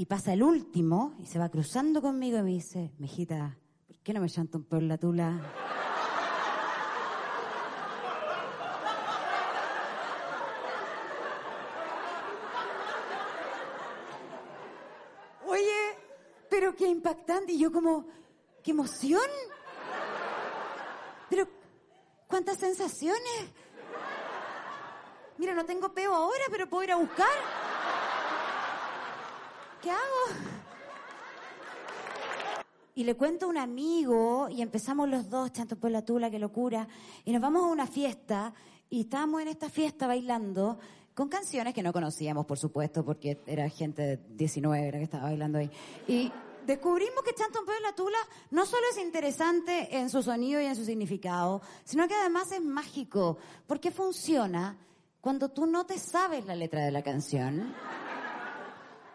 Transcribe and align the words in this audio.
Y 0.00 0.06
pasa 0.06 0.32
el 0.32 0.42
último 0.42 1.12
y 1.18 1.26
se 1.26 1.38
va 1.38 1.50
cruzando 1.50 2.00
conmigo 2.00 2.38
y 2.38 2.42
me 2.42 2.48
dice, 2.52 2.90
mijita, 2.96 3.58
¿por 3.86 3.98
qué 3.98 4.14
no 4.14 4.22
me 4.22 4.28
llanto 4.28 4.56
un 4.56 4.64
poco 4.64 4.80
la 4.80 4.96
tula? 4.96 5.38
Oye, 15.46 15.98
pero 16.48 16.74
qué 16.74 16.86
impactante. 16.88 17.52
Y 17.52 17.58
yo 17.58 17.70
como, 17.70 18.06
qué 18.64 18.70
emoción. 18.70 19.20
Pero, 21.28 21.46
¿cuántas 22.26 22.56
sensaciones? 22.56 23.50
Mira, 25.36 25.52
no 25.52 25.66
tengo 25.66 25.92
peo 25.92 26.14
ahora, 26.14 26.44
pero 26.50 26.66
puedo 26.66 26.84
ir 26.84 26.92
a 26.92 26.96
buscar. 26.96 27.59
¿Qué 29.82 29.90
hago? 29.90 30.00
Y 32.94 33.04
le 33.04 33.14
cuento 33.14 33.46
a 33.46 33.48
un 33.48 33.56
amigo 33.56 34.48
y 34.50 34.60
empezamos 34.60 35.08
los 35.08 35.30
dos, 35.30 35.52
chanto 35.52 35.76
por 35.76 35.90
la 35.90 36.04
tula, 36.04 36.30
qué 36.30 36.38
locura. 36.38 36.86
Y 37.24 37.32
nos 37.32 37.40
vamos 37.40 37.62
a 37.62 37.66
una 37.66 37.86
fiesta 37.86 38.52
y 38.90 39.02
estábamos 39.02 39.40
en 39.40 39.48
esta 39.48 39.70
fiesta 39.70 40.06
bailando 40.06 40.78
con 41.14 41.28
canciones 41.28 41.72
que 41.72 41.82
no 41.82 41.92
conocíamos, 41.92 42.44
por 42.44 42.58
supuesto, 42.58 43.04
porque 43.04 43.40
era 43.46 43.68
gente 43.70 44.02
de 44.02 44.16
19 44.36 44.88
era 44.88 44.98
que 44.98 45.04
estaba 45.04 45.24
bailando 45.24 45.58
ahí. 45.58 45.70
Y 46.08 46.30
descubrimos 46.66 47.22
que 47.24 47.34
Chanto 47.34 47.64
por 47.64 47.80
la 47.80 47.94
Tula 47.94 48.18
no 48.50 48.66
solo 48.66 48.82
es 48.90 48.98
interesante 48.98 49.96
en 49.96 50.10
su 50.10 50.22
sonido 50.22 50.60
y 50.60 50.66
en 50.66 50.76
su 50.76 50.84
significado, 50.84 51.62
sino 51.84 52.06
que 52.06 52.14
además 52.14 52.52
es 52.52 52.62
mágico, 52.62 53.38
porque 53.66 53.90
funciona 53.90 54.76
cuando 55.20 55.48
tú 55.48 55.66
no 55.66 55.86
te 55.86 55.98
sabes 55.98 56.44
la 56.44 56.54
letra 56.54 56.84
de 56.84 56.90
la 56.90 57.02
canción. 57.02 57.74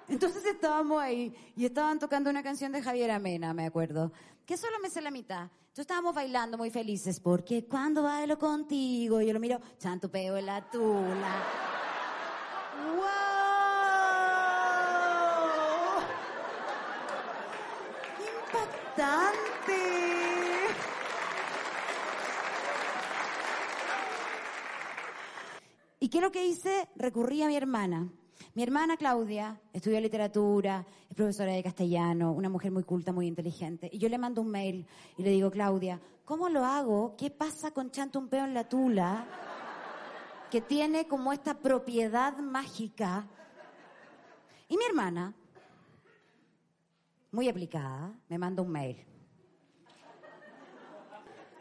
Entonces 0.08 0.46
estábamos 0.46 1.02
ahí 1.02 1.36
y 1.56 1.66
estaban 1.66 1.98
tocando 1.98 2.30
una 2.30 2.44
canción 2.44 2.72
de 2.72 2.82
Javier 2.82 3.10
Amena, 3.12 3.54
me 3.54 3.66
acuerdo, 3.66 4.12
que 4.46 4.56
solo 4.56 4.78
me 4.80 4.90
sé 4.90 5.02
la 5.02 5.12
mitad. 5.12 5.44
Entonces 5.44 5.80
estábamos 5.80 6.14
bailando 6.14 6.58
muy 6.58 6.70
felices 6.70 7.20
porque 7.20 7.66
cuando 7.66 8.04
bailo 8.04 8.38
contigo, 8.38 9.22
yo 9.22 9.34
lo 9.34 9.40
miro, 9.40 9.60
chanto 9.80 10.10
peo 10.10 10.38
en 10.38 10.46
la 10.46 10.70
tula. 10.70 11.44
¡Wow! 12.96 13.06
¡Impactante! 18.46 19.46
¿Y 26.00 26.10
qué 26.10 26.18
es 26.20 26.24
lo 26.24 26.32
que 26.32 26.46
hice? 26.46 26.88
Recurrí 26.96 27.42
a 27.42 27.48
mi 27.48 27.58
hermana. 27.58 28.08
Mi 28.54 28.64
hermana 28.64 28.98
Claudia 28.98 29.60
estudió 29.74 30.00
literatura, 30.00 30.86
es 31.10 31.16
profesora 31.16 31.52
de 31.52 31.64
castellano, 31.64 32.32
una 32.32 32.50
mujer 32.50 32.72
muy 32.72 32.84
culta, 32.84 33.12
muy 33.12 33.28
inteligente. 33.28 33.90
Y 33.92 33.98
yo 33.98 34.10
le 34.10 34.18
mando 34.18 34.42
un 34.42 34.50
mail 34.50 34.86
y 35.18 35.24
le 35.24 35.32
digo, 35.32 35.52
Claudia, 35.52 36.00
¿cómo 36.24 36.50
lo 36.50 36.64
hago? 36.64 37.16
¿Qué 37.18 37.30
pasa 37.30 37.72
con 37.72 37.92
Chanto 37.92 38.20
un 38.20 38.30
peo 38.30 38.46
en 38.46 38.54
la 38.54 38.68
tula? 38.68 39.28
Que 40.50 40.62
tiene 40.62 41.08
como 41.08 41.34
esta 41.34 41.58
propiedad 41.58 42.38
mágica. 42.38 43.28
Y 44.68 44.78
mi 44.78 44.86
hermana, 44.86 45.34
muy 47.32 47.50
aplicada, 47.50 48.14
me 48.30 48.38
manda 48.38 48.62
un 48.62 48.72
mail. 48.72 49.06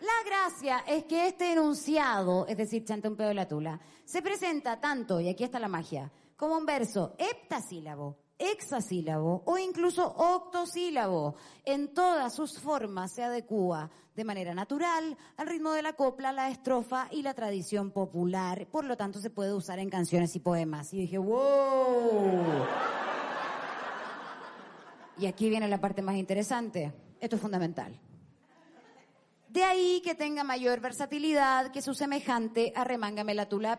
La 0.00 0.28
gracia 0.28 0.84
es 0.86 1.04
que 1.04 1.28
este 1.28 1.52
enunciado, 1.52 2.46
es 2.46 2.56
decir, 2.56 2.84
Chanto 2.84 3.08
un 3.08 3.16
peo 3.16 3.30
en 3.30 3.36
la 3.36 3.48
tula, 3.48 3.80
se 4.04 4.20
presenta 4.20 4.78
tanto, 4.78 5.18
y 5.18 5.28
aquí 5.28 5.44
está 5.44 5.58
la 5.58 5.68
magia, 5.68 6.12
como 6.36 6.56
un 6.56 6.66
verso 6.66 7.14
heptasílabo, 7.18 8.18
hexasílabo 8.38 9.42
o 9.46 9.58
incluso 9.58 10.06
octosílabo. 10.06 11.36
En 11.64 11.94
todas 11.94 12.34
sus 12.34 12.58
formas 12.58 13.12
se 13.14 13.22
adecúa 13.22 13.90
de 14.14 14.24
manera 14.24 14.54
natural 14.54 15.16
al 15.36 15.46
ritmo 15.46 15.72
de 15.72 15.82
la 15.82 15.94
copla, 15.94 16.32
la 16.32 16.50
estrofa 16.50 17.08
y 17.10 17.22
la 17.22 17.34
tradición 17.34 17.90
popular. 17.90 18.66
Por 18.70 18.84
lo 18.84 18.96
tanto, 18.96 19.20
se 19.20 19.30
puede 19.30 19.52
usar 19.52 19.78
en 19.78 19.90
canciones 19.90 20.34
y 20.36 20.40
poemas. 20.40 20.92
Y 20.92 20.98
dije, 20.98 21.18
wow. 21.18 22.66
Y 25.18 25.26
aquí 25.26 25.48
viene 25.48 25.68
la 25.68 25.80
parte 25.80 26.02
más 26.02 26.16
interesante. 26.16 26.92
Esto 27.20 27.36
es 27.36 27.42
fundamental. 27.42 27.98
De 29.48 29.62
ahí 29.62 30.02
que 30.04 30.16
tenga 30.16 30.42
mayor 30.42 30.80
versatilidad 30.80 31.70
que 31.70 31.80
su 31.80 31.94
semejante 31.94 32.72
arremángame 32.74 33.34
la 33.34 33.48
tula. 33.48 33.78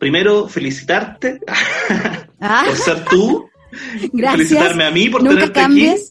Primero 0.00 0.48
felicitarte 0.48 1.38
Ah. 2.40 2.64
por 2.66 2.76
ser 2.76 3.04
tú, 3.04 3.48
Gracias. 4.12 4.32
felicitarme 4.48 4.84
a 4.84 4.90
mí 4.90 5.08
por 5.10 5.22
Nunca 5.22 5.34
tenerte 5.36 5.60
cambies. 5.60 6.10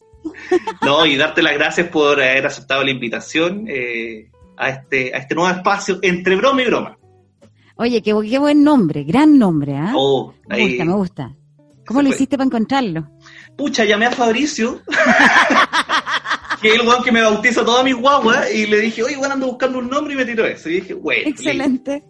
No, 0.82 1.04
y 1.06 1.16
darte 1.16 1.42
las 1.42 1.54
gracias 1.54 1.88
por 1.88 2.20
haber 2.22 2.46
aceptado 2.46 2.82
la 2.84 2.90
invitación 2.90 3.66
eh, 3.68 4.30
a, 4.56 4.68
este, 4.70 5.14
a 5.14 5.18
este 5.18 5.34
nuevo 5.34 5.50
espacio 5.50 5.98
entre 6.02 6.36
broma 6.36 6.62
y 6.62 6.66
broma. 6.66 6.98
Oye, 7.76 8.02
qué, 8.02 8.14
qué 8.28 8.38
buen 8.38 8.62
nombre, 8.62 9.04
gran 9.04 9.38
nombre, 9.38 9.76
¿ah? 9.76 9.92
Oh, 9.94 10.34
me 10.48 10.60
gusta, 10.68 10.84
me 10.84 10.92
gusta. 10.92 11.36
¿Cómo 11.86 12.02
lo 12.02 12.08
fue. 12.08 12.14
hiciste 12.16 12.36
para 12.36 12.46
encontrarlo? 12.46 13.08
Pucha, 13.56 13.84
llamé 13.84 14.06
a 14.06 14.10
Fabricio, 14.12 14.82
que 16.60 16.68
es 16.68 16.74
el 16.74 16.86
weón 16.86 17.02
que 17.02 17.10
me 17.12 17.22
bautiza 17.22 17.64
todas 17.64 17.84
mis 17.84 17.96
guaguas, 17.96 18.52
y 18.54 18.66
le 18.66 18.78
dije, 18.80 19.02
oye, 19.02 19.16
bueno, 19.16 19.34
ando 19.34 19.46
buscando 19.46 19.78
un 19.78 19.88
nombre 19.88 20.12
y 20.14 20.16
me 20.16 20.24
tiró 20.26 20.44
eso. 20.46 20.68
Y 20.68 20.74
dije, 20.80 20.94
güey, 20.94 21.26
Excelente. 21.28 22.04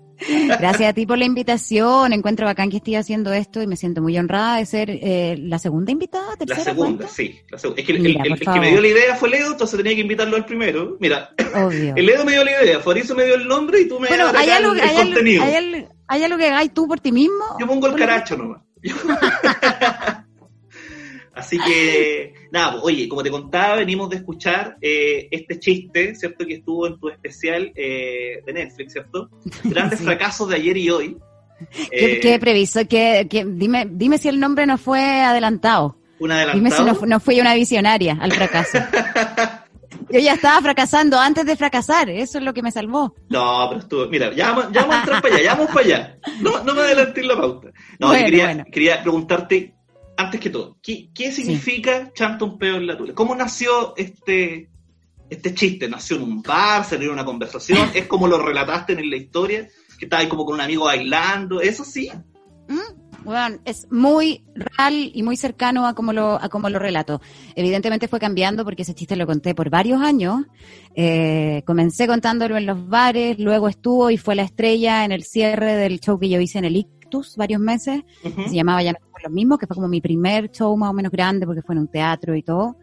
Gracias 0.58 0.90
a 0.90 0.92
ti 0.92 1.06
por 1.06 1.18
la 1.18 1.24
invitación. 1.24 2.12
Encuentro 2.12 2.46
bacán 2.46 2.70
que 2.70 2.76
estoy 2.78 2.94
haciendo 2.96 3.32
esto 3.32 3.62
y 3.62 3.66
me 3.66 3.76
siento 3.76 4.02
muy 4.02 4.16
honrada 4.18 4.58
de 4.58 4.66
ser 4.66 4.90
eh, 4.90 5.36
la 5.38 5.58
segunda 5.58 5.92
invitada, 5.92 6.34
La 6.46 6.56
segunda, 6.56 7.08
sí. 7.08 7.38
la 7.50 7.58
segunda. 7.58 7.80
Es 7.80 7.86
que 7.86 7.92
el, 7.94 8.00
Mira, 8.00 8.22
el- 8.24 8.28
por 8.30 8.38
el 8.38 8.52
que 8.54 8.60
me 8.60 8.70
dio 8.70 8.80
la 8.80 8.88
idea 8.88 9.16
fue 9.16 9.30
Leo, 9.30 9.52
entonces 9.52 9.76
tenía 9.76 9.94
que 9.94 10.00
invitarlo 10.02 10.36
al 10.36 10.44
primero. 10.44 10.96
Mira, 11.00 11.30
Obvio. 11.54 11.94
el 11.96 12.06
Leo 12.06 12.24
me 12.24 12.32
dio 12.32 12.44
la 12.44 12.62
idea, 12.62 12.80
Fabricio 12.80 13.14
me 13.14 13.24
dio 13.24 13.34
el 13.34 13.46
nombre 13.48 13.80
y 13.80 13.88
tú 13.88 13.98
me 13.98 14.08
Bueno, 14.08 14.26
das 14.26 14.36
¿hay 14.36 14.48
acá 14.50 14.56
algo, 14.58 14.72
el, 14.74 14.80
algo, 14.80 14.96
contenido. 15.02 15.42
hay 15.44 15.54
algo- 15.54 15.88
hay 16.08 16.22
algo 16.24 16.38
que 16.38 16.46
hagáis 16.48 16.74
tú 16.74 16.88
por 16.88 17.00
ti 17.00 17.12
mismo? 17.12 17.44
Yo 17.58 17.66
pongo 17.66 17.86
el 17.86 17.94
caracho 17.94 18.36
nomás. 18.36 18.62
Así 21.40 21.58
que, 21.58 22.34
nada, 22.52 22.72
pues, 22.72 22.84
oye, 22.84 23.08
como 23.08 23.22
te 23.22 23.30
contaba, 23.30 23.76
venimos 23.76 24.08
de 24.10 24.16
escuchar 24.16 24.76
eh, 24.80 25.28
este 25.30 25.58
chiste, 25.58 26.14
¿cierto? 26.14 26.46
Que 26.46 26.54
estuvo 26.54 26.86
en 26.86 26.98
tu 26.98 27.08
especial 27.08 27.72
eh, 27.74 28.42
de 28.46 28.52
Netflix, 28.52 28.92
¿cierto? 28.92 29.28
Grandes 29.64 29.98
Sí. 29.98 30.04
fracasos 30.04 30.48
de 30.48 30.56
ayer 30.56 30.76
y 30.76 30.90
hoy. 30.90 31.16
¿Qué, 31.90 32.14
Eh, 32.16 32.20
qué 32.20 32.38
previso? 32.38 32.80
¿Qué, 32.88 33.26
qué- 33.28 33.44
dime, 33.46 33.86
dime 33.90 34.16
si 34.18 34.28
el 34.28 34.40
nombre 34.40 34.64
no 34.66 34.78
fue 34.78 35.00
adelantado. 35.22 35.96
un 36.18 36.28
Dime 36.30 36.70
si 36.70 36.76
adelantado. 36.76 37.00
no, 37.00 37.06
no 37.06 37.20
fui 37.20 37.40
una 37.40 37.54
visionaria 37.54 38.16
al 38.20 38.32
fracaso. 38.32 38.78
Yo 40.12 40.18
ya 40.18 40.32
estaba 40.34 40.60
fracasando 40.60 41.18
antes 41.20 41.44
de 41.46 41.54
fracasar. 41.56 42.10
Eso 42.10 42.38
es 42.38 42.44
lo 42.44 42.52
que 42.52 42.62
me 42.62 42.72
salvó. 42.72 43.14
No, 43.28 43.66
pero 43.68 43.80
estuvo. 43.80 44.06
Mira, 44.08 44.34
ya 44.34 44.50
vamos, 44.52 44.72
ya 44.72 44.80
vamos 44.80 44.96
a 44.96 45.00
entrar 45.00 45.22
para 45.22 45.34
allá, 45.36 45.44
ya 45.44 45.54
vamos 45.54 45.70
para 45.72 45.86
allá. 45.86 46.18
No, 46.40 46.64
no 46.64 46.74
me 46.74 46.80
adelanté 46.80 47.20
en 47.20 47.28
la 47.28 47.36
pauta. 47.36 47.68
No, 48.00 48.08
Bueno, 48.08 48.24
quería, 48.24 48.44
bueno. 48.46 48.64
quería 48.72 49.02
preguntarte, 49.02 49.74
antes 50.20 50.40
que 50.40 50.50
todo, 50.50 50.78
¿qué, 50.82 51.10
qué 51.14 51.32
significa 51.32 52.12
Chanta 52.12 52.44
un 52.44 52.58
peo 52.58 52.76
en 52.76 52.86
la 52.86 52.96
tula? 52.96 53.14
¿Cómo 53.14 53.34
nació 53.34 53.94
este, 53.96 54.70
este 55.28 55.54
chiste? 55.54 55.88
¿Nació 55.88 56.16
en 56.16 56.22
un 56.22 56.42
bar? 56.42 56.84
¿Salió 56.84 57.08
en 57.08 57.14
una 57.14 57.24
conversación? 57.24 57.90
¿Es 57.94 58.06
como 58.06 58.28
lo 58.28 58.38
relataste 58.38 58.92
en 58.92 59.08
la 59.08 59.16
historia? 59.16 59.68
Que 59.98 60.06
estaba 60.06 60.22
ahí 60.22 60.28
como 60.28 60.44
con 60.44 60.54
un 60.54 60.60
amigo 60.60 60.84
bailando. 60.84 61.60
¿Eso 61.60 61.84
sí? 61.84 62.10
Bueno, 63.24 63.58
es 63.64 63.86
muy 63.90 64.44
real 64.54 65.10
y 65.12 65.22
muy 65.22 65.36
cercano 65.36 65.86
a 65.86 65.94
como 65.94 66.12
lo, 66.12 66.40
a 66.40 66.48
como 66.48 66.70
lo 66.70 66.78
relato. 66.78 67.20
Evidentemente 67.54 68.08
fue 68.08 68.18
cambiando 68.18 68.64
porque 68.64 68.82
ese 68.82 68.94
chiste 68.94 69.16
lo 69.16 69.26
conté 69.26 69.54
por 69.54 69.68
varios 69.70 70.00
años. 70.00 70.44
Eh, 70.94 71.62
comencé 71.66 72.06
contándolo 72.06 72.56
en 72.56 72.66
los 72.66 72.88
bares, 72.88 73.38
luego 73.38 73.68
estuvo 73.68 74.10
y 74.10 74.16
fue 74.16 74.34
la 74.34 74.42
estrella 74.42 75.04
en 75.04 75.12
el 75.12 75.24
cierre 75.24 75.76
del 75.76 76.00
show 76.00 76.18
que 76.18 76.28
yo 76.28 76.40
hice 76.40 76.58
en 76.58 76.64
el 76.64 76.76
Varios 77.36 77.60
meses. 77.60 78.02
Ujú. 78.24 78.48
se 78.48 78.54
llamaba 78.54 78.82
Ya 78.82 78.92
no 78.92 78.98
somos 79.00 79.22
los 79.22 79.32
mismos, 79.32 79.58
que 79.58 79.66
fue 79.66 79.74
como 79.76 79.88
mi 79.88 80.00
primer 80.00 80.50
show 80.50 80.76
más 80.76 80.90
o 80.90 80.92
menos 80.92 81.12
grande 81.12 81.46
porque 81.46 81.62
fue 81.62 81.74
en 81.74 81.80
un 81.80 81.88
teatro 81.88 82.34
y 82.34 82.42
todo. 82.42 82.76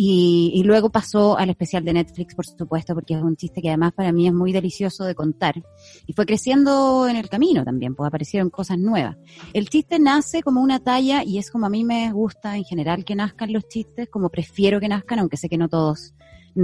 Y, 0.00 0.52
y 0.54 0.62
luego 0.62 0.90
pasó 0.90 1.36
al 1.36 1.50
especial 1.50 1.84
de 1.84 1.92
Netflix, 1.92 2.36
por 2.36 2.46
supuesto, 2.46 2.94
porque 2.94 3.14
es 3.14 3.20
un 3.22 3.34
chiste 3.34 3.60
que 3.60 3.68
además 3.68 3.92
para 3.94 4.12
mí 4.12 4.28
es 4.28 4.32
muy 4.32 4.52
delicioso 4.52 5.04
de 5.04 5.16
contar. 5.16 5.60
Y 6.06 6.12
fue 6.12 6.24
creciendo 6.24 7.08
en 7.08 7.16
el 7.16 7.28
camino 7.28 7.64
también, 7.64 7.96
pues 7.96 8.06
aparecieron 8.06 8.48
cosas 8.48 8.78
nuevas. 8.78 9.16
El 9.52 9.68
chiste 9.68 9.98
nace 9.98 10.42
como 10.42 10.60
una 10.60 10.78
talla 10.78 11.24
y 11.24 11.38
es 11.38 11.50
como 11.50 11.66
a 11.66 11.68
mí 11.68 11.82
me 11.82 12.12
gusta 12.12 12.56
en 12.56 12.62
general 12.62 13.04
que 13.04 13.16
nazcan 13.16 13.52
los 13.52 13.66
chistes, 13.66 14.08
como 14.08 14.28
prefiero 14.28 14.78
que 14.78 14.88
nazcan, 14.88 15.18
aunque 15.18 15.36
sé 15.36 15.48
que 15.48 15.58
no 15.58 15.68
todos 15.68 16.14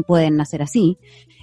pueden 0.02 0.36
nacer 0.36 0.62
así. 0.62 0.98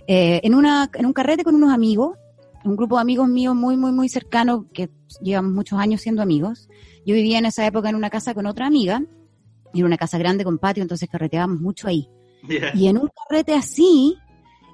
Eh, 0.07 0.41
en, 0.43 0.55
una, 0.55 0.89
en 0.93 1.05
un 1.05 1.13
carrete 1.13 1.43
con 1.43 1.55
unos 1.55 1.73
amigos, 1.73 2.17
un 2.63 2.75
grupo 2.75 2.95
de 2.95 3.01
amigos 3.01 3.27
míos 3.27 3.55
muy, 3.55 3.77
muy, 3.77 3.91
muy 3.91 4.09
cercano, 4.09 4.67
que 4.73 4.89
llevamos 5.21 5.53
muchos 5.53 5.79
años 5.79 6.01
siendo 6.01 6.21
amigos. 6.21 6.69
Yo 7.05 7.15
vivía 7.15 7.39
en 7.39 7.45
esa 7.45 7.65
época 7.65 7.89
en 7.89 7.95
una 7.95 8.09
casa 8.09 8.33
con 8.33 8.45
otra 8.45 8.67
amiga, 8.67 9.01
era 9.73 9.85
una 9.85 9.97
casa 9.97 10.17
grande 10.17 10.43
con 10.43 10.57
patio, 10.57 10.83
entonces 10.83 11.09
carreteábamos 11.09 11.59
mucho 11.61 11.87
ahí. 11.87 12.09
Y 12.73 12.87
en 12.87 12.97
un 12.97 13.09
carrete 13.29 13.53
así, 13.53 14.17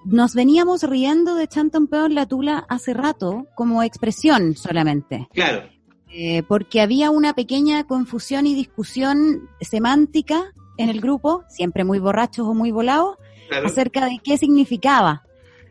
nos 0.06 0.34
veníamos 0.34 0.84
riendo 0.84 1.36
de 1.36 1.48
Chanton 1.48 1.88
Peo 1.88 2.06
en 2.06 2.16
la 2.16 2.26
Tula 2.26 2.66
hace 2.70 2.94
rato, 2.94 3.46
como 3.56 3.84
expresión 3.84 4.56
solamente. 4.56 5.28
Claro. 5.34 5.70
Eh, 6.10 6.44
porque 6.48 6.82
había 6.82 7.12
una 7.12 7.34
pequeña 7.34 7.84
confusión 7.84 8.48
y 8.48 8.56
discusión 8.56 9.50
semántica 9.60 10.54
en 10.78 10.90
el 10.90 11.02
grupo, 11.02 11.44
siempre 11.50 11.84
muy 11.84 12.00
borrachos 12.00 12.48
o 12.48 12.54
muy 12.54 12.72
volados, 12.72 13.18
acerca 13.64 14.06
de 14.06 14.20
qué 14.24 14.38
significaba. 14.38 15.24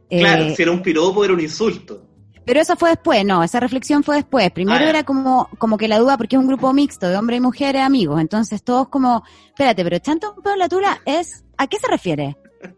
Claro, 0.08 0.44
eh, 0.44 0.54
si 0.54 0.62
era 0.62 0.70
un 0.70 0.82
piropo 0.82 1.24
era 1.24 1.32
un 1.32 1.40
insulto. 1.40 2.06
Pero 2.46 2.60
eso 2.60 2.76
fue 2.76 2.90
después, 2.90 3.25
no, 3.25 3.43
esa 3.43 3.58
reflexión 3.58 4.04
fue 4.04 4.16
después. 4.16 4.52
Primero 4.52 4.84
ah, 4.84 4.88
era 4.88 5.02
como, 5.02 5.48
como 5.58 5.76
que 5.76 5.88
la 5.88 5.98
duda, 5.98 6.16
porque 6.16 6.37
es 6.37 6.40
un 6.40 6.46
grupo 6.46 6.72
mixto 6.72 7.08
de 7.08 7.16
hombres 7.16 7.38
y 7.38 7.40
mujeres 7.40 7.82
amigos, 7.82 8.20
entonces 8.20 8.62
todos 8.62 8.88
como, 8.88 9.25
espérate, 9.48 9.82
pero 9.82 9.96
en 9.96 10.58
la 10.58 10.69
Tula 10.69 11.02
es, 11.04 11.44
¿a 11.58 11.66
qué 11.66 11.78
se 11.78 11.88
refiere? 11.88 12.37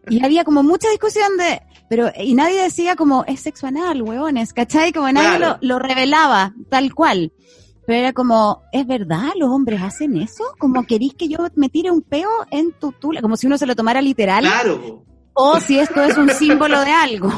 Y 0.09 0.25
había 0.25 0.45
como 0.45 0.63
mucha 0.63 0.89
discusión 0.89 1.37
de, 1.37 1.61
pero, 1.91 2.11
y 2.19 2.35
nadie 2.35 2.63
decía 2.63 2.97
como, 2.97 3.25
es 3.27 3.41
sexo 3.41 3.67
anal, 3.67 4.01
huevones, 4.01 4.55
¿cachai? 4.55 4.91
Como 4.91 5.13
nadie 5.13 5.39
lo, 5.39 5.59
lo, 5.61 5.79
revelaba, 5.79 6.55
tal 6.71 6.95
cual. 6.95 7.33
Pero 7.87 7.99
era 7.99 8.13
como, 8.15 8.63
¿es 8.73 8.87
verdad? 8.87 9.33
¿Los 9.37 9.51
hombres 9.51 9.83
hacen 9.83 10.17
eso? 10.17 10.45
Como 10.59 10.87
querís 10.87 11.13
que 11.15 11.29
yo 11.29 11.39
me 11.57 11.69
tire 11.69 11.91
un 11.91 12.01
peo 12.01 12.31
en 12.51 12.73
tu 12.73 12.93
tula, 12.93 13.21
como 13.21 13.37
si 13.37 13.47
uno 13.47 13.59
se 13.59 13.67
lo 13.67 13.77
tomara 13.77 14.01
literal. 14.01 14.45
Claro. 14.45 15.05
O 15.35 15.61
si 15.61 15.79
esto 15.79 16.03
es 16.03 16.17
un 16.17 16.31
símbolo 16.31 16.81
de 16.81 16.91
algo. 16.91 17.31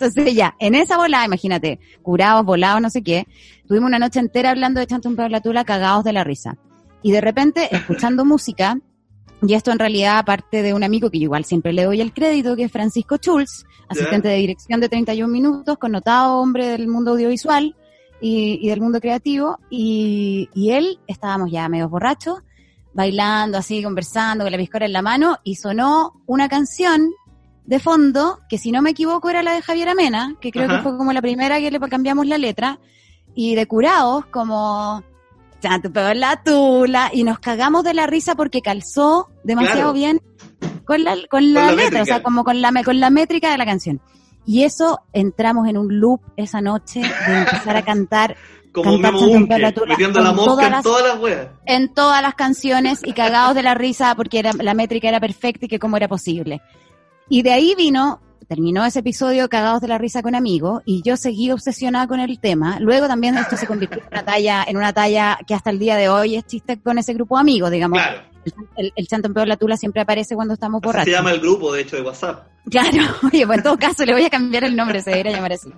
Entonces 0.00 0.32
ya, 0.32 0.54
en 0.60 0.76
esa 0.76 0.96
volada, 0.96 1.24
imagínate, 1.24 1.80
curados, 2.02 2.44
volados, 2.44 2.80
no 2.80 2.88
sé 2.88 3.02
qué, 3.02 3.26
tuvimos 3.66 3.88
una 3.88 3.98
noche 3.98 4.20
entera 4.20 4.50
hablando 4.50 4.78
de 4.78 4.86
Chanto 4.86 5.08
un 5.08 5.16
peo 5.16 5.26
en 5.26 5.32
la 5.32 5.40
tula, 5.40 5.64
cagados 5.64 6.04
de 6.04 6.12
la 6.12 6.22
risa. 6.22 6.56
Y 7.02 7.10
de 7.10 7.20
repente, 7.20 7.68
escuchando 7.74 8.24
música, 8.24 8.78
y 9.42 9.54
esto 9.54 9.72
en 9.72 9.80
realidad 9.80 10.18
aparte 10.18 10.62
de 10.62 10.72
un 10.72 10.84
amigo 10.84 11.10
que 11.10 11.18
yo 11.18 11.24
igual 11.24 11.44
siempre 11.44 11.72
le 11.72 11.84
doy 11.84 12.00
el 12.00 12.12
crédito, 12.12 12.54
que 12.54 12.64
es 12.64 12.72
Francisco 12.72 13.16
Schulz, 13.16 13.66
asistente 13.88 14.28
de 14.28 14.36
dirección 14.36 14.80
de 14.80 14.88
31 14.88 15.32
minutos, 15.32 15.78
connotado 15.78 16.38
hombre 16.38 16.68
del 16.68 16.86
mundo 16.86 17.12
audiovisual 17.12 17.74
y, 18.20 18.68
del 18.68 18.80
mundo 18.80 19.00
creativo, 19.00 19.58
y, 19.68 20.48
él, 20.70 21.00
estábamos 21.08 21.50
ya 21.50 21.68
medio 21.68 21.88
borrachos, 21.88 22.38
bailando 22.94 23.58
así, 23.58 23.82
conversando 23.82 24.44
con 24.44 24.52
la 24.52 24.58
piscora 24.58 24.86
en 24.86 24.92
la 24.92 25.02
mano, 25.02 25.38
y 25.42 25.56
sonó 25.56 26.22
una 26.26 26.48
canción 26.48 27.10
de 27.68 27.78
fondo, 27.80 28.40
que 28.48 28.56
si 28.56 28.72
no 28.72 28.80
me 28.80 28.90
equivoco 28.90 29.28
era 29.28 29.42
la 29.42 29.52
de 29.52 29.60
Javier 29.60 29.90
Amena, 29.90 30.36
que 30.40 30.50
creo 30.50 30.66
que 30.68 30.78
fue 30.78 30.96
como 30.96 31.12
la 31.12 31.20
primera 31.20 31.60
que 31.60 31.70
le 31.70 31.78
cambiamos 31.78 32.26
la 32.26 32.38
letra, 32.38 32.80
y 33.34 33.54
de 33.56 33.66
curados, 33.66 34.24
como 34.26 35.02
tu 35.60 35.92
pegó 35.92 36.14
la 36.14 36.42
tula 36.42 37.10
y 37.12 37.24
nos 37.24 37.40
cagamos 37.40 37.84
de 37.84 37.92
la 37.92 38.06
risa 38.06 38.36
porque 38.36 38.62
calzó 38.62 39.28
demasiado 39.44 39.92
bien 39.92 40.22
con 40.86 41.04
la, 41.04 41.14
con 41.28 41.52
la, 41.52 41.72
letra, 41.72 42.00
o 42.00 42.04
sea, 42.06 42.22
como 42.22 42.42
con 42.42 42.62
la, 42.62 42.72
con 42.82 43.00
la 43.00 43.10
métrica 43.10 43.50
de 43.50 43.58
la 43.58 43.66
canción. 43.66 44.00
Y 44.46 44.64
eso 44.64 45.00
entramos 45.12 45.68
en 45.68 45.76
un 45.76 46.00
loop 46.00 46.22
esa 46.38 46.62
noche 46.62 47.00
de 47.00 47.38
empezar 47.38 47.76
a 47.76 47.82
cantar. 47.82 48.34
Como 48.72 48.96
metiendo 48.98 50.20
la 50.20 50.32
mosca 50.32 50.66
en 50.68 50.82
todas 50.82 51.02
las 51.02 51.18
weas. 51.18 51.48
En 51.66 51.92
todas 51.92 52.22
las 52.22 52.34
canciones 52.34 53.00
y 53.02 53.12
cagados 53.12 53.54
de 53.54 53.62
la 53.62 53.74
risa 53.74 54.14
porque 54.14 54.38
era, 54.38 54.52
la 54.52 54.74
métrica 54.74 55.08
era 55.08 55.18
perfecta 55.18 55.64
y 55.64 55.68
que 55.68 55.78
cómo 55.78 55.96
era 55.96 56.06
posible. 56.06 56.60
Y 57.28 57.42
de 57.42 57.52
ahí 57.52 57.74
vino 57.76 58.20
terminó 58.48 58.84
ese 58.86 59.00
episodio 59.00 59.48
cagados 59.48 59.82
de 59.82 59.88
la 59.88 59.98
risa 59.98 60.22
con 60.22 60.34
amigos 60.34 60.82
y 60.86 61.02
yo 61.02 61.18
seguí 61.18 61.50
obsesionada 61.50 62.06
con 62.06 62.18
el 62.18 62.40
tema. 62.40 62.80
Luego 62.80 63.06
también 63.06 63.36
esto 63.36 63.56
se 63.58 63.66
convirtió 63.66 63.98
en 63.98 64.08
una 64.10 64.24
talla, 64.24 64.64
en 64.66 64.76
una 64.78 64.92
talla 64.92 65.38
que 65.46 65.54
hasta 65.54 65.70
el 65.70 65.78
día 65.78 65.96
de 65.96 66.08
hoy 66.08 66.36
es 66.36 66.46
chiste 66.46 66.80
con 66.80 66.96
ese 66.96 67.12
grupo 67.12 67.36
de 67.36 67.42
amigos, 67.42 67.70
digamos. 67.70 67.98
Claro. 67.98 68.22
El, 68.76 68.92
el, 68.96 69.06
chanto 69.06 69.28
en 69.28 69.34
peor 69.34 69.46
la 69.46 69.58
tula 69.58 69.76
siempre 69.76 70.00
aparece 70.00 70.34
cuando 70.34 70.54
estamos 70.54 70.80
borrachos. 70.80 71.04
Se 71.04 71.10
llama 71.10 71.32
el 71.32 71.40
grupo, 71.40 71.70
de 71.70 71.82
hecho, 71.82 71.96
de 71.96 72.02
WhatsApp. 72.02 72.46
Claro, 72.70 73.02
oye, 73.30 73.46
pues 73.46 73.58
en 73.58 73.64
todo 73.64 73.76
caso 73.76 74.06
le 74.06 74.14
voy 74.14 74.24
a 74.24 74.30
cambiar 74.30 74.64
el 74.64 74.74
nombre, 74.74 75.02
se 75.02 75.10
debería 75.10 75.32
llamar 75.32 75.52
así. 75.52 75.70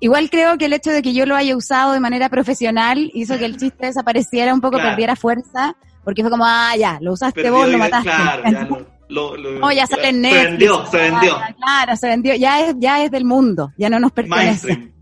Igual 0.00 0.28
creo 0.28 0.58
que 0.58 0.66
el 0.66 0.74
hecho 0.74 0.90
de 0.90 1.00
que 1.00 1.14
yo 1.14 1.24
lo 1.24 1.34
haya 1.34 1.56
usado 1.56 1.92
de 1.92 2.00
manera 2.00 2.28
profesional 2.28 3.10
hizo 3.14 3.38
que 3.38 3.46
el 3.46 3.56
chiste 3.56 3.86
desapareciera 3.86 4.52
un 4.52 4.60
poco, 4.60 4.76
perdiera 4.76 5.16
fuerza, 5.16 5.74
porque 6.04 6.20
fue 6.20 6.30
como, 6.30 6.44
ah, 6.46 6.76
ya, 6.76 6.98
lo 7.00 7.12
usaste 7.12 7.48
vos, 7.48 7.66
lo 7.66 7.78
mataste. 7.78 8.10
Claro, 8.10 8.42
ya 8.50 8.68
lo 9.08 9.36
lo, 9.36 9.66
oh, 9.66 9.72
ya 9.72 9.86
sale 9.86 10.08
en 10.08 10.20
Netflix. 10.20 10.42
Se 10.42 10.50
vendió, 10.50 10.86
se 10.86 10.96
vendió. 10.98 11.36
Claro, 11.56 11.96
se 11.96 12.06
vendió. 12.06 12.34
Ya 12.34 12.66
es, 12.66 12.74
ya 12.78 13.04
es 13.04 13.10
del 13.10 13.24
mundo, 13.24 13.72
ya 13.76 13.88
no 13.88 13.98
nos 13.98 14.12
pertenece. 14.12 14.92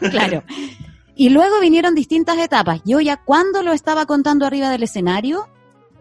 claro. 0.10 0.42
Y 1.14 1.28
luego 1.28 1.60
vinieron 1.60 1.94
distintas 1.94 2.38
etapas. 2.38 2.80
Yo 2.84 3.00
ya 3.00 3.18
cuando 3.18 3.62
lo 3.62 3.72
estaba 3.72 4.06
contando 4.06 4.46
arriba 4.46 4.70
del 4.70 4.82
escenario, 4.82 5.48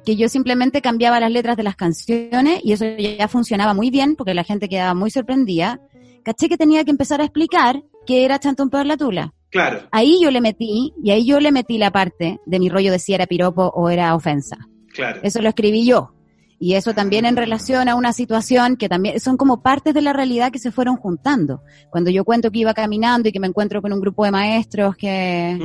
que 0.06 0.16
yo 0.16 0.30
simplemente 0.30 0.82
cambiaba 0.82 1.20
las 1.20 1.32
letras 1.32 1.58
de 1.58 1.64
las 1.64 1.76
canciones 1.76 2.62
y 2.64 2.74
eso 2.74 2.86
ya 2.86 3.28
funcionaba 3.28 3.74
muy 3.74 3.90
bien 3.90 4.16
porque 4.16 4.34
la 4.34 4.44
gente 4.44 4.70
quedaba 4.70 4.94
muy 4.94 5.12
sorprendida, 5.12 5.82
caché 6.24 6.48
que 6.48 6.58
tenía 6.58 6.84
que 6.84 6.92
empezar 6.92 7.22
a 7.22 7.26
explicar 7.26 7.84
que 8.06 8.26
era 8.26 8.40
Chantón 8.40 8.70
Peor 8.70 8.86
la 8.86 8.98
Tula. 8.98 9.34
Claro. 9.50 9.88
Ahí 9.92 10.20
yo 10.22 10.32
le 10.32 10.42
metí, 10.42 10.94
y 11.04 11.12
ahí 11.12 11.26
yo 11.26 11.40
le 11.40 11.52
metí 11.52 11.78
la 11.78 11.92
parte 11.92 12.40
de 12.46 12.60
mi 12.60 12.70
rollo 12.70 12.92
de 12.92 13.00
si 13.00 13.14
era 13.14 13.26
piropo 13.26 13.72
o 13.76 13.90
era 13.90 14.16
ofensa. 14.16 14.58
Claro. 14.94 15.20
Eso 15.24 15.42
lo 15.42 15.50
escribí 15.50 15.86
yo. 15.86 16.14
Y 16.60 16.74
eso 16.74 16.94
también 16.94 17.26
en 17.26 17.38
relación 17.38 17.88
a 17.88 17.96
una 17.96 18.12
situación 18.12 18.76
que 18.76 18.90
también 18.90 19.20
son 19.20 19.38
como 19.38 19.62
partes 19.62 19.94
de 19.94 20.02
la 20.02 20.12
realidad 20.12 20.52
que 20.52 20.60
se 20.60 20.72
fueron 20.72 20.98
juntando. 20.98 21.64
Cuando 21.90 22.12
yo 22.12 22.26
cuento 22.26 22.52
que 22.52 22.60
iba 22.60 22.74
caminando 22.74 23.30
y 23.30 23.32
que 23.32 23.40
me 23.40 23.48
encuentro 23.48 23.82
con 23.82 23.94
un 23.94 24.02
grupo 24.02 24.26
de 24.26 24.32
maestros 24.32 24.96
que... 24.96 25.58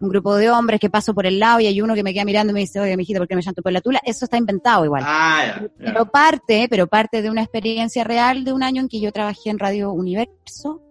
Un 0.00 0.08
grupo 0.10 0.34
de 0.34 0.50
hombres 0.50 0.80
que 0.80 0.90
paso 0.90 1.14
por 1.14 1.24
el 1.24 1.38
lado 1.38 1.60
y 1.60 1.66
hay 1.66 1.80
uno 1.80 1.94
que 1.94 2.02
me 2.02 2.12
queda 2.12 2.24
mirando 2.24 2.50
y 2.50 2.54
me 2.54 2.60
dice, 2.60 2.78
oye, 2.78 2.94
mijita, 2.96 3.20
¿por 3.20 3.28
qué 3.28 3.36
me 3.36 3.42
llanto 3.42 3.62
por 3.62 3.72
la 3.72 3.80
tula? 3.80 4.00
Eso 4.04 4.26
está 4.26 4.36
inventado 4.36 4.84
igual. 4.84 5.02
Ah, 5.06 5.62
Pero 5.78 6.10
parte, 6.10 6.66
pero 6.68 6.88
parte 6.88 7.22
de 7.22 7.30
una 7.30 7.42
experiencia 7.42 8.04
real 8.04 8.44
de 8.44 8.52
un 8.52 8.62
año 8.62 8.82
en 8.82 8.88
que 8.88 9.00
yo 9.00 9.12
trabajé 9.12 9.48
en 9.50 9.58
Radio 9.58 9.92
Universo, 9.92 10.82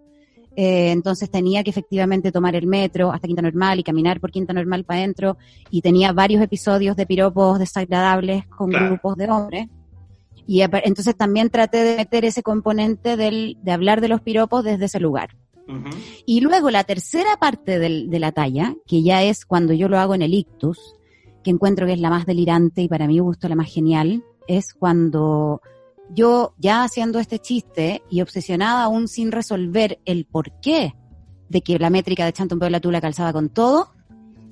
eh, 0.56 0.92
entonces 0.92 1.30
tenía 1.30 1.64
que 1.64 1.70
efectivamente 1.70 2.30
tomar 2.30 2.54
el 2.54 2.66
metro 2.66 3.12
hasta 3.12 3.26
Quinta 3.26 3.42
Normal 3.42 3.78
y 3.80 3.82
caminar 3.82 4.20
por 4.20 4.30
Quinta 4.30 4.52
Normal 4.52 4.84
para 4.84 5.00
adentro. 5.00 5.36
Y 5.70 5.82
tenía 5.82 6.12
varios 6.12 6.42
episodios 6.42 6.96
de 6.96 7.06
piropos 7.06 7.58
desagradables 7.58 8.46
con 8.46 8.70
grupos 8.70 9.16
de 9.16 9.30
hombres. 9.30 9.68
Y 10.46 10.60
entonces 10.60 11.16
también 11.16 11.48
traté 11.50 11.78
de 11.78 11.96
meter 11.96 12.24
ese 12.24 12.42
componente 12.42 13.16
del, 13.16 13.56
de 13.62 13.72
hablar 13.72 14.00
de 14.00 14.08
los 14.08 14.20
piropos 14.20 14.62
desde 14.62 14.84
ese 14.84 15.00
lugar. 15.00 15.30
Y 16.26 16.42
luego 16.42 16.70
la 16.70 16.84
tercera 16.84 17.38
parte 17.38 17.78
del, 17.78 18.10
de 18.10 18.18
la 18.18 18.32
talla, 18.32 18.74
que 18.86 19.02
ya 19.02 19.22
es 19.22 19.46
cuando 19.46 19.72
yo 19.72 19.88
lo 19.88 19.98
hago 19.98 20.14
en 20.14 20.20
el 20.20 20.34
ictus, 20.34 20.78
que 21.42 21.50
encuentro 21.50 21.86
que 21.86 21.94
es 21.94 22.00
la 22.00 22.10
más 22.10 22.26
delirante 22.26 22.82
y 22.82 22.88
para 22.88 23.06
mi 23.06 23.18
gusto 23.18 23.48
la 23.48 23.54
más 23.54 23.72
genial, 23.72 24.22
es 24.46 24.74
cuando 24.74 25.62
yo 26.10 26.54
ya 26.58 26.82
haciendo 26.82 27.18
este 27.18 27.38
chiste 27.38 28.02
y 28.10 28.20
obsesionada 28.20 28.84
aún 28.84 29.08
sin 29.08 29.32
resolver 29.32 29.98
el 30.04 30.26
porqué 30.26 30.94
de 31.48 31.60
que 31.60 31.78
la 31.78 31.90
métrica 31.90 32.24
de 32.24 32.32
Chanton 32.32 32.58
Puebla 32.58 32.80
la 32.82 33.00
calzaba 33.00 33.32
con 33.32 33.48
todo, 33.48 33.92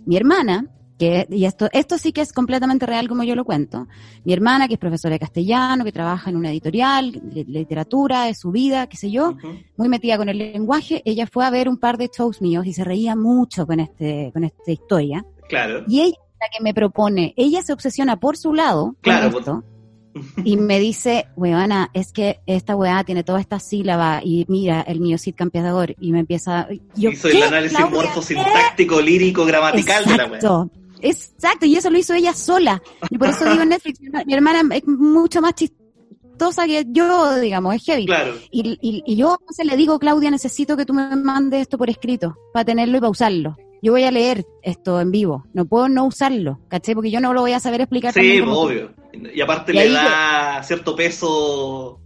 mi 0.06 0.16
hermana, 0.16 0.66
que, 0.98 1.26
y 1.30 1.46
esto, 1.46 1.68
esto 1.72 1.98
sí 1.98 2.12
que 2.12 2.20
es 2.20 2.32
completamente 2.32 2.86
real 2.86 3.08
como 3.08 3.24
yo 3.24 3.34
lo 3.34 3.44
cuento, 3.44 3.88
mi 4.24 4.32
hermana, 4.32 4.68
que 4.68 4.74
es 4.74 4.80
profesora 4.80 5.14
de 5.14 5.18
castellano, 5.18 5.84
que 5.84 5.92
trabaja 5.92 6.30
en 6.30 6.36
una 6.36 6.50
editorial, 6.50 7.12
de 7.12 7.44
literatura, 7.44 8.24
de 8.24 8.34
su 8.34 8.50
vida, 8.50 8.86
qué 8.86 8.96
sé 8.96 9.10
yo, 9.10 9.36
muy 9.76 9.88
metida 9.88 10.16
con 10.16 10.28
el 10.28 10.38
lenguaje, 10.38 11.02
ella 11.04 11.26
fue 11.26 11.44
a 11.44 11.50
ver 11.50 11.68
un 11.68 11.78
par 11.78 11.98
de 11.98 12.08
shows 12.08 12.40
míos 12.40 12.66
y 12.66 12.72
se 12.72 12.84
reía 12.84 13.16
mucho 13.16 13.66
con 13.66 13.80
este, 13.80 14.30
con 14.32 14.44
esta 14.44 14.70
historia. 14.70 15.24
Claro. 15.48 15.84
Y 15.88 16.00
ella 16.00 16.16
la 16.40 16.48
que 16.56 16.62
me 16.62 16.74
propone, 16.74 17.34
ella 17.36 17.62
se 17.62 17.72
obsesiona 17.72 18.18
por 18.18 18.36
su 18.36 18.52
lado 18.52 18.96
claro, 19.00 19.30
con 19.30 19.38
esto, 19.38 19.64
y 20.44 20.56
me 20.56 20.78
dice, 20.80 21.26
weona, 21.36 21.90
es 21.92 22.12
que 22.12 22.40
esta 22.46 22.76
weá 22.76 23.04
tiene 23.04 23.24
toda 23.24 23.40
esta 23.40 23.58
sílaba 23.58 24.20
y 24.22 24.44
mira, 24.48 24.82
el 24.82 25.00
miocid 25.00 25.34
campeador 25.34 25.94
y 26.00 26.12
me 26.12 26.20
empieza... 26.20 26.68
Yo, 26.94 27.10
hizo 27.10 27.28
el 27.28 27.42
análisis 27.42 27.78
morfosintáctico, 27.90 29.00
lírico, 29.00 29.44
gramatical 29.44 30.04
de 30.04 30.16
la 30.16 30.26
weá. 30.26 30.66
Exacto, 31.00 31.66
y 31.66 31.76
eso 31.76 31.90
lo 31.90 31.98
hizo 31.98 32.14
ella 32.14 32.32
sola. 32.32 32.80
Y 33.10 33.18
por 33.18 33.28
eso 33.28 33.50
digo 33.50 33.64
Netflix, 33.64 34.00
mi 34.00 34.34
hermana 34.34 34.62
es 34.76 34.86
mucho 34.86 35.40
más 35.40 35.54
chistosa 35.54 36.66
que 36.66 36.84
yo, 36.88 37.40
digamos, 37.40 37.74
es 37.74 37.84
heavy. 37.84 38.06
Claro. 38.06 38.36
Y, 38.52 38.78
y, 38.80 39.02
y 39.04 39.16
yo 39.16 39.38
se 39.50 39.64
le 39.64 39.76
digo, 39.76 39.98
Claudia, 39.98 40.30
necesito 40.30 40.76
que 40.76 40.86
tú 40.86 40.94
me 40.94 41.16
mandes 41.16 41.62
esto 41.62 41.76
por 41.76 41.90
escrito, 41.90 42.36
para 42.52 42.64
tenerlo 42.64 42.98
y 42.98 43.00
para 43.00 43.10
usarlo 43.10 43.56
yo 43.82 43.90
voy 43.90 44.04
a 44.04 44.12
leer 44.12 44.46
esto 44.62 45.00
en 45.00 45.10
vivo, 45.10 45.44
no 45.52 45.64
puedo 45.64 45.88
no 45.88 46.06
usarlo, 46.06 46.60
¿caché? 46.68 46.94
Porque 46.94 47.10
yo 47.10 47.20
no 47.20 47.34
lo 47.34 47.40
voy 47.40 47.52
a 47.52 47.60
saber 47.60 47.80
explicar. 47.80 48.14
Sí, 48.14 48.40
obvio. 48.40 48.92
Y 49.12 49.40
aparte 49.40 49.72
le 49.72 49.90
da 49.90 50.62
cierto 50.62 50.94
peso... 50.96 52.00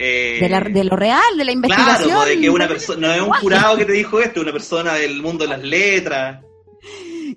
Eh, 0.00 0.38
de, 0.40 0.84
lo 0.84 0.94
real, 0.94 1.36
de 1.36 1.44
la 1.44 1.50
investigación. 1.50 2.10
Claro, 2.10 2.24
de 2.26 2.40
que 2.40 2.48
una 2.48 2.68
persona, 2.68 3.08
no 3.08 3.14
es 3.14 3.20
un 3.20 3.32
jurado 3.32 3.76
que 3.76 3.84
te 3.84 3.92
dijo 3.92 4.20
esto, 4.20 4.38
es 4.38 4.42
una 4.44 4.52
persona 4.52 4.94
del 4.94 5.20
mundo 5.20 5.42
de 5.42 5.50
las 5.50 5.60
letras. 5.60 6.40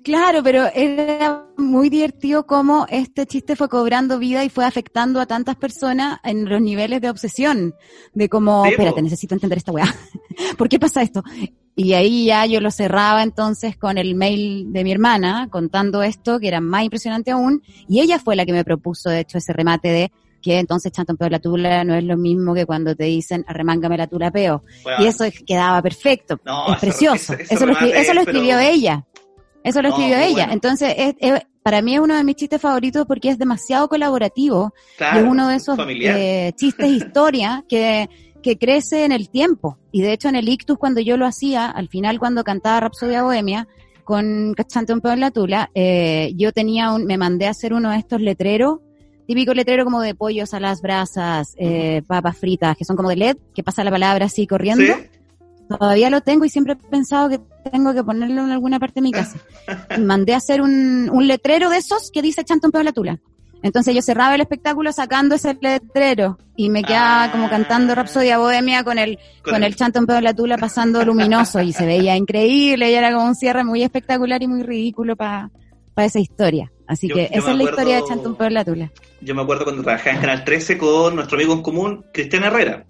Claro, 0.04 0.42
pero 0.42 0.66
era 0.74 1.46
muy 1.56 1.88
divertido 1.88 2.46
cómo 2.46 2.86
este 2.88 3.26
chiste 3.26 3.56
fue 3.56 3.68
cobrando 3.68 4.18
vida 4.18 4.44
y 4.44 4.48
fue 4.48 4.64
afectando 4.64 5.20
a 5.20 5.26
tantas 5.26 5.56
personas 5.56 6.18
en 6.24 6.48
los 6.48 6.60
niveles 6.60 7.00
de 7.00 7.10
obsesión. 7.10 7.74
De 8.12 8.28
como, 8.28 8.64
espérate, 8.66 9.02
necesito 9.02 9.34
entender 9.34 9.58
esta 9.58 9.72
weá. 9.72 9.94
¿Por 10.56 10.68
qué 10.68 10.78
pasa 10.78 11.02
esto? 11.02 11.22
Y 11.74 11.94
ahí 11.94 12.26
ya 12.26 12.44
yo 12.44 12.60
lo 12.60 12.70
cerraba 12.70 13.22
entonces 13.22 13.76
con 13.76 13.96
el 13.96 14.14
mail 14.14 14.72
de 14.72 14.84
mi 14.84 14.92
hermana 14.92 15.48
contando 15.50 16.02
esto, 16.02 16.38
que 16.38 16.48
era 16.48 16.60
más 16.60 16.84
impresionante 16.84 17.30
aún. 17.30 17.62
Y 17.88 18.00
ella 18.00 18.18
fue 18.18 18.36
la 18.36 18.44
que 18.44 18.52
me 18.52 18.64
propuso, 18.64 19.08
de 19.08 19.20
hecho, 19.20 19.38
ese 19.38 19.52
remate 19.52 19.88
de 19.88 20.12
que 20.42 20.58
entonces 20.58 20.92
Chanton 20.92 21.16
Peo 21.16 21.30
la 21.30 21.38
tula 21.38 21.84
no 21.84 21.94
es 21.94 22.04
lo 22.04 22.16
mismo 22.16 22.52
que 22.52 22.66
cuando 22.66 22.96
te 22.96 23.04
dicen 23.04 23.44
arremángame 23.46 23.96
la 23.96 24.08
tula 24.08 24.30
peo. 24.30 24.62
y 24.98 25.06
eso 25.06 25.24
quedaba 25.46 25.80
perfecto. 25.80 26.40
es 26.68 26.78
precioso. 26.78 27.34
eso, 27.34 27.64
lo, 27.64 27.72
escribió 28.20 28.58
ella. 28.58 29.04
Eso 29.62 29.80
lo 29.80 29.90
escribió 29.90 30.18
ella. 30.18 30.48
Entonces, 30.50 30.94
para 31.62 31.80
mí 31.80 31.94
es 31.94 32.00
uno 32.00 32.16
de 32.16 32.24
mis 32.24 32.34
chistes 32.34 32.60
favoritos 32.60 33.06
porque 33.06 33.30
es 33.30 33.38
demasiado 33.38 33.88
colaborativo. 33.88 34.74
y 34.98 35.18
es 35.18 35.24
uno 35.24 35.48
de 35.48 35.56
esos 35.56 35.78
eh, 35.88 36.52
chistes 36.56 36.90
historia 36.90 37.64
que 37.68 38.10
que 38.42 38.58
crece 38.58 39.04
en 39.04 39.12
el 39.12 39.28
tiempo. 39.28 39.78
Y 39.90 40.02
de 40.02 40.12
hecho 40.12 40.28
en 40.28 40.36
el 40.36 40.48
ictus 40.48 40.78
cuando 40.78 41.00
yo 41.00 41.16
lo 41.16 41.26
hacía, 41.26 41.66
al 41.66 41.88
final 41.88 42.18
cuando 42.18 42.44
cantaba 42.44 42.80
Rapsodia 42.80 43.22
Bohemia, 43.22 43.68
con 44.04 44.54
Cachante 44.54 44.92
en 44.92 45.20
la 45.20 45.30
tula, 45.30 45.70
eh, 45.74 46.32
yo 46.36 46.52
tenía 46.52 46.92
un, 46.92 47.04
me 47.06 47.16
mandé 47.16 47.46
a 47.46 47.50
hacer 47.50 47.72
uno 47.72 47.90
de 47.90 47.98
estos 47.98 48.20
letreros, 48.20 48.80
típico 49.26 49.54
letrero 49.54 49.84
como 49.84 50.00
de 50.00 50.14
pollos 50.14 50.52
a 50.54 50.60
las 50.60 50.82
brasas, 50.82 51.54
eh, 51.56 52.02
papas 52.06 52.36
fritas, 52.36 52.76
que 52.76 52.84
son 52.84 52.96
como 52.96 53.08
de 53.08 53.16
LED, 53.16 53.36
que 53.54 53.62
pasa 53.62 53.84
la 53.84 53.90
palabra 53.90 54.26
así 54.26 54.46
corriendo. 54.46 54.94
Todavía 55.68 56.10
lo 56.10 56.20
tengo 56.20 56.44
y 56.44 56.50
siempre 56.50 56.74
he 56.74 56.76
pensado 56.76 57.30
que 57.30 57.40
tengo 57.70 57.94
que 57.94 58.04
ponerlo 58.04 58.44
en 58.44 58.50
alguna 58.50 58.78
parte 58.78 58.96
de 58.96 59.02
mi 59.02 59.12
casa. 59.12 59.38
mandé 60.00 60.34
a 60.34 60.38
hacer 60.38 60.60
un, 60.60 61.08
un 61.10 61.26
letrero 61.26 61.70
de 61.70 61.78
esos 61.78 62.10
que 62.10 62.20
dice 62.20 62.44
Chanta 62.44 62.68
un 62.72 62.84
la 62.84 62.92
tula. 62.92 63.20
Entonces 63.62 63.94
yo 63.94 64.02
cerraba 64.02 64.34
el 64.34 64.40
espectáculo 64.40 64.92
sacando 64.92 65.34
ese 65.34 65.56
letrero 65.60 66.38
y 66.56 66.68
me 66.68 66.82
quedaba 66.82 67.30
como 67.30 67.48
cantando 67.48 67.94
Rapsodia 67.94 68.38
Bohemia 68.38 68.84
con 68.84 68.98
el, 68.98 69.18
con, 69.42 69.62
el 69.62 69.76
chanto 69.76 69.98
en 69.98 70.06
pedo 70.06 70.16
de 70.16 70.22
la 70.22 70.34
tula 70.34 70.58
pasando 70.58 71.04
luminoso 71.04 71.60
y 71.60 71.72
se 71.72 71.86
veía 71.86 72.16
increíble 72.16 72.90
y 72.90 72.94
era 72.94 73.12
como 73.12 73.26
un 73.26 73.34
cierre 73.34 73.64
muy 73.64 73.82
espectacular 73.82 74.42
y 74.42 74.48
muy 74.48 74.62
ridículo 74.62 75.16
para 75.16 75.50
esa 75.96 76.18
historia. 76.18 76.72
Así 76.86 77.08
que 77.08 77.28
esa 77.32 77.52
es 77.52 77.56
la 77.56 77.64
historia 77.64 77.96
de 77.96 78.04
Chanto 78.04 78.28
en 78.28 78.34
pedo 78.34 78.48
de 78.48 78.54
la 78.54 78.64
tula. 78.64 78.92
Yo 79.20 79.34
me 79.34 79.42
acuerdo 79.42 79.64
cuando 79.64 79.82
trabajaba 79.82 80.16
en 80.16 80.20
Canal 80.20 80.44
13 80.44 80.76
con 80.76 81.14
nuestro 81.14 81.38
amigo 81.38 81.54
en 81.54 81.62
común, 81.62 82.04
Cristian 82.12 82.44
Herrera. 82.44 82.84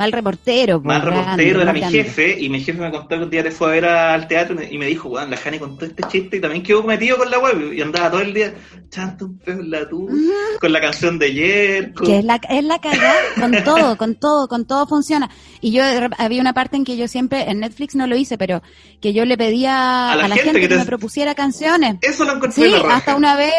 Mal 0.00 0.12
reportero. 0.12 0.80
Mal 0.80 1.02
reportero 1.02 1.60
era 1.60 1.74
mi 1.74 1.82
jefe 1.82 2.40
y 2.40 2.48
mi 2.48 2.58
jefe 2.60 2.80
me 2.80 2.90
contó 2.90 3.18
que 3.18 3.22
un 3.22 3.28
día 3.28 3.42
te 3.42 3.50
fue 3.50 3.68
a 3.68 3.70
ver 3.72 3.84
al 3.84 4.26
teatro 4.26 4.56
y 4.62 4.78
me 4.78 4.86
dijo, 4.86 5.10
weón, 5.10 5.28
la 5.28 5.36
Jani 5.36 5.58
contó 5.58 5.84
este 5.84 6.02
chiste 6.08 6.38
y 6.38 6.40
también 6.40 6.62
quedó 6.62 6.82
metido 6.82 7.18
con 7.18 7.30
la 7.30 7.38
web 7.38 7.70
y 7.74 7.82
andaba 7.82 8.10
todo 8.10 8.22
el 8.22 8.32
día 8.32 8.54
chanto 8.88 9.26
un 9.26 9.38
peo 9.38 9.60
en 9.60 9.70
la 9.70 9.86
tú 9.86 10.08
con 10.58 10.72
la 10.72 10.80
canción 10.80 11.18
de 11.18 11.26
ayer. 11.26 11.92
Que 11.92 12.20
es 12.20 12.24
la, 12.24 12.40
es 12.48 12.64
la 12.64 12.78
cagada 12.78 13.14
con 13.38 13.52
todo, 13.64 13.96
con 13.98 14.14
todo, 14.14 14.48
con 14.48 14.64
todo 14.64 14.86
funciona. 14.86 15.28
Y 15.60 15.72
yo 15.72 15.82
había 16.16 16.40
una 16.40 16.54
parte 16.54 16.78
en 16.78 16.86
que 16.86 16.96
yo 16.96 17.06
siempre, 17.06 17.50
en 17.50 17.60
Netflix 17.60 17.94
no 17.94 18.06
lo 18.06 18.16
hice, 18.16 18.38
pero 18.38 18.62
que 19.02 19.12
yo 19.12 19.26
le 19.26 19.36
pedía 19.36 20.12
a 20.12 20.16
la, 20.16 20.34
gente, 20.34 20.66
que, 20.66 20.76
me 20.76 20.86
propusiera 20.86 21.34
canciones. 21.34 21.96
Eso 22.00 22.24
lo 22.24 22.36
encontré. 22.36 22.70
Sí, 22.70 22.74
hasta 22.90 23.16
una 23.16 23.36
vez, 23.36 23.52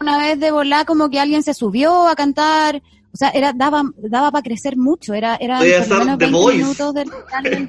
una 0.00 0.16
vez 0.16 0.40
de 0.40 0.50
volar 0.50 0.86
como 0.86 1.10
que 1.10 1.20
alguien 1.20 1.42
se 1.42 1.52
subió 1.52 2.08
a 2.08 2.16
cantar 2.16 2.80
o 3.12 3.16
sea, 3.16 3.30
era, 3.30 3.52
daba, 3.52 3.82
daba 3.96 4.30
para 4.30 4.42
crecer 4.42 4.76
mucho, 4.76 5.14
era, 5.14 5.36
era 5.36 5.58
por 5.88 5.98
menos 5.98 6.18
20 6.18 6.56
minutos 6.56 6.94
del, 6.94 7.08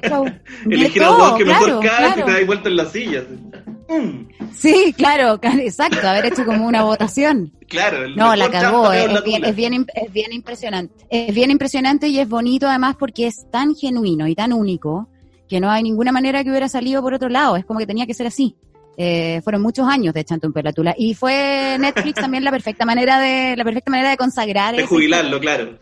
show. 0.02 0.24
Elegir 0.70 1.02
a 1.02 1.34
que 1.36 1.44
mejor 1.44 1.80
cae 1.80 2.10
y 2.10 2.22
te 2.22 2.32
das 2.32 2.46
vuelta 2.46 2.68
en 2.68 2.76
la 2.76 2.86
silla. 2.86 3.24
Sí, 4.56 4.94
claro, 4.96 5.38
exacto, 5.42 6.06
haber 6.06 6.26
hecho 6.26 6.44
como 6.44 6.66
una 6.66 6.82
votación. 6.82 7.52
Claro, 7.68 8.08
no, 8.08 8.36
la 8.36 8.50
cagó, 8.50 8.92
es, 8.92 9.08
bien, 9.24 9.44
es, 9.44 9.56
bien, 9.56 9.86
es 9.94 10.12
bien 10.12 10.32
impresionante. 10.32 11.06
Es 11.08 11.34
bien 11.34 11.50
impresionante 11.50 12.08
y 12.08 12.18
es 12.18 12.28
bonito 12.28 12.68
además 12.68 12.96
porque 12.98 13.26
es 13.26 13.50
tan 13.50 13.74
genuino 13.74 14.26
y 14.26 14.34
tan 14.34 14.52
único 14.52 15.08
que 15.48 15.60
no 15.60 15.70
hay 15.70 15.82
ninguna 15.82 16.12
manera 16.12 16.44
que 16.44 16.50
hubiera 16.50 16.68
salido 16.68 17.02
por 17.02 17.14
otro 17.14 17.28
lado, 17.28 17.56
es 17.56 17.64
como 17.64 17.80
que 17.80 17.86
tenía 17.86 18.06
que 18.06 18.14
ser 18.14 18.26
así. 18.26 18.56
Eh, 19.02 19.40
fueron 19.42 19.62
muchos 19.62 19.88
años 19.88 20.12
de 20.12 20.22
Chanto 20.26 20.46
en 20.46 20.52
Pelatula. 20.52 20.94
Y 20.98 21.14
fue 21.14 21.78
Netflix 21.80 22.14
también 22.20 22.44
la 22.44 22.50
perfecta 22.50 22.84
manera 22.84 23.18
de, 23.18 23.56
la 23.56 23.64
perfecta 23.64 23.90
manera 23.90 24.10
de 24.10 24.18
consagrar. 24.18 24.76
De 24.76 24.84
jubilarlo, 24.84 25.40
claro. 25.40 25.78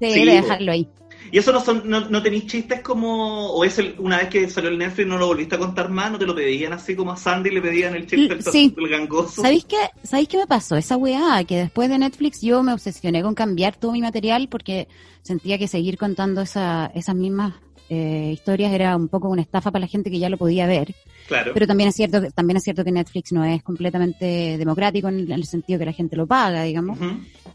Sí, 0.00 0.24
de 0.24 0.32
dejarlo 0.32 0.70
ahí. 0.70 0.88
¿Y 1.32 1.38
eso 1.38 1.50
no, 1.50 1.60
son, 1.60 1.82
no, 1.88 2.22
tenéis 2.22 2.46
chistes 2.46 2.80
como, 2.80 3.48
o 3.50 3.64
es 3.64 3.78
el, 3.78 3.96
una 3.98 4.18
vez 4.18 4.28
que 4.28 4.48
salió 4.48 4.70
el 4.70 4.78
Netflix 4.78 5.08
no 5.08 5.18
lo 5.18 5.26
volviste 5.26 5.56
a 5.56 5.58
contar 5.58 5.88
más, 5.88 6.12
no 6.12 6.18
te 6.18 6.26
lo 6.26 6.34
pedían 6.36 6.72
así 6.72 6.94
como 6.94 7.10
a 7.10 7.16
Sandy 7.16 7.50
le 7.50 7.62
pedían 7.62 7.96
el 7.96 8.06
chiste 8.06 8.36
del, 8.36 8.88
gangoso? 8.88 9.42
¿Sabéis 9.42 9.64
qué, 9.64 9.78
¿Sabéis 10.02 10.28
qué 10.28 10.36
me 10.36 10.46
pasó? 10.46 10.76
Esa 10.76 10.96
weá, 10.96 11.42
que 11.44 11.56
después 11.56 11.88
de 11.88 11.98
Netflix 11.98 12.42
yo 12.42 12.62
me 12.62 12.72
obsesioné 12.72 13.22
con 13.22 13.34
cambiar 13.34 13.76
todo 13.76 13.92
mi 13.92 14.02
material 14.02 14.48
porque 14.48 14.88
sentía 15.22 15.58
que 15.58 15.68
seguir 15.68 15.96
contando 15.96 16.42
esa, 16.42 16.92
esas 16.94 17.14
mismas 17.14 17.54
eh, 17.88 18.30
historias 18.32 18.72
era 18.72 18.96
un 18.96 19.08
poco 19.08 19.28
una 19.28 19.42
estafa 19.42 19.70
para 19.70 19.80
la 19.80 19.88
gente 19.88 20.10
que 20.10 20.18
ya 20.18 20.28
lo 20.28 20.36
podía 20.36 20.66
ver. 20.66 20.94
Claro. 21.26 21.52
Pero 21.54 21.66
también 21.66 21.88
es 21.88 21.94
cierto, 21.94 22.30
también 22.34 22.56
es 22.56 22.62
cierto 22.62 22.84
que 22.84 22.92
Netflix 22.92 23.32
no 23.32 23.44
es 23.44 23.62
completamente 23.62 24.56
democrático 24.58 25.08
en, 25.08 25.30
el 25.30 25.44
sentido 25.44 25.78
que 25.78 25.86
la 25.86 25.92
gente 25.92 26.16
lo 26.16 26.26
paga, 26.26 26.62
digamos. 26.62 26.98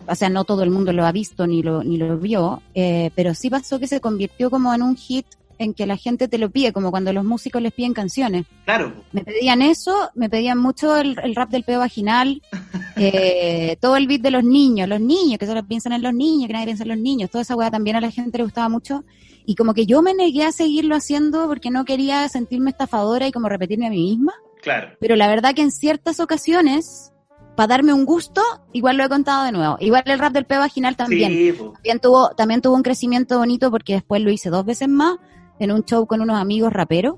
O 0.08 0.16
sea, 0.16 0.30
no 0.30 0.44
todo 0.46 0.64
el 0.64 0.70
mundo 0.70 0.94
lo 0.94 1.06
ha 1.06 1.12
visto 1.12 1.46
ni 1.46 1.62
lo, 1.62 1.84
ni 1.84 1.98
lo 1.98 2.18
vio, 2.18 2.62
eh, 2.74 3.12
pero 3.16 3.34
sí 3.34 3.50
pasó 3.50 3.80
que 3.80 3.88
se 3.88 4.00
convirtió 4.00 4.50
como 4.50 4.74
en 4.74 4.82
un 4.82 4.96
hit 4.96 5.26
en 5.60 5.74
que 5.74 5.86
la 5.86 5.98
gente 5.98 6.28
te 6.28 6.38
lo 6.38 6.50
pide, 6.50 6.74
como 6.74 6.92
cuando 6.92 7.12
los 7.14 7.26
músicos 7.26 7.62
les 7.62 7.74
piden 7.74 7.94
canciones. 7.94 8.46
Claro. 8.66 8.94
Me 9.12 9.24
pedían 9.24 9.62
eso, 9.62 10.10
me 10.16 10.30
pedían 10.30 10.58
mucho 10.58 10.96
el, 10.98 11.16
rap 11.36 11.50
del 11.50 11.64
peo 11.64 11.80
vaginal, 11.80 12.42
eh, 12.96 13.78
todo 13.80 13.98
el 13.98 14.08
beat 14.08 14.22
de 14.22 14.32
los 14.32 14.44
niños, 14.44 14.88
los 14.88 15.02
niños, 15.02 15.40
que 15.40 15.46
solo 15.46 15.66
piensan 15.66 15.94
en 15.94 16.04
los 16.04 16.14
niños, 16.14 16.48
que 16.48 16.54
nadie 16.54 16.66
piensa 16.66 16.84
en 16.84 16.90
los 16.90 17.00
niños, 17.00 17.30
toda 17.30 17.42
esa 17.42 17.56
weá 17.56 17.72
también 17.72 17.96
a 17.96 18.02
la 18.02 18.12
gente 18.12 18.38
le 18.38 18.44
gustaba 18.44 18.70
mucho. 18.70 19.04
Y 19.46 19.56
como 19.56 19.74
que 19.74 19.86
yo 19.86 20.02
me 20.02 20.14
negué 20.14 20.44
a 20.44 20.52
seguirlo 20.52 20.96
haciendo 20.96 21.48
porque 21.48 21.72
no 21.72 21.86
quería 21.86 22.28
sentirme 22.28 22.70
estafadora 22.70 23.28
y 23.28 23.32
como 23.32 23.48
repetirme 23.48 23.88
a 23.88 23.90
mí 23.90 24.12
misma. 24.12 24.34
Claro. 24.62 24.90
Pero 25.00 25.16
la 25.16 25.30
verdad 25.30 25.56
que 25.56 25.62
en 25.62 25.72
ciertas 25.72 26.20
ocasiones, 26.20 27.14
para 27.56 27.68
darme 27.68 27.94
un 27.94 28.04
gusto, 28.04 28.42
igual 28.74 28.98
lo 28.98 29.06
he 29.06 29.10
contado 29.10 29.46
de 29.46 29.54
nuevo. 29.54 29.78
Igual 29.80 30.04
el 30.06 30.20
rap 30.20 30.34
del 30.34 30.46
peo 30.46 30.60
vaginal 30.60 30.98
también. 30.98 31.56
también 31.74 32.00
tuvo, 32.02 32.32
también 32.32 32.62
tuvo 32.62 32.76
un 32.76 32.84
crecimiento 32.84 33.38
bonito 33.38 33.72
porque 33.72 33.94
después 33.94 34.22
lo 34.22 34.32
hice 34.32 34.50
dos 34.50 34.66
veces 34.66 34.90
más 34.90 35.18
en 35.60 35.72
un 35.72 35.84
show 35.84 36.06
con 36.08 36.22
unos 36.22 36.40
amigos 36.40 36.72
raperos 36.74 37.16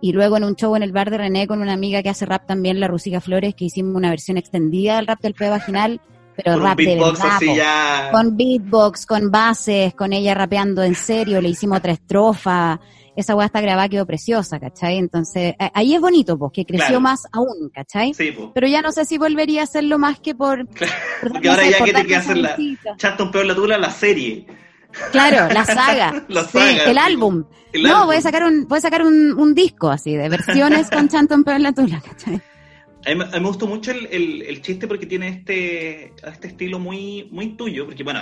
y 0.00 0.12
luego 0.12 0.36
en 0.36 0.44
un 0.44 0.56
show 0.56 0.74
en 0.76 0.82
el 0.82 0.92
bar 0.92 1.10
de 1.10 1.18
René 1.18 1.46
con 1.46 1.60
una 1.62 1.72
amiga 1.72 2.02
que 2.02 2.08
hace 2.08 2.26
rap 2.26 2.46
también, 2.46 2.80
la 2.80 2.88
Rusica 2.88 3.20
Flores, 3.20 3.54
que 3.54 3.66
hicimos 3.66 3.94
una 3.94 4.10
versión 4.10 4.36
extendida 4.36 4.96
del 4.96 5.06
rap 5.06 5.20
del 5.20 5.34
peo 5.34 5.50
vaginal 5.50 6.00
pero 6.36 6.54
con 6.54 6.62
rap 6.62 6.78
con 8.10 8.36
beatbox, 8.36 9.06
con 9.06 9.30
bases, 9.30 9.94
con 9.94 10.12
ella 10.12 10.34
rapeando 10.34 10.82
en 10.82 10.94
serio, 10.94 11.40
le 11.40 11.50
hicimos 11.50 11.78
otra 11.78 11.92
estrofa, 11.92 12.80
esa 13.14 13.34
weá 13.34 13.46
está 13.46 13.60
grabada, 13.60 13.88
quedó 13.88 14.06
preciosa, 14.06 14.58
¿cachai? 14.58 14.96
Entonces, 14.96 15.54
ahí 15.74 15.94
es 15.94 16.00
bonito, 16.00 16.38
pues, 16.38 16.52
que 16.52 16.64
creció 16.64 17.00
más 17.00 17.26
aún, 17.32 17.70
¿cachai? 17.72 18.14
Sí, 18.14 18.34
Pero 18.54 18.66
ya 18.66 18.80
no 18.80 18.92
sé 18.92 19.04
si 19.04 19.18
volvería 19.18 19.60
a 19.60 19.64
hacerlo 19.64 19.98
más 19.98 20.20
que 20.20 20.34
por... 20.34 20.66
Porque 21.20 21.48
ahora 21.48 21.68
ya 21.68 21.84
que 21.84 21.92
te 21.92 22.06
queda 22.06 22.18
hacer 22.18 22.38
la... 22.38 22.56
Chato 22.96 23.24
un 23.24 23.30
peor 23.30 23.46
la 23.46 23.54
tula, 23.54 23.78
la 23.78 23.90
serie. 23.90 24.46
Claro, 25.10 25.52
la 25.52 25.64
saga. 25.66 26.24
la 26.28 26.44
saga 26.44 26.84
el 26.84 26.98
álbum. 26.98 27.44
no, 27.74 28.06
voy 28.06 28.16
a 28.16 28.20
sacar 28.20 28.44
un, 28.44 28.66
voy 28.68 28.78
a 28.78 28.80
sacar 28.80 29.02
un, 29.02 29.32
un 29.38 29.54
disco 29.54 29.90
así, 29.90 30.14
de 30.14 30.28
versiones 30.28 30.90
con 30.90 31.08
Chanton 31.10 31.44
Peor 31.44 31.60
la 31.60 31.72
Tula, 31.72 32.00
¿cachai? 32.00 32.40
A 33.04 33.14
mí, 33.14 33.24
me 33.32 33.40
gustó 33.40 33.66
mucho 33.66 33.90
el, 33.90 34.42
el, 34.42 34.62
chiste 34.62 34.86
porque 34.86 35.06
tiene 35.06 35.28
este, 35.28 36.12
este 36.24 36.48
estilo 36.48 36.78
muy, 36.78 37.28
muy 37.32 37.56
tuyo, 37.56 37.86
porque 37.86 38.04
bueno, 38.04 38.20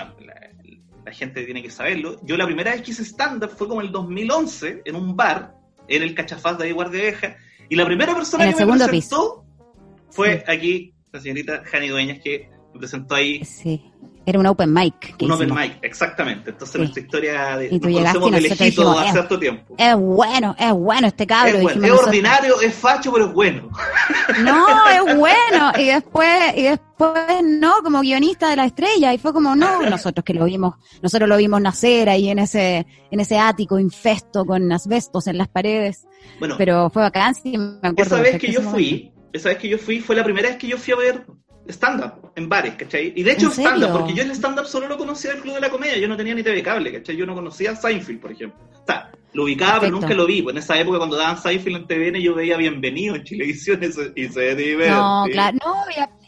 la, 1.05 1.13
gente 1.13 1.43
tiene 1.43 1.61
que 1.61 1.71
saberlo. 1.71 2.21
Yo 2.23 2.37
la 2.37 2.47
primera 2.47 2.71
vez 2.71 2.83
que 2.83 2.93
hice 2.93 3.03
stand-up 3.03 3.51
fue 3.51 3.67
como 3.67 3.81
el 3.81 3.91
2011 3.91 4.83
en 4.85 4.95
un 4.95 5.17
bar, 5.17 5.55
en 5.89 6.05
el 6.05 6.15
Cachafaz 6.15 6.57
de 6.57 6.73
Guardia 6.73 7.37
y 7.69 7.77
la 7.77 7.85
primera 7.85 8.15
persona 8.15 8.53
que 8.53 8.65
me 8.65 8.77
presentó 8.77 9.45
fue 10.11 10.45
aquí 10.47 10.95
la 11.13 11.21
señorita 11.21 11.63
Jani 11.65 11.89
Dueñas, 11.89 12.19
que 12.21 12.49
me 12.73 12.79
presentó 12.79 13.15
ahí. 13.15 13.45
Sí. 13.45 13.83
Era 14.31 14.39
un 14.39 14.47
open 14.47 14.73
mic. 14.73 15.17
Un 15.21 15.33
open 15.33 15.53
mic, 15.53 15.79
exactamente. 15.83 16.51
Entonces 16.51 16.77
nuestra 16.77 17.03
historia 17.03 17.57
de, 17.57 17.67
y 17.67 17.81
tú 17.81 17.91
nos 17.91 17.99
conocemos 17.99 18.31
de 18.31 18.41
lejito 18.43 18.97
hace 18.97 19.11
cierto 19.11 19.39
tiempo. 19.41 19.75
Es 19.77 19.97
bueno, 19.97 20.55
es 20.57 20.73
bueno 20.73 21.09
este 21.09 21.27
cabro. 21.27 21.59
Es, 21.59 21.63
bueno. 21.65 21.85
es 21.85 21.91
ordinario, 21.91 22.61
es 22.61 22.73
facho, 22.73 23.13
pero 23.13 23.27
es 23.27 23.33
bueno. 23.33 23.71
No, 24.45 24.89
es 24.89 25.17
bueno. 25.17 25.73
Y 25.77 25.87
después, 25.87 26.57
y 26.57 26.63
después 26.63 27.43
no, 27.43 27.83
como 27.83 28.03
guionista 28.03 28.51
de 28.51 28.57
la 28.57 28.67
estrella. 28.67 29.13
Y 29.13 29.19
fue 29.19 29.33
como, 29.33 29.57
no, 29.57 29.83
nosotros 29.83 30.25
que 30.25 30.33
lo 30.33 30.45
vimos, 30.45 30.77
nosotros 31.03 31.29
lo 31.29 31.37
vimos 31.37 31.61
nacer 31.61 32.09
ahí 32.09 32.31
en 32.31 32.39
ese, 32.39 32.87
en 33.11 33.19
ese 33.19 33.37
ático 33.37 33.81
infesto 33.81 34.47
con 34.47 34.71
asbestos 34.71 35.27
en 35.27 35.39
las 35.39 35.49
paredes. 35.49 36.07
Bueno, 36.39 36.55
pero 36.57 36.89
fue 36.91 37.03
bacán, 37.03 37.35
sí, 37.35 37.59
me 37.59 37.89
acuerdo. 37.89 38.15
Esa 38.15 38.21
vez 38.21 38.39
que 38.39 38.53
yo 38.53 38.63
fui, 38.63 39.13
esa 39.33 39.49
vez 39.49 39.59
que 39.59 39.69
yo 39.69 39.79
fui, 39.79 39.99
fue 39.99 40.15
la 40.15 40.23
primera 40.23 40.51
vez 40.51 40.57
que 40.59 40.69
yo 40.69 40.79
fui 40.79 40.93
a 40.93 40.97
ver 40.97 41.27
stand-up 41.69 42.33
en 42.37 42.49
bares, 42.49 42.75
¿cachai? 42.75 43.13
Y 43.15 43.23
de 43.23 43.33
hecho 43.33 43.51
stand-up, 43.51 43.93
porque 43.93 44.15
yo 44.15 44.23
el 44.23 44.31
stand-up 44.33 44.67
solo 44.67 44.89
lo 44.89 44.97
conocía 44.97 45.33
del 45.33 45.43
Club 45.43 45.55
de 45.55 45.61
la 45.61 45.71
Comedia, 45.71 45.99
yo 45.99 46.09
no 46.09 46.17
tenía 46.17 46.35
ni 46.35 46.43
TV 46.43 46.63
cable, 46.63 46.93
¿cachai? 46.93 47.17
Yo 47.17 47.27
no 47.27 47.35
conocía 47.35 47.77
Seinfeld, 47.77 48.21
por 48.21 48.33
ejemplo. 48.33 48.61
O 48.73 48.87
sea, 48.87 49.11
Lo 49.33 49.45
ubicaba, 49.45 49.81
pero 49.81 49.93
nunca 49.93 50.15
lo 50.15 50.27
vi. 50.27 50.43
Pues 50.43 50.55
en 50.55 50.59
esa 50.59 50.79
época, 50.79 50.99
cuando 50.99 51.17
daban 51.17 51.39
Seinfeld 51.41 51.77
en 51.77 51.87
TVN, 51.87 52.21
yo 52.21 52.35
veía 52.35 52.57
Bienvenido 52.57 53.15
en 53.15 53.25
Chilevisión 53.25 53.81
y 54.17 54.29
se 54.29 54.55
divertía. 54.55 54.97
No, 54.97 55.25
claro, 55.31 55.59
no, 55.65 55.75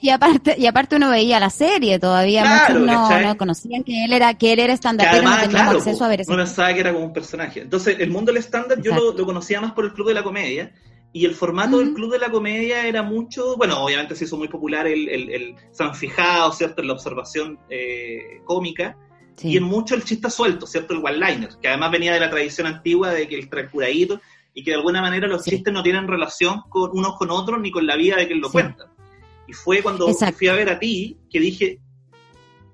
y, 0.01 0.11
aparte, 0.11 0.55
y 0.59 0.67
aparte 0.67 0.97
uno 0.97 1.11
veía 1.11 1.41
la 1.41 1.51
serie 1.51 1.99
todavía. 1.99 2.69
Muchos 2.69 2.87
no, 3.23 3.37
conocían 3.37 3.83
que 3.85 4.05
él 4.05 4.13
era, 4.13 4.35
que 4.35 4.53
él 4.53 4.59
era 4.59 4.73
stand 4.75 5.01
pero 5.01 5.23
no 5.23 5.39
teníamos 5.39 5.77
acceso 5.77 6.05
a 6.05 6.09
ver 6.09 6.21
eso. 6.21 6.33
Uno 6.33 6.45
pensaba 6.45 6.73
que 6.75 6.81
era 6.81 6.93
como 6.93 7.07
un 7.07 7.13
personaje. 7.13 7.61
Entonces, 7.61 7.97
el 7.99 8.11
mundo 8.11 8.33
del 8.33 8.43
stand-up 8.43 8.83
yo 8.83 8.95
lo, 8.95 9.25
conocía 9.25 9.61
más 9.61 9.73
por 9.73 9.85
el 9.85 9.93
Club 9.93 10.09
de 10.09 10.15
la 10.15 10.23
Comedia. 10.23 10.73
Y 11.15 11.27
el 11.27 11.35
formato 11.35 11.79
del 11.79 11.93
Club 11.93 12.13
de 12.13 12.19
la 12.19 12.31
Comedia 12.31 12.87
era 12.87 13.03
mucho, 13.03 13.57
bueno, 13.57 13.85
obviamente 13.85 14.17
se 14.17 14.25
hizo 14.25 14.39
muy 14.39 14.49
popular 14.49 14.87
el, 14.87 15.09
el, 15.09 15.31
el 15.31 15.55
San 15.71 15.95
Fijado, 15.95 16.53
¿cierto? 16.53 16.81
En 16.81 16.89
la 16.89 16.95
observación 16.95 17.59
eh, 17.69 18.41
cómica 18.45 18.97
y 19.43 19.57
en 19.57 19.65
mucho 19.65 19.95
el 19.95 20.05
chiste 20.05 20.31
suelto, 20.31 20.67
¿cierto? 20.67 20.95
El 20.95 21.05
one-liner, 21.05 21.51
que 21.61 21.69
además 21.69 21.91
venía 21.91 22.15
de 22.15 22.21
la 22.21 22.31
tradición 22.31 22.67
antigua 22.67 23.11
de 23.11 23.29
que 23.29 23.37
el 23.37 23.71
curadito 23.71 24.21
y 24.55 24.63
que 24.63 24.71
de 24.71 24.77
alguna 24.77 25.01
manera 25.01 25.27
los 25.27 25.45
chistes 25.45 25.73
no 25.73 25.83
tienen 25.83 26.07
relación 26.07 26.63
con 26.69 26.91
unos 26.93 27.17
con 27.17 27.31
otros 27.31 27.61
ni 27.61 27.71
con 27.71 27.87
la 27.87 27.97
vida 27.97 28.17
de 28.17 28.27
quien 28.27 28.41
lo 28.41 28.51
cuenta. 28.51 28.91
Y 29.47 29.53
fue 29.53 29.83
cuando 29.83 30.09
fui 30.09 30.49
a 30.49 30.55
ver 30.55 30.71
a 30.71 30.79
ti 30.79 31.19
que 31.31 31.41
dije, 31.41 31.81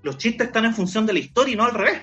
los 0.02 0.16
chistes 0.18 0.48
están 0.48 0.64
en 0.64 0.74
función 0.74 1.06
de 1.06 1.12
la 1.12 1.18
historia 1.18 1.54
y 1.54 1.56
no 1.56 1.64
al 1.64 1.74
revés. 1.74 2.02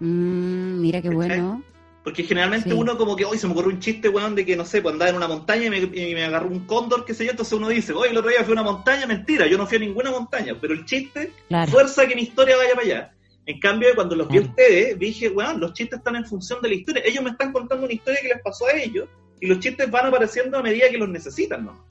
Mm, 0.00 0.80
mira 0.80 1.00
qué 1.00 1.10
bueno. 1.10 1.62
Porque 2.04 2.24
generalmente 2.24 2.74
uno 2.74 2.98
como 2.98 3.14
que, 3.14 3.24
hoy 3.24 3.38
se 3.38 3.46
me 3.46 3.52
ocurrió 3.52 3.70
un 3.70 3.78
chiste, 3.78 4.08
weón, 4.08 4.34
de 4.34 4.44
que, 4.44 4.56
no 4.56 4.64
sé, 4.64 4.82
pues 4.82 4.92
andaba 4.92 5.10
en 5.10 5.16
una 5.16 5.28
montaña 5.28 5.66
y 5.66 6.14
me, 6.14 6.24
agarró 6.24 6.48
un 6.48 6.66
cóndor, 6.66 7.04
qué 7.04 7.14
sé 7.14 7.24
yo, 7.24 7.30
entonces 7.30 7.52
uno 7.52 7.68
dice, 7.68 7.92
oye, 7.92 8.10
el 8.10 8.16
otro 8.16 8.30
día 8.30 8.42
fui 8.42 8.50
a 8.50 8.60
una 8.60 8.64
montaña, 8.64 9.06
mentira, 9.06 9.46
yo 9.46 9.56
no 9.56 9.66
fui 9.68 9.76
a 9.76 9.80
ninguna 9.80 10.10
montaña, 10.10 10.56
pero 10.60 10.74
el 10.74 10.84
chiste 10.84 11.32
fuerza 11.68 12.06
que 12.08 12.16
mi 12.16 12.22
historia 12.22 12.56
vaya 12.56 12.74
para 12.74 12.86
allá. 12.86 13.12
En 13.46 13.58
cambio, 13.60 13.88
cuando 13.94 14.16
los 14.16 14.28
vi 14.28 14.38
a 14.38 14.42
ustedes, 14.42 14.98
dije, 14.98 15.28
bueno, 15.28 15.58
los 15.58 15.74
chistes 15.74 15.98
están 15.98 16.16
en 16.16 16.24
función 16.24 16.60
de 16.62 16.68
la 16.68 16.74
historia. 16.74 17.02
Ellos 17.04 17.24
me 17.24 17.30
están 17.30 17.52
contando 17.52 17.84
una 17.84 17.92
historia 17.92 18.20
que 18.20 18.28
les 18.28 18.42
pasó 18.42 18.66
a 18.66 18.72
ellos 18.72 19.08
y 19.40 19.46
los 19.46 19.58
chistes 19.58 19.90
van 19.90 20.06
apareciendo 20.06 20.58
a 20.58 20.62
medida 20.62 20.88
que 20.88 20.98
los 20.98 21.08
necesitan, 21.08 21.64
¿no? 21.64 21.84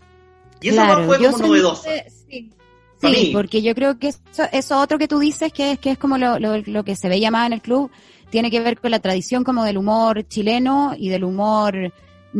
Y 0.62 0.70
eso 0.70 0.86
no 0.86 1.04
fue 1.06 1.18
como 1.18 1.38
novedoso. 1.38 1.84
Sí, 1.84 2.52
sí 3.02 3.32
porque 3.34 3.62
yo 3.62 3.74
creo 3.76 3.98
que 3.98 4.10
eso, 4.10 4.44
eso 4.52 4.80
otro 4.80 4.98
que 4.98 5.08
tú 5.08 5.20
dices, 5.20 5.52
que 5.52 5.74
es, 5.74 5.80
que 5.80 5.92
es 5.92 5.98
como 5.98 6.18
lo, 6.18 6.38
lo, 6.40 6.84
que 6.84 6.96
se 6.96 7.10
ve 7.10 7.20
llamado 7.20 7.48
en 7.48 7.54
el 7.54 7.62
club, 7.62 7.92
tiene 8.32 8.50
que 8.50 8.62
ver 8.62 8.80
con 8.80 8.90
la 8.90 9.00
tradición 9.00 9.44
como 9.44 9.64
del 9.64 9.78
humor 9.78 10.28
chileno 10.28 10.96
y 10.98 11.10
del 11.10 11.24
humor 11.24 11.94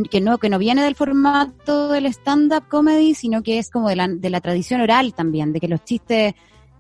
que 0.10 0.22
no 0.22 0.38
que 0.38 0.50
no 0.50 0.58
viene 0.58 0.84
del 0.84 0.96
formato 0.96 1.90
del 1.90 2.06
stand-up 2.08 2.68
comedy, 2.70 3.14
sino 3.14 3.44
que 3.44 3.60
es 3.60 3.70
como 3.70 3.90
de 3.90 3.98
la, 3.98 4.08
de 4.08 4.30
la 4.30 4.40
tradición 4.40 4.82
oral 4.82 5.14
también, 5.14 5.52
de 5.52 5.60
que 5.60 5.68
los 5.68 5.84
chistes 5.84 6.34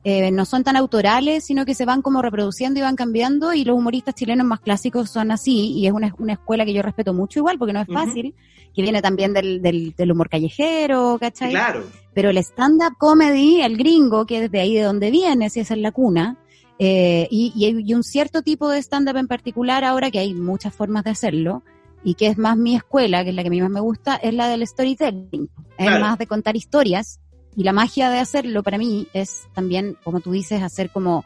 eh, 0.03 0.32
no 0.32 0.46
son 0.46 0.63
tan 0.63 0.77
autorales, 0.77 1.44
sino 1.44 1.65
que 1.65 1.75
se 1.75 1.86
van 1.86 2.01
como 2.01 2.22
reproduciendo 2.22 2.80
y 2.80 2.84
van 2.84 2.96
cambiando 2.96 3.53
y 3.53 3.65
los 3.65 3.77
humoristas 3.77 4.15
chilenos 4.15 4.48
más 4.48 4.62
clásicos 4.62 5.12
son 5.12 5.30
así 5.30 5.74
y 5.74 5.86
es 5.86 5.94
una, 5.94 6.15
una 6.18 6.34
escuela 6.34 6.65
que 6.65 6.74
yo 6.74 6.82
respeto 6.82 7.13
mucho 7.13 7.39
igual 7.39 7.60
porque 7.60 7.74
no 7.74 7.82
es 7.82 7.88
fácil, 7.88 8.34
que 8.74 8.82
viene 8.82 9.01
también 9.01 9.34
del, 9.34 9.62
del, 9.62 10.12
humor 10.12 10.30
callejero, 10.30 11.18
¿cachai? 11.20 11.51
Claro. 11.51 11.84
Pero 12.13 12.30
el 12.30 12.38
stand-up 12.38 12.98
comedy, 12.98 13.62
el 13.62 13.77
gringo, 13.77 14.25
que 14.25 14.46
es 14.46 14.51
de 14.51 14.60
ahí 14.62 14.74
de 14.74 14.84
donde 14.84 15.12
viene, 15.12 15.50
si 15.50 15.60
esa 15.60 15.74
es 15.74 15.82
la 15.82 15.91
cuna, 15.91 16.38
eh, 16.83 17.27
y, 17.29 17.53
y, 17.55 17.93
un 17.93 18.03
cierto 18.03 18.41
tipo 18.41 18.67
de 18.67 18.79
stand-up 18.79 19.15
en 19.15 19.27
particular 19.27 19.83
ahora, 19.83 20.09
que 20.09 20.17
hay 20.17 20.33
muchas 20.33 20.73
formas 20.73 21.03
de 21.03 21.11
hacerlo, 21.11 21.61
y 22.03 22.15
que 22.15 22.25
es 22.25 22.39
más 22.39 22.57
mi 22.57 22.75
escuela, 22.75 23.23
que 23.23 23.29
es 23.29 23.35
la 23.35 23.43
que 23.43 23.50
a 23.50 23.51
mí 23.51 23.61
más 23.61 23.69
me 23.69 23.81
gusta, 23.81 24.15
es 24.15 24.33
la 24.33 24.47
del 24.47 24.65
storytelling. 24.65 25.47
Es 25.77 26.00
más 26.00 26.17
de 26.17 26.25
contar 26.25 26.55
historias 26.55 27.19
y 27.55 27.65
la 27.65 27.71
magia 27.71 28.09
de 28.09 28.17
hacerlo 28.17 28.63
para 28.63 28.79
mí 28.79 29.07
es 29.13 29.43
también, 29.53 29.95
como 30.03 30.21
tú 30.21 30.31
dices, 30.31 30.63
hacer 30.63 30.89
como 30.89 31.23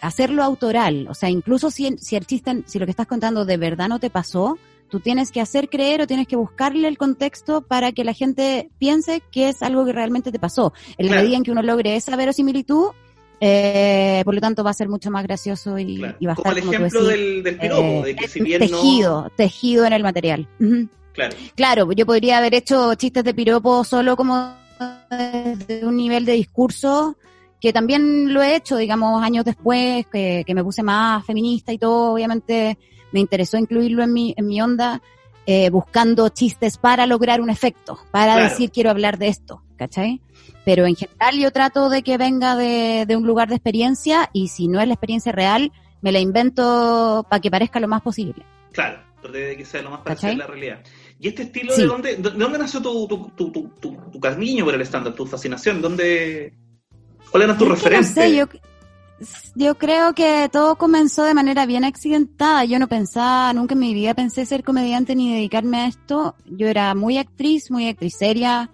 hacerlo 0.00 0.44
autoral. 0.44 1.08
O 1.10 1.14
sea, 1.14 1.28
incluso 1.28 1.72
si, 1.72 1.96
si 1.98 2.14
el 2.14 2.24
chiste, 2.24 2.62
si 2.66 2.78
lo 2.78 2.84
que 2.84 2.92
estás 2.92 3.08
contando 3.08 3.44
de 3.44 3.56
verdad 3.56 3.88
no 3.88 3.98
te 3.98 4.10
pasó, 4.10 4.58
tú 4.90 5.00
tienes 5.00 5.32
que 5.32 5.40
hacer 5.40 5.68
creer 5.68 6.02
o 6.02 6.06
tienes 6.06 6.28
que 6.28 6.36
buscarle 6.36 6.86
el 6.86 6.98
contexto 6.98 7.62
para 7.62 7.90
que 7.90 8.04
la 8.04 8.12
gente 8.12 8.70
piense 8.78 9.22
que 9.32 9.48
es 9.48 9.60
algo 9.60 9.84
que 9.84 9.92
realmente 9.92 10.30
te 10.30 10.38
pasó. 10.38 10.72
En 10.98 11.10
la 11.10 11.16
medida 11.16 11.36
en 11.36 11.42
que 11.42 11.50
uno 11.50 11.62
logre 11.62 11.96
esa 11.96 12.14
verosimilitud, 12.14 12.92
eh, 13.40 14.22
por 14.24 14.34
lo 14.34 14.40
tanto 14.40 14.64
va 14.64 14.70
a 14.70 14.74
ser 14.74 14.88
mucho 14.88 15.10
más 15.10 15.22
gracioso 15.24 15.78
y, 15.78 15.98
va 15.98 16.08
a 16.08 16.32
estar 16.32 16.34
como 16.36 16.52
el 16.52 16.58
ejemplo 16.58 17.04
del, 17.04 17.42
del 17.42 17.58
piropo, 17.58 18.02
de 18.04 18.16
que 18.16 18.28
si 18.28 18.40
bien 18.40 18.60
tejido, 18.60 19.30
tejido 19.36 19.84
en 19.84 19.92
el 19.92 20.02
material. 20.02 20.48
Claro. 21.12 21.36
Claro, 21.54 21.92
yo 21.92 22.06
podría 22.06 22.38
haber 22.38 22.54
hecho 22.54 22.94
chistes 22.94 23.24
de 23.24 23.34
piropo 23.34 23.84
solo 23.84 24.16
como 24.16 24.54
de 25.10 25.80
un 25.84 25.96
nivel 25.96 26.24
de 26.24 26.32
discurso 26.32 27.16
que 27.64 27.72
también 27.72 28.34
lo 28.34 28.42
he 28.42 28.56
hecho, 28.56 28.76
digamos, 28.76 29.22
años 29.22 29.42
después, 29.42 30.06
que, 30.12 30.44
me 30.46 30.62
puse 30.62 30.82
más 30.82 31.24
feminista 31.24 31.72
y 31.72 31.78
todo, 31.78 32.12
obviamente 32.12 32.76
me 33.10 33.20
interesó 33.20 33.56
incluirlo 33.56 34.02
en 34.02 34.12
mi, 34.12 34.34
en 34.36 34.46
mi 34.46 34.60
onda, 34.60 35.00
eh, 35.46 35.70
buscando 35.70 36.28
chistes 36.28 36.76
para 36.76 37.06
lograr 37.06 37.40
un 37.40 37.48
efecto, 37.48 37.98
para 38.10 38.36
decir 38.36 38.70
quiero 38.70 38.90
hablar 38.90 39.16
de 39.16 39.28
esto, 39.28 39.62
¿cachai? 39.78 40.20
Pero 40.64 40.86
en 40.86 40.96
general 40.96 41.38
yo 41.38 41.50
trato 41.50 41.88
de 41.90 42.02
que 42.02 42.16
venga 42.16 42.56
de, 42.56 43.04
de 43.06 43.16
un 43.16 43.26
lugar 43.26 43.48
de 43.48 43.56
experiencia 43.56 44.30
y 44.32 44.48
si 44.48 44.68
no 44.68 44.80
es 44.80 44.86
la 44.86 44.94
experiencia 44.94 45.32
real, 45.32 45.72
me 46.00 46.12
la 46.12 46.20
invento 46.20 47.26
para 47.28 47.40
que 47.40 47.50
parezca 47.50 47.80
lo 47.80 47.88
más 47.88 48.02
posible. 48.02 48.44
Claro, 48.72 48.98
de 49.32 49.56
que 49.56 49.64
sea 49.64 49.82
lo 49.82 49.90
más 49.90 50.00
parecido 50.00 50.32
a 50.32 50.36
la 50.36 50.46
realidad. 50.46 50.80
¿Y 51.18 51.28
este 51.28 51.42
estilo 51.44 51.74
de 51.76 51.86
dónde, 51.86 52.16
de 52.16 52.30
dónde 52.30 52.58
nació 52.58 52.82
tu, 52.82 53.06
tu, 53.08 53.30
tu, 53.34 53.50
tu, 53.52 53.96
tu 54.12 54.20
cariño 54.20 54.64
por 54.64 54.74
el 54.74 54.80
stand 54.82 55.14
tu 55.14 55.26
fascinación? 55.26 55.80
¿Dónde, 55.80 56.52
¿Cuál 57.30 57.44
era 57.44 57.56
tu 57.56 57.64
referente? 57.64 58.34
yo, 58.34 58.46
yo 59.54 59.76
creo 59.76 60.14
que 60.14 60.48
todo 60.52 60.76
comenzó 60.76 61.24
de 61.24 61.34
manera 61.34 61.66
bien 61.66 61.84
accidentada. 61.84 62.64
Yo 62.64 62.78
no 62.78 62.88
pensaba, 62.88 63.52
nunca 63.52 63.74
en 63.74 63.80
mi 63.80 63.94
vida 63.94 64.14
pensé 64.14 64.44
ser 64.44 64.62
comediante 64.62 65.14
ni 65.14 65.32
dedicarme 65.32 65.78
a 65.78 65.86
esto. 65.86 66.36
Yo 66.44 66.68
era 66.68 66.94
muy 66.94 67.18
actriz, 67.18 67.70
muy 67.70 67.88
actriz 67.88 68.16
seria, 68.18 68.70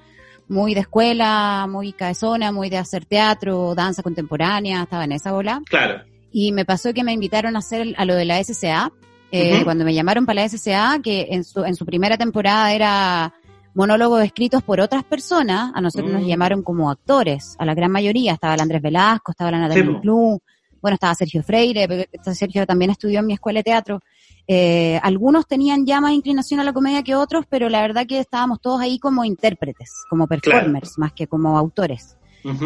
muy 0.51 0.75
de 0.75 0.81
escuela, 0.81 1.67
muy 1.69 1.93
cabezona, 1.93 2.51
muy 2.51 2.69
de 2.71 2.77
hacer 2.77 3.05
teatro, 3.05 3.73
danza 3.77 4.03
contemporánea, 4.03 4.83
estaba 4.83 5.05
en 5.05 5.13
esa 5.13 5.31
bola. 5.31 5.63
Claro. 5.71 6.03
Y 6.33 6.51
me 6.51 6.65
pasó 6.65 6.93
que 6.93 7.05
me 7.05 7.13
invitaron 7.13 7.55
a 7.55 7.61
hacer 7.61 7.95
a 7.97 8.05
lo 8.05 8.17
de 8.17 8.25
la 8.25 8.43
SCA, 8.43 8.93
eh, 9.31 9.63
cuando 9.63 9.85
me 9.85 9.95
llamaron 9.95 10.27
para 10.27 10.43
la 10.43 10.49
SCA, 10.49 10.99
que 11.03 11.29
en 11.31 11.45
su, 11.45 11.65
en 11.65 11.77
su 11.77 11.87
primera 11.87 12.19
temporada 12.19 12.73
era 12.73 13.33
monólogos 13.75 14.25
escritos 14.25 14.61
por 14.65 14.81
otras 14.81 15.05
personas, 15.05 15.71
a 15.73 15.81
nosotros 15.81 16.11
nos 16.11 16.23
mm. 16.23 16.27
llamaron 16.27 16.63
como 16.65 16.91
actores, 16.91 17.55
a 17.61 17.65
la 17.65 17.75
gran 17.75 17.93
mayoría, 17.93 18.33
estaba 18.33 18.55
el 18.55 18.61
Andrés 18.61 18.83
Velasco, 18.83 19.31
estaba 19.31 19.53
la 19.53 19.61
Natalia 19.61 20.01
sí, 20.03 20.39
bueno, 20.81 20.95
estaba 20.95 21.15
Sergio 21.15 21.43
Freire, 21.43 22.09
Sergio 22.33 22.67
también 22.67 22.91
estudió 22.91 23.21
en 23.21 23.27
mi 23.27 23.35
escuela 23.35 23.59
de 23.59 23.65
teatro. 23.65 24.01
Eh, 24.47 24.99
algunos 25.03 25.47
tenían 25.47 25.87
ya 25.87 26.01
más 26.01 26.13
inclinación 26.13 26.61
a 26.61 26.65
la 26.65 26.73
comedia 26.73 27.03
que 27.03 27.15
otros, 27.15 27.45
pero 27.49 27.69
la 27.69 27.81
verdad 27.83 28.07
que 28.07 28.19
estábamos 28.19 28.61
todos 28.61 28.81
ahí 28.81 28.99
como 28.99 29.25
intérpretes, 29.25 29.91
como 30.09 30.27
performers, 30.27 30.99
más 30.99 31.13
que 31.13 31.27
como 31.27 31.57
autores. 31.57 32.17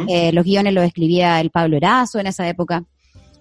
eh, 0.08 0.32
los 0.32 0.44
guiones 0.44 0.72
los 0.72 0.84
escribía 0.84 1.40
el 1.40 1.50
Pablo 1.50 1.76
Erazo 1.76 2.18
en 2.18 2.26
esa 2.26 2.48
época. 2.48 2.84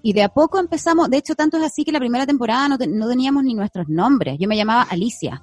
Y 0.02 0.12
de 0.12 0.24
a 0.24 0.30
poco 0.30 0.60
empezamos, 0.60 1.10
de 1.10 1.18
hecho 1.18 1.36
tanto 1.36 1.58
es 1.58 1.64
así 1.64 1.86
que 1.86 1.92
la 1.94 2.00
primera 2.00 2.26
temporada 2.26 2.68
no, 2.68 2.78
no 2.90 3.08
teníamos 3.08 3.44
ni 3.44 3.54
nuestros 3.54 3.88
nombres. 3.88 4.38
Yo 4.40 4.48
me 4.50 4.58
llamaba 4.58 4.84
Alicia. 4.84 5.42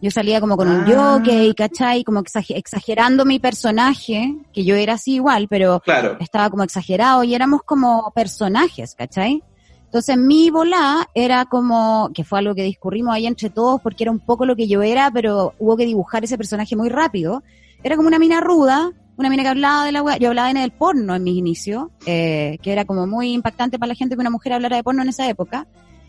Yo 0.00 0.10
salía 0.10 0.40
como 0.40 0.56
con 0.56 0.68
un 0.68 0.84
ah. 0.86 1.18
jockey, 1.18 1.54
¿cachai? 1.54 2.04
Como 2.04 2.22
exagerando 2.50 3.24
mi 3.24 3.38
personaje, 3.40 4.36
que 4.52 4.64
yo 4.64 4.76
era 4.76 4.94
así 4.94 5.14
igual, 5.14 5.48
pero 5.48 5.82
estaba 6.20 6.50
como 6.50 6.62
exagerado 6.62 7.24
y 7.24 7.34
éramos 7.34 7.62
como 7.64 8.12
personajes, 8.14 8.94
¿cachai? 8.94 9.42
Entonces 9.88 10.18
mi 10.18 10.50
volá 10.50 11.08
era 11.14 11.46
como, 11.46 12.10
que 12.14 12.22
fue 12.22 12.38
algo 12.38 12.54
que 12.54 12.62
discurrimos 12.62 13.14
ahí 13.14 13.26
entre 13.26 13.48
todos 13.48 13.80
porque 13.80 14.04
era 14.04 14.10
un 14.10 14.20
poco 14.20 14.44
lo 14.44 14.54
que 14.54 14.68
yo 14.68 14.82
era, 14.82 15.10
pero 15.10 15.54
hubo 15.58 15.76
que 15.76 15.86
dibujar 15.86 16.22
ese 16.22 16.36
personaje 16.36 16.76
muy 16.76 16.90
rápido. 16.90 17.42
Era 17.82 17.96
como 17.96 18.06
una 18.06 18.18
mina 18.18 18.40
ruda, 18.40 18.92
una 19.16 19.30
mina 19.30 19.42
que 19.42 19.48
hablaba 19.48 19.84
de 19.84 19.92
la 19.92 20.02
wea, 20.02 20.18
yo 20.18 20.28
hablaba 20.28 20.50
en 20.50 20.58
el 20.58 20.70
porno 20.70 21.16
en 21.16 21.24
mis 21.24 21.38
inicios, 21.38 21.86
eh, 22.06 22.58
que 22.62 22.70
era 22.70 22.84
como 22.84 23.06
muy 23.06 23.32
impactante 23.32 23.78
para 23.78 23.88
la 23.88 23.94
gente 23.94 24.14
que 24.14 24.20
una 24.20 24.30
mujer 24.30 24.52
hablara 24.52 24.76
de 24.76 24.84
porno 24.84 25.02
en 25.02 25.08
esa 25.08 25.28
época. 25.28 25.66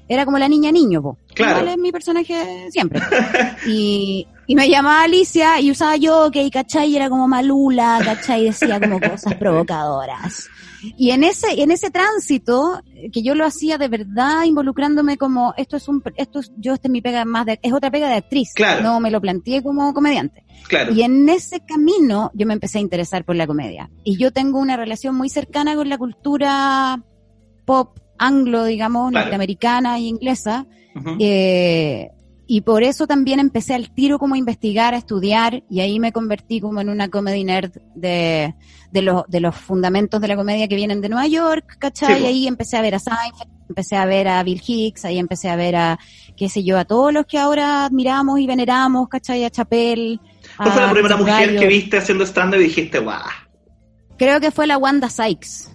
Era 0.10 0.26
como 0.26 0.40
la 0.40 0.50
niña 0.50 0.72
niño, 0.72 1.04
po. 1.04 1.18
Claro. 1.36 1.68
es 1.68 1.78
mi 1.78 1.92
personaje 1.92 2.68
siempre. 2.72 3.00
y, 3.68 4.28
y 4.48 4.56
me 4.56 4.68
llamaba 4.68 5.04
Alicia 5.04 5.62
y 5.62 5.70
usaba 5.70 5.96
yo, 5.98 6.32
que 6.32 6.50
¿cachai? 6.50 6.90
Y 6.90 6.96
era 6.96 7.10
como 7.10 7.28
malula, 7.28 8.02
¿cachai? 8.04 8.42
Y 8.42 8.46
decía 8.46 8.80
como 8.80 9.00
cosas 9.00 9.36
provocadoras. 9.36 10.50
Y 10.98 11.12
en 11.12 11.24
ese, 11.24 11.62
en 11.62 11.70
ese 11.72 11.92
tránsito, 11.92 12.82
que 13.12 13.22
yo 13.22 13.36
lo 13.36 13.46
hacía 13.46 13.78
de 13.78 13.88
verdad 13.88 14.46
involucrándome 14.46 15.18
como, 15.18 15.54
esto 15.58 15.78
es 15.78 15.88
un, 15.88 16.02
esto 16.16 16.40
es, 16.40 16.52
yo 16.58 16.74
este 16.74 16.88
es 16.88 16.92
mi 16.92 17.02
pega 17.02 17.26
más 17.26 17.46
de, 17.46 17.60
es 17.62 17.74
otra 17.74 17.92
pega 17.92 18.08
de 18.10 18.16
actriz. 18.16 18.54
Claro. 18.56 18.82
No 18.82 19.00
me 19.00 19.12
lo 19.12 19.22
planteé 19.22 19.62
como 19.62 19.94
comediante. 19.94 20.44
Claro. 20.68 20.92
Y 20.92 21.04
en 21.04 21.30
ese 21.30 21.60
camino 21.60 22.32
yo 22.34 22.48
me 22.48 22.54
empecé 22.54 22.80
a 22.80 22.82
interesar 22.82 23.26
por 23.26 23.36
la 23.36 23.46
comedia. 23.46 23.92
Y 24.04 24.18
yo 24.18 24.32
tengo 24.32 24.58
una 24.58 24.78
relación 24.78 25.16
muy 25.16 25.30
cercana 25.30 25.76
con 25.76 25.90
la 25.90 25.98
cultura 25.98 27.04
pop 27.66 28.00
anglo, 28.20 28.66
digamos, 28.66 29.12
norteamericana 29.12 29.98
e 29.98 30.02
inglesa. 30.02 30.66
eh, 31.20 32.10
y 32.52 32.62
por 32.62 32.82
eso 32.82 33.06
también 33.06 33.40
empecé 33.40 33.76
al 33.76 33.92
tiro 33.92 34.18
como 34.18 34.34
a 34.34 34.38
investigar, 34.40 34.96
a 34.96 34.98
estudiar, 34.98 35.62
y 35.70 35.82
ahí 35.82 36.00
me 36.00 36.12
convertí 36.12 36.60
como 36.60 36.82
en 36.82 36.90
una 36.90 37.08
comedy 37.08 37.44
nerd 37.44 37.74
de, 37.94 38.56
de, 38.92 39.02
los, 39.04 39.24
de 39.28 39.40
los 39.40 39.56
fundamentos 39.56 40.20
de 40.20 40.30
la 40.30 40.36
comedia 40.36 40.68
que 40.68 40.76
vienen 40.76 41.00
de 41.00 41.10
Nueva 41.10 41.28
York, 41.28 41.78
¿cachai? 41.78 42.24
y 42.24 42.26
ahí 42.26 42.48
empecé 42.48 42.76
a 42.76 42.82
ver 42.82 42.96
a 42.96 43.00
Seinfeld, 43.00 43.52
empecé 43.70 43.98
a 43.98 44.06
ver 44.06 44.28
a 44.28 44.42
Bill 44.42 44.64
Hicks, 44.66 45.06
ahí 45.06 45.20
empecé 45.20 45.48
a 45.48 45.56
ver 45.56 45.76
a, 45.76 46.00
qué 46.36 46.50
sé 46.50 46.64
yo, 46.64 46.80
a 46.80 46.86
todos 46.86 47.14
los 47.14 47.28
que 47.28 47.38
ahora 47.38 47.86
admiramos 47.86 48.40
y 48.40 48.48
veneramos, 48.48 49.08
¿cachai? 49.10 49.44
A 49.46 49.52
Chapel. 49.52 50.20
¿Cuál 50.58 50.72
fue 50.72 50.82
la 50.82 50.92
primera 50.92 51.18
mujer 51.18 51.56
que 51.56 51.68
viste 51.68 51.98
haciendo 51.98 52.24
stand-up 52.26 52.60
y 52.60 52.64
dijiste, 52.64 52.98
guau? 52.98 53.22
Creo 54.18 54.40
que 54.40 54.50
fue 54.50 54.66
la 54.66 54.80
Wanda 54.80 55.08
Sykes. 55.08 55.69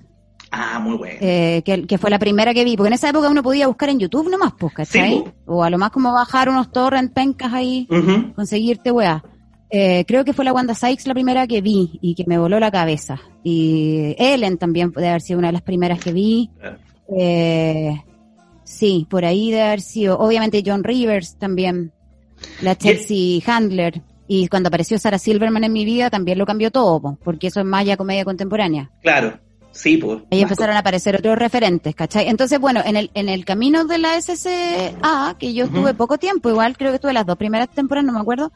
Ah, 0.57 0.79
muy 0.79 0.97
bueno. 0.97 1.19
Eh, 1.21 1.63
que, 1.65 1.99
fue 1.99 2.11
la 2.11 2.19
primera 2.21 2.55
que 2.55 2.63
vi, 2.63 2.77
porque 2.77 2.89
en 2.89 2.95
esa 2.95 3.09
época 3.09 3.29
uno 3.29 3.43
podía 3.43 3.67
buscar 3.67 3.89
en 3.89 3.99
YouTube 3.99 4.31
nomás, 4.31 4.53
pues, 4.57 4.73
¿cachai? 4.73 5.25
o 5.47 5.65
a 5.65 5.71
lo 5.71 5.79
más 5.79 5.91
como 5.91 6.13
bajar 6.13 6.49
unos 6.49 6.71
torrent 6.71 7.13
pencas 7.13 7.53
ahí, 7.53 7.89
conseguirte 8.37 8.93
weá. 8.93 9.23
Eh, 9.69 10.05
creo 10.07 10.25
que 10.25 10.33
fue 10.33 10.45
la 10.45 10.53
Wanda 10.53 10.73
Sykes 10.73 11.09
la 11.09 11.15
primera 11.15 11.49
que 11.49 11.61
vi 11.61 11.99
y 12.01 12.15
que 12.15 12.25
me 12.29 12.39
voló 12.39 12.61
la 12.61 12.71
cabeza. 12.71 13.21
Y 13.43 14.15
Ellen 14.19 14.57
también 14.57 14.93
puede 14.93 15.09
haber 15.09 15.21
sido 15.21 15.41
una 15.41 15.49
de 15.49 15.55
las 15.55 15.63
primeras 15.63 15.99
que 15.99 16.13
vi. 16.13 16.49
Eh, 17.09 18.01
sí, 18.63 19.09
por 19.11 19.25
ahí 19.25 19.51
debe 19.51 19.65
haber 19.65 19.81
sido. 19.81 20.17
Obviamente 20.19 20.63
John 20.65 20.85
Rivers 20.85 21.37
también. 21.39 21.93
La 22.63 22.77
Chelsea 22.77 23.41
Handler. 23.45 24.01
Y 24.29 24.47
cuando 24.47 24.69
apareció 24.69 24.97
Sarah 24.99 25.19
Silverman 25.19 25.65
en 25.65 25.73
mi 25.73 25.85
vida 25.85 26.09
también 26.09 26.39
lo 26.39 26.47
cambió 26.47 26.71
todo, 26.71 27.19
porque 27.25 27.49
eso 27.49 27.59
es 27.59 27.67
más 27.67 27.85
ya 27.85 27.97
comedia 27.97 28.25
contemporánea. 28.25 28.93
Claro. 29.03 29.41
Sí, 29.75 29.97
pues. 29.97 30.21
Ahí 30.31 30.41
empezaron 30.41 30.77
a 30.77 30.79
aparecer 30.79 31.17
otros 31.17 31.37
referentes, 31.37 31.95
¿cachai? 31.95 32.29
Entonces, 32.29 32.61
bueno, 32.61 32.81
en 32.85 32.97
el, 32.97 33.11
en 33.15 33.29
el 33.29 33.45
camino 33.45 33.85
de 33.85 33.99
la 33.99 34.21
SCA, 34.21 35.37
que 35.39 35.53
yo 35.53 35.65
estuve 35.65 35.95
poco 35.95 36.17
tiempo, 36.17 36.49
igual 36.49 36.77
creo 36.77 36.93
que 36.93 36.97
estuve 36.97 37.13
las 37.13 37.27
dos 37.27 37.37
primeras 37.37 37.69
temporadas, 37.71 38.07
no 38.07 38.13
me 38.13 38.21
acuerdo, 38.21 38.53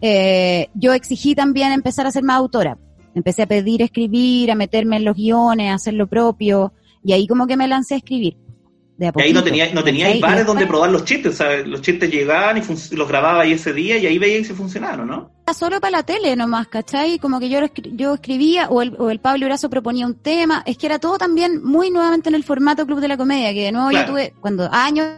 eh, 0.00 0.68
yo 0.74 0.92
exigí 0.92 1.34
también 1.34 1.72
empezar 1.72 2.06
a 2.06 2.10
ser 2.10 2.24
más 2.24 2.36
autora. 2.36 2.76
Empecé 3.14 3.42
a 3.42 3.46
pedir 3.46 3.80
escribir, 3.80 4.50
a 4.50 4.54
meterme 4.54 4.96
en 4.96 5.04
los 5.04 5.16
guiones, 5.16 5.70
a 5.70 5.74
hacer 5.74 5.94
lo 5.94 6.08
propio, 6.08 6.72
y 7.02 7.12
ahí 7.12 7.26
como 7.26 7.46
que 7.46 7.56
me 7.56 7.68
lancé 7.68 7.94
a 7.94 7.98
escribir. 7.98 8.36
De 8.98 9.12
y 9.14 9.22
ahí 9.22 9.32
no 9.32 9.44
tenía, 9.44 9.72
no 9.72 9.84
tenía 9.84 10.08
bares 10.20 10.46
donde 10.46 10.66
probar 10.66 10.90
los 10.90 11.04
chistes, 11.04 11.36
¿sabes? 11.36 11.66
Los 11.66 11.82
chistes 11.82 12.10
llegaban 12.10 12.56
y 12.58 12.96
los 12.96 13.08
grababa 13.08 13.42
ahí 13.42 13.52
ese 13.52 13.72
día 13.72 13.98
y 13.98 14.06
ahí 14.06 14.18
veía 14.18 14.42
si 14.42 14.54
funcionaron, 14.54 15.06
¿no? 15.06 15.35
Solo 15.54 15.80
para 15.80 15.98
la 15.98 16.02
tele 16.02 16.34
nomás, 16.34 16.66
¿cachai? 16.66 17.18
Como 17.18 17.38
que 17.38 17.48
yo, 17.48 17.60
yo 17.92 18.14
escribía 18.14 18.68
o 18.68 18.82
el, 18.82 18.96
o 18.98 19.10
el 19.10 19.20
Pablo 19.20 19.46
Brazo 19.46 19.70
proponía 19.70 20.04
un 20.04 20.16
tema. 20.16 20.62
Es 20.66 20.76
que 20.76 20.86
era 20.86 20.98
todo 20.98 21.18
también 21.18 21.62
muy 21.62 21.90
nuevamente 21.90 22.28
en 22.28 22.34
el 22.34 22.42
formato 22.42 22.84
Club 22.84 23.00
de 23.00 23.08
la 23.08 23.16
Comedia, 23.16 23.54
que 23.54 23.64
de 23.64 23.72
nuevo 23.72 23.92
yo 23.92 24.04
tuve, 24.04 24.34
cuando 24.40 24.68
años 24.72 25.08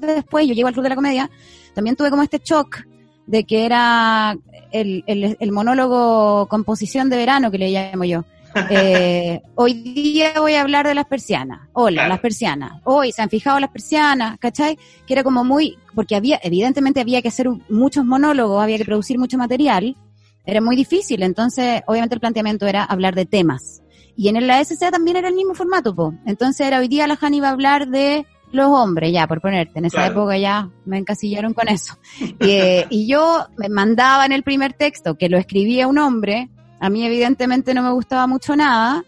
después 0.00 0.46
yo 0.46 0.52
llego 0.52 0.68
al 0.68 0.74
Club 0.74 0.82
de 0.84 0.90
la 0.90 0.94
Comedia, 0.94 1.30
también 1.74 1.96
tuve 1.96 2.10
como 2.10 2.22
este 2.22 2.38
shock 2.44 2.84
de 3.26 3.44
que 3.44 3.64
era 3.64 4.36
el, 4.72 5.04
el, 5.06 5.36
el 5.40 5.52
monólogo 5.52 6.46
composición 6.48 7.08
de 7.08 7.16
verano 7.16 7.50
que 7.50 7.58
le 7.58 7.70
llamo 7.70 8.04
yo 8.04 8.24
eh, 8.70 9.40
hoy 9.54 9.74
día 9.74 10.34
voy 10.38 10.54
a 10.54 10.62
hablar 10.62 10.86
de 10.86 10.94
las 10.94 11.06
persianas. 11.06 11.68
Hola, 11.72 12.08
las 12.08 12.20
persianas. 12.20 12.80
Hoy 12.84 13.12
se 13.12 13.22
han 13.22 13.28
fijado 13.28 13.60
las 13.60 13.70
persianas, 13.70 14.38
¿cachai? 14.38 14.78
Que 15.06 15.14
era 15.14 15.22
como 15.22 15.44
muy, 15.44 15.78
porque 15.94 16.16
había, 16.16 16.38
evidentemente 16.42 17.00
había 17.00 17.22
que 17.22 17.28
hacer 17.28 17.48
muchos 17.68 18.04
monólogos, 18.04 18.62
había 18.62 18.78
que 18.78 18.84
producir 18.84 19.18
mucho 19.18 19.38
material. 19.38 19.96
Era 20.44 20.60
muy 20.60 20.76
difícil, 20.76 21.22
entonces 21.22 21.82
obviamente 21.86 22.14
el 22.14 22.20
planteamiento 22.20 22.66
era 22.66 22.84
hablar 22.84 23.14
de 23.14 23.26
temas. 23.26 23.82
Y 24.16 24.28
en 24.28 24.46
la 24.46 24.64
SCA 24.64 24.90
también 24.90 25.16
era 25.16 25.28
el 25.28 25.34
mismo 25.34 25.54
formato, 25.54 25.94
po. 25.94 26.14
Entonces 26.26 26.66
era 26.66 26.80
hoy 26.80 26.88
día 26.88 27.06
la 27.06 27.16
Jani 27.16 27.36
iba 27.36 27.48
a 27.48 27.52
hablar 27.52 27.88
de 27.88 28.26
los 28.50 28.66
hombres, 28.66 29.12
ya, 29.12 29.26
por 29.26 29.40
ponerte. 29.40 29.78
En 29.78 29.84
esa 29.84 30.06
época 30.06 30.36
ya 30.38 30.70
me 30.86 30.98
encasillaron 30.98 31.54
con 31.54 31.68
eso. 31.68 31.98
y, 32.40 32.84
y 32.88 33.06
yo 33.06 33.46
me 33.56 33.68
mandaba 33.68 34.26
en 34.26 34.32
el 34.32 34.42
primer 34.42 34.72
texto 34.72 35.16
que 35.16 35.28
lo 35.28 35.38
escribía 35.38 35.86
un 35.86 35.98
hombre, 35.98 36.48
a 36.80 36.90
mí 36.90 37.04
evidentemente 37.04 37.74
no 37.74 37.82
me 37.82 37.92
gustaba 37.92 38.26
mucho 38.26 38.56
nada. 38.56 39.04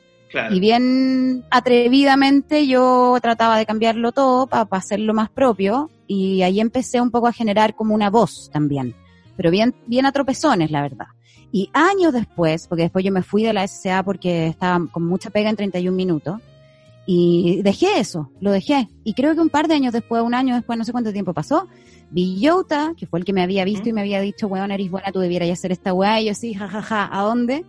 Y 0.53 0.61
bien 0.61 1.45
atrevidamente 1.51 2.69
yo 2.69 3.19
trataba 3.21 3.59
de 3.59 3.67
cambiarlo 3.67 4.13
todo 4.13 4.47
para 4.47 4.69
hacerlo 4.71 5.13
más 5.13 5.29
propio 5.29 5.91
y 6.07 6.43
ahí 6.43 6.61
empecé 6.61 7.01
un 7.01 7.11
poco 7.11 7.27
a 7.27 7.33
generar 7.33 7.75
como 7.75 7.97
una 7.97 8.11
voz 8.11 8.49
también, 8.53 8.95
pero 9.37 9.51
bien, 9.51 9.75
bien 9.87 10.07
a 10.07 10.13
tropezones, 10.13 10.71
la 10.71 10.83
verdad. 10.83 11.07
Y 11.51 11.69
años 11.73 12.13
después, 12.13 12.69
porque 12.69 12.83
después 12.83 13.05
yo 13.05 13.11
me 13.11 13.23
fui 13.23 13.43
de 13.43 13.53
la 13.53 13.67
SCA 13.67 14.05
porque 14.05 14.47
estaba 14.47 14.87
con 14.93 15.05
mucha 15.05 15.31
pega 15.31 15.51
en 15.51 15.57
31 15.57 15.97
minutos, 15.97 16.41
y 17.07 17.63
dejé 17.63 17.99
eso, 17.99 18.31
lo 18.41 18.53
dejé. 18.53 18.89
Y 19.05 19.15
creo 19.15 19.35
que 19.35 19.41
un 19.41 19.49
par 19.49 19.69
de 19.69 19.75
años 19.75 19.93
después, 19.93 20.23
un 20.23 20.35
año 20.35 20.55
después, 20.55 20.79
no 20.79 20.85
sé 20.85 20.93
cuánto 20.93 21.13
tiempo 21.13 21.35
pasó, 21.35 21.67
Villota, 22.11 22.95
que 22.97 23.07
fue 23.07 23.19
el 23.21 23.25
que 23.25 23.33
me 23.33 23.43
había 23.43 23.65
visto 23.65 23.89
y 23.89 23.93
me 23.93 24.01
había 24.01 24.21
dicho, 24.21 24.47
weón, 24.47 24.71
eres 24.71 24.91
buena, 24.91 25.13
tú 25.13 25.21
debieras 25.21 25.51
hacer 25.51 25.73
esta 25.73 25.93
weá, 25.93 26.21
y 26.21 26.27
yo 26.27 26.35
sí, 26.35 26.55
jajaja, 26.55 26.83
ja, 26.83 27.07
ja, 27.07 27.21
¿a 27.21 27.23
dónde? 27.23 27.65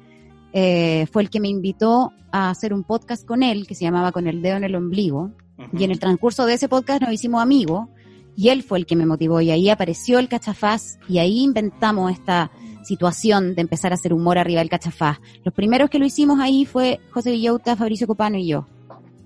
Eh, 0.54 1.08
fue 1.12 1.22
el 1.22 1.30
que 1.30 1.39
me 1.39 1.48
invitó 1.48 2.12
a 2.32 2.50
hacer 2.50 2.74
un 2.74 2.84
podcast 2.84 3.26
con 3.26 3.44
él, 3.44 3.67
que 3.67 3.76
se 3.76 3.86
llamaba 3.86 4.12
Con 4.12 4.28
el 4.28 4.41
dedo 4.41 4.58
en 4.58 4.63
el 4.63 4.76
ombligo, 4.76 5.32
y 5.74 5.84
en 5.84 5.91
el 5.91 6.00
transcurso 6.00 6.46
de 6.46 6.56
ese 6.56 6.67
podcast 6.67 7.02
nos 7.02 7.13
hicimos 7.13 7.41
amigos, 7.41 7.88
y 8.36 8.50
él 8.50 8.63
fue 8.63 8.80
el 8.80 8.86
que 8.86 8.96
me 8.96 9.06
motivó, 9.06 9.41
y 9.41 9.52
ahí 9.52 9.70
apareció 9.70 10.17
el 10.20 10.28
cachafaz, 10.28 10.98
y 11.08 11.20
ahí 11.20 11.41
inventamos 11.44 12.12
esta 12.12 12.52
situación 12.84 13.54
de 13.54 13.62
empezar 13.62 13.91
a 13.91 13.96
hacer 13.96 14.13
humor 14.13 14.38
arriba 14.38 14.60
del 14.60 14.70
cachafaz. 14.70 15.20
Los 15.44 15.54
primeros 15.54 15.89
que 15.89 16.00
lo 16.00 16.06
hicimos 16.06 16.39
ahí 16.39 16.65
fue 16.65 17.00
José 17.12 17.32
Villota, 17.32 17.76
Fabricio 17.76 18.08
Copano 18.08 18.38
y 18.38 18.48
yo. 18.48 18.65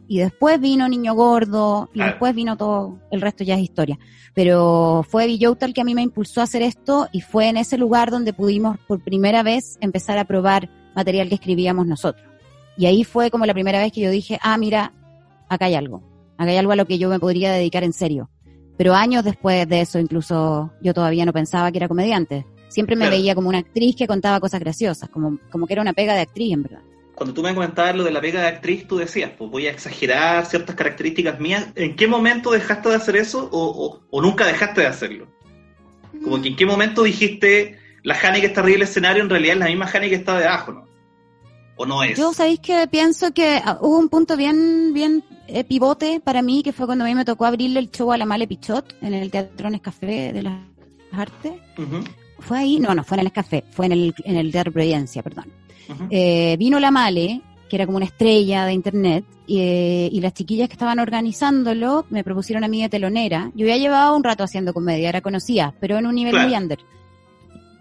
Y 0.07 0.19
después 0.19 0.59
vino 0.59 0.87
Niño 0.87 1.15
Gordo, 1.15 1.89
y 1.93 1.99
después 1.99 2.35
vino 2.35 2.57
todo, 2.57 2.99
el 3.11 3.21
resto 3.21 3.43
ya 3.43 3.55
es 3.55 3.61
historia. 3.61 3.97
Pero 4.33 5.05
fue 5.07 5.25
Villota 5.25 5.65
el 5.65 5.73
que 5.73 5.81
a 5.81 5.83
mí 5.83 5.95
me 5.95 6.01
impulsó 6.01 6.41
a 6.41 6.43
hacer 6.43 6.61
esto 6.61 7.07
y 7.11 7.21
fue 7.21 7.49
en 7.49 7.57
ese 7.57 7.77
lugar 7.77 8.11
donde 8.11 8.33
pudimos 8.33 8.77
por 8.87 9.03
primera 9.03 9.41
vez 9.41 9.77
empezar 9.81 10.17
a 10.17 10.25
probar 10.25 10.69
material 10.95 11.29
que 11.29 11.35
escribíamos 11.35 11.87
nosotros. 11.87 12.25
Y 12.77 12.85
ahí 12.85 13.03
fue 13.03 13.31
como 13.31 13.45
la 13.45 13.53
primera 13.53 13.79
vez 13.79 13.91
que 13.91 14.01
yo 14.01 14.11
dije, 14.11 14.37
ah, 14.41 14.57
mira, 14.57 14.93
acá 15.49 15.65
hay 15.65 15.75
algo, 15.75 16.03
acá 16.37 16.51
hay 16.51 16.57
algo 16.57 16.73
a 16.73 16.75
lo 16.75 16.85
que 16.85 16.97
yo 16.97 17.09
me 17.09 17.19
podría 17.19 17.51
dedicar 17.51 17.83
en 17.83 17.93
serio. 17.93 18.29
Pero 18.77 18.93
años 18.93 19.23
después 19.23 19.67
de 19.67 19.81
eso, 19.81 19.99
incluso 19.99 20.71
yo 20.81 20.93
todavía 20.93 21.25
no 21.25 21.33
pensaba 21.33 21.71
que 21.71 21.77
era 21.77 21.87
comediante. 21.87 22.45
Siempre 22.67 22.97
me 22.97 23.09
veía 23.09 23.33
como 23.33 23.47
una 23.47 23.59
actriz 23.59 23.95
que 23.95 24.05
contaba 24.05 24.41
cosas 24.41 24.59
graciosas, 24.59 25.09
como, 25.09 25.39
como 25.49 25.65
que 25.65 25.73
era 25.73 25.81
una 25.81 25.93
pega 25.93 26.13
de 26.13 26.21
actriz, 26.21 26.53
en 26.53 26.63
verdad 26.63 26.81
cuando 27.15 27.33
tú 27.33 27.41
me 27.41 27.53
comentabas 27.53 27.95
lo 27.95 28.03
de 28.03 28.11
la 28.11 28.19
pega 28.19 28.41
de 28.41 28.47
actriz, 28.47 28.87
tú 28.87 28.97
decías, 28.97 29.31
pues 29.37 29.49
voy 29.49 29.67
a 29.67 29.71
exagerar 29.71 30.45
ciertas 30.45 30.75
características 30.75 31.39
mías. 31.39 31.67
¿En 31.75 31.95
qué 31.95 32.07
momento 32.07 32.51
dejaste 32.51 32.89
de 32.89 32.95
hacer 32.95 33.15
eso 33.15 33.49
o, 33.51 34.21
nunca 34.21 34.45
dejaste 34.45 34.81
de 34.81 34.87
hacerlo? 34.87 35.27
Como 36.23 36.41
que 36.41 36.49
en 36.49 36.55
qué 36.57 36.65
momento 36.65 37.03
dijiste, 37.03 37.79
la 38.03 38.15
Jani 38.15 38.41
que 38.41 38.47
está 38.47 38.61
arriba 38.61 38.75
del 38.75 38.81
escenario 38.83 39.23
en 39.23 39.29
realidad 39.29 39.53
es 39.53 39.59
la 39.59 39.67
misma 39.67 39.87
Jani 39.87 40.09
que 40.09 40.15
está 40.15 40.37
debajo, 40.37 40.73
¿no? 40.73 40.85
¿O 41.77 41.85
no 41.85 42.03
es? 42.03 42.17
Yo 42.17 42.33
sabéis 42.33 42.59
que 42.59 42.87
pienso 42.87 43.33
que 43.33 43.61
ah, 43.63 43.79
hubo 43.81 43.97
un 43.97 44.09
punto 44.09 44.37
bien, 44.37 44.93
bien 44.93 45.23
eh, 45.47 45.63
pivote 45.63 46.21
para 46.21 46.41
mí, 46.41 46.63
que 46.63 46.73
fue 46.73 46.85
cuando 46.85 47.05
a 47.05 47.07
mí 47.07 47.15
me 47.15 47.25
tocó 47.25 47.45
abrirle 47.45 47.79
el 47.79 47.91
show 47.91 48.11
a 48.11 48.17
la 48.17 48.25
Male 48.25 48.47
Pichot 48.47 48.95
en 49.01 49.13
el 49.13 49.31
Teatro 49.31 49.69
Nescafé 49.69 50.33
de 50.33 50.41
las 50.41 50.57
Artes. 51.11 51.53
¿Fue 52.39 52.57
ahí? 52.57 52.79
No, 52.79 52.93
no, 52.93 53.03
fue 53.03 53.15
en 53.15 53.19
el 53.19 53.25
Nescafé, 53.25 53.63
fue 53.71 53.85
en 53.85 53.91
el, 53.93 54.15
en 54.23 54.37
el 54.37 54.51
Teatro 54.51 54.71
Providencia, 54.71 55.23
perdón. 55.23 55.64
Eh, 56.09 56.55
vino 56.57 56.79
la 56.79 56.91
Male, 56.91 57.41
que 57.69 57.75
era 57.75 57.85
como 57.85 57.97
una 57.97 58.05
estrella 58.05 58.65
de 58.65 58.73
internet, 58.73 59.25
eh, 59.47 60.09
y, 60.11 60.21
las 60.21 60.33
chiquillas 60.33 60.67
que 60.67 60.73
estaban 60.73 60.99
organizándolo 60.99 62.05
me 62.09 62.23
propusieron 62.23 62.63
a 62.63 62.67
mí 62.67 62.81
de 62.81 62.89
telonera. 62.89 63.51
Yo 63.55 63.67
ya 63.67 63.77
llevaba 63.77 64.15
un 64.15 64.23
rato 64.23 64.43
haciendo 64.43 64.73
comedia, 64.73 65.09
era 65.09 65.21
conocida, 65.21 65.73
pero 65.79 65.97
en 65.97 66.07
un 66.07 66.15
nivel 66.15 66.35
muy 66.35 66.55
under. 66.55 66.79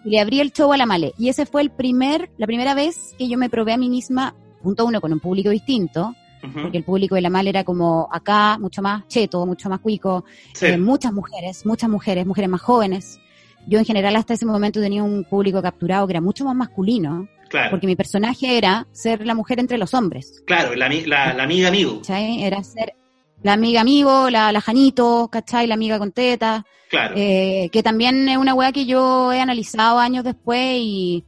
Y 0.04 0.10
le 0.10 0.20
abrí 0.20 0.40
el 0.40 0.52
show 0.52 0.72
a 0.72 0.76
la 0.76 0.84
Male. 0.84 1.14
Y 1.18 1.28
ese 1.28 1.46
fue 1.46 1.62
el 1.62 1.70
primer, 1.70 2.30
la 2.36 2.46
primera 2.46 2.74
vez 2.74 3.14
que 3.18 3.28
yo 3.28 3.38
me 3.38 3.48
probé 3.48 3.72
a 3.72 3.78
mí 3.78 3.88
misma, 3.88 4.34
punto 4.62 4.84
uno, 4.84 5.00
con 5.00 5.12
un 5.12 5.20
público 5.20 5.50
distinto, 5.50 6.14
porque 6.52 6.76
el 6.76 6.84
público 6.84 7.14
de 7.14 7.22
la 7.22 7.30
Male 7.30 7.50
era 7.50 7.64
como 7.64 8.08
acá, 8.12 8.58
mucho 8.58 8.82
más 8.82 9.08
cheto, 9.08 9.46
mucho 9.46 9.70
más 9.70 9.80
cuico, 9.80 10.24
eh, 10.60 10.76
muchas 10.76 11.12
mujeres, 11.12 11.64
muchas 11.64 11.88
mujeres, 11.88 12.26
mujeres 12.26 12.50
más 12.50 12.60
jóvenes. 12.60 13.18
Yo 13.66 13.78
en 13.78 13.84
general 13.84 14.14
hasta 14.16 14.34
ese 14.34 14.44
momento 14.44 14.80
tenía 14.80 15.02
un 15.02 15.24
público 15.24 15.62
capturado 15.62 16.06
que 16.06 16.12
era 16.12 16.20
mucho 16.20 16.44
más 16.44 16.54
masculino. 16.54 17.28
Porque 17.70 17.86
mi 17.86 17.96
personaje 17.96 18.58
era 18.58 18.86
ser 18.92 19.26
la 19.26 19.34
mujer 19.34 19.60
entre 19.60 19.78
los 19.78 19.94
hombres. 19.94 20.42
Claro, 20.46 20.74
la, 20.74 20.86
amiga 20.86 21.68
amigo. 21.68 21.98
¿Cachai? 21.98 22.42
Era 22.42 22.62
ser 22.62 22.94
la 23.42 23.52
amiga 23.52 23.80
amigo, 23.80 24.30
la, 24.30 24.52
la 24.52 24.60
Janito, 24.60 25.28
¿cachai? 25.30 25.66
La 25.66 25.74
amiga 25.74 25.98
con 25.98 26.12
teta. 26.12 26.64
Claro. 26.88 27.14
Eh, 27.16 27.68
que 27.72 27.82
también 27.82 28.28
es 28.28 28.38
una 28.38 28.54
weá 28.54 28.72
que 28.72 28.86
yo 28.86 29.32
he 29.32 29.40
analizado 29.40 29.98
años 29.98 30.24
después 30.24 30.78
y 30.80 31.24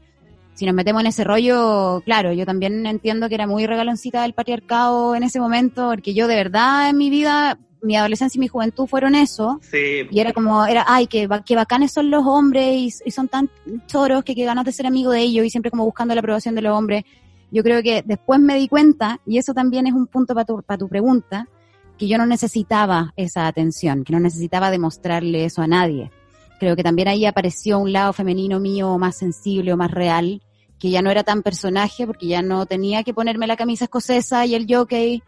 si 0.55 0.65
nos 0.65 0.75
metemos 0.75 1.03
en 1.03 1.09
ese 1.09 1.23
rollo, 1.23 2.01
claro, 2.07 2.33
yo 2.33 2.47
también 2.47 2.87
entiendo 2.87 3.29
que 3.29 3.35
era 3.35 3.47
muy 3.47 3.67
regaloncita 3.67 4.23
del 4.23 4.33
patriarcado 4.33 5.15
en 5.15 5.23
ese 5.23 5.39
momento, 5.39 5.91
porque 5.91 6.15
yo 6.15 6.27
de 6.29 6.35
verdad 6.35 6.89
en 6.89 6.97
mi 6.97 7.11
vida 7.11 7.59
mi 7.83 7.97
adolescencia 7.97 8.39
y 8.39 8.41
mi 8.41 8.49
juventud 8.49 8.87
fueron 8.87 9.15
eso. 9.15 9.61
Y 10.11 10.21
era 10.21 10.33
como, 10.33 10.67
era, 10.67 10.85
ay, 10.87 11.07
qué, 11.07 11.29
qué 11.45 11.57
bacanes 11.57 11.93
son 11.93 12.11
los 12.11 12.25
hombres 12.27 13.01
y, 13.05 13.11
son 13.11 13.29
tan 13.29 13.51
choros 13.87 14.25
que 14.25 14.35
qué 14.35 14.45
ganas 14.45 14.65
de 14.65 14.73
ser 14.73 14.87
amigo 14.87 15.13
de 15.13 15.21
ellos 15.21 15.47
y 15.47 15.51
siempre 15.51 15.71
como 15.71 15.85
buscando 15.85 16.15
la 16.15 16.21
aprobación 16.21 16.55
de 16.55 16.63
los 16.63 16.77
hombres. 16.77 17.05
Yo 17.51 17.63
creo 17.63 17.83
que 17.83 18.03
después 18.05 18.41
me 18.41 18.57
di 18.57 18.69
cuenta, 18.69 19.21
y 19.25 19.39
eso 19.39 19.55
también 19.55 19.87
es 19.87 19.93
un 19.93 20.07
punto 20.07 20.35
para 20.35 20.45
tu, 20.45 20.63
para 20.63 20.79
tu 20.79 20.89
pregunta, 20.89 21.49
que 21.97 22.09
yo 22.09 22.19
no 22.19 22.27
necesitaba 22.27 23.13
esa 23.17 23.47
atención, 23.47 24.05
que 24.05 24.13
no 24.13 24.21
necesitaba 24.21 24.71
demostrarle 24.71 25.45
eso 25.45 25.63
a 25.63 25.67
nadie. 25.67 26.11
Creo 26.59 26.75
que 26.75 26.83
también 26.83 27.09
ahí 27.09 27.25
apareció 27.25 27.79
un 27.79 27.93
lado 27.93 28.13
femenino 28.13 28.59
mío 28.61 28.99
más 28.99 29.17
sensible 29.17 29.73
o 29.73 29.77
más 29.77 29.91
real, 29.91 30.43
que 30.79 30.91
ya 30.91 31.03
no 31.03 31.11
era 31.11 31.23
tan 31.23 31.43
personaje, 31.43 32.07
porque 32.07 32.27
ya 32.27 32.43
no 32.43 32.67
tenía 32.67 33.03
que 33.03 33.15
ponerme 33.15 33.47
la 33.47 33.57
camisa 33.57 33.85
escocesa 33.85 34.45
y 34.45 34.55
el 34.55 34.67
jockey, 34.69 35.23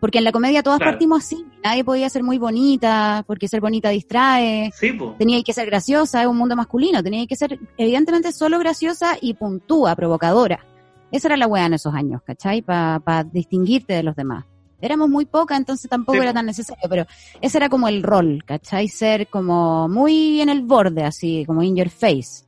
porque 0.00 0.18
en 0.18 0.24
la 0.24 0.32
comedia 0.32 0.62
todas 0.62 0.78
partimos 0.78 1.24
así, 1.24 1.44
nadie 1.64 1.84
podía 1.84 2.08
ser 2.08 2.22
muy 2.22 2.38
bonita, 2.38 3.24
porque 3.26 3.48
ser 3.48 3.60
bonita 3.60 3.88
distrae, 3.90 4.70
tenía 5.18 5.42
que 5.42 5.52
ser 5.52 5.66
graciosa, 5.66 6.22
es 6.22 6.28
un 6.28 6.36
mundo 6.36 6.56
masculino, 6.56 7.02
tenía 7.02 7.26
que 7.26 7.36
ser 7.36 7.58
evidentemente 7.76 8.32
solo 8.32 8.58
graciosa 8.58 9.16
y 9.20 9.34
puntúa, 9.34 9.94
provocadora. 9.96 10.64
Esa 11.10 11.28
era 11.28 11.36
la 11.36 11.46
weá 11.46 11.66
en 11.66 11.74
esos 11.74 11.94
años, 11.94 12.22
¿cachai? 12.22 12.62
Para 12.62 13.24
distinguirte 13.24 13.94
de 13.94 14.02
los 14.02 14.16
demás. 14.16 14.44
Éramos 14.80 15.08
muy 15.08 15.24
poca, 15.24 15.56
entonces 15.56 15.88
tampoco 15.88 16.20
era 16.20 16.34
tan 16.34 16.44
necesario, 16.44 16.88
pero 16.88 17.06
ese 17.40 17.56
era 17.56 17.68
como 17.68 17.88
el 17.88 18.02
rol, 18.02 18.42
¿cachai? 18.44 18.88
Ser 18.88 19.28
como 19.28 19.88
muy 19.88 20.40
en 20.40 20.50
el 20.50 20.62
borde, 20.62 21.04
así, 21.04 21.44
como 21.46 21.62
in 21.62 21.76
your 21.76 21.88
face. 21.88 22.44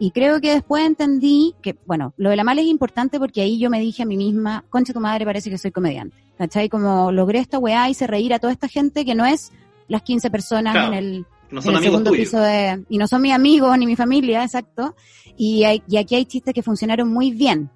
Y 0.00 0.10
creo 0.10 0.40
que 0.40 0.54
después 0.54 0.84
entendí 0.84 1.54
que, 1.62 1.76
bueno, 1.86 2.14
lo 2.16 2.30
de 2.30 2.36
la 2.36 2.44
mala 2.44 2.60
es 2.60 2.66
importante 2.68 3.18
porque 3.18 3.42
ahí 3.42 3.58
yo 3.58 3.70
me 3.70 3.80
dije 3.80 4.02
a 4.02 4.06
mí 4.06 4.16
misma, 4.16 4.64
concha 4.70 4.92
tu 4.92 5.00
madre, 5.00 5.24
parece 5.24 5.50
que 5.50 5.58
soy 5.58 5.70
comediante. 5.70 6.16
¿Cachai? 6.38 6.68
Como 6.68 7.12
logré 7.12 7.40
esta 7.40 7.58
weá, 7.58 7.88
hice 7.90 8.06
reír 8.06 8.32
a 8.32 8.38
toda 8.38 8.52
esta 8.52 8.68
gente 8.68 9.04
que 9.04 9.14
no 9.14 9.26
es 9.26 9.52
las 9.88 10.02
15 10.02 10.30
personas 10.30 10.88
en 10.88 10.94
el, 10.94 11.26
segundo 11.82 12.12
piso 12.12 12.38
de... 12.40 12.84
Y 12.88 12.98
no 12.98 13.08
son 13.08 13.22
mis 13.22 13.32
amigos 13.32 13.76
ni 13.76 13.86
mi 13.86 13.96
familia, 13.96 14.44
exacto. 14.44 14.94
Y, 15.36 15.64
y 15.88 15.96
aquí 15.96 16.14
hay 16.14 16.24
chistes 16.24 16.54
que 16.54 16.62
funcionaron 16.62 17.12
muy 17.12 17.32
bien 17.32 17.70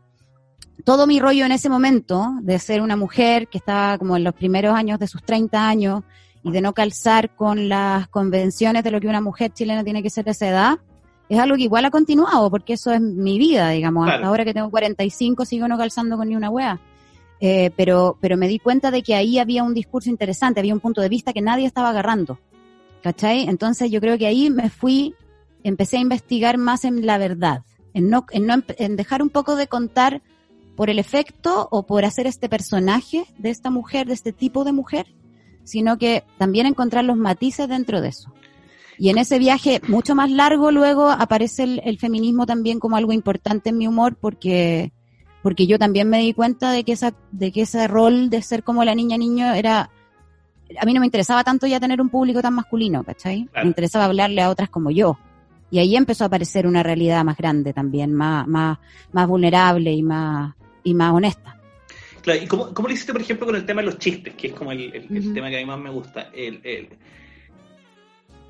todo 0.85 1.07
mi 1.07 1.21
rollo 1.21 1.45
en 1.45 1.53
ese 1.53 1.69
momento 1.69 2.35
de 2.41 2.59
ser 2.59 2.81
una 2.81 2.97
mujer 2.97 3.49
que 3.49 3.59
estaba 3.59 3.99
como 3.99 4.17
en 4.17 4.25
los 4.25 4.35
primeros 4.35 4.75
años 4.75 4.99
de 4.99 5.07
sus 5.07 5.23
30 5.23 5.69
años 5.69 6.03
y 6.43 6.51
de 6.51 6.61
no 6.61 6.73
calzar 6.73 7.35
con 7.35 7.69
las 7.69 8.09
convenciones 8.09 8.83
de 8.83 8.91
lo 8.91 9.01
que 9.01 9.07
una 9.07 9.21
mujer 9.21 9.53
chilena 9.53 9.85
tiene 9.85 10.03
que 10.03 10.11
ser 10.11 10.25
de 10.25 10.33
esa 10.33 10.49
edad, 10.49 10.79
es 11.29 11.39
algo 11.39 11.57
que 11.57 11.63
igual 11.63 11.85
ha 11.85 11.91
continuado, 11.91 12.51
porque 12.51 12.73
eso 12.75 12.93
es 12.93 13.01
mi 13.01 13.39
vida, 13.39 13.71
digamos. 13.71 14.09
Hasta 14.09 14.27
ahora 14.27 14.45
que 14.45 14.53
tengo 14.53 14.71
45 14.71 15.45
sigo 15.45 15.69
no 15.69 15.79
calzando 15.79 16.17
con 16.17 16.29
ni 16.29 16.37
una 16.37 16.51
wea. 16.51 16.81
Eh, 17.45 17.73
pero, 17.77 18.17
pero 18.21 18.37
me 18.37 18.47
di 18.47 18.61
cuenta 18.61 18.93
de 18.93 19.03
que 19.03 19.17
ahí 19.17 19.41
había 19.41 19.65
un 19.65 19.75
discurso 19.75 20.09
interesante, 20.09 20.61
había 20.61 20.75
un 20.75 20.79
punto 20.79 21.01
de 21.01 21.09
vista 21.09 21.33
que 21.33 21.43
nadie 21.43 21.67
estaba 21.67 21.89
agarrando. 21.89 22.39
¿Cachai? 23.03 23.49
Entonces 23.49 23.91
yo 23.91 24.01
creo 24.01 24.17
que 24.17 24.29
ahí 24.29 24.49
me 24.49 24.71
fui, 24.71 25.17
empecé 25.65 25.97
a 25.97 26.01
investigar 26.01 26.57
más 26.57 26.85
en 26.85 27.05
la 27.05 27.19
verdad, 27.19 27.65
en 27.95 28.11
no, 28.11 28.25
en 28.31 28.47
no, 28.47 28.63
en 28.79 28.95
dejar 28.95 29.23
un 29.23 29.29
poco 29.29 29.57
de 29.57 29.67
contar 29.67 30.23
por 30.77 30.89
el 30.89 31.01
efecto 31.01 31.67
o 31.73 31.85
por 31.85 32.05
hacer 32.05 32.29
este 32.29 32.49
personaje 32.49 33.25
de 33.39 33.51
esta 33.51 33.71
mujer, 33.71 34.07
de 34.07 34.15
este 34.15 34.33
tipo 34.33 34.63
de 34.63 34.71
mujer, 34.71 35.07
sino 35.65 35.99
que 35.99 36.23
también 36.39 36.67
encontrar 36.67 37.05
los 37.05 37.17
matices 37.17 37.69
dentro 37.69 38.01
de 38.01 38.11
eso. 38.11 38.33
Y 38.99 39.09
en 39.09 39.19
ese 39.19 39.41
viaje 39.41 39.81
mucho 39.89 40.15
más 40.15 40.31
largo 40.31 40.71
luego 40.71 41.11
aparece 41.11 41.65
el, 41.65 41.99
feminismo 41.99 42.47
también 42.47 42.79
como 42.79 42.97
algo 42.97 43.13
importante 43.13 43.71
en 43.71 43.79
mi 43.79 43.89
humor 43.89 44.15
porque, 44.15 44.93
porque 45.43 45.67
yo 45.67 45.79
también 45.79 46.09
me 46.09 46.21
di 46.21 46.33
cuenta 46.33 46.71
de 46.71 46.85
que, 46.85 46.93
esa, 46.93 47.13
de 47.33 47.51
que 47.53 47.63
ese 47.63 47.89
rol 47.89 48.31
de 48.31 48.43
ser 48.43 48.63
como 48.63 48.85
la 48.85 48.95
niña 48.95 49.19
niño 49.19 49.53
era... 49.53 49.91
A 50.81 50.87
mí 50.87 50.95
no 50.95 51.01
me 51.01 51.07
interesaba 51.07 51.45
tanto 51.45 51.67
ya 51.67 51.81
tener 51.81 52.01
un 52.01 52.09
público 52.09 52.41
tan 52.41 52.55
masculino, 52.55 53.05
¿cachai? 53.05 53.49
Me 53.55 53.65
interesaba 53.65 54.07
hablarle 54.07 54.41
a 54.41 54.49
otras 54.49 54.71
como 54.71 54.91
yo. 54.91 55.19
Y 55.71 55.81
ahí 55.81 55.97
empezó 55.97 56.25
a 56.25 56.29
aparecer 56.29 56.67
una 56.67 56.83
realidad 56.83 57.25
más 57.25 57.37
grande 57.37 57.73
también, 57.73 58.15
más, 58.15 58.47
más, 58.47 58.79
más 59.11 59.29
vulnerable 59.29 59.93
y 59.93 60.03
más, 60.03 60.55
y 60.83 60.95
más 60.95 61.13
honesta. 61.13 61.59
Claro, 62.23 62.43
¿y 62.43 62.47
cómo, 62.47 62.73
cómo, 62.73 62.89
lo 62.89 62.95
hiciste, 62.95 63.13
por 63.13 63.21
ejemplo, 63.21 63.47
con 63.47 63.57
el 63.57 63.67
tema 63.67 63.83
de 63.83 63.87
los 63.87 63.99
chistes, 63.99 64.35
que 64.35 64.49
es 64.49 64.53
como 64.55 64.73
el, 64.73 64.93
tema 65.35 65.51
que 65.51 65.57
a 65.57 65.61
mí 65.61 65.67
más 65.67 65.79
me 65.79 65.91
gusta? 65.91 66.31
El, 66.33 66.61
em, 66.63 66.89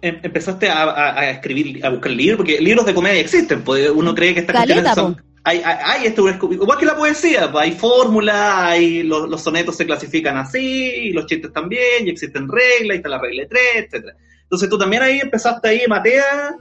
empezaste 0.02 0.68
a, 0.68 1.30
escribir, 1.30 1.84
a 1.84 1.88
buscar 1.88 2.12
libros, 2.12 2.36
porque 2.36 2.60
libros 2.60 2.84
de 2.84 2.94
comedia 2.94 3.20
existen, 3.20 3.62
pues 3.62 3.90
uno 3.90 4.14
cree 4.14 4.34
que 4.34 4.40
estas 4.40 4.56
cuestiones 4.56 4.94
son... 4.94 5.31
Hay, 5.44 5.60
hay, 5.64 6.06
esto, 6.06 6.28
igual 6.28 6.78
que 6.78 6.86
la 6.86 6.96
poesía, 6.96 7.50
pues 7.50 7.64
hay 7.64 7.72
fórmulas, 7.72 8.54
hay 8.58 9.02
los, 9.02 9.28
los, 9.28 9.42
sonetos 9.42 9.76
se 9.76 9.86
clasifican 9.86 10.36
así, 10.36 10.60
y 10.60 11.12
los 11.12 11.26
chistes 11.26 11.52
también, 11.52 12.06
y 12.06 12.10
existen 12.10 12.48
reglas, 12.48 12.94
y 12.94 12.98
está 12.98 13.08
la 13.08 13.18
regla 13.18 13.42
de 13.42 13.48
tres, 13.48 13.76
etcétera. 13.76 14.16
Entonces 14.42 14.68
tú 14.68 14.78
también 14.78 15.02
ahí 15.02 15.18
empezaste 15.18 15.68
ahí, 15.68 15.82
Matea, 15.88 16.56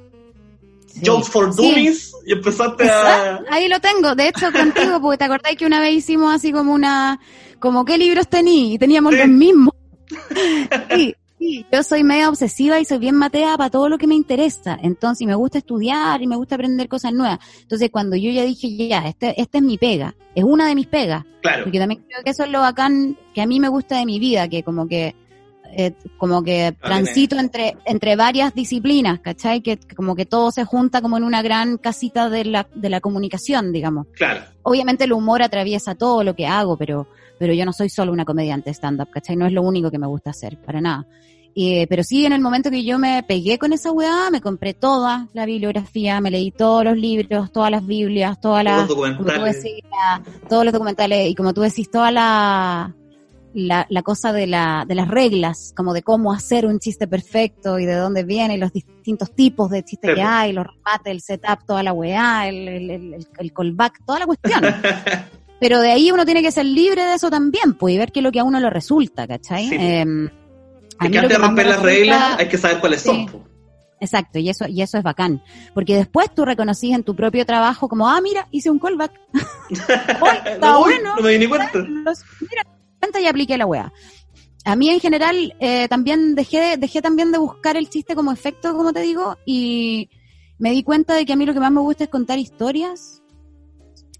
Jokes 1.05 1.29
for 1.29 1.55
Dummies 1.55 2.13
y 2.25 2.33
empezaste 2.33 2.89
a... 2.89 3.41
Ahí 3.49 3.67
lo 3.67 3.79
tengo, 3.79 4.15
de 4.15 4.29
hecho 4.29 4.51
contigo, 4.51 4.99
porque 5.01 5.17
te 5.19 5.23
acordáis 5.25 5.57
que 5.57 5.65
una 5.65 5.79
vez 5.79 5.93
hicimos 5.93 6.33
así 6.33 6.51
como 6.51 6.73
una, 6.73 7.19
como 7.59 7.85
qué 7.85 7.97
libros 7.97 8.27
tení, 8.27 8.73
y 8.73 8.79
teníamos 8.79 9.13
los 9.13 9.27
mismos. 9.27 9.75
Sí, 10.95 11.15
sí, 11.41 11.65
yo 11.71 11.81
soy 11.81 12.03
media 12.03 12.29
obsesiva 12.29 12.79
y 12.79 12.85
soy 12.85 12.99
bien 12.99 13.15
matea 13.15 13.57
para 13.57 13.71
todo 13.71 13.89
lo 13.89 13.97
que 13.97 14.05
me 14.05 14.13
interesa, 14.13 14.77
entonces 14.81 15.25
me 15.25 15.33
gusta 15.33 15.57
estudiar 15.57 16.21
y 16.21 16.27
me 16.27 16.35
gusta 16.35 16.55
aprender 16.55 16.87
cosas 16.87 17.13
nuevas. 17.13 17.39
Entonces 17.61 17.89
cuando 17.89 18.15
yo 18.15 18.29
ya 18.29 18.43
dije, 18.43 18.87
ya, 18.87 19.07
este, 19.07 19.39
esta 19.41 19.57
es 19.57 19.63
mi 19.63 19.79
pega, 19.79 20.13
es 20.35 20.43
una 20.43 20.67
de 20.67 20.75
mis 20.75 20.85
pegas. 20.85 21.25
Claro. 21.41 21.63
Porque 21.63 21.79
también 21.79 22.03
creo 22.07 22.23
que 22.23 22.29
eso 22.29 22.43
es 22.43 22.51
lo 22.51 22.59
bacán 22.59 23.17
que 23.33 23.41
a 23.41 23.47
mí 23.47 23.59
me 23.59 23.69
gusta 23.69 23.97
de 23.97 24.05
mi 24.05 24.19
vida, 24.19 24.47
que 24.47 24.61
como 24.61 24.87
que 24.87 25.15
eh, 25.73 25.93
como 26.17 26.43
que 26.43 26.75
transito 26.81 27.39
entre, 27.39 27.77
entre 27.85 28.15
varias 28.15 28.53
disciplinas, 28.53 29.19
¿cachai? 29.21 29.61
Que, 29.61 29.79
como 29.95 30.15
que 30.15 30.25
todo 30.25 30.51
se 30.51 30.65
junta 30.65 31.01
como 31.01 31.17
en 31.17 31.23
una 31.23 31.41
gran 31.41 31.77
casita 31.77 32.29
de 32.29 32.45
la, 32.45 32.67
de 32.75 32.89
la 32.89 32.99
comunicación, 32.99 33.71
digamos. 33.71 34.07
Claro. 34.13 34.41
Obviamente 34.63 35.05
el 35.05 35.13
humor 35.13 35.41
atraviesa 35.41 35.95
todo 35.95 36.23
lo 36.23 36.35
que 36.35 36.45
hago, 36.45 36.77
pero, 36.77 37.07
pero 37.39 37.53
yo 37.53 37.65
no 37.65 37.71
soy 37.71 37.89
solo 37.89 38.11
una 38.11 38.25
comediante 38.25 38.69
stand-up, 38.71 39.09
¿cachai? 39.11 39.37
No 39.37 39.47
es 39.47 39.53
lo 39.53 39.61
único 39.61 39.89
que 39.89 39.97
me 39.97 40.07
gusta 40.07 40.31
hacer, 40.31 40.57
para 40.57 40.81
nada. 40.81 41.07
Pero 41.89 42.03
sí, 42.03 42.25
en 42.25 42.33
el 42.33 42.41
momento 42.41 42.71
que 42.71 42.83
yo 42.83 42.97
me 42.99 43.23
pegué 43.23 43.57
con 43.57 43.73
esa 43.73 43.91
weá, 43.91 44.29
me 44.31 44.41
compré 44.41 44.73
toda 44.73 45.27
la 45.33 45.45
bibliografía, 45.45 46.21
me 46.21 46.31
leí 46.31 46.51
todos 46.51 46.83
los 46.83 46.97
libros, 46.97 47.51
todas 47.51 47.71
las 47.71 47.85
Biblias, 47.85 48.39
todas 48.39 48.63
las... 48.63 48.87
documentales. 48.87 49.63
todos 50.49 50.63
los 50.63 50.73
documentales, 50.73 51.29
y 51.29 51.35
como 51.35 51.53
tú 51.53 51.61
decís, 51.61 51.89
toda 51.89 52.11
la 52.11 52.95
la, 53.53 53.85
la 53.89 54.01
cosa 54.01 54.31
de, 54.31 54.47
la, 54.47 54.85
de 54.87 54.95
las 54.95 55.07
reglas, 55.07 55.73
como 55.75 55.93
de 55.93 56.03
cómo 56.03 56.31
hacer 56.31 56.65
un 56.65 56.79
chiste 56.79 57.07
perfecto 57.07 57.79
y 57.79 57.85
de 57.85 57.95
dónde 57.95 58.23
viene, 58.23 58.57
los 58.57 58.71
distintos 58.71 59.33
tipos 59.33 59.69
de 59.69 59.83
chistes 59.83 60.15
que 60.15 60.21
hay, 60.21 60.53
los 60.53 60.65
remates, 60.65 61.11
el 61.11 61.21
setup, 61.21 61.65
toda 61.65 61.83
la 61.83 61.93
weá, 61.93 62.47
el, 62.47 62.67
el, 62.67 63.25
el, 63.37 63.53
callback, 63.53 64.05
toda 64.05 64.19
la 64.19 64.25
cuestión. 64.25 64.61
Pero 65.59 65.79
de 65.79 65.91
ahí 65.91 66.11
uno 66.11 66.25
tiene 66.25 66.41
que 66.41 66.51
ser 66.51 66.65
libre 66.65 67.03
de 67.03 67.15
eso 67.15 67.29
también, 67.29 67.73
pues, 67.73 67.93
y 67.93 67.97
ver 67.97 68.11
qué 68.11 68.19
es 68.19 68.23
lo 68.23 68.31
que 68.31 68.39
a 68.39 68.43
uno 68.43 68.59
le 68.59 68.69
resulta, 68.69 69.27
¿cachai? 69.27 69.69
Eh, 69.71 70.05
que 71.09 71.17
antes 71.17 71.37
de 71.37 71.43
romper 71.43 71.65
las 71.67 71.81
reglas 71.81 72.39
hay 72.39 72.47
que 72.47 72.57
saber 72.57 72.79
cuáles 72.79 73.01
son. 73.01 73.27
Exacto, 74.01 74.39
y 74.39 74.49
eso, 74.49 74.67
y 74.67 74.81
eso 74.81 74.97
es 74.97 75.03
bacán. 75.03 75.43
Porque 75.75 75.95
después 75.95 76.33
tú 76.33 76.43
reconocís 76.43 76.95
en 76.95 77.03
tu 77.03 77.15
propio 77.15 77.45
trabajo 77.45 77.87
como, 77.87 78.09
ah, 78.09 78.19
mira, 78.19 78.47
hice 78.51 78.71
un 78.71 78.79
callback. 78.79 79.11
está 79.69 80.77
bueno. 80.77 81.15
No 81.15 81.21
me 81.21 81.31
di 81.31 81.37
ni 81.37 81.47
cuenta. 81.47 81.77
Mira, 81.77 82.63
y 83.21 83.27
apliqué 83.27 83.57
la 83.57 83.65
weá. 83.67 83.93
A 84.65 84.75
mí 84.75 84.89
en 84.89 84.99
general 84.99 85.55
eh, 85.59 85.87
también 85.87 86.35
dejé, 86.35 86.77
dejé 86.77 87.01
también 87.01 87.31
de 87.31 87.37
buscar 87.37 87.77
el 87.77 87.89
chiste 87.89 88.15
como 88.15 88.31
efecto, 88.31 88.75
como 88.75 88.93
te 88.93 89.01
digo, 89.01 89.37
y 89.45 90.09
me 90.59 90.71
di 90.71 90.83
cuenta 90.83 91.15
de 91.15 91.25
que 91.25 91.33
a 91.33 91.35
mí 91.35 91.45
lo 91.45 91.53
que 91.53 91.59
más 91.59 91.71
me 91.71 91.81
gusta 91.81 92.03
es 92.03 92.09
contar 92.09 92.37
historias. 92.37 93.20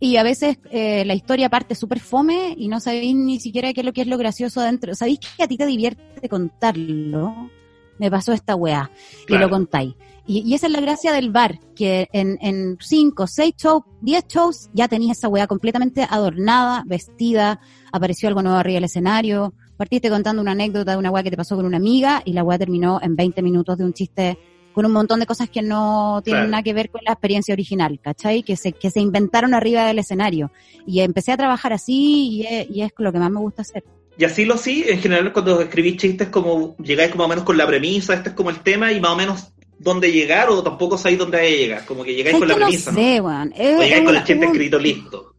Y 0.04 0.18
a 0.18 0.24
veces 0.24 0.58
eh, 0.72 1.06
la 1.06 1.14
historia 1.14 1.48
parte 1.48 1.76
súper 1.76 2.00
fome 2.00 2.56
y 2.58 2.70
no 2.70 2.80
sabéis 2.80 3.14
ni 3.14 3.40
siquiera 3.40 3.72
qué 3.72 3.82
es 3.82 3.86
lo 3.86 3.94
que 3.94 4.02
es 4.02 4.08
lo 4.08 4.18
gracioso 4.18 4.60
adentro. 4.60 4.96
¿Sabéis 4.96 5.20
que 5.20 5.44
a 5.44 5.48
ti 5.48 5.58
te 5.58 5.66
divierte 5.68 6.28
contarlo? 6.28 7.52
Me 8.00 8.10
pasó 8.10 8.34
esta 8.34 8.56
weá, 8.56 8.90
que 9.28 9.38
lo 9.38 9.48
contáis. 9.48 9.94
Y, 10.26 10.56
esa 10.56 10.66
es 10.66 10.74
la 10.74 10.82
gracia 10.82 11.14
del 11.14 11.30
bar, 11.30 11.60
que 11.76 12.10
en, 12.14 12.40
en 12.42 12.80
cinco, 12.82 13.28
seis 13.28 13.54
shows, 13.56 13.84
diez 14.02 14.26
shows, 14.28 14.72
ya 14.74 14.88
tenías 14.88 15.20
esa 15.20 15.28
weá 15.28 15.46
completamente 15.46 16.08
adornada, 16.10 16.84
vestida, 16.88 17.60
apareció 17.92 18.28
algo 18.28 18.42
nuevo 18.42 18.58
arriba 18.58 18.78
del 18.78 18.86
escenario, 18.86 19.54
partiste 19.78 20.10
contando 20.10 20.42
una 20.42 20.54
anécdota 20.54 20.94
de 20.94 20.98
una 20.98 21.12
weá 21.12 21.22
que 21.22 21.30
te 21.30 21.38
pasó 21.38 21.56
con 21.56 21.66
una 21.66 21.78
amiga 21.78 22.24
y 22.26 22.34
la 22.34 22.44
weá 22.44 22.58
terminó 22.58 23.00
en 23.04 23.16
20 23.16 23.44
minutos 23.44 23.78
de 23.78 23.86
un 23.86 23.94
chiste 23.94 24.40
con 24.74 24.86
un 24.86 24.92
montón 24.92 25.20
de 25.20 25.26
cosas 25.26 25.50
que 25.50 25.62
no 25.62 26.22
tienen 26.24 26.50
nada 26.52 26.64
que 26.64 26.74
ver 26.74 26.90
con 26.90 27.02
la 27.06 27.14
experiencia 27.14 27.54
original, 27.54 28.00
¿cachai? 28.02 28.44
Que 28.44 28.56
se, 28.56 28.72
que 28.72 28.90
se 28.90 29.00
inventaron 29.00 29.54
arriba 29.54 29.86
del 29.86 30.00
escenario. 30.00 30.52
Y 30.86 31.02
empecé 31.02 31.32
a 31.32 31.38
trabajar 31.38 31.74
así 31.74 32.30
y 32.30 32.46
es, 32.46 32.70
y 32.70 32.82
es 32.82 32.92
lo 32.98 33.12
que 33.12 33.20
más 33.20 33.32
me 33.32 33.40
gusta 33.40 33.62
hacer. 33.62 33.84
Y 34.18 34.26
así 34.26 34.46
lo 34.46 34.58
sí, 34.58 34.84
en 34.88 35.00
general 35.00 35.34
cuando 35.34 35.62
escribís 35.62 35.98
chistes 35.98 36.30
como 36.30 36.76
llegáis 36.78 37.12
como 37.12 37.24
más 37.24 37.28
o 37.28 37.30
menos 37.30 37.44
con 37.46 37.58
la 37.58 37.66
premisa, 37.66 38.14
este 38.14 38.30
es 38.30 38.36
como 38.36 38.50
el 38.50 38.60
tema 38.60 38.92
y 38.92 39.00
más 39.00 39.12
o 39.12 39.16
menos 39.16 39.54
dónde 39.80 40.12
llegar 40.12 40.50
o 40.50 40.62
tampoco 40.62 40.98
sabéis 40.98 41.20
dónde 41.20 41.58
llegar, 41.58 41.86
como 41.86 42.04
que 42.04 42.14
llegáis 42.14 42.38
con 42.38 42.48
la 42.48 42.56
premisa. 42.56 42.92
No 42.92 42.98
sé, 42.98 43.20
o 43.20 43.82
llegáis 43.82 44.04
con 44.04 44.16
el 44.16 44.24
chiste 44.24 44.46
escrito 44.46 44.80
listo. 44.80 45.34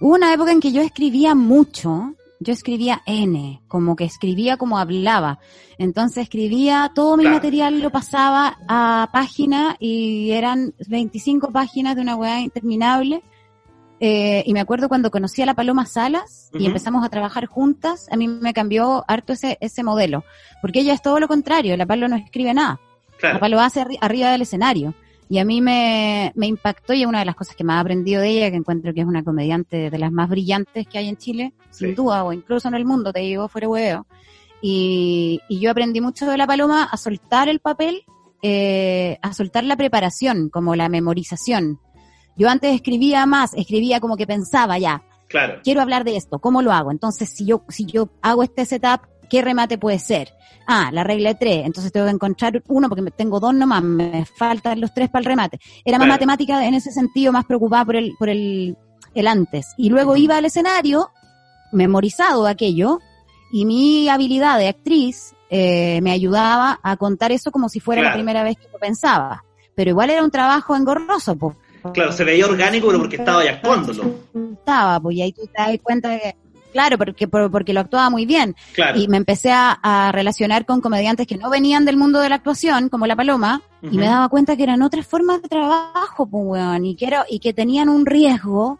Hubo 0.00 0.14
una 0.14 0.32
época 0.32 0.52
en 0.52 0.60
que 0.60 0.72
yo 0.72 0.80
escribía 0.80 1.34
mucho, 1.34 2.14
yo 2.40 2.54
escribía 2.54 3.02
N, 3.06 3.62
como 3.68 3.94
que 3.94 4.04
escribía 4.04 4.56
como 4.56 4.78
hablaba. 4.78 5.38
Entonces 5.78 6.24
escribía, 6.24 6.90
todo 6.94 7.16
mi 7.16 7.24
material 7.24 7.80
lo 7.80 7.90
pasaba 7.90 8.58
a 8.66 9.10
página 9.12 9.76
y 9.78 10.30
eran 10.32 10.74
25 10.88 11.52
páginas 11.52 11.94
de 11.96 12.02
una 12.02 12.16
weá 12.16 12.40
interminable. 12.40 13.22
Eh, 14.02 14.42
y 14.46 14.54
me 14.54 14.60
acuerdo 14.60 14.88
cuando 14.88 15.10
conocí 15.10 15.42
a 15.42 15.46
la 15.46 15.54
Paloma 15.54 15.84
Salas 15.84 16.50
y 16.54 16.64
empezamos 16.64 17.04
a 17.04 17.10
trabajar 17.10 17.44
juntas, 17.44 18.08
a 18.10 18.16
mí 18.16 18.26
me 18.26 18.54
cambió 18.54 19.04
harto 19.06 19.34
ese, 19.34 19.58
ese 19.60 19.82
modelo. 19.82 20.24
Porque 20.62 20.80
ella 20.80 20.94
es 20.94 21.02
todo 21.02 21.20
lo 21.20 21.28
contrario, 21.28 21.76
la 21.76 21.84
Paloma 21.84 22.16
no 22.16 22.24
escribe 22.24 22.54
nada. 22.54 22.80
La 23.22 23.38
Palo 23.38 23.60
hace 23.60 23.84
arriba 24.00 24.30
del 24.30 24.42
escenario. 24.42 24.94
Y 25.30 25.38
a 25.38 25.44
mí 25.44 25.60
me, 25.60 26.32
me 26.34 26.48
impactó 26.48 26.92
y 26.92 27.02
es 27.02 27.06
una 27.06 27.20
de 27.20 27.24
las 27.24 27.36
cosas 27.36 27.54
que 27.54 27.62
más 27.62 27.76
he 27.76 27.80
aprendido 27.82 28.20
de 28.20 28.30
ella, 28.30 28.50
que 28.50 28.56
encuentro 28.56 28.92
que 28.92 29.00
es 29.02 29.06
una 29.06 29.22
comediante 29.22 29.88
de 29.88 29.98
las 29.98 30.10
más 30.10 30.28
brillantes 30.28 30.88
que 30.88 30.98
hay 30.98 31.08
en 31.08 31.16
Chile, 31.16 31.54
sin 31.70 31.94
duda, 31.94 32.24
o 32.24 32.32
incluso 32.32 32.66
en 32.66 32.74
el 32.74 32.84
mundo, 32.84 33.12
te 33.12 33.20
digo, 33.20 33.46
fuera 33.46 33.68
huevo. 33.68 34.06
Y, 34.60 35.40
y 35.48 35.60
yo 35.60 35.70
aprendí 35.70 36.00
mucho 36.00 36.26
de 36.26 36.36
la 36.36 36.48
paloma 36.48 36.82
a 36.82 36.96
soltar 36.96 37.48
el 37.48 37.60
papel, 37.60 38.02
eh, 38.42 39.18
a 39.22 39.32
soltar 39.32 39.62
la 39.62 39.76
preparación, 39.76 40.48
como 40.48 40.74
la 40.74 40.88
memorización. 40.88 41.78
Yo 42.36 42.48
antes 42.48 42.74
escribía 42.74 43.24
más, 43.24 43.54
escribía 43.54 44.00
como 44.00 44.16
que 44.16 44.26
pensaba 44.26 44.78
ya. 44.78 45.04
Claro. 45.28 45.60
Quiero 45.62 45.80
hablar 45.80 46.02
de 46.02 46.16
esto, 46.16 46.40
¿cómo 46.40 46.60
lo 46.60 46.72
hago? 46.72 46.90
Entonces, 46.90 47.30
si 47.30 47.46
yo, 47.46 47.62
si 47.68 47.86
yo 47.86 48.08
hago 48.20 48.42
este 48.42 48.66
setup, 48.66 49.02
¿qué 49.30 49.40
remate 49.40 49.78
puede 49.78 49.98
ser? 49.98 50.34
Ah, 50.66 50.90
la 50.92 51.02
regla 51.02 51.30
de 51.30 51.34
tres, 51.36 51.62
entonces 51.64 51.90
tengo 51.90 52.06
que 52.06 52.12
encontrar 52.12 52.62
uno 52.68 52.88
porque 52.88 53.10
tengo 53.12 53.40
dos 53.40 53.54
nomás, 53.54 53.82
me 53.82 54.24
faltan 54.26 54.80
los 54.80 54.92
tres 54.92 55.08
para 55.08 55.20
el 55.20 55.24
remate. 55.24 55.58
Era 55.84 55.98
más 55.98 56.08
matemática 56.08 56.64
en 56.66 56.74
ese 56.74 56.92
sentido, 56.92 57.32
más 57.32 57.46
preocupada 57.46 57.84
por 57.84 57.96
el, 57.96 58.12
por 58.18 58.28
el, 58.28 58.76
el 59.14 59.26
antes. 59.26 59.72
Y 59.78 59.88
luego 59.88 60.16
iba 60.16 60.36
al 60.36 60.44
escenario, 60.44 61.10
memorizado 61.72 62.46
aquello, 62.46 62.98
y 63.50 63.64
mi 63.64 64.08
habilidad 64.08 64.58
de 64.58 64.68
actriz 64.68 65.34
eh, 65.48 66.00
me 66.02 66.12
ayudaba 66.12 66.78
a 66.82 66.96
contar 66.96 67.32
eso 67.32 67.50
como 67.50 67.68
si 67.68 67.80
fuera 67.80 68.02
la 68.02 68.12
primera 68.12 68.44
vez 68.44 68.56
que 68.56 68.68
lo 68.72 68.78
pensaba. 68.78 69.44
Pero 69.74 69.90
igual 69.90 70.10
era 70.10 70.22
un 70.22 70.30
trabajo 70.30 70.76
engorroso, 70.76 71.36
pues. 71.36 71.56
Claro, 71.94 72.12
se 72.12 72.24
veía 72.24 72.44
orgánico, 72.44 72.88
pero 72.88 72.98
porque 72.98 73.16
estaba 73.16 73.42
ya 73.42 73.52
actuándolo. 73.52 74.04
Estaba, 74.52 75.00
pues, 75.00 75.16
y 75.16 75.22
ahí 75.22 75.32
tú 75.32 75.42
te 75.46 75.62
das 75.62 75.78
cuenta 75.82 76.10
de 76.10 76.20
que 76.20 76.36
Claro, 76.72 76.98
porque, 76.98 77.28
porque 77.28 77.72
lo 77.72 77.80
actuaba 77.80 78.10
muy 78.10 78.26
bien. 78.26 78.54
Y 78.94 79.08
me 79.08 79.16
empecé 79.16 79.50
a, 79.52 80.10
relacionar 80.12 80.66
con 80.66 80.80
comediantes 80.80 81.26
que 81.26 81.36
no 81.36 81.50
venían 81.50 81.84
del 81.84 81.96
mundo 81.96 82.20
de 82.20 82.28
la 82.28 82.36
actuación, 82.36 82.88
como 82.88 83.06
La 83.06 83.16
Paloma, 83.16 83.62
y 83.82 83.96
me 83.96 84.06
daba 84.06 84.28
cuenta 84.28 84.56
que 84.56 84.62
eran 84.62 84.82
otras 84.82 85.06
formas 85.06 85.42
de 85.42 85.48
trabajo, 85.48 86.26
pues, 86.26 86.62
y 86.82 86.94
que, 86.96 87.10
y 87.28 87.38
que 87.38 87.52
tenían 87.52 87.88
un 87.88 88.06
riesgo 88.06 88.78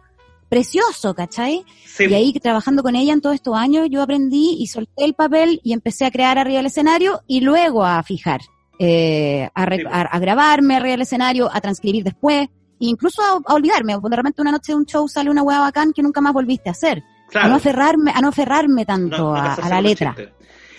precioso, 0.51 1.15
¿cachai? 1.15 1.65
Y 1.99 2.13
ahí 2.13 2.33
trabajando 2.35 2.83
con 2.83 2.97
ella 2.97 3.13
en 3.13 3.21
todos 3.23 3.37
estos 3.37 3.57
años, 3.57 3.87
yo 3.89 4.03
aprendí 4.03 4.57
y 4.59 4.67
solté 4.67 5.05
el 5.05 5.15
papel 5.15 5.61
y 5.63 5.73
empecé 5.73 6.05
a 6.05 6.11
crear 6.11 6.37
arriba 6.37 6.59
del 6.59 6.67
escenario 6.67 7.23
y 7.27 7.41
luego 7.41 7.87
a 7.87 8.03
fijar, 8.03 8.41
eh, 8.79 9.49
a, 9.55 10.19
grabarme 10.19 10.77
arriba 10.77 10.91
del 10.91 11.03
escenario, 11.03 11.49
a 11.51 11.61
transcribir 11.61 12.03
después, 12.03 12.49
e 12.49 12.49
incluso 12.81 13.23
a, 13.23 13.55
olvidarme. 13.55 13.97
De 14.03 14.17
repente 14.17 14.43
una 14.43 14.51
noche 14.51 14.73
de 14.73 14.77
un 14.77 14.87
show 14.87 15.09
sale 15.09 15.31
una 15.31 15.43
hueá 15.43 15.61
bacán 15.61 15.93
que 15.93 16.03
nunca 16.03 16.21
más 16.21 16.33
volviste 16.33 16.69
a 16.69 16.73
hacer. 16.73 17.03
A 17.35 17.49
no 17.49 17.57
aferrarme, 17.57 18.11
a 18.15 18.21
no 18.21 18.29
aferrarme 18.29 18.85
tanto 18.85 19.35
a, 19.35 19.69
la 19.69 19.81
letra. 19.81 20.15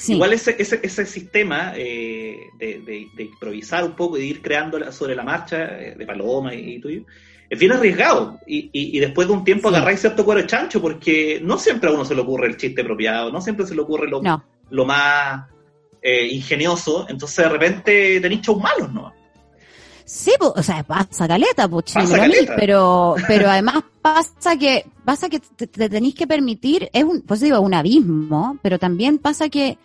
Igual 0.08 0.34
ese, 0.34 0.56
ese, 0.58 0.80
ese 0.82 1.06
sistema 1.06 1.74
eh, 1.76 2.50
de, 2.58 3.08
improvisar 3.18 3.84
un 3.84 3.96
poco 3.96 4.18
y 4.18 4.22
de 4.22 4.26
ir 4.28 4.42
creando 4.42 4.92
sobre 4.92 5.16
la 5.16 5.24
marcha, 5.24 5.80
eh, 5.80 5.96
de 5.96 6.06
Paloma 6.06 6.54
y, 6.56 6.80
tuyo, 6.80 7.04
es 7.50 7.60
bien 7.60 7.72
arriesgado. 7.74 8.40
Y, 8.48 8.70
y, 8.74 9.00
después 9.00 9.28
de 9.28 9.34
un 9.34 9.44
tiempo 9.44 9.70
agarráis 9.70 10.00
cierto 10.02 10.26
cuero 10.26 10.42
chancho, 10.48 10.82
porque 10.82 11.40
no 11.44 11.58
siempre 11.58 11.90
a 11.90 11.94
uno 11.94 12.06
se 12.06 12.16
le 12.16 12.22
ocurre 12.22 12.48
el 12.48 12.58
chiste 12.58 12.82
apropiado, 12.82 13.32
no 13.32 13.42
siempre 13.42 13.66
se 13.66 13.76
le 13.76 13.82
ocurre 13.82 14.10
lo, 14.10 14.22
lo 14.70 14.86
más 14.86 15.50
eh, 16.02 16.28
ingenioso, 16.28 17.06
entonces 17.08 17.38
de 17.38 17.50
repente 17.50 18.20
tenéis 18.22 18.42
shows 18.42 18.62
malos, 18.62 18.92
¿no? 18.92 19.14
Sí, 20.14 20.32
o 20.42 20.62
sea, 20.62 20.84
pasa 20.84 21.26
caleta, 21.26 21.70
pues, 21.70 21.86
pero, 22.58 23.16
pero 23.30 23.50
además 23.50 23.82
pasa 24.02 24.58
que, 24.58 24.86
pasa 25.06 25.30
que 25.30 25.40
te, 25.40 25.68
tenéis 25.68 26.16
que 26.16 26.28
permitir, 26.28 26.90
es 26.92 27.06
un, 27.06 27.22
pues 27.22 27.40
digo, 27.40 27.62
un 27.62 27.74
abismo, 27.74 28.58
pero 28.62 28.78
también 28.78 29.20
pasa 29.20 29.48
que, 29.48 29.78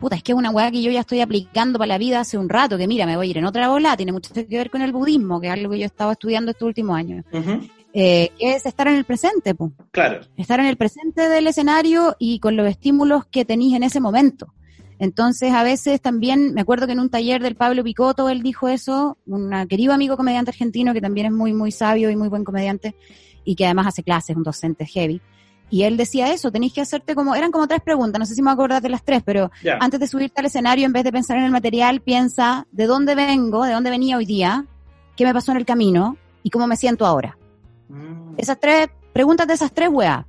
puta, 0.00 0.16
es 0.16 0.24
que 0.24 0.32
es 0.32 0.38
una 0.38 0.50
weá 0.50 0.72
que 0.72 0.82
yo 0.82 0.90
ya 0.90 1.00
estoy 1.00 1.20
aplicando 1.20 1.78
para 1.78 1.86
la 1.86 1.98
vida 1.98 2.18
hace 2.18 2.36
un 2.36 2.48
rato, 2.48 2.76
que 2.76 2.88
mira, 2.88 3.06
me 3.06 3.16
voy 3.16 3.28
a 3.28 3.30
ir 3.30 3.38
en 3.38 3.44
otra 3.44 3.68
bola, 3.68 3.96
tiene 3.96 4.10
mucho 4.10 4.34
que 4.34 4.44
ver 4.44 4.70
con 4.70 4.82
el 4.82 4.90
budismo, 4.90 5.40
que 5.40 5.46
es 5.46 5.52
algo 5.52 5.70
que 5.70 5.78
yo 5.78 5.84
he 5.84 5.86
estado 5.86 6.10
estudiando 6.10 6.50
estos 6.50 6.66
últimos 6.66 6.96
años. 6.96 7.24
eh, 7.92 8.32
que 8.36 8.54
es 8.56 8.66
estar 8.66 8.88
en 8.88 8.96
el 8.96 9.04
presente, 9.04 9.54
pues. 9.54 9.70
Claro. 9.92 10.22
Estar 10.36 10.58
en 10.58 10.66
el 10.66 10.78
presente 10.78 11.28
del 11.28 11.46
escenario 11.46 12.16
y 12.18 12.40
con 12.40 12.56
los 12.56 12.66
estímulos 12.66 13.24
que 13.26 13.44
tenéis 13.44 13.76
en 13.76 13.84
ese 13.84 14.00
momento. 14.00 14.52
Entonces, 15.00 15.54
a 15.54 15.62
veces 15.62 15.98
también, 16.02 16.52
me 16.52 16.60
acuerdo 16.60 16.86
que 16.86 16.92
en 16.92 17.00
un 17.00 17.08
taller 17.08 17.42
del 17.42 17.56
Pablo 17.56 17.82
Picoto 17.82 18.28
él 18.28 18.42
dijo 18.42 18.68
eso, 18.68 19.16
un 19.26 19.50
querido 19.66 19.94
amigo 19.94 20.14
comediante 20.14 20.50
argentino 20.50 20.92
que 20.92 21.00
también 21.00 21.26
es 21.26 21.32
muy, 21.32 21.54
muy 21.54 21.72
sabio 21.72 22.10
y 22.10 22.16
muy 22.16 22.28
buen 22.28 22.44
comediante 22.44 22.94
y 23.42 23.56
que 23.56 23.64
además 23.64 23.86
hace 23.86 24.02
clases, 24.02 24.36
un 24.36 24.42
docente 24.42 24.84
heavy. 24.84 25.22
Y 25.70 25.84
él 25.84 25.96
decía 25.96 26.30
eso, 26.30 26.52
tenéis 26.52 26.74
que 26.74 26.82
hacerte 26.82 27.14
como, 27.14 27.34
eran 27.34 27.50
como 27.50 27.66
tres 27.66 27.80
preguntas, 27.80 28.18
no 28.18 28.26
sé 28.26 28.34
si 28.34 28.42
me 28.42 28.50
acuerdas 28.50 28.82
de 28.82 28.90
las 28.90 29.02
tres, 29.02 29.22
pero 29.24 29.50
antes 29.80 29.98
de 29.98 30.06
subirte 30.06 30.40
al 30.40 30.46
escenario, 30.46 30.84
en 30.84 30.92
vez 30.92 31.04
de 31.04 31.12
pensar 31.12 31.38
en 31.38 31.44
el 31.44 31.50
material, 31.50 32.02
piensa 32.02 32.66
de 32.70 32.84
dónde 32.84 33.14
vengo, 33.14 33.64
de 33.64 33.72
dónde 33.72 33.88
venía 33.88 34.18
hoy 34.18 34.26
día, 34.26 34.66
qué 35.16 35.24
me 35.24 35.32
pasó 35.32 35.52
en 35.52 35.58
el 35.58 35.64
camino 35.64 36.18
y 36.42 36.50
cómo 36.50 36.66
me 36.66 36.76
siento 36.76 37.06
ahora. 37.06 37.38
Mm. 37.88 38.34
Esas 38.36 38.60
tres, 38.60 38.90
preguntas 39.14 39.46
de 39.46 39.54
esas 39.54 39.72
tres, 39.72 39.88
weá. 39.90 40.26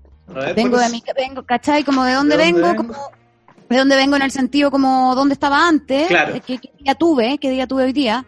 Vengo 0.56 0.78
de 0.78 0.90
mi, 0.90 1.04
vengo, 1.14 1.44
¿cachai? 1.44 1.84
Como 1.84 2.06
de 2.06 2.14
dónde, 2.14 2.38
vengo, 2.38 2.74
como 2.74 2.94
de 3.76 3.80
dónde 3.80 3.96
vengo 3.96 4.16
en 4.16 4.22
el 4.22 4.32
sentido 4.32 4.72
como 4.72 5.16
dónde 5.16 5.34
estaba 5.34 5.68
antes, 5.68 6.08
qué, 6.46 6.60
día 6.80 6.96
tuve, 6.96 7.38
qué 7.38 7.50
día 7.50 7.68
tuve 7.68 7.84
hoy 7.86 7.94
día. 7.94 8.26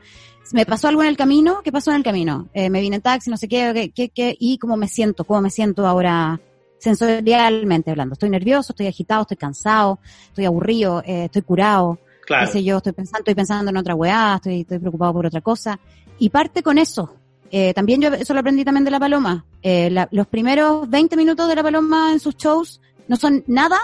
¿Me 0.52 0.66
pasó 0.66 0.88
algo 0.88 1.02
en 1.02 1.10
el 1.10 1.18
camino? 1.18 1.62
¿Qué 1.64 1.72
pasó 1.72 1.92
en 1.92 1.98
el 1.98 2.04
camino? 2.04 2.48
Eh, 2.54 2.70
me 2.70 2.80
vine 2.80 2.98
en 2.98 3.02
taxi, 3.02 3.30
no 3.30 3.38
sé 3.38 3.48
qué, 3.48 3.92
qué, 3.94 4.10
qué, 4.10 4.36
y 4.40 4.58
cómo 4.58 4.78
me 4.78 4.88
siento, 4.88 5.26
cómo 5.26 5.42
me 5.42 5.50
siento 5.50 5.88
ahora 5.88 6.40
sensorialmente 6.78 7.92
hablando. 7.92 8.14
Estoy 8.14 8.30
nervioso, 8.30 8.74
estoy 8.74 8.88
agitado, 8.88 9.24
estoy 9.24 9.38
cansado, 9.38 10.00
estoy 10.28 10.46
aburrido, 10.46 11.02
eh, 11.06 11.26
estoy 11.26 11.42
curado, 11.42 11.98
claro. 12.26 12.46
qué 12.46 12.52
sé 12.52 12.64
yo, 12.64 12.78
estoy 12.78 12.92
pensando, 12.92 13.20
estoy 13.20 13.36
pensando 13.36 13.72
en 13.72 13.78
otra 13.78 13.96
weá, 13.96 14.36
estoy, 14.36 14.62
estoy 14.62 14.80
preocupado 14.80 15.14
por 15.14 15.26
otra 15.26 15.42
cosa. 15.42 15.80
Y 16.20 16.30
parte 16.30 16.62
con 16.62 16.78
eso. 16.78 17.16
Eh, 17.50 17.74
también 17.74 18.02
yo 18.02 18.10
eso 18.10 18.34
lo 18.34 18.40
aprendí 18.40 18.64
también 18.66 18.84
de 18.84 18.92
la 18.92 19.00
paloma. 19.00 19.46
Eh, 19.62 19.94
los 20.12 20.28
primeros 20.28 20.90
20 20.90 21.16
minutos 21.16 21.48
de 21.48 21.56
la 21.56 21.64
paloma 21.64 22.12
en 22.12 22.20
sus 22.20 22.36
shows 22.36 22.82
no 23.08 23.16
son 23.16 23.44
nada 23.48 23.78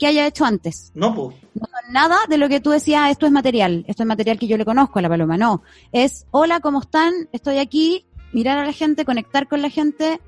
que 0.00 0.06
haya 0.06 0.26
hecho 0.26 0.44
antes. 0.46 0.90
No, 0.94 1.14
pues. 1.14 1.36
No 1.54 1.68
nada 1.90 2.16
de 2.28 2.38
lo 2.38 2.48
que 2.48 2.60
tú 2.60 2.70
decías, 2.70 3.10
esto 3.10 3.26
es 3.26 3.32
material, 3.32 3.84
esto 3.86 4.02
es 4.02 4.06
material 4.06 4.38
que 4.38 4.48
yo 4.48 4.56
le 4.56 4.64
conozco 4.64 4.98
a 4.98 5.02
la 5.02 5.08
paloma, 5.08 5.36
no. 5.36 5.62
Es, 5.92 6.26
hola, 6.30 6.60
¿cómo 6.60 6.80
están? 6.80 7.12
Estoy 7.32 7.58
aquí, 7.58 8.06
mirar 8.32 8.58
a 8.58 8.64
la 8.64 8.72
gente, 8.72 9.04
conectar 9.04 9.46
con 9.46 9.60
la 9.60 9.68
gente 9.68 10.20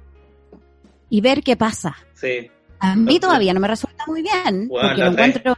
y 1.08 1.20
ver 1.22 1.42
qué 1.42 1.56
pasa. 1.56 1.96
Sí. 2.14 2.50
A 2.80 2.94
mí 2.96 3.18
todavía 3.18 3.54
no 3.54 3.61
me 3.61 3.68
resulta 3.68 4.04
muy 4.06 4.22
bien, 4.22 4.68
porque 4.68 5.00
lo 5.00 5.06
encuentro 5.06 5.56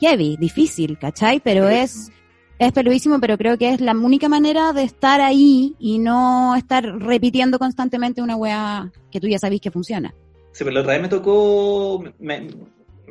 heavy, 0.00 0.36
difícil, 0.36 0.98
¿cachai? 0.98 1.40
Pero 1.40 1.68
es, 1.68 2.10
es 2.58 2.72
peluísimo, 2.72 3.20
pero 3.20 3.38
creo 3.38 3.58
que 3.58 3.72
es 3.74 3.80
la 3.80 3.92
única 3.92 4.28
manera 4.28 4.72
de 4.72 4.82
estar 4.82 5.20
ahí 5.20 5.76
y 5.78 5.98
no 5.98 6.56
estar 6.56 6.82
repitiendo 6.84 7.58
constantemente 7.58 8.22
una 8.22 8.36
weá 8.36 8.90
que 9.12 9.20
tú 9.20 9.28
ya 9.28 9.38
sabís 9.38 9.60
que 9.60 9.70
funciona. 9.70 10.14
Sí, 10.52 10.64
pero 10.64 10.72
la 10.72 10.80
otra 10.80 10.94
vez 10.94 11.02
me 11.02 11.08
tocó, 11.08 12.02
me 12.18 12.48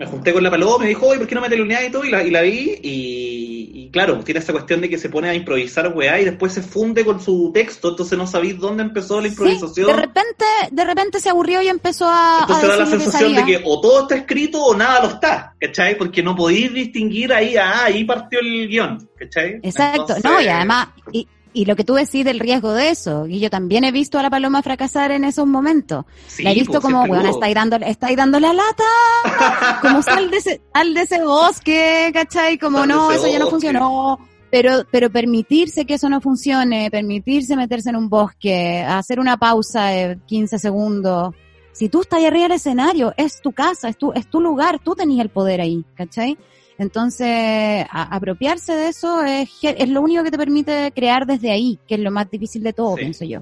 junté 0.06 0.34
con 0.34 0.44
la 0.44 0.50
paloma, 0.50 0.80
me 0.80 0.88
dijo, 0.88 1.08
oye, 1.08 1.20
¿por 1.20 1.28
qué 1.28 1.36
no 1.36 1.42
me 1.42 1.50
teloneas 1.50 1.86
y 1.86 1.92
todo? 1.92 2.06
Y 2.06 2.10
la, 2.10 2.24
y 2.24 2.30
la 2.30 2.42
vi, 2.42 2.80
y, 2.82 3.90
claro, 3.92 4.20
tiene 4.20 4.40
esa 4.40 4.52
cuestión 4.52 4.82
de 4.82 4.90
que 4.90 4.98
se 4.98 5.10
pone 5.10 5.30
a 5.30 5.34
improvisar, 5.34 5.94
weá, 5.96 6.20
y 6.20 6.26
después 6.26 6.54
se 6.54 6.62
funde 6.62 7.04
con 7.04 7.20
su 7.20 7.52
texto, 7.54 7.90
entonces 7.90 8.18
no 8.18 8.28
sabéis 8.28 8.60
dónde 8.60 8.84
empezó 8.84 9.20
la 9.20 9.28
improvisación. 9.28 9.88
de 9.88 9.94
repente, 9.94 10.46
de 10.72 10.84
repente 10.84 11.20
se 11.20 11.30
aburrió 11.30 11.62
y 11.62 11.68
empezó 11.68 12.08
a. 12.08 12.40
Entonces 12.42 12.70
da 12.70 12.76
la 12.78 12.86
sensación 12.86 13.36
de 13.36 13.46
que 13.46 13.62
o 13.66 13.82
todo 13.82 14.02
está 14.04 14.16
escrito 14.16 14.64
o 14.64 14.76
nada 14.76 15.02
lo 15.02 15.10
está, 15.10 15.56
¿cachai? 15.60 15.98
Porque 15.98 16.22
no 16.22 16.36
podéis 16.36 16.74
distinguir 16.74 17.34
ahí, 17.34 17.58
ah, 17.58 17.86
ahí 17.86 18.04
partió 18.04 18.40
el 18.40 18.68
guion, 18.68 19.10
¿cachai? 19.18 19.60
Exacto, 19.64 20.16
no, 20.24 20.42
y 20.42 20.48
además, 20.48 20.90
y, 21.12 21.28
y 21.54 21.66
lo 21.66 21.76
que 21.76 21.84
tú 21.84 21.96
decís 21.96 22.24
del 22.24 22.40
riesgo 22.40 22.74
de 22.74 22.90
eso, 22.90 23.26
y 23.28 23.40
yo 23.40 23.50
también 23.50 23.84
he 23.84 23.92
visto 23.92 24.20
a 24.20 24.24
la 24.24 24.30
paloma 24.30 24.62
fracasar 24.62 25.12
en 25.12 25.24
esos 25.24 25.48
momentos. 25.48 26.06
la 26.40 26.52
he 26.52 26.56
visto 26.56 26.74
pues, 26.74 26.84
como, 26.84 27.08
bueno, 27.08 27.30
está 27.30 27.48
ahí, 27.48 27.54
dando, 27.54 27.78
está 27.78 28.08
ahí 28.08 28.16
dando 28.16 28.40
la 28.40 28.54
lata, 28.54 28.84
como 29.82 30.02
sal 30.02 30.30
de, 30.30 30.38
ese, 30.38 30.62
sal 30.74 30.94
de 30.94 31.02
ese 31.02 31.24
bosque, 31.24 32.12
¿cachai? 32.14 32.58
Como, 32.58 32.86
no, 32.86 33.12
eso 33.12 33.28
ya 33.28 33.40
no 33.40 33.50
funcionó. 33.50 34.20
Pero, 34.52 34.84
pero 34.90 35.12
permitirse 35.12 35.86
que 35.86 35.96
eso 35.96 36.10
no 36.10 36.22
funcione, 36.22 36.90
permitirse 36.90 37.56
meterse 37.56 37.90
en 37.90 37.96
un 37.96 38.10
bosque, 38.10 38.82
hacer 38.82 39.20
una 39.20 39.38
pausa 39.38 39.88
de 39.88 40.20
15 40.26 40.58
segundos. 40.58 41.36
Si 41.72 41.88
tú 41.88 42.02
estás 42.02 42.24
arriba 42.24 42.44
del 42.44 42.54
escenario, 42.54 43.14
es 43.16 43.42
tu 43.42 43.52
casa, 43.52 43.90
es 43.90 43.98
tu, 43.98 44.12
es 44.14 44.28
tu 44.28 44.42
lugar, 44.42 44.80
tú 44.80 44.96
tenías 44.96 45.24
el 45.24 45.30
poder 45.30 45.62
ahí, 45.62 45.86
¿cachai? 45.96 46.38
Entonces, 46.80 47.86
apropiarse 47.90 48.74
de 48.74 48.88
eso 48.88 49.22
es, 49.24 49.50
es 49.62 49.90
lo 49.90 50.02
único 50.02 50.24
que 50.24 50.32
te 50.32 50.38
permite 50.38 50.94
crear 50.96 51.26
desde 51.26 51.52
ahí, 51.52 51.78
que 51.86 51.96
es 51.96 52.00
lo 52.00 52.10
más 52.10 52.32
difícil 52.32 52.64
de 52.64 52.72
todo, 52.72 52.96
pienso 52.96 53.26
yo. 53.26 53.42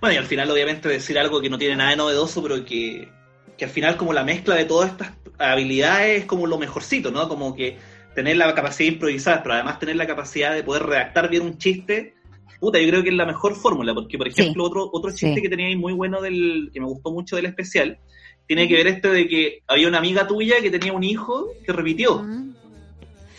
Bueno, 0.00 0.14
y 0.14 0.16
al 0.16 0.24
final, 0.24 0.50
obviamente, 0.50 0.88
decir 0.88 1.18
algo 1.18 1.42
que 1.42 1.50
no 1.50 1.58
tiene 1.58 1.76
nada 1.76 1.90
de 1.90 1.96
novedoso, 1.96 2.42
pero 2.42 2.64
que, 2.64 3.10
que 3.58 3.66
al 3.66 3.70
final, 3.70 3.98
como 3.98 4.14
la 4.14 4.24
mezcla 4.24 4.54
de 4.54 4.64
todas 4.64 4.92
estas 4.92 5.12
habilidades 5.38 6.20
es 6.20 6.24
como 6.24 6.46
lo 6.46 6.56
mejorcito, 6.56 7.10
¿no? 7.10 7.28
Como 7.28 7.54
que 7.54 7.76
tener 8.14 8.38
la 8.38 8.54
capacidad 8.54 8.88
de 8.88 8.94
improvisar, 8.94 9.42
pero 9.42 9.56
además 9.56 9.78
tener 9.78 9.96
la 9.96 10.06
capacidad 10.06 10.54
de 10.54 10.64
poder 10.64 10.84
redactar 10.84 11.28
bien 11.28 11.42
un 11.42 11.58
chiste, 11.58 12.14
puta, 12.60 12.80
yo 12.80 12.88
creo 12.88 13.02
que 13.02 13.10
es 13.10 13.14
la 13.14 13.26
mejor 13.26 13.56
fórmula, 13.56 13.92
porque, 13.92 14.16
por 14.16 14.28
ejemplo, 14.28 14.64
otro, 14.64 14.88
otro 14.90 15.10
chiste 15.10 15.42
que 15.42 15.50
tenía 15.50 15.66
ahí 15.66 15.76
muy 15.76 15.92
bueno, 15.92 16.22
del 16.22 16.70
que 16.72 16.80
me 16.80 16.86
gustó 16.86 17.10
mucho 17.10 17.36
del 17.36 17.44
especial, 17.44 17.98
tiene 18.46 18.66
que 18.66 18.74
ver 18.74 18.86
este 18.86 19.08
de 19.08 19.28
que 19.28 19.58
había 19.68 19.86
una 19.86 19.98
amiga 19.98 20.26
tuya 20.26 20.62
que 20.62 20.70
tenía 20.70 20.94
un 20.94 21.04
hijo 21.04 21.50
que 21.64 21.72
repitió. 21.72 22.24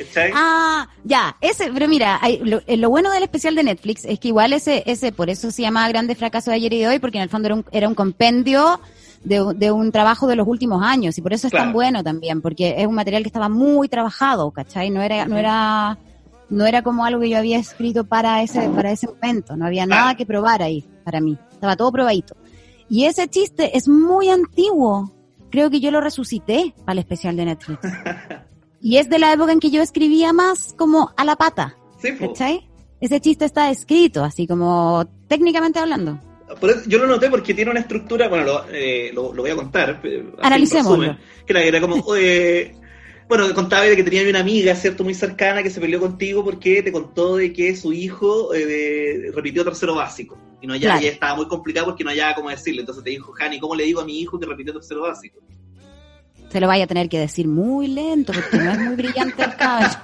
¿Cachai? 0.05 0.31
Ah, 0.35 0.87
ya, 1.03 1.35
ese, 1.41 1.71
pero 1.73 1.87
mira, 1.87 2.19
hay- 2.21 2.39
lo, 2.43 2.61
eh, 2.67 2.77
lo 2.77 2.89
bueno 2.89 3.11
del 3.11 3.23
especial 3.23 3.55
de 3.55 3.63
Netflix 3.63 4.05
es 4.05 4.19
que 4.19 4.29
igual 4.29 4.53
ese, 4.53 4.83
ese, 4.85 5.11
por 5.11 5.29
eso 5.29 5.51
se 5.51 5.61
llama 5.61 5.87
Grande 5.89 6.15
Fracaso 6.15 6.49
de 6.51 6.55
ayer 6.57 6.73
y 6.73 6.79
de 6.79 6.87
hoy, 6.87 6.99
porque 6.99 7.17
en 7.17 7.23
el 7.23 7.29
fondo 7.29 7.47
era 7.47 7.55
un, 7.55 7.65
era 7.71 7.87
un 7.87 7.95
compendio 7.95 8.79
de, 9.23 9.53
de 9.55 9.71
un 9.71 9.91
trabajo 9.91 10.27
de 10.27 10.35
los 10.35 10.47
últimos 10.47 10.83
años, 10.83 11.17
y 11.17 11.21
por 11.21 11.33
eso 11.33 11.47
es 11.47 11.51
Claro. 11.51 11.65
tan 11.65 11.73
bueno 11.73 12.03
también, 12.03 12.41
porque 12.41 12.75
es 12.77 12.87
un 12.87 12.95
material 12.95 13.21
que 13.23 13.29
estaba 13.29 13.49
muy 13.49 13.87
trabajado, 13.87 14.49
¿cachai? 14.51 14.89
No 14.89 15.01
era, 15.01 15.25
no 15.25 15.37
era, 15.37 15.97
no 16.49 16.65
era 16.65 16.81
como 16.81 17.05
algo 17.05 17.21
que 17.21 17.29
yo 17.29 17.37
había 17.37 17.57
escrito 17.59 18.03
para 18.03 18.41
ese, 18.41 18.67
para 18.69 18.91
ese 18.91 19.07
momento, 19.07 19.55
no 19.55 19.65
había 19.65 19.85
nada 19.85 20.15
que 20.15 20.25
probar 20.25 20.61
ahí, 20.63 20.83
para 21.03 21.21
mí, 21.21 21.37
estaba 21.51 21.75
todo 21.75 21.91
probadito. 21.91 22.35
Y 22.89 23.05
ese 23.05 23.27
chiste 23.29 23.77
es 23.77 23.87
muy 23.87 24.29
antiguo, 24.29 25.13
creo 25.49 25.69
que 25.69 25.79
yo 25.79 25.91
lo 25.91 26.01
resucité 26.01 26.73
para 26.83 26.93
el 26.93 26.99
especial 26.99 27.35
de 27.37 27.45
Netflix. 27.45 27.79
Y 28.81 28.97
es 28.97 29.09
de 29.09 29.19
la 29.19 29.33
época 29.33 29.51
en 29.51 29.59
que 29.59 29.69
yo 29.69 29.81
escribía 29.81 30.33
más 30.33 30.73
como 30.77 31.11
a 31.15 31.23
la 31.25 31.35
pata, 31.35 31.77
Sí. 32.01 32.13
¿cachai? 32.17 32.67
Ese 32.99 33.19
chiste 33.19 33.45
está 33.45 33.69
escrito, 33.69 34.23
así 34.23 34.47
como 34.47 35.05
técnicamente 35.27 35.79
hablando. 35.79 36.19
Por 36.59 36.69
eso 36.69 36.81
yo 36.87 36.97
lo 36.99 37.07
noté 37.07 37.29
porque 37.29 37.53
tiene 37.53 37.71
una 37.71 37.79
estructura, 37.79 38.27
bueno, 38.27 38.43
lo, 38.45 38.65
eh, 38.71 39.11
lo, 39.13 39.33
lo 39.33 39.41
voy 39.41 39.51
a 39.51 39.55
contar. 39.55 40.01
eh, 40.03 40.23
resumen, 40.41 41.17
Que 41.45 41.53
era, 41.53 41.63
era 41.63 41.79
como, 41.81 42.03
eh, 42.17 42.75
bueno, 43.29 43.51
contaba 43.53 43.83
de 43.85 43.95
que 43.95 44.03
tenía 44.03 44.27
una 44.29 44.39
amiga, 44.41 44.75
¿cierto? 44.75 45.03
Muy 45.03 45.13
cercana 45.13 45.63
que 45.63 45.69
se 45.69 45.79
peleó 45.79 45.99
contigo 45.99 46.43
porque 46.43 46.83
te 46.83 46.91
contó 46.91 47.37
de 47.37 47.53
que 47.53 47.75
su 47.75 47.93
hijo 47.93 48.53
eh, 48.53 49.31
repitió 49.33 49.63
tercero 49.63 49.95
básico. 49.95 50.37
Y 50.61 50.67
no 50.67 50.73
hallaba, 50.73 50.99
Claro. 50.99 51.13
estaba 51.13 51.35
muy 51.35 51.47
complicado 51.47 51.87
porque 51.87 52.03
no 52.03 52.09
hallaba 52.11 52.35
cómo 52.35 52.49
decirle. 52.49 52.81
Entonces 52.81 53.03
te 53.03 53.09
dijo, 53.11 53.31
Jani, 53.31 53.59
¿cómo 53.59 53.73
le 53.73 53.85
digo 53.85 54.01
a 54.01 54.05
mi 54.05 54.19
hijo 54.19 54.37
que 54.39 54.45
repitió 54.45 54.73
tercero 54.73 55.01
básico? 55.03 55.39
Se 56.51 56.59
lo 56.59 56.67
vaya 56.67 56.83
a 56.83 56.87
tener 56.87 57.07
que 57.07 57.19
decir 57.19 57.47
muy 57.47 57.87
lento, 57.87 58.33
porque 58.33 58.57
no 58.57 58.71
es 58.71 58.79
muy 58.79 58.95
brillante 58.95 59.43
el 59.43 59.55
caballo. 59.55 59.97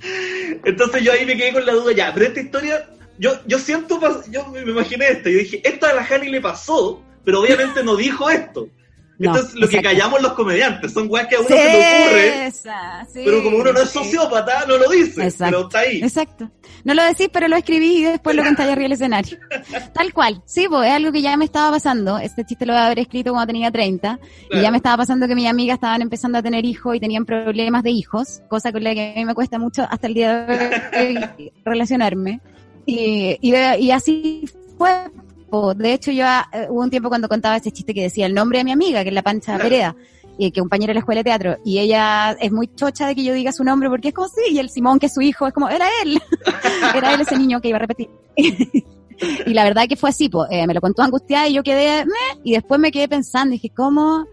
Entonces 0.64 1.02
yo 1.02 1.12
ahí 1.12 1.26
me 1.26 1.36
quedé 1.36 1.52
con 1.52 1.66
la 1.66 1.72
duda, 1.72 1.92
ya, 1.92 2.12
pero 2.14 2.26
esta 2.26 2.40
historia, 2.40 2.88
yo, 3.18 3.32
yo 3.46 3.58
siento, 3.58 4.00
yo 4.30 4.46
me 4.48 4.60
imaginé 4.60 5.08
esto, 5.08 5.28
yo 5.28 5.38
dije, 5.38 5.60
esto 5.62 5.86
a 5.86 5.92
la 5.92 6.04
Jani 6.04 6.30
le 6.30 6.40
pasó, 6.40 7.02
pero 7.24 7.40
obviamente 7.40 7.82
no 7.82 7.96
dijo 7.96 8.30
esto. 8.30 8.68
No, 9.24 9.34
Entonces 9.34 9.54
lo 9.60 9.68
que 9.68 9.82
callamos 9.82 10.22
los 10.22 10.32
comediantes, 10.32 10.92
son 10.92 11.06
weas 11.10 11.26
que 11.28 11.36
a 11.36 11.40
uno 11.40 11.48
se 11.48 11.54
le 11.54 12.04
ocurre, 12.04 12.46
Esa, 12.46 13.06
sí, 13.12 13.22
pero 13.24 13.42
como 13.42 13.58
uno 13.58 13.72
no 13.72 13.80
es 13.80 13.90
sociópata, 13.90 14.64
no 14.66 14.76
lo 14.76 14.88
dice, 14.90 15.24
Exacto. 15.24 15.44
pero 15.44 15.60
está 15.62 15.78
ahí. 15.80 16.02
Exacto. 16.02 16.50
No 16.84 16.94
lo 16.94 17.02
decís, 17.02 17.28
pero 17.32 17.48
lo 17.48 17.56
escribí 17.56 17.98
y 17.98 18.04
después 18.04 18.36
lo 18.36 18.44
contáis 18.44 18.70
arriba 18.70 18.84
del 18.84 18.92
escenario. 18.92 19.38
Tal 19.92 20.12
cual. 20.12 20.42
Sí, 20.44 20.66
pues 20.68 20.88
es 20.88 20.94
algo 20.94 21.12
que 21.12 21.22
ya 21.22 21.36
me 21.36 21.46
estaba 21.46 21.70
pasando. 21.70 22.18
Este 22.18 22.44
chiste 22.44 22.66
lo 22.66 22.74
voy 22.74 22.82
a 22.82 22.86
haber 22.86 22.98
escrito 22.98 23.30
cuando 23.32 23.46
tenía 23.46 23.70
30. 23.70 24.18
Y 24.50 24.60
ya 24.60 24.70
me 24.70 24.76
estaba 24.76 24.98
pasando 24.98 25.26
que 25.26 25.34
mis 25.34 25.48
amigas 25.48 25.76
estaban 25.76 26.02
empezando 26.02 26.38
a 26.38 26.42
tener 26.42 26.64
hijos 26.64 26.94
y 26.94 27.00
tenían 27.00 27.24
problemas 27.24 27.82
de 27.82 27.90
hijos, 27.90 28.42
cosa 28.48 28.72
con 28.72 28.84
la 28.84 28.94
que 28.94 29.12
a 29.12 29.18
mí 29.18 29.24
me 29.24 29.34
cuesta 29.34 29.58
mucho 29.58 29.86
hasta 29.88 30.06
el 30.06 30.14
día 30.14 30.44
de 30.44 30.82
hoy 30.98 31.52
relacionarme. 31.64 32.40
Y, 32.86 33.38
y, 33.40 33.54
y 33.54 33.90
así 33.90 34.44
fue. 34.76 34.90
De 35.76 35.92
hecho, 35.92 36.10
yo 36.10 36.24
eh, 36.26 36.66
hubo 36.68 36.82
un 36.82 36.90
tiempo 36.90 37.08
cuando 37.08 37.28
contaba 37.28 37.56
ese 37.56 37.70
chiste 37.70 37.94
que 37.94 38.02
decía 38.02 38.26
el 38.26 38.34
nombre 38.34 38.58
de 38.58 38.64
mi 38.64 38.72
amiga, 38.72 39.02
que 39.02 39.08
es 39.08 39.14
la 39.14 39.22
Pancha. 39.22 39.58
Pereda, 39.58 39.94
y 40.36 40.50
que 40.50 40.58
es 40.58 40.62
compañera 40.62 40.90
de 40.90 40.94
la 40.94 41.00
escuela 41.00 41.20
de 41.20 41.24
teatro, 41.24 41.56
y 41.64 41.78
ella 41.78 42.32
es 42.32 42.50
muy 42.50 42.68
chocha 42.74 43.06
de 43.06 43.14
que 43.14 43.22
yo 43.24 43.32
diga 43.34 43.52
su 43.52 43.62
nombre 43.64 43.88
porque 43.88 44.08
es 44.08 44.14
como 44.14 44.28
sí, 44.28 44.52
y 44.52 44.58
el 44.58 44.68
Simón, 44.68 44.98
que 44.98 45.06
es 45.06 45.14
su 45.14 45.20
hijo, 45.20 45.46
es 45.46 45.52
como, 45.54 45.68
era 45.68 45.86
él, 46.02 46.20
era 46.94 47.14
él 47.14 47.20
ese 47.20 47.38
niño 47.38 47.60
que 47.60 47.68
iba 47.68 47.76
a 47.76 47.80
repetir. 47.80 48.08
y 48.36 49.54
la 49.54 49.64
verdad 49.64 49.86
que 49.88 49.96
fue 49.96 50.10
así, 50.10 50.28
pues, 50.28 50.48
eh, 50.50 50.66
me 50.66 50.74
lo 50.74 50.80
contó 50.80 51.02
angustiada 51.02 51.48
y 51.48 51.54
yo 51.54 51.62
quedé, 51.62 52.04
"Meh", 52.04 52.40
y 52.42 52.52
después 52.52 52.80
me 52.80 52.90
quedé 52.90 53.08
pensando, 53.08 53.52
dije, 53.52 53.70
¿cómo? 53.70 54.26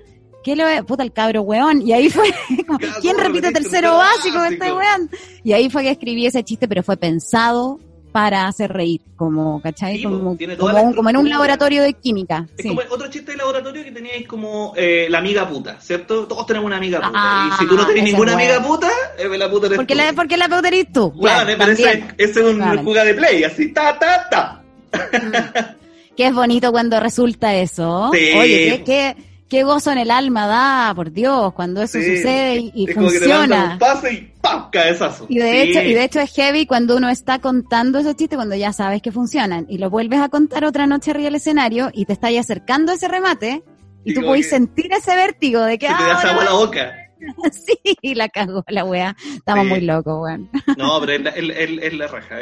¿Qué 0.43 0.55
lo 0.55 0.65
Puta, 0.87 1.03
el 1.03 1.13
cabro 1.13 1.43
weón. 1.43 1.83
Y 1.83 1.93
ahí 1.93 2.09
fue, 2.09 2.25
como, 2.67 2.79
¿quién 2.79 3.15
¿cómo 3.15 3.27
repite 3.27 3.51
tercero 3.51 3.95
básico? 3.97 4.43
este 4.43 4.73
weón? 4.73 5.09
Y 5.43 5.53
ahí 5.53 5.69
fue 5.69 5.83
que 5.83 5.91
escribí 5.91 6.25
ese 6.25 6.43
chiste, 6.43 6.67
pero 6.67 6.81
fue 6.81 6.97
pensado 6.97 7.79
para 8.11 8.47
hacer 8.47 8.71
reír, 8.73 9.01
como, 9.15 9.61
¿cachai? 9.61 9.97
Sí, 9.97 10.03
como, 10.03 10.35
toda 10.57 10.81
como, 10.81 10.95
como 10.95 11.09
en 11.09 11.17
un 11.17 11.29
laboratorio 11.29 11.81
de 11.83 11.93
química. 11.93 12.45
Es 12.57 12.63
sí. 12.63 12.67
como 12.69 12.81
otro 12.89 13.07
chiste 13.09 13.31
de 13.31 13.37
laboratorio 13.37 13.83
que 13.83 13.91
teníais 13.91 14.27
como 14.27 14.73
eh, 14.75 15.07
la 15.09 15.19
amiga 15.19 15.47
puta, 15.47 15.79
¿cierto? 15.79 16.27
Todos 16.27 16.45
tenemos 16.45 16.67
una 16.67 16.77
amiga 16.77 16.99
puta. 16.99 17.11
Ah, 17.13 17.49
y 17.53 17.57
si 17.59 17.67
tú 17.69 17.75
no 17.75 17.85
tenés 17.85 18.03
ese 18.03 18.11
ninguna 18.11 18.33
amiga 18.33 18.61
puta, 18.61 18.89
eh, 19.17 19.37
la 19.37 19.49
puta 19.49 19.67
eres 19.67 19.77
Porque 19.77 19.93
tú. 19.93 19.97
la, 19.99 20.13
porque 20.13 20.37
la 20.37 20.49
peor 20.49 20.65
eres 20.65 20.91
tú. 20.91 21.11
Bueno, 21.11 21.37
Claro, 21.45 21.55
pero 21.57 21.71
ese, 21.71 22.03
ese 22.17 22.39
es 22.39 22.45
un 22.45 22.55
Claramente. 22.55 22.83
jugada 22.83 23.05
de 23.05 23.13
play, 23.13 23.43
así, 23.43 23.71
ta, 23.73 23.97
ta, 23.97 24.27
ta. 24.29 25.75
Qué 26.17 26.27
es 26.27 26.33
bonito 26.33 26.71
cuando 26.71 26.99
resulta 26.99 27.55
eso. 27.55 28.11
Sí. 28.13 28.31
Oye, 28.37 28.67
qué, 28.67 28.83
qué, 28.83 29.15
qué 29.51 29.63
gozo 29.63 29.91
en 29.91 29.97
el 29.97 30.09
alma 30.09 30.47
da, 30.47 30.93
por 30.95 31.11
Dios, 31.11 31.53
cuando 31.53 31.81
eso 31.83 31.99
Sí. 31.99 32.15
sucede 32.17 32.55
y, 32.57 32.71
y 32.73 32.89
es 32.89 32.95
como 32.95 33.09
que 33.09 33.19
te 33.19 33.27
mandan 33.27 33.39
funciona. 33.49 33.73
un 33.73 33.79
pase 33.79 34.13
y 34.13 34.33
¡pam! 34.41 34.69
cabezazo. 34.71 35.25
Y 35.29 35.37
de 35.39 35.51
Sí. 35.51 35.57
hecho, 35.69 35.81
y 35.81 35.93
de 35.93 36.03
hecho 36.05 36.19
es 36.21 36.31
heavy 36.33 36.65
cuando 36.65 36.95
uno 36.95 37.09
está 37.09 37.39
contando 37.39 37.99
esos 37.99 38.15
chistes 38.15 38.37
cuando 38.37 38.55
ya 38.55 38.71
sabes 38.71 39.01
que 39.01 39.11
funcionan 39.11 39.65
y 39.69 39.77
lo 39.77 39.89
vuelves 39.89 40.21
a 40.21 40.29
contar 40.29 40.63
otra 40.65 40.87
noche 40.87 41.11
arriba 41.11 41.25
del 41.25 41.35
escenario 41.35 41.89
y 41.93 42.05
te 42.05 42.13
estás 42.13 42.31
acercando 42.39 42.93
a 42.93 42.95
ese 42.95 43.09
remate 43.09 43.61
y 44.05 44.11
Y 44.11 44.13
tú 44.15 44.21
que 44.21 44.41
sentir 44.43 44.91
ese 44.93 45.15
vértigo 45.15 45.61
de 45.61 45.77
que 45.77 45.87
Se 45.87 45.93
te 45.93 46.01
da 46.03 46.13
ahora 46.15 46.29
agua 46.31 46.41
a 46.41 46.45
la 46.45 46.53
boca. 46.53 46.91
sí, 47.51 48.13
la 48.15 48.29
cagó 48.29 48.63
la 48.67 48.83
wea. 48.85 49.15
Estamos 49.35 49.65
Sí. 49.65 49.69
muy 49.69 49.81
locos, 49.81 50.19
weón. 50.21 50.49
No, 50.77 50.99
pero 50.99 51.13
es 51.13 51.21
la, 51.21 51.29
el- 51.31 51.79
es 51.79 51.93
la 51.93 52.07
raja. 52.07 52.35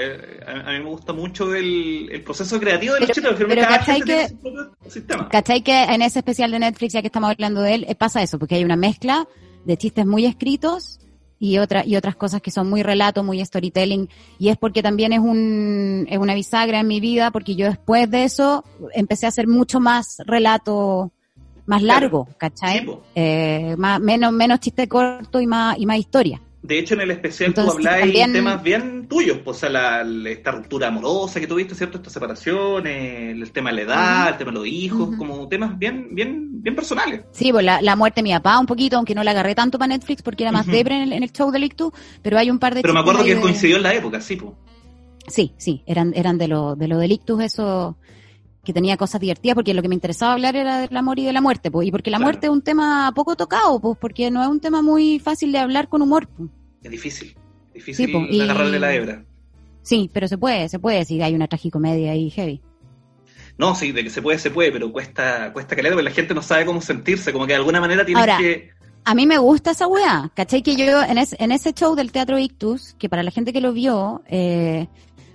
A, 0.48 0.70
a 0.70 0.72
mí 0.74 0.80
me 0.84 0.90
gusta 0.90 1.14
mucho 1.14 1.54
el, 1.54 2.10
el 2.12 2.22
proceso 2.24 2.60
creativo 2.60 2.94
de 2.96 3.02
los 3.02 3.10
Pero- 3.10 3.14
chistes, 3.30 3.38
porque 3.38 3.56
pero 3.56 3.62
cada 3.68 3.80
¿cachai 3.80 4.02
que- 4.02 4.28
sistema. 4.90 5.30
¿Cachai 5.30 5.62
que 5.62 5.84
en 5.84 6.02
ese 6.02 6.20
especial 6.20 6.52
de 6.52 6.60
Netflix, 6.60 6.94
ya 6.94 7.02
que 7.02 7.08
estamos 7.08 7.30
hablando 7.32 7.62
de 7.62 7.74
él, 7.76 7.86
eh, 7.88 7.96
pasa 7.96 8.22
eso? 8.22 8.40
Porque 8.40 8.56
hay 8.56 8.64
una 8.64 8.76
mezcla 8.76 9.28
de 9.66 9.78
chistes 9.78 10.06
muy 10.06 10.26
escritos 10.26 11.00
y 11.42 11.58
otra, 11.58 11.86
y 11.86 11.96
otras 11.96 12.16
cosas 12.18 12.42
que 12.42 12.52
son 12.52 12.70
muy 12.70 12.84
relato, 12.84 13.24
muy 13.24 13.44
storytelling, 13.46 14.10
y 14.40 14.50
es 14.50 14.58
porque 14.58 14.84
también 14.84 15.14
es 15.14 15.20
un, 15.20 16.06
es 16.10 16.18
una 16.18 16.34
bisagra 16.34 16.82
en 16.82 16.88
mi 16.88 17.00
vida, 17.00 17.32
porque 17.32 17.56
yo 17.56 17.68
después 17.68 18.10
de 18.12 18.26
eso 18.26 18.66
empecé 18.94 19.26
a 19.26 19.30
hacer 19.30 19.48
mucho 19.48 19.80
más 19.80 20.18
relato, 20.26 21.14
más 21.70 21.82
Claro. 21.82 22.02
largo, 22.02 22.28
¿cachai? 22.38 22.80
Sí, 22.80 22.86
po. 22.86 23.04
Eh, 23.16 23.76
más, 23.78 24.00
menos, 24.02 24.34
menos 24.34 24.60
chiste 24.60 24.88
corto 24.88 25.40
y 25.40 25.48
más, 25.48 25.78
y 25.78 25.86
más 25.86 25.98
historia. 25.98 26.42
De 26.62 26.78
hecho, 26.78 26.94
en 26.96 27.02
el 27.02 27.12
especial 27.12 27.54
tú 27.54 27.62
Entonces, 27.62 27.86
habláis 27.86 28.04
también- 28.04 28.34
temas 28.34 28.62
bien 28.62 29.08
tuyos, 29.08 29.38
pues, 29.46 29.56
o 29.58 29.60
sea, 29.62 29.70
la, 29.70 30.04
la- 30.04 30.30
esta 30.30 30.52
ruptura 30.52 30.88
amorosa 30.90 31.40
que 31.40 31.48
tuviste, 31.48 31.74
¿cierto? 31.74 31.98
Esta 32.00 32.10
separación, 32.10 32.86
eh, 32.86 33.32
el 33.32 33.50
tema 33.52 33.70
de 33.70 33.76
la 33.78 33.82
edad, 33.84 34.30
el 34.30 34.38
tema 34.38 34.52
de 34.52 34.58
los 34.58 34.68
hijos, 34.68 35.16
como 35.18 35.48
temas 35.48 35.80
bien, 35.80 36.10
bien, 36.12 36.62
bien 36.62 36.76
personales. 36.76 37.22
Sí, 37.32 37.52
pues 37.54 37.64
la, 37.64 37.82
la 37.82 37.96
muerte 37.96 38.20
de 38.20 38.24
mi 38.24 38.34
papá 38.34 38.60
un 38.60 38.66
poquito, 38.66 38.98
aunque 38.98 39.16
no 39.16 39.24
la 39.24 39.32
agarré 39.32 39.56
tanto 39.56 39.80
para 39.80 39.88
Netflix 39.96 40.22
porque 40.22 40.44
era 40.44 40.52
más 40.52 40.68
Ujú. 40.68 40.76
depre 40.76 40.96
en 40.96 41.02
el, 41.04 41.14
en 41.14 41.24
el 41.24 41.32
show 41.32 41.50
de 41.50 41.60
Lictu, 41.60 41.94
pero 42.22 42.38
hay 42.38 42.52
un 42.52 42.60
par 42.60 42.76
de 42.76 42.82
Pero 42.82 42.94
me 42.94 43.00
acuerdo 43.00 43.24
que 43.24 43.36
de- 43.36 43.42
coincidió 43.42 43.78
en 43.78 43.84
la 43.84 43.94
época, 43.94 44.20
sí, 44.20 44.36
pues. 44.36 44.52
Sí, 45.28 45.54
sí, 45.58 45.82
eran, 45.86 46.12
eran 46.16 46.38
de 46.38 46.48
lo, 46.50 46.76
de 46.76 46.88
lo 46.90 46.98
delictus 46.98 47.42
eso 47.44 47.96
que 48.70 48.74
tenía 48.74 48.98
cosas 48.98 49.20
divertidas, 49.20 49.56
porque 49.56 49.74
lo 49.74 49.82
que 49.82 49.88
me 49.90 49.96
interesaba 49.96 50.34
hablar 50.34 50.56
era 50.56 50.82
del 50.82 50.96
amor 50.96 51.18
y 51.18 51.26
de 51.26 51.34
la 51.34 51.42
muerte, 51.42 51.72
pues, 51.72 51.88
y 51.88 51.92
porque 51.92 52.12
la 52.12 52.18
Claro. 52.18 52.28
muerte 52.28 52.46
es 52.48 52.52
un 52.54 52.62
tema 52.62 53.12
poco 53.16 53.36
tocado, 53.36 53.80
pues, 53.80 53.98
porque 54.00 54.30
no 54.30 54.42
es 54.44 54.48
un 54.48 54.60
tema 54.60 54.82
muy 54.84 55.18
fácil 55.20 55.52
de 55.52 55.58
hablar 55.58 55.90
con 55.90 56.02
humor. 56.04 56.28
pues. 56.28 56.50
Es 56.84 56.92
difícil. 56.92 57.36
Difícil 57.74 58.06
Sí, 58.08 58.12
po, 58.12 58.20
y- 58.30 58.42
agarrarle 58.42 58.80
la 58.80 58.94
hebra. 58.94 59.26
Sí, 59.82 60.10
pero 60.14 60.28
se 60.28 60.38
puede, 60.38 60.70
se 60.70 60.78
puede, 60.80 61.04
si 61.06 61.22
hay 61.22 61.34
una 61.34 61.48
tragicomedia 61.48 62.12
ahí 62.12 62.30
heavy. 62.30 62.62
No, 63.58 63.74
sí, 63.76 63.92
de 63.92 64.04
que 64.04 64.10
se 64.10 64.22
puede, 64.22 64.38
se 64.40 64.52
puede, 64.52 64.72
pero 64.72 64.92
cuesta, 64.92 65.52
cuesta 65.52 65.76
caleta, 65.76 65.96
porque 65.96 66.10
la 66.10 66.16
gente 66.16 66.34
no 66.34 66.42
sabe 66.42 66.66
cómo 66.66 66.80
sentirse, 66.82 67.34
como 67.34 67.46
que 67.46 67.54
de 67.54 67.58
alguna 67.58 67.82
manera 67.82 68.06
tienes 68.06 68.22
Ahora, 68.22 68.38
que... 68.38 68.70
A 69.06 69.16
mí 69.16 69.26
me 69.26 69.38
gusta 69.38 69.72
esa 69.72 69.88
weá, 69.88 70.32
¿cachai? 70.36 70.62
Que 70.62 70.76
yo 70.76 71.02
en, 71.02 71.18
es- 71.18 71.36
en 71.40 71.52
ese 71.52 71.74
show 71.74 71.96
del 71.96 72.12
Teatro 72.12 72.38
Ictus, 72.38 72.96
que 73.00 73.10
para 73.10 73.24
la 73.24 73.32
gente 73.32 73.52
que 73.52 73.62
lo 73.62 73.74
vio, 73.74 74.22
eh, 74.28 74.88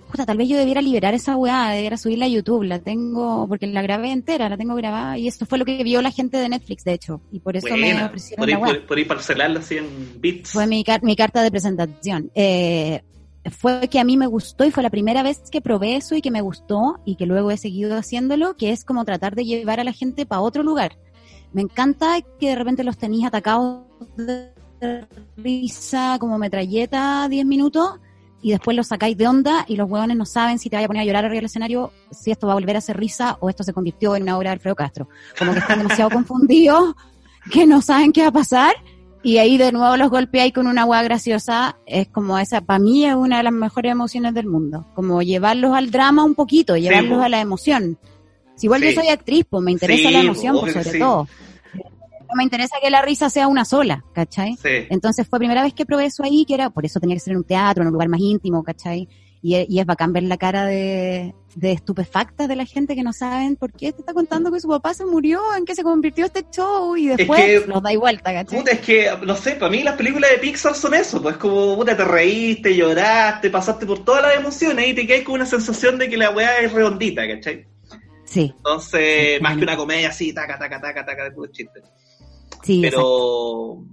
puta, 0.09 0.25
tal 0.25 0.37
vez 0.37 0.47
yo 0.47 0.57
debiera 0.57 0.81
liberar 0.81 1.13
esa 1.13 1.35
weá, 1.35 1.69
debiera 1.71 1.97
subirla 1.97 2.25
a 2.25 2.29
YouTube, 2.29 2.63
la 2.63 2.79
tengo, 2.79 3.47
porque 3.47 3.67
la 3.67 3.81
grabé 3.81 4.11
entera, 4.11 4.49
la 4.49 4.57
tengo 4.57 4.75
grabada, 4.75 5.17
y 5.17 5.27
esto 5.27 5.45
fue 5.45 5.57
lo 5.57 5.65
que 5.65 5.83
vio 5.83 6.01
la 6.01 6.11
gente 6.11 6.37
de 6.37 6.49
Netflix, 6.49 6.83
de 6.83 6.93
hecho, 6.93 7.21
y 7.31 7.39
por 7.39 7.55
eso 7.57 7.67
me 7.75 8.03
ofrecieron 8.03 8.49
la 8.49 8.57
weá. 8.59 8.85
por, 8.87 9.07
parcelarla 9.07 9.59
así 9.59 9.77
en 9.77 9.87
bits. 10.21 10.51
Fue 10.51 10.67
mi, 10.67 10.83
car- 10.83 11.03
mi 11.03 11.15
carta 11.15 11.41
de 11.43 11.51
presentación. 11.51 12.31
Eh, 12.35 13.01
fue 13.51 13.87
que 13.89 13.99
a 13.99 14.03
mí 14.03 14.17
me 14.17 14.25
gustó 14.27 14.65
y 14.65 14.71
fue 14.71 14.81
la 14.81 14.89
primera 14.89 15.21
vez 15.21 15.41
que 15.51 15.61
probé 15.61 15.95
eso 15.97 16.15
y 16.15 16.21
que 16.21 16.31
me 16.31 16.41
gustó 16.41 16.99
y 17.05 17.15
que 17.15 17.25
luego 17.27 17.51
he 17.51 17.57
seguido 17.57 17.95
haciéndolo, 17.97 18.55
que 18.57 18.71
es 18.71 18.83
como 18.83 19.05
tratar 19.05 19.35
de 19.35 19.45
llevar 19.45 19.79
a 19.79 19.83
la 19.83 19.91
gente 19.93 20.25
para 20.25 20.41
otro 20.41 20.63
lugar. 20.63 20.97
Me 21.53 21.61
encanta 21.61 22.17
que 22.39 22.49
de 22.49 22.55
repente 22.55 22.83
los 22.83 22.97
tenéis 22.97 23.25
atacados 23.25 23.83
de 24.17 24.49
risa 25.37 26.17
como 26.19 26.37
metralleta 26.37 27.27
10 27.29 27.45
minutos 27.45 27.99
y 28.45 28.51
después 28.51 28.77
los 28.77 28.85
sacáis 28.85 29.17
de 29.17 29.27
onda 29.27 29.65
y 29.67 29.75
los 29.75 29.89
hueones 29.89 30.15
no 30.15 30.23
saben 30.27 30.59
si 30.59 30.69
te 30.69 30.75
vaya 30.75 30.85
a 30.85 30.87
poner 30.87 31.01
a 31.01 31.05
llorar 31.05 31.25
arriba 31.25 31.37
del 31.39 31.45
escenario, 31.45 31.91
si 32.11 32.29
esto 32.29 32.45
va 32.45 32.53
a 32.53 32.55
volver 32.57 32.77
a 32.77 32.81
ser 32.81 32.95
risa 32.95 33.37
o 33.39 33.49
esto 33.49 33.63
se 33.63 33.73
convirtió 33.73 34.15
en 34.15 34.21
una 34.21 34.37
obra 34.37 34.51
de 34.51 34.53
Alfredo 34.53 34.75
Castro. 34.75 35.09
Como 35.39 35.51
que 35.53 35.57
están 35.61 35.79
demasiado 35.79 36.09
confundidos, 36.11 36.93
que 37.49 37.65
no 37.65 37.81
saben 37.81 38.11
qué 38.11 38.21
va 38.21 38.27
a 38.27 38.31
pasar 38.33 38.75
y 39.23 39.39
ahí 39.39 39.57
de 39.57 39.71
nuevo 39.71 39.97
los 39.97 40.11
golpeáis 40.11 40.53
con 40.53 40.67
una 40.67 40.83
agua 40.83 41.01
graciosa, 41.01 41.77
es 41.87 42.07
como 42.09 42.37
esa, 42.37 42.61
para 42.61 42.77
mí 42.77 43.03
es 43.07 43.15
una 43.15 43.37
de 43.37 43.43
las 43.45 43.53
mejores 43.53 43.91
emociones 43.91 44.35
del 44.35 44.45
mundo, 44.45 44.85
como 44.93 45.23
llevarlos 45.23 45.73
al 45.75 45.89
drama 45.89 46.23
un 46.23 46.35
poquito, 46.35 46.77
llevarlos 46.77 47.23
a 47.23 47.29
la 47.29 47.41
emoción. 47.41 47.97
Si 48.55 48.67
igual 48.67 48.81
Sí. 48.81 48.93
yo 48.93 49.01
soy 49.01 49.09
actriz, 49.09 49.43
pues 49.49 49.63
me 49.63 49.71
interesa 49.71 50.07
Sí, 50.09 50.13
la 50.13 50.19
emoción, 50.19 50.55
pues 50.59 50.73
sobre 50.73 50.91
sí. 50.91 50.99
todo. 50.99 51.27
No 52.29 52.35
me 52.35 52.43
interesa 52.43 52.75
que 52.81 52.89
la 52.89 53.01
risa 53.01 53.29
sea 53.29 53.47
una 53.47 53.65
sola, 53.65 54.03
¿cachai? 54.13 54.55
Sí. 54.61 54.87
Entonces 54.89 55.27
fue 55.27 55.39
primera 55.39 55.61
vez 55.63 55.73
que 55.73 55.85
probé 55.85 56.05
eso 56.05 56.23
ahí, 56.23 56.45
que 56.47 56.53
era, 56.55 56.69
por 56.69 56.85
eso 56.85 56.99
tenía 56.99 57.15
que 57.15 57.19
ser 57.21 57.31
en 57.31 57.37
un 57.37 57.43
teatro, 57.45 57.81
en 57.83 57.87
un 57.87 57.93
lugar 57.93 58.09
más 58.09 58.19
íntimo, 58.19 58.63
¿cachai? 58.63 59.07
Y, 59.41 59.55
es- 59.55 59.67
y 59.69 59.79
es 59.79 59.85
bacán 59.85 60.11
ver 60.11 60.23
la 60.23 60.37
cara 60.37 60.65
de, 60.65 61.35
de 61.55 61.71
estupefacta 61.71 62.47
de 62.47 62.55
la 62.55 62.65
gente 62.65 62.95
que 62.95 63.03
no 63.03 63.13
saben 63.13 63.55
por 63.57 63.71
qué 63.73 63.91
te 63.93 63.99
está 64.01 64.11
contando 64.13 64.51
que 64.51 64.59
su 64.59 64.67
papá 64.67 64.95
se 64.95 65.05
murió, 65.05 65.39
en 65.55 65.65
qué 65.65 65.75
se 65.75 65.83
convirtió 65.83 66.25
este 66.25 66.43
show, 66.51 66.95
y 66.97 67.07
después 67.09 67.39
que- 67.41 67.63
los 67.67 67.83
da 67.83 67.95
vuelta, 67.95 68.33
¿cachai? 68.33 68.57
Puta, 68.59 68.71
es 68.71 68.79
que, 68.79 69.07
no 69.23 69.35
sé, 69.35 69.51
para 69.51 69.69
mí 69.71 69.83
las 69.83 69.95
películas 69.95 70.31
de 70.31 70.37
Pixar 70.39 70.73
son 70.73 70.95
eso, 70.95 71.21
pues 71.21 71.37
como, 71.37 71.75
puta, 71.75 71.95
te 71.95 72.03
reíste, 72.05 72.75
lloraste, 72.75 73.51
pasaste 73.51 73.85
por 73.85 74.03
todas 74.03 74.23
las 74.23 74.35
emociones 74.35 74.87
y 74.87 74.93
te 74.95 75.05
quedas 75.05 75.23
con 75.23 75.35
una 75.35 75.45
sensación 75.45 75.99
de 75.99 76.09
que 76.09 76.17
la 76.17 76.31
weá 76.31 76.59
es 76.61 76.73
redondita, 76.73 77.27
¿cachai? 77.27 77.67
Sí, 78.25 78.51
Entonces, 78.57 79.37
Sí, 79.37 79.43
más 79.43 79.55
que 79.55 79.63
una 79.63 79.77
comedia 79.77 80.09
así, 80.09 80.33
taca, 80.33 80.57
taca, 80.57 80.81
taca, 80.81 81.05
taca, 81.05 81.23
de 81.25 81.31
puro 81.31 81.51
chiste. 81.51 81.81
Sí, 82.65 82.85
exacto. 82.85 82.97
Pero, 82.97 83.85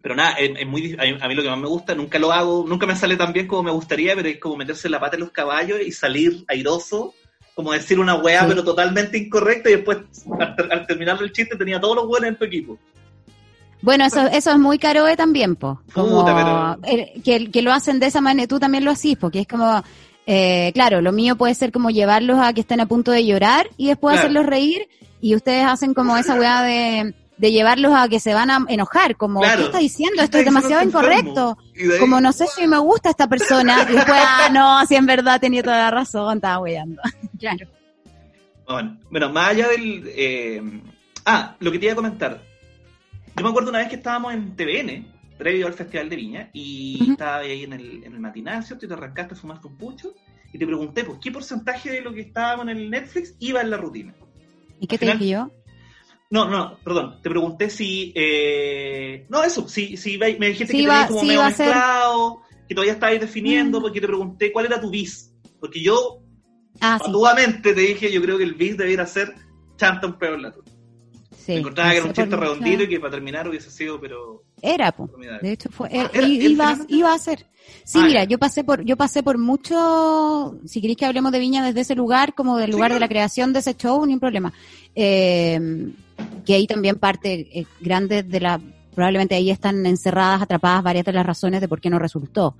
pero 0.00 0.14
nada, 0.16 0.32
es, 0.34 0.50
es 0.58 0.66
muy, 0.66 0.94
a 0.98 1.02
mí, 1.02 1.16
a 1.20 1.28
mí 1.28 1.34
lo 1.34 1.42
que 1.42 1.48
más 1.50 1.58
me 1.58 1.68
gusta, 1.68 1.94
nunca 1.94 2.18
lo 2.18 2.32
hago, 2.32 2.64
nunca 2.66 2.86
me 2.86 2.96
sale 2.96 3.16
tan 3.16 3.32
bien 3.32 3.46
como 3.46 3.62
me 3.64 3.70
gustaría, 3.70 4.14
pero 4.16 4.28
es 4.28 4.38
como 4.38 4.56
meterse 4.56 4.88
la 4.88 4.98
pata 5.00 5.16
en 5.16 5.20
los 5.20 5.30
caballos 5.30 5.80
y 5.80 5.92
salir 5.92 6.44
airoso, 6.48 7.14
como 7.54 7.72
decir 7.72 8.00
una 8.00 8.14
weá, 8.14 8.40
Sí. 8.40 8.46
pero 8.48 8.64
totalmente 8.64 9.18
incorrecta, 9.18 9.68
y 9.70 9.74
después, 9.74 9.98
al, 10.40 10.72
al 10.72 10.86
terminar 10.86 11.18
el 11.22 11.32
chiste, 11.32 11.56
tenía 11.56 11.80
todos 11.80 11.96
los 11.96 12.06
buenos 12.06 12.28
en 12.30 12.36
tu 12.36 12.44
equipo. 12.44 12.78
Bueno, 13.82 14.04
eso, 14.04 14.26
eso 14.28 14.50
es 14.52 14.58
muy 14.58 14.78
caroe 14.78 15.16
también, 15.16 15.56
po. 15.56 15.82
Como, 15.92 16.20
Puta, 16.20 16.78
eh, 16.84 17.20
que, 17.24 17.50
que 17.50 17.62
lo 17.62 17.72
hacen 17.72 17.98
de 17.98 18.06
esa 18.06 18.20
manera, 18.20 18.46
tú 18.46 18.60
también 18.60 18.84
lo 18.84 18.92
hacís, 18.92 19.16
porque 19.18 19.40
es 19.40 19.48
como, 19.48 19.82
eh, 20.24 20.70
claro, 20.72 21.00
lo 21.00 21.10
mío 21.12 21.34
puede 21.36 21.54
ser 21.56 21.72
como 21.72 21.90
llevarlos 21.90 22.38
a 22.38 22.52
que 22.52 22.60
estén 22.60 22.80
a 22.80 22.86
punto 22.86 23.10
de 23.10 23.26
llorar 23.26 23.68
y 23.76 23.88
después 23.88 24.14
Claro. 24.14 24.28
hacerlos 24.28 24.46
reír, 24.46 24.88
y 25.20 25.34
ustedes 25.34 25.64
hacen 25.66 25.94
como 25.94 26.16
esa 26.16 26.36
weá 26.36 26.62
de, 26.62 27.14
de 27.42 27.50
llevarlos 27.50 27.92
a 27.92 28.08
que 28.08 28.20
se 28.20 28.34
van 28.34 28.52
a 28.52 28.64
enojar, 28.68 29.16
como, 29.16 29.40
Claro. 29.40 29.58
¿qué 29.58 29.64
está 29.64 29.78
diciendo? 29.78 30.18
¿Qué 30.18 30.24
Esto 30.26 30.38
es 30.38 30.44
demasiado 30.44 30.76
este 30.76 30.90
incorrecto. 30.90 31.58
Como 31.98 32.20
no 32.20 32.32
sé 32.32 32.46
si 32.46 32.68
me 32.68 32.78
gusta 32.78 33.10
esta 33.10 33.26
persona, 33.26 33.82
y 33.82 33.94
después, 33.94 34.16
ah, 34.24 34.48
no, 34.52 34.86
si 34.86 34.94
en 34.94 35.06
verdad 35.06 35.40
tenía 35.40 35.60
toda 35.60 35.76
la 35.76 35.90
razón, 35.90 36.36
estaba 36.36 36.60
weando. 36.60 37.02
claro. 37.40 37.66
Bueno, 38.68 38.96
bueno, 39.10 39.32
más 39.32 39.48
allá 39.48 39.66
del... 39.70 40.04
eh, 40.06 40.62
ah, 41.26 41.56
lo 41.58 41.72
que 41.72 41.80
te 41.80 41.86
iba 41.86 41.94
a 41.94 41.96
comentar. 41.96 42.40
Yo 43.34 43.42
me 43.42 43.50
acuerdo 43.50 43.70
una 43.70 43.80
vez 43.80 43.88
que 43.88 43.96
estábamos 43.96 44.34
en 44.34 44.54
TVN, 44.54 45.04
previo 45.36 45.66
al 45.66 45.74
Festival 45.74 46.08
de 46.10 46.14
Viña, 46.16 46.50
y 46.52 47.10
estaba 47.10 47.38
ahí 47.38 47.64
en 47.64 47.72
el, 47.72 48.04
en 48.04 48.12
el 48.12 48.20
matinal, 48.20 48.62
¿cierto? 48.62 48.86
Y 48.86 48.88
te 48.88 48.94
arrancaste 48.94 49.34
a 49.34 49.36
fumarte 49.36 49.66
un 49.66 49.76
pucho, 49.76 50.14
y 50.52 50.58
te 50.58 50.64
pregunté, 50.64 51.02
pues, 51.02 51.18
¿qué 51.20 51.32
porcentaje 51.32 51.90
de 51.90 52.02
lo 52.02 52.14
que 52.14 52.20
estábamos 52.20 52.68
en 52.68 52.76
el 52.76 52.88
Netflix 52.88 53.34
iba 53.40 53.60
en 53.60 53.70
la 53.70 53.78
rutina? 53.78 54.14
¿Y 54.78 54.86
qué 54.86 54.96
te 54.96 55.06
dije 55.06 55.26
yo? 55.26 55.50
No, 56.32 56.48
no, 56.48 56.78
perdón, 56.82 57.20
te 57.22 57.28
pregunté 57.28 57.68
si... 57.68 58.10
eh, 58.16 59.26
no, 59.28 59.44
eso, 59.44 59.68
si, 59.68 59.96
si 59.98 60.16
me 60.16 60.30
dijiste 60.32 60.68
Sí 60.72 60.78
que 60.78 60.82
iba- 60.84 61.06
como 61.06 61.20
sí 61.20 61.26
medio 61.26 61.42
ser- 61.50 61.66
mezclado, 61.66 62.40
que 62.66 62.74
todavía 62.74 62.94
estabas 62.94 63.20
definiendo, 63.20 63.78
Mm. 63.78 63.82
porque 63.82 64.00
te 64.00 64.06
pregunté 64.06 64.50
cuál 64.50 64.64
era 64.66 64.80
tu 64.80 64.88
bis. 64.90 65.30
Porque 65.60 65.82
yo, 65.82 66.20
Ah, 66.80 66.98
te 67.62 67.74
dije, 67.74 68.10
yo 68.10 68.22
creo 68.22 68.38
que 68.38 68.44
el 68.44 68.54
bis 68.54 68.76
debiera 68.78 69.06
ser 69.06 69.34
Chanton 69.76 70.18
Peor 70.18 70.40
la 70.40 70.52
Tuya. 70.52 70.72
sí. 71.36 71.52
Me 71.52 71.58
encontraba 71.58 71.90
que 71.90 71.96
era 71.98 72.06
un 72.06 72.12
chiste 72.14 72.36
redondito 72.36 72.82
y 72.84 72.88
que 72.88 72.98
para 73.00 73.10
terminar 73.10 73.46
hubiese 73.48 73.70
sido, 73.70 74.00
pero. 74.00 74.42
Era, 74.62 74.90
po. 74.90 75.10
De 75.42 75.52
hecho 75.52 75.68
fue 75.70 75.88
Ah, 75.92 76.10
era- 76.14 76.26
iba, 76.26 76.78
iba 76.88 77.12
a 77.12 77.18
ser. 77.18 77.46
Sí, 77.84 77.98
Ah, 78.00 78.06
mira, 78.06 78.24
yo 78.24 78.38
pasé 78.38 78.64
por 78.64 78.82
yo 78.84 78.96
pasé 78.96 79.22
por 79.22 79.36
mucho, 79.38 80.56
si 80.64 80.80
queréis 80.80 80.96
que 80.98 81.04
hablemos 81.04 81.30
de 81.30 81.38
Viña 81.40 81.64
desde 81.64 81.82
ese 81.82 81.94
lugar 81.94 82.34
como 82.34 82.56
del 82.56 82.66
Sí, 82.70 82.72
lugar 82.72 82.92
de 82.94 83.00
la 83.00 83.08
creación 83.08 83.52
de 83.52 83.58
ese 83.58 83.74
show, 83.76 84.04
ni 84.06 84.14
un 84.14 84.20
problema. 84.20 84.52
Eh, 84.94 85.60
que 86.44 86.54
ahí 86.54 86.66
también 86.66 86.96
parte 86.96 87.48
eh, 87.52 87.66
grande 87.80 88.22
de 88.22 88.40
la 88.40 88.60
probablemente 88.94 89.34
ahí 89.34 89.50
están 89.50 89.84
encerradas, 89.86 90.42
atrapadas 90.42 90.82
varias 90.82 91.04
de 91.04 91.12
las 91.12 91.26
razones 91.26 91.60
de 91.60 91.68
por 91.68 91.80
qué 91.80 91.90
no 91.90 91.98
resultó. 91.98 92.56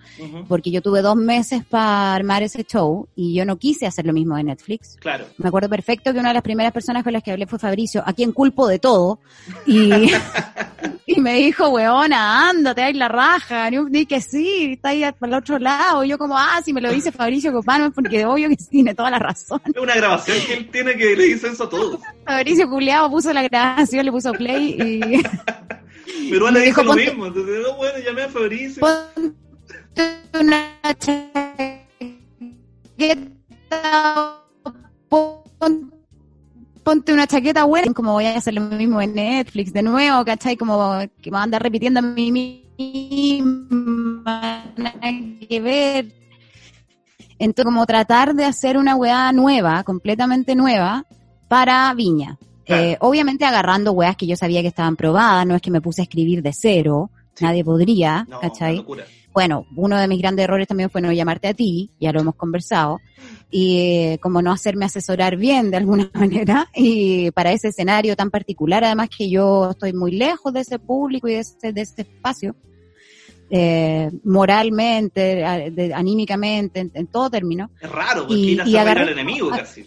Porque 0.48 0.70
yo 0.70 0.82
tuve 0.82 1.02
dos 1.02 1.16
meses 1.16 1.64
para 1.64 2.14
armar 2.14 2.42
ese 2.42 2.64
show 2.64 3.08
y 3.14 3.34
yo 3.34 3.44
no 3.44 3.56
quise 3.58 3.86
hacer 3.86 4.06
lo 4.06 4.12
mismo 4.12 4.36
de 4.36 4.44
Netflix. 4.44 4.96
Claro. 5.00 5.26
Me 5.38 5.48
acuerdo 5.48 5.68
perfecto 5.68 6.12
que 6.12 6.18
una 6.18 6.28
de 6.28 6.34
las 6.34 6.42
primeras 6.42 6.72
personas 6.72 7.02
con 7.02 7.12
las 7.12 7.22
que 7.22 7.32
hablé 7.32 7.46
fue 7.46 7.58
Fabricio, 7.58 8.02
a 8.04 8.12
quien 8.12 8.32
culpo 8.32 8.66
de 8.66 8.78
todo. 8.78 9.20
Y, 9.66 9.90
y 11.06 11.20
me 11.20 11.34
dijo, 11.34 11.68
weona, 11.68 12.50
ándate, 12.50 12.82
ahí 12.82 12.94
la 12.94 13.08
raja. 13.08 13.68
Y 13.68 13.74
yo 13.74 13.84
di 13.84 14.06
que 14.06 14.20
sí, 14.20 14.72
está 14.72 14.90
ahí 14.90 15.02
para 15.18 15.32
el 15.32 15.38
otro 15.38 15.58
lado. 15.58 16.04
Y 16.04 16.08
yo 16.08 16.18
como, 16.18 16.36
ah, 16.36 16.60
si 16.64 16.72
me 16.72 16.80
lo 16.80 16.90
dice 16.90 17.12
Fabricio 17.12 17.52
Copano 17.52 17.86
es 17.86 17.92
porque 17.92 18.24
obvio 18.24 18.48
que 18.48 18.56
sí, 18.56 18.68
tiene 18.70 18.94
toda 18.94 19.10
la 19.10 19.18
razón. 19.18 19.60
Es 19.64 19.80
una 19.80 19.94
grabación 19.94 20.38
que 20.46 20.54
él 20.54 20.68
tiene 20.70 20.96
que 20.96 21.16
le 21.16 21.24
dice 21.24 21.48
eso 21.48 21.64
a 21.64 21.68
todos. 21.68 22.00
Fabricio 22.24 22.68
Culeado 22.68 23.10
puso 23.10 23.32
la 23.32 23.42
grabación, 23.42 24.04
le 24.04 24.12
puso 24.12 24.32
play 24.32 24.76
y 24.80 25.22
Pero 26.30 26.50
le 26.50 26.60
dijo, 26.60 26.82
lo 26.82 26.94
mismo. 26.94 27.26
Entonces, 27.26 27.60
no, 27.62 27.76
bueno, 27.76 27.98
llamé 28.04 28.22
a 28.22 28.28
Fabricio. 28.28 28.80
ponte 29.94 30.38
una 30.40 30.68
chaqueta, 30.98 31.82
pon- 35.08 35.92
ponte 36.82 37.12
una 37.12 37.26
chaqueta 37.26 37.64
buena, 37.64 37.92
como 37.92 38.12
voy 38.12 38.24
a 38.26 38.36
hacer 38.36 38.54
lo 38.54 38.62
mismo 38.62 39.00
en 39.00 39.14
Netflix 39.14 39.72
de 39.72 39.82
nuevo, 39.82 40.24
¿cachai? 40.24 40.56
Como 40.56 40.98
que 41.20 41.30
me 41.30 41.34
va 41.36 41.40
a 41.40 41.44
andar 41.44 41.62
repitiendo 41.62 42.00
a 42.00 42.02
mí 42.02 42.32
misma, 42.78 44.64
que 45.48 45.60
ver. 45.60 46.12
Entonces, 47.38 47.64
como 47.64 47.86
tratar 47.86 48.34
de 48.34 48.44
hacer 48.44 48.76
una 48.76 48.94
weá 48.96 49.32
nueva, 49.32 49.82
completamente 49.84 50.54
nueva, 50.54 51.04
para 51.48 51.92
Viña. 51.94 52.38
Claro. 52.64 52.82
Eh, 52.82 52.96
obviamente 53.00 53.44
agarrando 53.44 53.92
weas 53.92 54.16
que 54.16 54.26
yo 54.26 54.36
sabía 54.36 54.62
que 54.62 54.68
estaban 54.68 54.96
probadas, 54.96 55.46
no 55.46 55.54
es 55.56 55.62
que 55.62 55.70
me 55.70 55.80
puse 55.80 56.02
a 56.02 56.04
escribir 56.04 56.42
de 56.42 56.52
cero, 56.52 57.10
Sí. 57.34 57.44
nadie 57.44 57.64
podría, 57.64 58.26
No, 58.28 58.40
¿cachai? 58.40 58.84
bueno, 59.32 59.64
uno 59.74 59.98
de 59.98 60.06
mis 60.06 60.20
grandes 60.20 60.44
errores 60.44 60.68
también 60.68 60.90
fue 60.90 61.00
no 61.00 61.10
llamarte 61.12 61.48
a 61.48 61.54
ti, 61.54 61.90
ya 61.98 62.12
lo 62.12 62.20
hemos 62.20 62.34
conversado, 62.34 63.00
y 63.50 63.78
eh, 63.78 64.18
como 64.20 64.42
no 64.42 64.52
hacerme 64.52 64.84
asesorar 64.84 65.36
bien 65.38 65.70
de 65.70 65.78
alguna 65.78 66.10
manera, 66.14 66.68
y 66.74 67.30
para 67.30 67.50
ese 67.52 67.68
escenario 67.68 68.14
tan 68.16 68.30
particular, 68.30 68.84
además 68.84 69.08
que 69.08 69.30
yo 69.30 69.70
estoy 69.70 69.94
muy 69.94 70.12
lejos 70.12 70.52
de 70.52 70.60
ese 70.60 70.78
público 70.78 71.26
y 71.26 71.32
de 71.32 71.38
ese, 71.40 71.72
de 71.72 71.80
ese 71.80 72.02
espacio, 72.02 72.54
eh, 73.50 74.10
moralmente, 74.24 75.20
de- 75.70 75.92
anímicamente, 75.94 76.80
en, 76.80 76.90
en 76.94 77.06
todo 77.06 77.30
término. 77.30 77.70
Es 77.80 77.90
raro, 77.90 78.26
porque 78.26 78.34
Y- 78.34 78.50
ir 78.52 78.60
a 78.62 78.64
y 78.68 78.76
hacer 78.76 78.84
bailar 78.84 78.96
agarré- 78.98 79.02
al 79.12 79.18
enemigo 79.18 79.48
casi. 79.50 79.86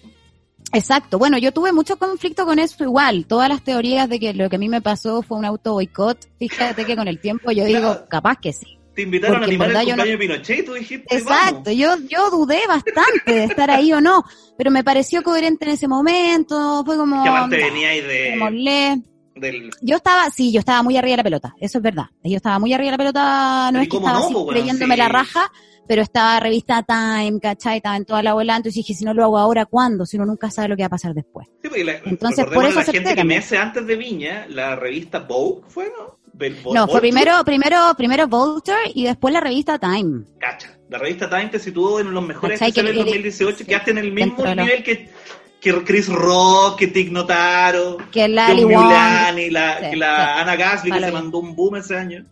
Exacto, 0.76 1.18
bueno, 1.18 1.38
yo 1.38 1.52
tuve 1.52 1.72
mucho 1.72 1.98
conflicto 1.98 2.46
con 2.46 2.60
eso 2.60 2.84
igual, 2.84 3.26
todas 3.28 3.50
las 3.50 3.64
teorías 3.64 4.10
de 4.10 4.20
que 4.20 4.34
lo 4.34 4.50
que 4.50 4.58
a 4.58 4.60
mí 4.60 4.70
me 4.70 4.82
pasó 4.82 5.22
fue 5.22 5.38
un 5.38 5.46
auto 5.46 5.74
boicot, 5.74 6.18
fíjate 6.38 6.86
que 6.86 6.96
con 6.96 7.08
el 7.08 7.20
tiempo 7.20 7.52
yo 7.52 7.64
digo, 7.66 8.06
capaz 8.10 8.38
que 8.38 8.54
sí. 8.54 8.78
Te 8.94 9.02
invitaron 9.02 9.38
a 9.38 9.40
porque 9.40 9.56
en 9.56 9.62
animar 9.62 9.82
el 9.82 9.88
yo 9.90 9.96
no- 9.96 10.04
cumpleaños 10.04 10.20
de 10.20 10.26
Pinochet 10.28 10.60
y 10.60 10.64
tú 10.66 10.74
dijiste, 10.74 11.16
Exacto, 11.18 11.72
yo, 11.72 11.96
yo 12.10 12.30
dudé 12.32 12.60
bastante 12.68 13.34
de 13.34 13.44
estar 13.46 13.70
ahí 13.70 13.92
o 13.92 14.00
no, 14.00 14.24
pero 14.58 14.72
me 14.72 14.84
pareció 14.86 15.22
coherente 15.22 15.66
en 15.66 15.72
ese 15.72 15.88
momento, 15.88 16.84
fue 16.86 16.96
como... 16.98 17.22
Que 17.24 17.30
aparte 17.30 17.62
"Ah, 17.62 17.68
venía 17.68 17.90
ahí 17.90 18.02
de, 18.02 18.08
démosle". 18.32 19.02
del... 19.36 19.70
Yo 19.82 19.98
estaba, 19.98 20.30
sí, 20.32 20.54
yo 20.54 20.60
estaba 20.60 20.82
muy 20.82 20.96
arriba 20.96 21.12
de 21.14 21.18
la 21.18 21.24
pelota, 21.24 21.54
eso 21.60 21.78
es 21.80 21.84
verdad. 21.84 22.06
Yo 22.24 22.38
estaba 22.38 22.58
muy 22.58 22.72
arriba 22.72 22.86
de 22.88 22.92
la 22.92 22.98
pelota, 22.98 23.70
no 23.74 23.80
¿Y 23.80 23.84
es 23.84 23.90
que 23.90 23.98
estaba 23.98 24.18
no, 24.20 24.26
así 24.26 24.34
po, 24.34 24.40
weón? 24.44 24.54
creyéndome 24.54 24.96
Sí. 24.96 25.00
la 25.02 25.10
raja, 25.10 25.52
pero 25.88 26.02
estaba 26.02 26.40
revista 26.40 26.84
Time, 26.84 27.40
¿cachai? 27.42 27.78
Estaba 27.78 27.98
en 27.98 28.06
toda 28.06 28.24
la 28.24 28.34
bola, 28.34 28.56
entonces 28.56 28.76
dije, 28.76 28.94
si 28.94 29.06
no 29.06 29.14
lo 29.14 29.24
hago 29.24 29.38
ahora, 29.38 29.66
¿cuándo? 29.66 30.06
Si 30.06 30.18
uno 30.18 30.26
nunca 30.26 30.50
sabe 30.52 30.68
lo 30.70 30.76
que 30.76 30.84
va 30.84 30.88
a 30.88 30.90
pasar 30.90 31.14
después. 31.14 31.48
Sí, 31.62 31.70
porque 31.70 31.84
la- 31.84 31.98
Entonces, 32.06 32.46
por 32.46 32.66
eso 32.66 32.80
la 32.80 32.86
gente 32.86 33.10
que 33.10 33.16
también. 33.16 33.40
meses 33.40 33.60
antes 33.60 33.86
de 33.86 33.96
Viña, 33.96 34.46
la 34.50 34.76
revista 34.76 35.20
Vogue 35.20 35.62
fue, 35.68 35.86
¿no? 35.98 36.18
Del- 36.34 36.58
No, 36.74 36.88
fue 36.88 37.00
primero, 37.00 37.44
primero, 37.46 37.78
primero 37.98 38.28
Vulture 38.28 38.78
y 38.94 39.06
después 39.06 39.34
la 39.34 39.40
revista 39.40 39.80
Time. 39.80 40.26
Cacha. 40.40 40.70
La 40.90 40.98
revista 40.98 41.30
Time 41.30 41.48
te 41.48 41.60
situó 41.60 42.00
en 42.00 42.14
los 42.14 42.24
mejores. 42.26 42.60
Que 42.60 42.72
del 42.84 42.88
el- 42.90 43.06
2018, 43.06 43.58
sí, 43.60 43.66
quedaste 43.66 43.92
en 43.92 43.98
el 44.00 44.12
mismo 44.12 44.44
nivel 44.46 44.84
que, 44.84 45.10
que 45.62 45.84
Chris 45.84 46.10
Rock, 46.10 46.78
que 46.78 46.88
Tig 46.88 47.12
Notaro, 47.12 47.98
Que 48.12 48.28
la 48.28 48.48
John. 48.48 48.64
Mulaney, 48.66 49.50
la, 49.50 49.80
Sí, 49.80 49.90
que 49.92 49.96
la 49.96 50.16
sí. 50.36 50.42
Ana 50.42 50.56
Gatsby, 50.56 50.92
que 50.92 51.00
se 51.00 51.12
mandó 51.12 51.40
un 51.40 51.56
boom 51.56 51.78
ese 51.78 51.96
año. 51.98 52.26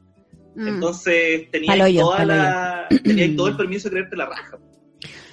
Mm. 0.56 0.68
Entonces 0.68 1.50
tenía 1.52 2.02
toda 2.02 2.26
la, 2.26 2.88
todo 3.36 3.48
el 3.48 3.58
permiso 3.58 3.90
de 3.90 3.92
creerte 3.92 4.16
la 4.16 4.28
raja. 4.28 4.58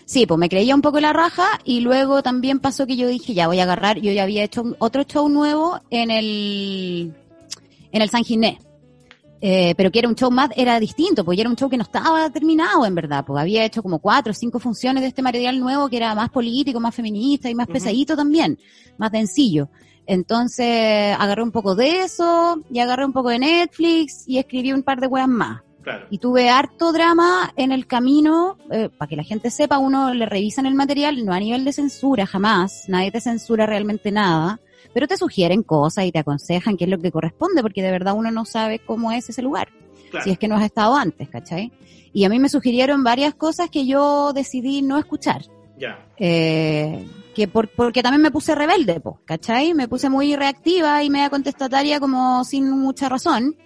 Sí, 0.05 0.27
pues 0.27 0.39
me 0.39 0.49
creía 0.49 0.75
un 0.75 0.83
poco 0.83 0.99
la 0.99 1.13
raja 1.13 1.47
y 1.65 1.81
luego 1.81 2.21
también 2.23 2.59
pasó 2.59 2.85
que 2.85 2.97
yo 2.97 3.07
dije, 3.07 3.33
ya 3.33 3.47
voy 3.47 3.61
a 3.61 3.63
agarrar, 3.63 4.01
yo 4.01 4.11
ya 4.11 4.25
había 4.25 4.43
hecho 4.43 4.65
otro 4.81 5.05
show 5.05 5.29
nuevo 5.29 5.81
en 5.89 6.11
el, 6.11 7.15
en 7.93 8.03
el 8.03 8.11
San 8.11 8.25
Ginés. 8.25 8.59
Eh, 9.43 9.73
pero 9.77 9.91
que 9.91 10.01
era 10.01 10.09
un 10.09 10.17
show 10.17 10.31
más, 10.31 10.51
era 10.55 10.79
distinto, 10.79 11.25
porque 11.25 11.41
era 11.41 11.49
un 11.49 11.57
show 11.57 11.71
que 11.71 11.77
no 11.77 11.85
estaba 11.85 12.29
terminado 12.29 12.85
en 12.85 12.95
verdad, 12.95 13.25
porque 13.25 13.41
había 13.41 13.65
hecho 13.65 13.83
como 13.83 14.01
cuatro 14.01 14.33
o 14.33 14.35
cinco 14.35 14.59
funciones 14.59 15.03
de 15.03 15.09
este 15.09 15.23
material 15.23 15.59
nuevo 15.59 15.89
que 15.89 15.97
era 15.97 16.15
más 16.15 16.29
político, 16.29 16.79
más 16.79 16.95
feminista 16.95 17.49
y 17.49 17.55
más 17.55 17.69
pesadito 17.69 18.17
también, 18.17 18.59
más 18.99 19.13
sencillo. 19.13 19.71
Entonces 20.11 21.15
agarré 21.17 21.45
un 21.45 21.53
poco 21.53 21.77
de 21.77 22.01
eso 22.01 22.61
y 22.69 22.81
agarré 22.81 23.05
un 23.05 23.13
poco 23.13 23.29
de 23.29 23.39
Netflix 23.39 24.25
y 24.27 24.39
escribí 24.39 24.73
un 24.73 24.83
par 24.83 25.01
de 25.01 25.07
weas 25.07 25.29
más. 25.29 25.63
Claro. 25.85 26.09
Y 26.11 26.19
tuve 26.19 26.51
harto 26.51 26.93
drama 26.93 27.53
en 27.55 27.71
el 27.71 27.87
camino, 27.87 28.59
eh, 28.73 28.89
para 28.89 29.09
que 29.09 29.15
la 29.15 29.23
gente 29.23 29.51
sepa, 29.51 29.79
uno 29.79 30.13
le 30.13 30.27
revisan 30.27 30.67
el 30.67 30.75
material, 30.75 31.25
no 31.25 31.33
a 31.33 31.39
nivel 31.39 31.65
de 31.65 31.73
censura, 31.73 32.27
jamás, 32.27 32.89
nadie 32.89 33.13
te 33.13 33.21
censura 33.21 33.67
realmente 33.67 34.11
nada. 34.11 34.59
pero 34.93 35.07
te 35.07 35.17
sugieren 35.17 35.63
cosas 35.63 36.05
y 36.07 36.11
te 36.11 36.19
aconsejan 36.19 36.77
qué 36.77 36.85
es 36.85 36.91
lo 36.91 36.99
que 36.99 37.13
corresponde, 37.13 37.63
porque 37.63 37.81
de 37.81 37.93
verdad 37.93 38.15
uno 38.17 38.33
no 38.33 38.45
sabe 38.45 38.81
cómo 38.81 39.13
es 39.13 39.29
ese 39.29 39.43
lugar, 39.43 39.69
si 40.25 40.31
es 40.31 40.39
que 40.41 40.49
no 40.49 40.57
has 40.57 40.65
estado 40.65 40.97
antes, 40.97 41.29
¿cachai? 41.29 41.71
Y 42.13 42.25
a 42.25 42.29
mí 42.29 42.41
me 42.41 42.49
sugirieron 42.49 43.05
varias 43.05 43.35
cosas 43.37 43.71
que 43.71 43.87
yo 43.87 44.33
decidí 44.33 44.83
no 44.83 44.99
escuchar. 44.99 45.43
Ya. 45.79 46.05
Eh, 46.17 47.07
que 47.35 47.49
por, 47.49 47.69
porque 47.69 48.03
también 48.03 48.23
me 48.23 48.31
puse 48.31 48.55
rebelde, 48.55 49.01
po, 49.01 49.21
¿cachai? 49.25 49.75
Me 49.75 49.89
puse 49.89 50.09
muy 50.09 50.37
reactiva 50.37 51.03
y 51.03 51.11
media 51.11 51.31
contestataria 51.31 52.01
como 52.01 52.45
sin 52.45 52.71
mucha 52.71 53.09
razón. 53.09 53.57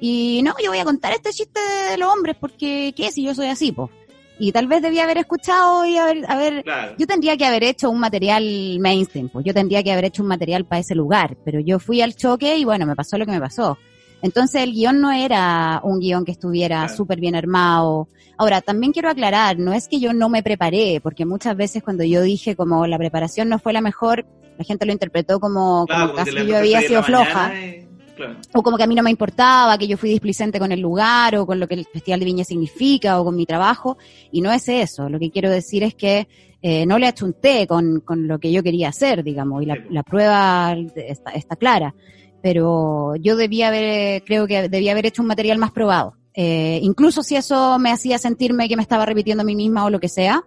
Y 0.00 0.40
no, 0.44 0.54
yo 0.62 0.70
voy 0.70 0.78
a 0.78 0.84
contar 0.84 1.12
este 1.12 1.30
chiste 1.30 1.60
de 1.90 1.98
los 1.98 2.12
hombres 2.12 2.36
porque, 2.40 2.94
¿qué 2.96 3.10
si 3.10 3.24
yo 3.24 3.34
soy 3.34 3.46
así, 3.46 3.72
po? 3.72 3.90
Y 4.38 4.52
tal 4.52 4.68
vez 4.68 4.82
debía 4.82 5.02
haber 5.02 5.18
escuchado 5.18 5.84
y 5.84 5.96
haber, 5.96 6.24
haber 6.30 6.64
yo 6.96 7.06
tendría 7.08 7.36
que 7.36 7.44
haber 7.44 7.64
hecho 7.64 7.90
un 7.90 7.98
material 7.98 8.78
mainstream, 8.78 9.28
pues 9.28 9.44
yo 9.44 9.52
tendría 9.52 9.82
que 9.82 9.90
haber 9.90 10.04
hecho 10.04 10.22
un 10.22 10.28
material 10.28 10.64
para 10.64 10.80
ese 10.80 10.94
lugar, 10.94 11.36
pero 11.44 11.58
yo 11.58 11.80
fui 11.80 12.00
al 12.02 12.14
choque 12.14 12.56
y 12.56 12.64
bueno, 12.64 12.86
me 12.86 12.94
pasó 12.94 13.18
lo 13.18 13.26
que 13.26 13.32
me 13.32 13.40
pasó. 13.40 13.78
Entonces 14.22 14.62
el 14.62 14.72
guion 14.72 15.00
no 15.00 15.12
era 15.12 15.80
un 15.84 16.00
guion 16.00 16.24
que 16.24 16.32
estuviera 16.32 16.88
súper 16.88 17.20
bien 17.20 17.36
armado. 17.36 18.08
Ahora, 18.36 18.60
también 18.60 18.92
quiero 18.92 19.10
aclarar, 19.10 19.58
no 19.58 19.72
es 19.72 19.88
que 19.88 20.00
yo 20.00 20.12
no 20.12 20.28
me 20.28 20.42
preparé, 20.42 21.00
porque 21.02 21.24
muchas 21.24 21.56
veces 21.56 21.82
cuando 21.82 22.04
yo 22.04 22.22
dije 22.22 22.56
como 22.56 22.86
la 22.86 22.98
preparación 22.98 23.48
no 23.48 23.58
fue 23.58 23.72
la 23.72 23.80
mejor, 23.80 24.26
la 24.56 24.64
gente 24.64 24.86
lo 24.86 24.92
interpretó 24.92 25.38
como, 25.38 25.86
como 25.86 26.12
casi 26.14 26.46
yo 26.46 26.56
había 26.56 26.80
sido 26.82 27.02
floja. 27.02 27.52
O 28.52 28.64
como 28.64 28.76
que 28.76 28.82
a 28.82 28.88
mí 28.88 28.96
no 28.96 29.04
me 29.04 29.12
importaba, 29.12 29.78
que 29.78 29.86
yo 29.86 29.96
fui 29.96 30.10
displicente 30.10 30.58
con 30.58 30.72
el 30.72 30.80
lugar 30.80 31.36
o 31.36 31.46
con 31.46 31.60
lo 31.60 31.68
que 31.68 31.74
el 31.74 31.84
Festival 31.84 32.18
de 32.18 32.26
Viña 32.26 32.44
significa 32.44 33.20
o 33.20 33.24
con 33.24 33.36
mi 33.36 33.46
trabajo. 33.46 33.96
Y 34.32 34.40
no 34.40 34.50
es 34.50 34.68
eso. 34.68 35.08
Lo 35.08 35.20
que 35.20 35.30
quiero 35.30 35.48
decir 35.48 35.84
es 35.84 35.94
que 35.94 36.26
eh, 36.60 36.84
no 36.84 36.98
le 36.98 37.06
achunté 37.06 37.68
con, 37.68 38.00
con 38.00 38.26
lo 38.26 38.40
que 38.40 38.50
yo 38.50 38.64
quería 38.64 38.88
hacer, 38.88 39.22
digamos, 39.22 39.62
y 39.62 39.66
la, 39.66 39.78
la 39.88 40.02
prueba 40.02 40.76
está, 40.96 41.30
está 41.30 41.54
clara 41.54 41.94
pero 42.42 43.16
yo 43.16 43.36
debía 43.36 43.68
haber, 43.68 44.24
creo 44.24 44.46
que 44.46 44.68
debía 44.68 44.92
haber 44.92 45.06
hecho 45.06 45.22
un 45.22 45.28
material 45.28 45.58
más 45.58 45.72
probado. 45.72 46.14
Eh, 46.34 46.78
incluso 46.82 47.22
si 47.22 47.34
eso 47.34 47.78
me 47.78 47.90
hacía 47.90 48.18
sentirme 48.18 48.68
que 48.68 48.76
me 48.76 48.82
estaba 48.82 49.04
repitiendo 49.04 49.42
a 49.42 49.44
mí 49.44 49.56
misma 49.56 49.84
o 49.84 49.90
lo 49.90 49.98
que 49.98 50.08
sea, 50.08 50.44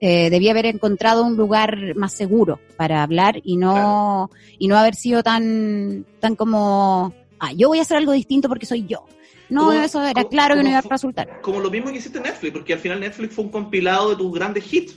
eh, 0.00 0.30
debía 0.30 0.50
haber 0.50 0.66
encontrado 0.66 1.24
un 1.24 1.36
lugar 1.36 1.94
más 1.94 2.12
seguro 2.12 2.58
para 2.76 3.02
hablar 3.02 3.40
y 3.42 3.56
no, 3.56 4.30
y 4.58 4.68
no 4.68 4.76
haber 4.76 4.94
sido 4.94 5.22
tan, 5.22 6.06
tan 6.20 6.36
como, 6.36 7.14
ah, 7.38 7.52
yo 7.52 7.68
voy 7.68 7.78
a 7.78 7.82
hacer 7.82 7.96
algo 7.96 8.12
distinto 8.12 8.48
porque 8.48 8.66
soy 8.66 8.86
yo. 8.86 9.06
No, 9.50 9.72
eso 9.72 10.02
era 10.02 10.24
claro 10.24 10.54
que 10.54 10.62
no 10.62 10.68
iba 10.68 10.78
a 10.78 10.82
resultar. 10.82 11.40
Como 11.42 11.60
lo 11.60 11.70
mismo 11.70 11.90
que 11.90 11.98
hiciste 11.98 12.20
Netflix, 12.20 12.52
porque 12.52 12.72
al 12.72 12.78
final 12.78 13.00
Netflix 13.00 13.34
fue 13.34 13.44
un 13.44 13.50
compilado 13.50 14.10
de 14.10 14.16
tus 14.16 14.32
grandes 14.32 14.72
hits. 14.72 14.96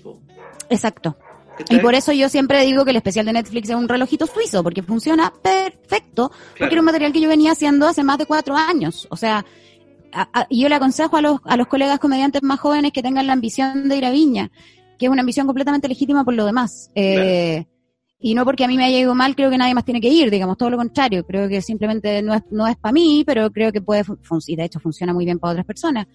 Exacto. 0.69 1.17
Y 1.69 1.79
por 1.79 1.93
eso 1.93 2.11
yo 2.11 2.29
siempre 2.29 2.65
digo 2.65 2.83
que 2.83 2.91
el 2.91 2.97
especial 2.97 3.25
de 3.25 3.33
Netflix 3.33 3.69
es 3.69 3.75
un 3.75 3.87
relojito 3.87 4.25
suizo, 4.25 4.63
porque 4.63 4.81
funciona 4.81 5.31
perfecto, 5.41 6.31
porque 6.57 6.73
era 6.73 6.81
un 6.81 6.85
material 6.85 7.13
que 7.13 7.21
yo 7.21 7.29
venía 7.29 7.51
haciendo 7.51 7.87
hace 7.87 8.03
más 8.03 8.17
de 8.17 8.25
cuatro 8.25 8.55
años. 8.55 9.07
O 9.11 9.15
sea, 9.15 9.45
y 10.49 10.61
yo 10.61 10.69
le 10.69 10.75
aconsejo 10.75 11.17
a 11.17 11.21
los, 11.21 11.39
a 11.45 11.57
los 11.57 11.67
colegas 11.67 11.99
comediantes 11.99 12.43
más 12.43 12.59
jóvenes 12.59 12.91
que 12.91 13.01
tengan 13.01 13.27
la 13.27 13.33
ambición 13.33 13.89
de 13.89 13.97
ir 13.97 14.05
a 14.05 14.11
Viña, 14.11 14.51
que 14.97 15.05
es 15.05 15.11
una 15.11 15.21
ambición 15.21 15.45
completamente 15.47 15.87
legítima 15.87 16.23
por 16.23 16.33
lo 16.33 16.45
demás. 16.45 16.91
Eh, 16.95 17.65
y 18.19 18.35
no 18.35 18.45
porque 18.45 18.63
a 18.63 18.67
mí 18.67 18.77
me 18.77 18.85
haya 18.85 18.99
ido 18.99 19.13
mal, 19.15 19.35
creo 19.35 19.49
que 19.49 19.57
nadie 19.57 19.73
más 19.73 19.83
tiene 19.83 19.99
que 19.99 20.07
ir, 20.07 20.31
digamos, 20.31 20.57
todo 20.57 20.69
lo 20.69 20.77
contrario. 20.77 21.25
Creo 21.25 21.49
que 21.49 21.61
simplemente 21.61 22.21
no 22.21 22.33
es, 22.33 22.43
no 22.51 22.67
es 22.67 22.77
para 22.77 22.93
mí, 22.93 23.23
pero 23.25 23.51
creo 23.51 23.71
que 23.71 23.81
puede, 23.81 24.03
y 24.47 24.55
de 24.55 24.63
hecho 24.63 24.79
funciona 24.79 25.13
muy 25.13 25.25
bien 25.25 25.39
para 25.39 25.51
otras 25.51 25.65
personas. 25.65 26.07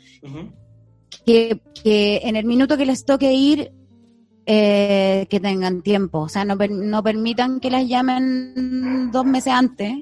que, 1.26 1.60
que 1.82 2.20
en 2.24 2.36
el 2.36 2.46
minuto 2.46 2.78
que 2.78 2.86
les 2.86 3.04
toque 3.04 3.32
ir, 3.32 3.72
eh, 4.50 5.26
que 5.28 5.40
tengan 5.40 5.82
tiempo. 5.82 6.20
O 6.20 6.28
sea, 6.30 6.42
no, 6.46 6.56
no 6.56 7.02
permitan 7.02 7.60
que 7.60 7.70
las 7.70 7.86
llamen 7.86 9.10
dos 9.12 9.26
meses 9.26 9.52
antes. 9.52 9.92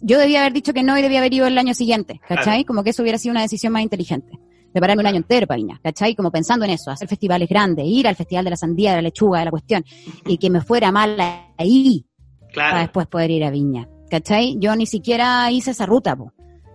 Yo 0.00 0.18
debía 0.20 0.42
haber 0.42 0.52
dicho 0.52 0.72
que 0.72 0.84
no 0.84 0.96
y 0.96 1.02
debía 1.02 1.18
haber 1.18 1.34
ido 1.34 1.46
el 1.48 1.58
año 1.58 1.74
siguiente, 1.74 2.20
¿cachai? 2.28 2.64
Como 2.64 2.84
que 2.84 2.90
eso 2.90 3.02
hubiera 3.02 3.18
sido 3.18 3.32
una 3.32 3.42
decisión 3.42 3.72
más 3.72 3.82
inteligente. 3.82 4.38
Prepararme 4.72 5.00
un 5.00 5.08
año 5.08 5.16
entero 5.16 5.48
para 5.48 5.56
Viña, 5.56 5.80
¿cachai? 5.82 6.14
Como 6.14 6.30
pensando 6.30 6.64
en 6.64 6.70
eso, 6.70 6.92
hacer 6.92 7.08
festivales 7.08 7.48
grandes, 7.48 7.84
ir 7.84 8.06
al 8.06 8.14
festival 8.14 8.44
de 8.44 8.50
la 8.50 8.56
sandía, 8.56 8.90
de 8.90 8.96
la 8.98 9.02
lechuga, 9.02 9.40
de 9.40 9.44
la 9.46 9.50
cuestión, 9.50 9.84
y 10.24 10.38
que 10.38 10.50
me 10.50 10.60
fuera 10.60 10.92
mal 10.92 11.16
ahí, 11.58 12.06
para 12.54 12.80
después 12.80 13.08
poder 13.08 13.32
ir 13.32 13.42
a 13.42 13.50
Viña, 13.50 13.88
¿cachai? 14.08 14.56
Yo 14.60 14.76
ni 14.76 14.86
siquiera 14.86 15.50
hice 15.50 15.72
esa 15.72 15.84
ruta, 15.84 16.14
po. 16.14 16.32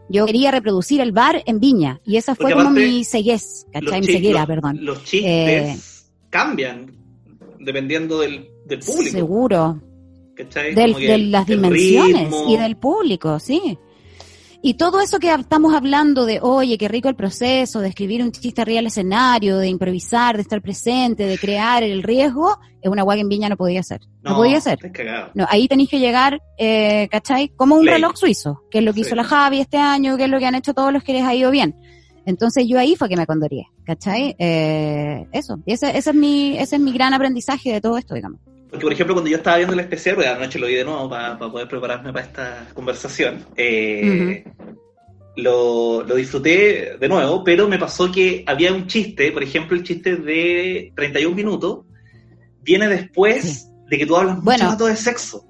Yo 0.09 0.25
quería 0.25 0.51
reproducir 0.51 0.99
el 0.99 1.13
bar 1.13 1.43
en 1.45 1.61
Viña, 1.61 2.01
y 2.05 2.17
esa 2.17 2.35
fue 2.35 2.51
como 2.51 2.71
mi 2.71 3.05
ceguez, 3.05 3.67
¿cachai? 3.71 4.01
Mi 4.01 4.07
ceguera, 4.07 4.45
perdón. 4.45 4.83
Los 4.83 5.03
chistes 5.05 5.31
eh, 5.31 5.77
cambian 6.29 6.91
dependiendo 7.59 8.19
del, 8.19 8.49
del 8.65 8.79
público. 8.79 9.11
Seguro. 9.11 9.81
de 10.35 11.17
las 11.29 11.47
dimensiones 11.47 12.33
y 12.47 12.57
del 12.57 12.77
público, 12.77 13.39
sí. 13.39 13.77
Y 14.61 14.73
todo 14.73 14.99
eso 14.99 15.19
que 15.19 15.33
estamos 15.33 15.73
hablando 15.73 16.25
de, 16.25 16.39
oye, 16.41 16.77
qué 16.77 16.89
rico 16.89 17.07
el 17.07 17.15
proceso, 17.15 17.79
de 17.79 17.87
escribir 17.87 18.21
un 18.21 18.33
chiste 18.33 18.61
arriba 18.61 18.81
escenario, 18.81 19.57
de 19.57 19.69
improvisar, 19.69 20.35
de 20.35 20.41
estar 20.41 20.61
presente, 20.61 21.25
de 21.25 21.37
crear 21.37 21.81
el 21.81 22.03
riesgo, 22.03 22.57
es 22.81 22.91
una 22.91 23.03
guay 23.03 23.21
en 23.21 23.29
Viña 23.29 23.47
no 23.47 23.55
podía 23.55 23.83
ser. 23.83 24.01
No, 24.21 24.35
podía 24.35 24.59
ser. 24.59 24.77
No, 25.33 25.45
ahí 25.49 25.69
tenéis 25.69 25.89
que 25.89 25.99
llegar, 25.99 26.41
eh, 26.57 27.07
¿cachai? 27.09 27.49
Como 27.55 27.75
un 27.75 27.87
reloj 27.87 28.17
suizo, 28.17 28.63
que 28.69 28.79
es 28.79 28.83
lo 28.83 28.93
que 28.93 29.01
hizo 29.01 29.15
la 29.15 29.23
Javi 29.23 29.61
este 29.61 29.77
año, 29.77 30.17
que 30.17 30.25
es 30.25 30.29
lo 30.29 30.39
que 30.39 30.45
han 30.45 30.55
hecho 30.55 30.73
todos 30.73 30.91
los 30.91 31.03
que 31.03 31.13
les 31.13 31.23
ha 31.23 31.33
ido 31.33 31.51
bien. 31.51 31.75
Entonces 32.25 32.67
yo 32.67 32.79
ahí 32.79 32.95
fue 32.95 33.09
que 33.09 33.17
me 33.17 33.25
condorié, 33.25 33.67
¿cachai? 33.83 34.35
Eh, 34.37 35.27
eso, 35.31 35.59
y 35.65 35.73
ese, 35.73 35.97
ese, 35.97 36.09
es 36.09 36.15
mi, 36.15 36.57
ese 36.57 36.75
es 36.75 36.81
mi 36.81 36.91
gran 36.91 37.13
aprendizaje 37.13 37.71
de 37.71 37.81
todo 37.81 37.97
esto, 37.97 38.15
digamos. 38.15 38.39
Porque, 38.69 38.83
por 38.83 38.93
ejemplo, 38.93 39.15
cuando 39.15 39.31
yo 39.31 39.37
estaba 39.37 39.57
viendo 39.57 39.73
el 39.73 39.79
especial, 39.79 40.15
porque 40.15 40.29
anoche 40.29 40.59
lo 40.59 40.67
vi 40.67 40.75
de 40.75 40.85
nuevo 40.85 41.09
para, 41.09 41.37
poder 41.39 41.67
prepararme 41.67 42.13
para 42.13 42.25
esta 42.25 42.67
conversación, 42.73 43.43
eh, 43.55 44.43
lo, 45.35 46.03
lo, 46.03 46.15
disfruté 46.15 46.97
de 46.99 47.09
nuevo, 47.09 47.43
pero 47.43 47.67
me 47.67 47.79
pasó 47.79 48.11
que 48.11 48.43
había 48.45 48.71
un 48.71 48.85
chiste, 48.85 49.31
por 49.31 49.41
ejemplo, 49.41 49.75
el 49.75 49.83
chiste 49.83 50.17
de 50.17 50.91
31 50.95 51.35
minutos, 51.35 51.85
viene 52.61 52.87
después 52.87 53.69
de 53.89 53.97
que 53.97 54.05
tú 54.05 54.15
hablas 54.15 54.35
mucho 54.35 54.45
bueno, 54.45 54.75
de 54.75 54.95
sexo. 54.95 55.45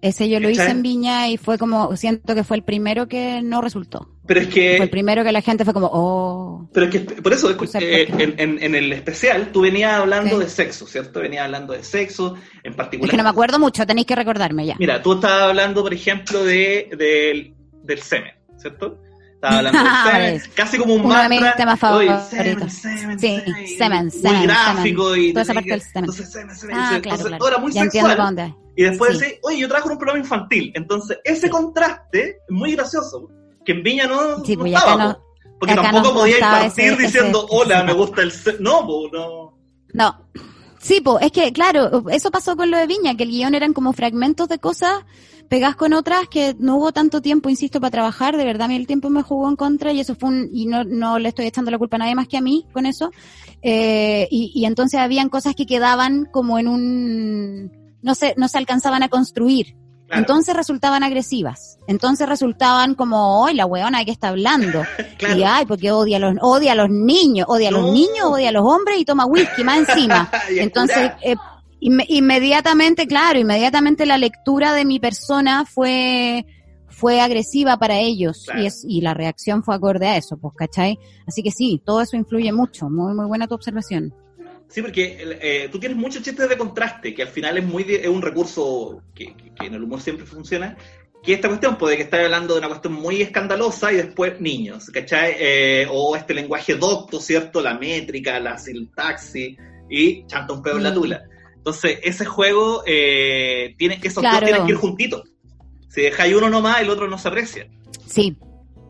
Ese 0.00 0.28
yo 0.28 0.40
lo 0.40 0.50
hice 0.50 0.68
en 0.68 0.82
Viña 0.82 1.28
y 1.28 1.36
fue 1.36 1.58
como, 1.58 1.94
siento 1.96 2.34
que 2.34 2.42
fue 2.42 2.56
el 2.56 2.64
primero 2.64 3.06
que 3.06 3.40
no 3.42 3.60
resultó. 3.60 4.11
Pero 4.26 4.40
es 4.40 4.46
que... 4.48 4.76
Fue 4.76 4.84
el 4.84 4.90
primero 4.90 5.24
que 5.24 5.32
la 5.32 5.40
gente 5.40 5.64
fue 5.64 5.74
como, 5.74 5.90
oh... 5.92 6.68
Pero 6.72 6.86
es 6.86 6.92
que, 6.92 7.00
por 7.00 7.32
eso, 7.32 7.50
eh, 7.80 8.06
en, 8.08 8.62
en, 8.62 8.74
el 8.74 8.92
especial 8.92 9.50
tú 9.52 9.62
venías 9.62 9.94
hablando 9.94 10.38
de 10.38 10.48
sexo, 10.48 10.86
¿cierto? 10.86 11.20
Venías 11.20 11.44
hablando 11.44 11.72
de 11.72 11.82
sexo, 11.82 12.36
en 12.62 12.74
particular... 12.74 13.08
Es 13.08 13.10
que 13.10 13.16
no 13.16 13.24
me 13.24 13.30
acuerdo 13.30 13.58
mucho, 13.58 13.84
tenéis 13.84 14.06
que 14.06 14.14
recordarme 14.14 14.66
ya. 14.66 14.76
Mira, 14.78 15.02
tú 15.02 15.14
estabas 15.14 15.42
hablando, 15.48 15.82
por 15.82 15.92
ejemplo, 15.92 16.44
de, 16.44 16.88
del, 16.96 17.54
del 17.82 18.02
semen, 18.02 18.32
¿cierto? 18.58 19.00
Estaba 19.34 19.58
hablando 19.58 19.82
de 19.82 19.90
semen, 20.12 20.42
casi 20.54 20.78
como 20.78 20.94
un 20.94 21.00
Uno 21.00 21.08
mantra. 21.08 21.36
de 21.36 21.44
mis 21.44 21.56
temas 21.56 21.80
favoritos. 21.80 22.22
Semen, 22.28 22.70
sí, 23.18 23.42
semen, 23.76 24.10
semen. 24.10 24.36
Muy 24.38 24.46
gráfico 24.46 25.16
y... 25.16 25.32
Toda 25.32 25.42
esa 25.42 25.54
parte 25.54 25.70
del 25.70 25.80
semen. 25.80 26.04
Entonces, 26.04 26.32
semen, 26.32 26.56
semen. 26.56 26.76
Ah, 26.76 26.88
claro, 26.88 26.96
entonces, 26.96 27.26
claro. 27.26 27.48
Era 27.48 27.58
muy 27.58 27.72
ya 27.72 27.82
sexual. 27.82 28.10
Entiendo 28.12 28.24
dónde. 28.24 28.54
Y 28.76 28.84
después 28.84 29.18
sí. 29.18 29.34
oye, 29.42 29.58
yo 29.58 29.68
trabajo 29.68 29.88
en 29.88 29.92
un 29.92 29.98
programa 29.98 30.20
infantil. 30.20 30.72
Entonces, 30.74 31.18
ese 31.24 31.50
contraste 31.50 32.36
es 32.48 32.50
muy 32.50 32.76
gracioso. 32.76 33.28
Que 33.64 33.72
en 33.72 33.82
Viña 33.82 34.06
no, 34.06 34.44
sí, 34.44 34.56
no 34.56 34.62
pues 34.62 34.74
estaba. 34.74 35.04
No, 35.04 35.18
porque 35.58 35.74
tampoco 35.74 36.14
podía 36.14 36.40
partir 36.40 36.84
ese, 36.92 37.02
diciendo, 37.02 37.46
ese, 37.46 37.56
hola, 37.56 37.76
ese, 37.78 37.84
me 37.84 37.92
gusta 37.92 38.22
el... 38.22 38.32
No, 38.60 38.86
pues 38.86 39.12
no. 39.12 39.58
No. 39.92 40.28
Sí, 40.80 41.00
pues 41.00 41.24
es 41.24 41.30
que, 41.30 41.52
claro, 41.52 42.04
eso 42.10 42.32
pasó 42.32 42.56
con 42.56 42.70
lo 42.70 42.76
de 42.76 42.88
Viña, 42.88 43.14
que 43.14 43.22
el 43.22 43.30
guion 43.30 43.54
eran 43.54 43.72
como 43.72 43.92
fragmentos 43.92 44.48
de 44.48 44.58
cosas 44.58 45.04
pegas 45.48 45.76
con 45.76 45.92
otras 45.92 46.28
que 46.28 46.56
no 46.58 46.78
hubo 46.78 46.92
tanto 46.92 47.20
tiempo, 47.20 47.50
insisto, 47.50 47.78
para 47.78 47.90
trabajar. 47.90 48.36
De 48.36 48.44
verdad, 48.44 48.62
a 48.62 48.68
mí 48.68 48.76
el 48.76 48.86
tiempo 48.86 49.10
me 49.10 49.22
jugó 49.22 49.48
en 49.48 49.56
contra 49.56 49.92
y 49.92 50.00
eso 50.00 50.14
fue 50.14 50.30
un, 50.30 50.48
y 50.50 50.64
no, 50.64 50.82
no 50.82 51.18
le 51.18 51.28
estoy 51.28 51.46
echando 51.46 51.70
la 51.70 51.78
culpa 51.78 51.96
a 51.96 51.98
nadie 51.98 52.14
más 52.14 52.26
que 52.26 52.38
a 52.38 52.40
mí 52.40 52.66
con 52.72 52.86
eso. 52.86 53.10
Eh, 53.60 54.26
y, 54.30 54.50
y 54.54 54.64
entonces 54.64 54.98
habían 54.98 55.28
cosas 55.28 55.54
que 55.54 55.66
quedaban 55.66 56.24
como 56.24 56.58
en 56.58 56.68
un, 56.68 57.72
no 58.00 58.14
se, 58.14 58.34
no 58.38 58.48
se 58.48 58.58
alcanzaban 58.58 59.02
a 59.02 59.08
construir. 59.08 59.76
Claro. 60.12 60.24
Entonces 60.24 60.54
resultaban 60.54 61.02
agresivas. 61.02 61.78
Entonces 61.86 62.28
resultaban 62.28 62.94
como, 62.94 63.42
hoy 63.42 63.54
la 63.54 63.64
weona 63.64 64.04
que 64.04 64.10
está 64.10 64.28
hablando. 64.28 64.82
claro. 65.16 65.38
Y 65.38 65.42
ay, 65.42 65.64
porque 65.64 65.90
odia 65.90 66.18
a 66.18 66.20
los, 66.20 66.34
odia 66.42 66.72
a 66.72 66.74
los 66.74 66.90
niños, 66.90 67.46
odia 67.48 67.70
a 67.70 67.72
los 67.72 67.90
niños, 67.90 68.24
odia 68.26 68.50
a 68.50 68.52
los 68.52 68.62
hombres 68.62 68.98
y 68.98 69.06
toma 69.06 69.24
whisky 69.24 69.64
más 69.64 69.88
encima. 69.88 70.30
Entonces, 70.50 71.12
eh, 71.22 71.34
in, 71.80 72.02
inmediatamente, 72.08 73.06
claro, 73.06 73.38
inmediatamente 73.38 74.04
la 74.04 74.18
lectura 74.18 74.74
de 74.74 74.84
mi 74.84 75.00
persona 75.00 75.64
fue, 75.64 76.44
fue 76.88 77.22
agresiva 77.22 77.78
para 77.78 77.98
ellos 77.98 78.44
claro. 78.44 78.60
y, 78.60 78.66
es, 78.66 78.84
y 78.86 79.00
la 79.00 79.14
reacción 79.14 79.64
fue 79.64 79.74
acorde 79.74 80.08
a 80.08 80.18
eso, 80.18 80.36
pues, 80.36 80.52
¿cachai? 80.54 80.98
Así 81.26 81.42
que 81.42 81.52
sí, 81.52 81.80
todo 81.86 82.02
eso 82.02 82.18
influye 82.18 82.52
mucho. 82.52 82.90
Muy, 82.90 83.14
muy 83.14 83.24
buena 83.24 83.46
tu 83.46 83.54
observación. 83.54 84.12
Sí, 84.72 84.80
porque 84.80 85.18
eh, 85.42 85.68
tú 85.70 85.78
tienes 85.78 85.98
muchos 85.98 86.22
chistes 86.22 86.48
de 86.48 86.56
contraste, 86.56 87.14
que 87.14 87.22
al 87.22 87.28
final 87.28 87.58
es 87.58 87.64
muy 87.64 87.84
es 87.88 88.08
un 88.08 88.22
recurso 88.22 89.02
que, 89.14 89.36
que, 89.36 89.52
que, 89.54 89.66
en 89.66 89.74
el 89.74 89.82
humor 89.82 90.00
siempre 90.00 90.24
funciona. 90.24 90.78
Que 91.22 91.34
esta 91.34 91.48
cuestión 91.48 91.76
puede 91.76 91.96
que 91.96 92.04
estés 92.04 92.24
hablando 92.24 92.54
de 92.54 92.60
una 92.60 92.68
cuestión 92.68 92.94
muy 92.94 93.20
escandalosa 93.20 93.92
y 93.92 93.96
después 93.96 94.40
niños, 94.40 94.86
¿cachai? 94.86 95.36
Eh, 95.38 95.86
o 95.90 96.16
este 96.16 96.32
lenguaje 96.32 96.74
docto, 96.76 97.20
¿cierto? 97.20 97.60
La 97.60 97.78
métrica, 97.78 98.40
la 98.40 98.56
sintaxis 98.56 99.58
y 99.90 100.26
chanta 100.26 100.54
un 100.54 100.62
pedo 100.62 100.78
en 100.78 100.84
la 100.84 100.94
tula. 100.94 101.22
Entonces, 101.54 101.98
ese 102.02 102.24
juego 102.24 102.82
eh, 102.86 103.74
tiene 103.76 104.00
esos 104.02 104.22
dos 104.22 104.40
tienen 104.40 104.64
que 104.64 104.72
ir 104.72 104.78
juntitos. 104.78 105.22
Si 105.88 106.00
dejáis 106.00 106.34
uno 106.34 106.48
nomás, 106.48 106.80
el 106.80 106.88
otro 106.88 107.08
no 107.08 107.18
se 107.18 107.28
aprecia. 107.28 107.68
Sí. 108.06 108.38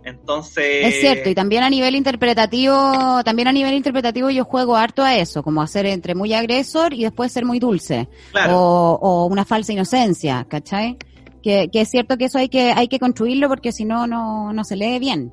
Entonces. 0.05 0.87
Es 0.87 1.01
cierto, 1.01 1.31
y 1.31 1.35
también 1.35 1.63
a 1.63 1.71
nivel 1.71 1.95
interpretativo, 1.95 3.23
también 3.25 3.49
a 3.49 3.53
nivel 3.53 3.75
interpretativo 3.75 4.31
yo 4.31 4.45
juego 4.45 4.77
harto 4.77 5.03
a 5.03 5.17
eso, 5.17 5.43
como 5.43 5.63
hacer 5.63 5.87
entre 5.87 6.15
muy 6.15 6.33
agresor 6.35 6.93
y 6.93 7.05
después 7.05 7.33
ser 7.33 7.45
muy 7.45 7.59
dulce. 7.59 8.09
O, 8.49 8.99
o 9.01 9.27
una 9.27 9.45
falsa 9.45 9.73
inocencia, 9.73 10.47
¿cachai? 10.49 10.97
Que, 11.43 11.69
que, 11.73 11.81
es 11.81 11.89
cierto 11.89 12.17
que 12.19 12.27
eso 12.27 12.39
hay 12.39 12.49
que, 12.49 12.73
hay 12.73 12.89
que 12.89 12.99
construirlo 12.99 13.49
porque 13.49 13.73
si 13.73 13.85
no, 13.85 14.07
no 14.07 14.65
se 14.65 14.77
lee 14.77 14.99
bien. 14.99 15.33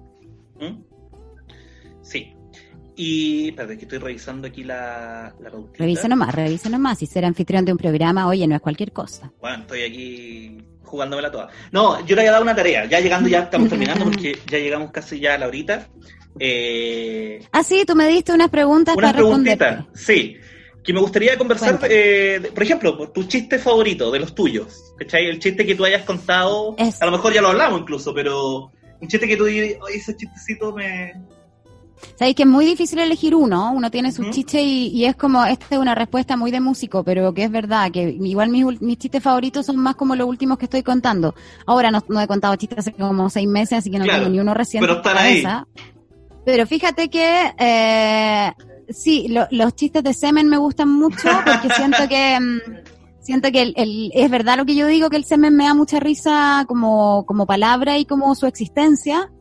¿Mm? 0.60 0.84
Sí. 2.02 2.34
Y, 3.02 3.50
espérate, 3.50 3.78
que 3.78 3.86
estoy 3.86 4.00
revisando 4.00 4.48
aquí 4.48 4.64
la, 4.64 5.34
la 5.40 5.52
Revisa 5.78 6.10
nomás, 6.10 6.36
revisa 6.36 6.68
nomás. 6.68 6.98
Si 6.98 7.06
ser 7.06 7.24
anfitrión 7.24 7.64
de 7.64 7.72
un 7.72 7.78
programa, 7.78 8.28
oye, 8.28 8.46
no 8.46 8.56
es 8.56 8.62
cualquier 8.62 8.92
cosa. 8.92 9.32
Bueno, 9.40 9.60
estoy 9.62 9.84
aquí 9.84 10.58
jugándomela 10.90 11.32
toda. 11.32 11.50
No, 11.72 12.06
yo 12.06 12.16
le 12.16 12.22
había 12.22 12.32
dado 12.32 12.44
una 12.44 12.56
tarea. 12.56 12.86
Ya 12.86 13.00
llegando, 13.00 13.30
ya 13.30 13.42
estamos 13.42 13.70
terminando 13.70 14.06
porque 14.06 14.38
ya 14.50 14.58
llegamos 14.58 14.92
casi 14.92 15.20
ya 15.20 15.36
a 15.36 15.38
la 15.38 15.48
horita. 15.48 15.88
Eh, 16.40 17.46
ah, 17.52 17.64
sí, 17.64 17.84
tú 17.86 17.96
me 17.96 18.08
diste 18.08 18.34
unas 18.34 18.50
preguntas 18.50 18.96
unas 18.96 19.12
para 19.12 19.18
preguntitas, 19.18 19.86
sí. 19.94 20.38
Que 20.84 20.94
me 20.94 21.02
gustaría 21.02 21.38
conversar, 21.38 21.80
eh, 21.90 22.52
por 22.54 22.64
ejemplo, 22.64 23.10
tu 23.12 23.24
chiste 23.26 23.60
favorito 23.60 24.10
de 24.12 24.20
los 24.20 24.34
tuyos. 24.34 24.94
¿Cachai? 24.98 25.28
El 25.28 25.40
chiste 25.40 25.66
que 25.66 25.76
tú 25.76 25.86
hayas 25.86 26.04
contado. 26.04 26.76
A 27.00 27.06
lo 27.06 27.12
mejor 27.12 27.34
ya 27.34 27.42
lo 27.42 27.50
hablamos 27.50 27.82
incluso, 27.82 28.14
pero 28.14 28.72
un 29.02 29.08
chiste 29.08 29.28
que 29.28 29.38
tú 29.38 29.44
oye, 29.44 29.78
ese 29.94 30.16
chistecito 30.16 30.74
me, 30.74 31.14
Sabéis 32.16 32.36
que 32.36 32.44
es 32.44 32.50
muy 32.50 32.66
difícil 32.66 33.00
elegir 33.00 33.36
uno, 33.36 33.72
uno 33.72 33.90
tiene 33.92 34.12
sus 34.12 34.30
chistes 34.32 34.62
y, 34.62 35.06
es 35.06 35.16
como, 35.16 35.46
esta 35.46 35.66
es 35.72 35.78
una 35.78 35.96
respuesta 35.96 36.36
muy 36.36 36.52
de 36.52 36.60
músico, 36.60 37.04
pero 37.04 37.34
que 37.34 37.44
es 37.44 37.52
verdad, 37.52 37.92
que 37.92 38.18
igual 38.22 38.50
mis, 38.50 38.82
mis 38.82 38.98
chistes 38.98 39.24
favoritos 39.24 39.66
son 39.66 39.78
más 39.78 39.96
como 39.96 40.16
los 40.16 40.28
últimos 40.28 40.58
que 40.58 40.66
estoy 40.66 40.84
contando. 40.84 41.34
Ahora 41.66 41.92
no, 41.92 42.22
he 42.22 42.28
contado 42.28 42.56
chistes 42.56 42.80
hace 42.80 42.94
como 42.94 43.30
seis 43.30 43.48
meses, 43.48 43.80
así 43.80 43.92
que 43.92 44.00
no 44.00 44.06
tengo 44.06 44.30
ni 44.30 44.40
uno 44.40 44.54
reciente. 44.54 44.88
Pero 44.88 45.00
están 45.00 45.18
ahí. 45.18 45.44
Pero 46.46 46.66
fíjate 46.66 47.10
que, 47.10 47.54
eh, 47.58 48.52
sí, 48.90 49.34
los 49.52 49.76
chistes 49.76 50.04
de 50.04 50.14
semen 50.14 50.48
me 50.48 50.58
gustan 50.58 50.90
mucho 50.90 51.30
porque 51.46 51.70
siento 51.76 52.08
que... 52.08 52.40
Mm, 52.40 52.60
siento 53.30 53.52
que 53.52 53.74
el, 53.76 54.12
es 54.16 54.32
verdad 54.32 54.58
lo 54.58 54.66
que 54.66 54.76
yo 54.76 54.88
digo, 54.88 55.10
que 55.10 55.18
el 55.18 55.26
semen 55.26 55.56
me 55.56 55.66
da 55.66 55.76
mucha 55.76 56.00
risa 56.00 56.66
como, 56.68 57.26
como 57.28 57.46
palabra 57.46 58.00
y 58.00 58.06
como 58.06 58.34
su 58.34 58.48
existencia, 58.48 59.32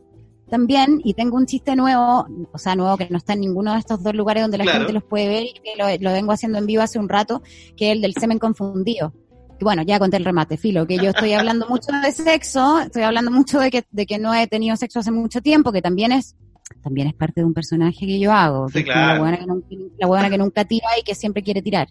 también, 0.49 0.99
y 1.03 1.13
tengo 1.13 1.37
un 1.37 1.45
chiste 1.45 1.75
nuevo, 1.75 2.27
o 2.51 2.57
sea, 2.57 2.75
nuevo 2.75 2.97
que 2.97 3.07
no 3.09 3.17
está 3.17 3.33
en 3.33 3.41
ninguno 3.41 3.73
de 3.73 3.79
estos 3.79 4.03
dos 4.03 4.13
lugares 4.13 4.43
donde 4.43 4.57
la 4.57 4.71
gente 4.71 4.93
los 4.93 5.03
puede 5.03 5.27
ver 5.27 5.43
y 5.43 5.53
que 5.53 5.99
lo, 6.01 6.11
vengo 6.11 6.31
haciendo 6.31 6.57
en 6.57 6.65
vivo 6.65 6.81
hace 6.81 6.99
un 6.99 7.09
rato, 7.09 7.41
que 7.77 7.89
es 7.89 7.95
el 7.95 8.01
del 8.01 8.13
semen 8.13 8.39
confundido. 8.39 9.13
Y 9.59 9.63
bueno, 9.63 9.83
ya 9.83 9.99
conté 9.99 10.17
el 10.17 10.25
remate, 10.25 10.57
filo, 10.57 10.87
que 10.87 10.97
yo 10.97 11.09
estoy 11.09 11.33
hablando 11.33 11.67
mucho 11.69 11.91
de 12.03 12.11
sexo, 12.11 12.79
estoy 12.79 13.03
hablando 13.03 13.31
mucho 13.31 13.59
de 13.59 13.71
que, 13.71 13.85
de 13.91 14.05
que 14.05 14.17
no 14.17 14.33
he 14.33 14.47
tenido 14.47 14.75
sexo 14.75 14.99
hace 14.99 15.11
mucho 15.11 15.41
tiempo, 15.41 15.71
que 15.71 15.81
también 15.81 16.11
es 16.11 16.35
también 16.83 17.07
es 17.07 17.13
parte 17.15 17.41
de 17.41 17.45
un 17.45 17.53
personaje 17.53 18.05
que 18.05 18.19
yo 18.19 18.31
hago, 18.31 18.67
la 18.85 19.19
buena 19.19 19.37
que, 19.39 19.45
nunca, 19.45 20.29
que, 20.29 20.37
nunca 20.37 20.65
tira 20.65 20.87
y 20.99 21.03
que 21.03 21.15
siempre 21.15 21.41
quiere 21.43 21.61
tirar. 21.61 21.87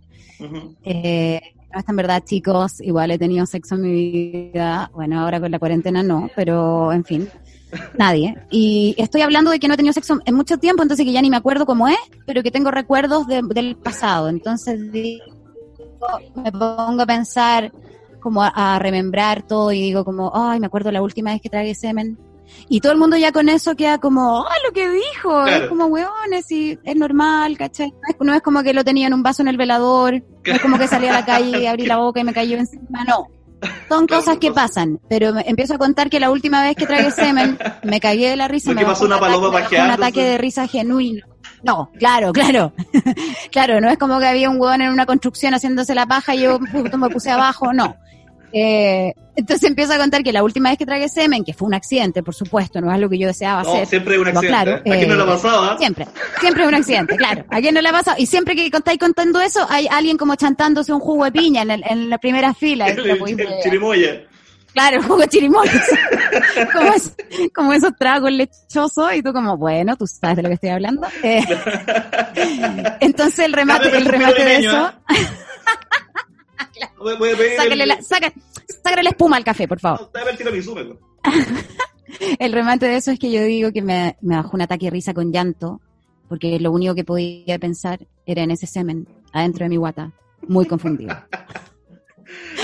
eh, 0.85 1.41
no 1.73 1.81
es 1.81 1.89
en 1.89 1.97
verdad, 1.97 2.23
chicos, 2.25 2.81
igual 2.81 3.11
he 3.11 3.19
tenido 3.19 3.45
sexo 3.45 3.75
en 3.75 3.83
mi 3.83 4.51
vida, 4.53 4.91
bueno, 4.95 5.21
ahora 5.21 5.41
con 5.41 5.51
la 5.51 5.59
cuarentena 5.59 6.03
no, 6.03 6.31
pero 6.35 6.93
en 6.93 7.05
fin, 7.05 7.29
Nadie. 7.97 8.37
Y 8.51 8.95
estoy 8.99 9.23
hablando 9.23 9.51
de 9.51 9.59
que 9.59 9.69
no 9.69 9.75
he 9.75 9.77
tenido 9.77 9.93
sexo 9.93 10.19
en 10.25 10.35
mucho 10.35 10.59
tiempo, 10.59 10.83
entonces 10.83 11.05
que 11.05 11.13
ya 11.13 11.23
ni 11.23 11.31
me 11.31 11.37
acuerdo 11.37 11.67
cómo 11.67 11.89
es, 11.89 11.99
pero 12.27 12.43
que 12.43 12.51
tengo 12.51 12.71
recuerdos 12.71 13.27
del 13.27 13.77
pasado. 13.77 14.29
Entonces 14.29 14.81
me 16.35 16.53
pongo 16.53 17.03
a 17.03 17.07
pensar, 17.07 17.73
como 18.21 18.43
a, 18.43 18.79
remembrar 18.79 19.43
todo 19.43 19.73
y 19.73 19.81
digo 19.81 20.05
como, 20.05 20.33
ay, 20.35 20.61
me 20.61 20.67
acuerdo 20.67 20.91
la 20.91 21.03
última 21.03 21.33
vez 21.33 21.41
que 21.41 21.49
tragué 21.49 21.75
semen. 21.75 22.19
Y 22.71 22.81
todo 22.81 22.93
el 22.93 22.99
mundo 22.99 23.19
ya 23.19 23.31
con 23.31 23.51
eso 23.51 23.77
queda 23.77 23.99
como, 23.99 24.47
ay, 24.49 24.59
lo 24.65 24.73
que 24.73 24.89
dijo, 24.89 25.47
es 25.47 25.69
como 25.69 25.87
hueones 25.87 26.51
y 26.51 26.79
es 26.83 26.97
normal, 26.97 27.59
¿cachai? 27.59 27.93
No 28.21 28.33
es, 28.33 28.41
como 28.41 28.63
que 28.63 28.73
lo 28.73 28.85
tenía 28.85 29.07
en 29.07 29.13
un 29.13 29.23
vaso 29.23 29.43
en 29.43 29.49
el 29.49 29.59
velador, 29.59 30.23
no 30.47 30.55
es 30.55 30.61
como 30.61 30.79
que 30.79 30.89
salí 30.89 31.09
a 31.09 31.13
la 31.13 31.27
calle 31.27 31.61
y 31.61 31.67
abrí 31.67 31.85
la 31.85 31.99
boca 31.99 32.21
y 32.21 32.25
me 32.25 32.33
cayó 32.33 32.57
encima, 32.57 33.05
no 33.05 33.27
son 33.89 34.07
cosas 34.07 34.39
que 34.39 34.53
pasan, 34.53 35.01
pero 35.09 35.33
empiezo 35.45 35.75
a 35.75 35.79
contar 35.79 36.11
que 36.11 36.21
la 36.21 36.31
última 36.31 36.63
vez 36.63 36.77
que 36.77 36.87
tragué 36.87 37.11
semen 37.11 37.59
me 37.83 38.01
cagué 38.01 38.31
de 38.31 38.37
la 38.37 38.49
risa. 38.49 38.73
me 38.73 38.85
pasó 38.85 39.05
una 39.05 39.19
paloma 39.19 39.49
ataque, 39.59 39.81
un 39.81 39.91
ataque 39.91 40.23
de 40.23 40.39
risa 40.39 40.67
genuino. 40.67 41.27
No, 41.63 41.91
claro, 41.99 42.33
claro. 42.33 42.73
claro, 43.51 43.81
no 43.81 43.89
es 43.89 43.99
como 43.99 44.19
que 44.21 44.27
había 44.27 44.49
un 44.51 44.61
huevón 44.61 44.83
en 44.83 44.93
una 44.93 45.07
construcción 45.07 45.55
haciéndose 45.55 45.95
la 45.95 46.07
paja 46.07 46.35
y 46.35 46.43
yo 46.43 46.59
me 46.61 47.09
puse 47.09 47.31
abajo, 47.31 47.73
no. 47.73 47.97
Eh, 48.53 49.13
entonces 49.37 49.69
empiezo 49.69 49.93
a 49.93 49.99
contar 49.99 50.23
que 50.23 50.33
la 50.33 50.43
última 50.43 50.71
vez 50.71 50.79
que 50.79 50.87
tragué 50.87 51.09
semen, 51.09 51.45
que 51.45 51.53
fue 51.53 51.69
un 51.69 51.75
accidente, 51.75 52.23
por 52.23 52.35
supuesto, 52.35 52.81
no 52.81 52.93
es 52.93 53.01
lo 53.01 53.09
que 53.09 53.19
yo 53.19 53.29
deseaba 53.29 53.63
no, 53.63 53.71
hacer. 53.71 53.87
siempre 53.87 54.15
es 54.15 54.21
un 54.21 54.29
accidente. 54.29 54.49
Claro, 54.49 54.77
¿A 54.77 54.83
quién 54.83 55.09
no 55.09 55.27
pasado? 55.27 55.73
Eh, 55.73 55.79
siempre, 55.79 56.09
siempre 56.41 56.63
es 56.63 56.69
un 56.69 56.75
accidente, 56.75 57.17
claro. 57.17 57.45
¿A 57.51 57.61
quién 57.61 57.75
no 57.75 57.81
le 57.81 57.89
ha 57.89 57.93
pasado? 57.93 58.17
Y 58.19 58.27
siempre 58.27 58.57
que 58.57 58.67
estáis 58.67 58.99
contando 58.99 59.41
eso, 59.41 59.65
hay 59.69 59.87
alguien 59.91 60.17
como 60.17 60.35
chantándose 60.35 60.93
un 60.93 61.01
jugo 61.01 61.25
de 61.25 61.33
piña 61.33 61.63
en, 61.63 61.71
en 61.71 62.11
la 62.11 62.19
primera 62.19 62.53
fila. 62.53 62.89
el, 62.89 62.99
el 62.99 63.61
chirimoya. 63.63 64.23
Claro, 64.73 65.03
jugo 65.03 65.19
de 65.19 65.29
chirimoya. 65.29 65.73
como, 66.73 66.91
como, 67.55 67.73
esos 67.73 67.97
tragos 67.97 68.31
lechosos 68.31 69.15
y 69.15 69.23
tú 69.23 69.33
como, 69.33 69.57
bueno, 69.57 69.97
tú 69.97 70.07
sabes 70.07 70.37
de 70.37 70.43
lo 70.43 70.49
que 70.49 70.55
estoy 70.55 70.71
hablando. 70.71 71.07
Eh, 71.23 71.43
entonces 73.01 73.41
el 73.41 73.53
remate, 73.53 73.97
el 73.97 74.05
remate 74.05 74.45
de 74.45 74.57
eso... 74.59 74.93
Sácale 77.57 77.87
la, 77.87 79.03
la 79.03 79.11
espuma 79.11 79.37
al 79.37 79.45
café, 79.45 79.69
por 79.69 79.81
favor. 79.81 80.11
el 82.39 82.53
remate 82.53 82.87
de 82.87 82.97
eso 82.97 83.11
es 83.11 83.19
que 83.19 83.31
yo 83.31 83.43
digo 83.43 83.73
que 83.73 83.83
me, 83.83 84.17
me 84.21 84.37
bajó 84.37 84.51
un 84.55 84.63
ataque 84.63 84.87
de 84.87 84.91
risa 84.91 85.15
con 85.15 85.33
llanto, 85.33 85.81
porque 86.29 86.59
lo 86.61 86.73
único 86.73 86.95
que 86.95 87.05
podía 87.05 87.59
pensar 87.59 88.01
era 88.27 88.43
en 88.43 88.51
ese 88.51 88.67
semen 88.67 89.07
adentro 89.33 89.65
de 89.65 89.71
mi 89.71 89.77
guata, 89.77 90.13
muy 90.47 90.67
confundido. 90.67 91.17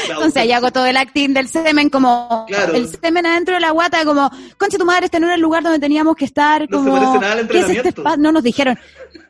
Entonces 0.08 0.36
ahí 0.36 0.52
hago 0.52 0.70
todo 0.70 0.86
el 0.86 0.96
acting 0.96 1.32
del 1.32 1.48
semen 1.48 1.88
como 1.88 2.46
el 2.74 2.88
semen 2.88 3.24
adentro 3.24 3.54
de 3.54 3.60
la 3.60 3.70
guata, 3.70 4.04
como, 4.04 4.30
concha 4.58 4.76
tu 4.76 4.84
madre, 4.84 5.06
este 5.06 5.20
no 5.20 5.26
era 5.26 5.36
el 5.36 5.40
lugar 5.40 5.62
donde 5.62 5.78
teníamos 5.78 6.16
que 6.16 6.26
estar, 6.26 6.68
como, 6.68 7.20
¿qué 7.48 7.60
es 7.60 7.70
este 7.70 7.94
No 8.18 8.32
nos 8.32 8.42
dijeron, 8.42 8.78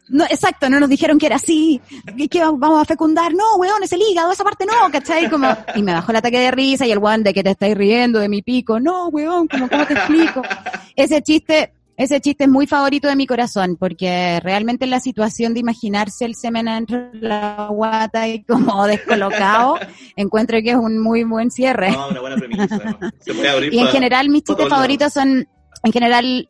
no, 0.09 0.25
exacto, 0.25 0.69
no 0.69 0.81
nos 0.81 0.89
dijeron 0.89 1.19
que 1.19 1.27
era 1.27 1.37
así, 1.37 1.81
que 2.31 2.41
vamos 2.41 2.83
a 2.83 2.85
fecundar, 2.85 3.33
no, 3.33 3.57
weón, 3.57 3.83
es 3.83 3.93
el 3.93 4.03
hígado, 4.03 4.33
esa 4.33 4.45
parte 4.45 4.67
no, 4.67 4.91
¿cachai? 4.91 5.31
Como, 5.31 5.49
y 5.75 5.83
me 5.83 5.93
bajó 5.93 6.13
el 6.13 6.17
ataque 6.17 6.39
de 6.39 6.51
risa 6.51 6.87
y 6.87 6.93
el 6.93 6.99
weón 6.99 7.23
de 7.23 7.33
que 7.33 7.43
te 7.43 7.51
estáis 7.51 7.77
riendo 7.77 8.19
de 8.19 8.29
mi 8.29 8.43
pico, 8.43 8.81
no, 8.81 9.09
weón, 9.09 9.49
como, 9.49 9.69
¿cómo 9.69 9.87
te 9.87 9.95
explico? 9.95 10.43
Ese 10.95 11.23
chiste, 11.23 11.73
ese 11.97 12.21
chiste 12.21 12.45
es 12.45 12.51
muy 12.51 12.67
favorito 12.67 13.09
de 13.09 13.17
mi 13.17 13.27
corazón, 13.27 13.77
porque 13.77 14.41
realmente 14.43 14.85
en 14.85 14.91
la 14.91 15.01
situación 15.01 15.55
de 15.55 15.61
imaginarse 15.61 16.25
el 16.27 16.35
semen 16.35 16.67
dentro 16.67 17.11
de 17.11 17.21
la 17.21 17.69
guata 17.71 18.29
y 18.29 18.43
como 18.43 18.87
descolocado, 18.87 19.79
encuentro 20.17 20.59
que 20.63 20.71
es 20.71 20.77
un 20.77 20.99
muy 20.99 21.25
buen 21.25 21.51
cierre. 21.51 21.93
No, 21.93 22.09
una 22.09 22.21
buena 22.21 22.37
premisa. 22.37 22.79
Se 23.21 23.33
puede 23.33 23.49
abrir 23.49 23.73
y 23.73 23.79
en 23.79 23.87
general 23.89 24.29
mis 24.29 24.45
chistes 24.45 24.69
favoritos 24.69 25.13
son, 25.13 25.49
en 25.83 25.93
general, 25.93 26.49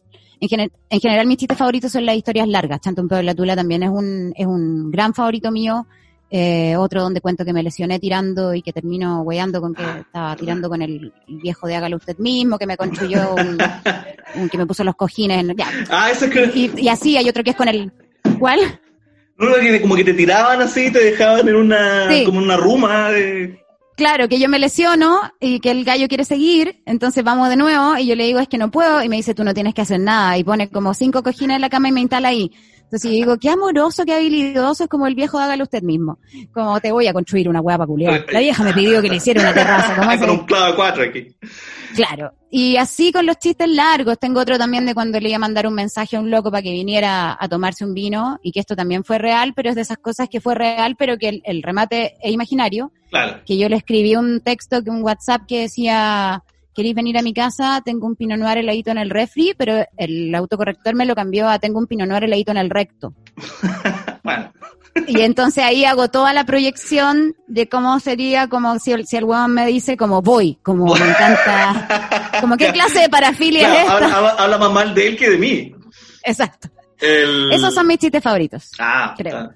en, 0.50 1.00
general 1.00 1.26
mis 1.26 1.38
chistes 1.38 1.58
favoritos 1.58 1.92
son 1.92 2.06
las 2.06 2.16
historias 2.16 2.48
largas. 2.48 2.80
Chanto 2.80 3.02
un 3.02 3.08
pedo 3.08 3.20
en 3.20 3.26
la 3.26 3.34
tula 3.34 3.56
también 3.56 3.82
es 3.82 3.90
un, 3.90 4.32
es 4.36 4.46
un 4.46 4.90
gran 4.90 5.14
favorito 5.14 5.50
mío. 5.50 5.86
Eh, 6.30 6.74
otro 6.76 7.02
donde 7.02 7.20
cuento 7.20 7.44
que 7.44 7.52
me 7.52 7.62
lesioné 7.62 8.00
tirando 8.00 8.54
y 8.54 8.62
que 8.62 8.72
termino 8.72 9.22
hueando 9.22 9.60
con 9.60 9.72
que 9.72 9.84
estaba 10.00 10.34
tirando 10.34 10.68
con 10.68 10.82
el, 10.82 11.12
viejo 11.28 11.68
de 11.68 11.76
hágalo 11.76 11.96
usted 11.96 12.18
mismo, 12.18 12.58
que 12.58 12.66
me 12.66 12.76
construyó 12.76 13.34
un, 13.34 14.48
que 14.48 14.58
me 14.58 14.66
puso 14.66 14.82
los 14.82 14.96
cojines. 14.96 15.38
En, 15.38 15.56
ya. 15.56 15.68
Ah, 15.90 16.10
eso 16.10 16.24
es 16.24 16.32
que... 16.32 16.72
y, 16.76 16.88
así 16.88 17.16
hay 17.16 17.28
otro 17.28 17.44
que 17.44 17.50
es 17.50 17.56
con 17.56 17.68
el... 17.68 17.92
¿Cuál? 18.38 18.58
No, 19.36 19.48
como 19.82 19.96
que 19.96 20.04
te 20.04 20.14
tiraban 20.14 20.60
así, 20.62 20.90
te 20.90 21.04
dejaban 21.04 21.48
en 21.48 21.56
una, 21.56 22.08
como 22.24 22.38
una 22.38 22.56
ruma 22.56 23.10
de... 23.10 23.63
Claro, 23.96 24.28
que 24.28 24.40
yo 24.40 24.48
me 24.48 24.58
lesiono 24.58 25.20
y 25.40 25.60
que 25.60 25.70
el 25.70 25.84
gallo 25.84 26.08
quiere 26.08 26.24
seguir, 26.24 26.82
entonces 26.84 27.22
vamos 27.22 27.48
de 27.48 27.56
nuevo 27.56 27.96
y 27.96 28.06
yo 28.06 28.16
le 28.16 28.24
digo 28.24 28.40
es 28.40 28.48
que 28.48 28.58
no 28.58 28.70
puedo 28.70 29.02
y 29.02 29.08
me 29.08 29.16
dice 29.16 29.34
tú 29.34 29.44
no 29.44 29.54
tienes 29.54 29.72
que 29.72 29.82
hacer 29.82 30.00
nada 30.00 30.36
y 30.36 30.42
pone 30.42 30.68
como 30.68 30.94
cinco 30.94 31.22
cojines 31.22 31.56
en 31.56 31.60
la 31.60 31.70
cama 31.70 31.88
y 31.88 31.92
me 31.92 32.00
instala 32.00 32.28
ahí. 32.28 32.50
Entonces 32.94 33.10
yo 33.10 33.16
digo, 33.16 33.38
qué 33.38 33.50
amoroso, 33.50 34.04
qué 34.04 34.14
habilidoso, 34.14 34.84
es 34.84 34.90
como 34.90 35.06
el 35.06 35.14
viejo, 35.14 35.38
hágalo 35.38 35.64
usted 35.64 35.82
mismo. 35.82 36.18
Como 36.52 36.78
te 36.80 36.92
voy 36.92 37.08
a 37.08 37.12
construir 37.12 37.48
una 37.48 37.60
hueá 37.60 37.76
para 37.78 37.90
La 38.30 38.38
vieja 38.38 38.62
me 38.62 38.72
pidió 38.72 39.02
que 39.02 39.08
le 39.08 39.16
hiciera 39.16 39.40
una 39.40 39.52
terraza. 39.52 39.96
Como 39.96 40.18
con 40.18 40.30
un 40.30 40.46
clavo 40.46 40.76
cuatro 40.76 41.02
aquí. 41.02 41.34
Claro. 41.94 42.32
Y 42.50 42.76
así 42.76 43.10
con 43.10 43.26
los 43.26 43.38
chistes 43.38 43.68
largos. 43.68 44.18
Tengo 44.18 44.40
otro 44.40 44.58
también 44.58 44.86
de 44.86 44.94
cuando 44.94 45.18
le 45.18 45.28
iba 45.28 45.36
a 45.36 45.40
mandar 45.40 45.66
un 45.66 45.74
mensaje 45.74 46.16
a 46.16 46.20
un 46.20 46.30
loco 46.30 46.50
para 46.50 46.62
que 46.62 46.70
viniera 46.70 47.36
a 47.38 47.48
tomarse 47.48 47.84
un 47.84 47.94
vino 47.94 48.38
y 48.42 48.52
que 48.52 48.60
esto 48.60 48.76
también 48.76 49.02
fue 49.02 49.18
real, 49.18 49.54
pero 49.54 49.70
es 49.70 49.74
de 49.74 49.82
esas 49.82 49.98
cosas 49.98 50.28
que 50.28 50.40
fue 50.40 50.54
real, 50.54 50.94
pero 50.96 51.16
que 51.18 51.40
el, 51.42 51.62
remate 51.62 52.14
es 52.22 52.32
imaginario. 52.32 52.92
Claro. 53.14 53.40
Que 53.46 53.56
yo 53.56 53.68
le 53.68 53.76
escribí 53.76 54.16
un 54.16 54.40
texto, 54.40 54.82
que 54.82 54.90
un 54.90 55.02
WhatsApp 55.02 55.42
que 55.46 55.60
decía, 55.60 56.42
queréis 56.74 56.96
venir 56.96 57.16
a 57.16 57.22
mi 57.22 57.32
casa, 57.32 57.80
tengo 57.84 58.06
un 58.08 58.16
Pinot 58.16 58.38
Noir 58.38 58.58
heladito 58.58 58.90
en 58.90 58.98
el 58.98 59.08
refri, 59.10 59.54
pero 59.56 59.84
el 59.96 60.34
autocorrector 60.34 60.96
me 60.96 61.04
lo 61.06 61.14
cambió 61.14 61.48
a 61.48 61.60
tengo 61.60 61.78
un 61.78 61.86
Pinot 61.86 62.08
Noir 62.08 62.24
heladito 62.24 62.50
en 62.50 62.56
el 62.56 62.70
recto. 62.70 63.14
bueno. 64.24 64.52
Y 65.06 65.20
entonces 65.22 65.62
ahí 65.62 65.84
hago 65.84 66.08
toda 66.08 66.32
la 66.32 66.44
proyección 66.44 67.34
de 67.48 67.68
cómo 67.68 67.98
sería 68.00 68.48
como 68.48 68.78
si, 68.78 68.92
el- 68.92 69.06
si 69.06 69.16
el 69.16 69.24
weón 69.24 69.52
me 69.52 69.66
dice 69.66 69.96
como 69.96 70.22
voy, 70.22 70.56
como 70.62 70.84
me 70.94 71.00
encanta, 71.08 72.30
como 72.40 72.56
qué 72.56 72.70
clase 72.72 73.00
de 73.00 73.08
parafilia 73.08 73.60
Claro, 73.60 73.74
es 73.74 73.80
esta. 73.82 73.94
habla, 73.94 74.16
habla- 74.16 74.30
habla 74.38 74.58
más 74.58 74.72
mal 74.72 74.94
de 74.94 75.06
él 75.08 75.16
que 75.16 75.30
de 75.30 75.38
mí. 75.38 75.74
Exacto. 76.24 76.68
El- 77.00 77.52
Esos 77.52 77.74
son 77.74 77.86
mis 77.88 77.98
chistes 77.98 78.22
favoritos. 78.22 78.70
Ah, 78.78 79.14
creo. 79.16 79.36
está. 79.42 79.54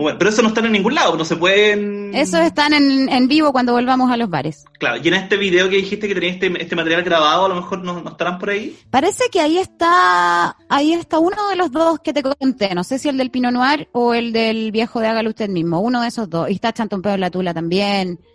Bueno, 0.00 0.18
pero 0.18 0.30
eso 0.30 0.40
no 0.40 0.48
están 0.48 0.64
en 0.64 0.72
ningún 0.72 0.94
lado, 0.94 1.16
no 1.16 1.24
se 1.24 1.36
pueden... 1.36 2.14
Esos 2.14 2.40
están 2.40 2.72
en, 2.72 3.08
en 3.08 3.28
vivo 3.28 3.52
cuando 3.52 3.72
volvamos 3.72 4.10
a 4.10 4.16
los 4.16 4.30
bares. 4.30 4.64
Claro, 4.78 4.98
y 5.02 5.06
en 5.08 5.14
este 5.14 5.36
video 5.36 5.68
que 5.68 5.76
dijiste 5.76 6.08
que 6.08 6.14
tenías 6.14 6.34
este, 6.34 6.50
este 6.60 6.74
material 6.74 7.02
grabado, 7.02 7.44
a 7.44 7.48
lo 7.50 7.56
mejor 7.56 7.84
no, 7.84 8.00
no 8.00 8.10
estarán 8.10 8.38
por 8.38 8.50
ahí. 8.50 8.76
Parece 8.90 9.24
que 9.30 9.40
ahí 9.40 9.58
está, 9.58 10.56
ahí 10.70 10.94
está 10.94 11.18
uno 11.18 11.48
de 11.50 11.56
los 11.56 11.70
dos 11.70 12.00
que 12.00 12.14
te 12.14 12.22
conté. 12.22 12.74
No 12.74 12.82
sé 12.82 12.98
si 12.98 13.10
el 13.10 13.18
del 13.18 13.30
Pinot 13.30 13.52
Noir 13.52 13.88
o 13.92 14.14
el 14.14 14.32
del 14.32 14.72
viejo 14.72 15.00
de 15.00 15.08
Hágalo 15.08 15.28
usted 15.28 15.50
mismo. 15.50 15.80
Uno 15.80 16.00
de 16.00 16.08
esos 16.08 16.30
dos. 16.30 16.48
Y 16.48 16.54
está 16.54 16.72
Chantón 16.72 17.02
Pedro 17.02 17.18
la 17.18 17.30
Tula 17.30 17.52
también. 17.54 18.18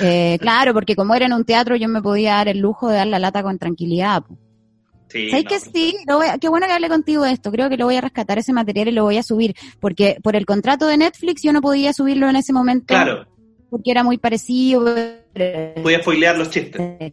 Eh, 0.00 0.38
claro, 0.40 0.72
porque 0.72 0.96
como 0.96 1.14
era 1.14 1.26
en 1.26 1.34
un 1.34 1.44
teatro, 1.44 1.76
yo 1.76 1.90
me 1.90 2.00
podía 2.00 2.36
dar 2.36 2.48
el 2.48 2.58
lujo 2.58 2.88
de 2.88 2.96
dar 2.96 3.06
la 3.06 3.18
lata 3.18 3.42
con 3.42 3.58
tranquilidad. 3.58 4.22
po. 4.22 4.38
Sí, 5.14 5.30
¿Sabes 5.30 5.44
no. 5.44 5.48
que 5.50 5.60
sí? 5.60 5.96
Lo 6.08 6.16
voy 6.18 6.26
a- 6.26 6.38
qué 6.38 6.48
bueno 6.48 6.66
que 6.66 6.72
hablé 6.72 6.88
contigo 6.88 7.22
de 7.22 7.30
esto. 7.32 7.52
Creo 7.52 7.68
que 7.70 7.76
lo 7.76 7.84
voy 7.84 7.94
a 7.96 8.00
rescatar 8.00 8.36
ese 8.38 8.52
material 8.52 8.88
y 8.88 8.92
lo 8.92 9.04
voy 9.04 9.16
a 9.16 9.22
subir. 9.22 9.54
Porque 9.78 10.16
por 10.22 10.34
el 10.34 10.44
contrato 10.44 10.86
de 10.88 10.96
Netflix 10.96 11.40
yo 11.42 11.52
no 11.52 11.60
podía 11.62 11.92
subirlo 11.92 12.28
en 12.28 12.34
ese 12.36 12.52
momento. 12.52 12.86
Claro, 12.88 13.26
Porque 13.70 13.92
era 13.92 14.02
muy 14.02 14.18
parecido. 14.18 14.80
voy 15.82 15.94
a 15.94 16.00
spoilear 16.02 16.36
los 16.36 16.50
chistes. 16.50 17.12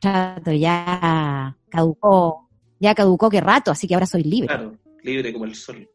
contrato 0.00 0.52
ya 0.52 1.56
caducó. 1.70 2.48
Ya 2.80 2.94
caducó 2.94 3.30
qué 3.30 3.40
rato, 3.40 3.70
así 3.70 3.86
que 3.88 3.94
ahora 3.94 4.06
soy 4.06 4.24
libre. 4.24 4.48
Claro, 4.48 4.76
libre 5.02 5.32
como 5.32 5.46
el 5.46 5.54
sol. 5.54 5.88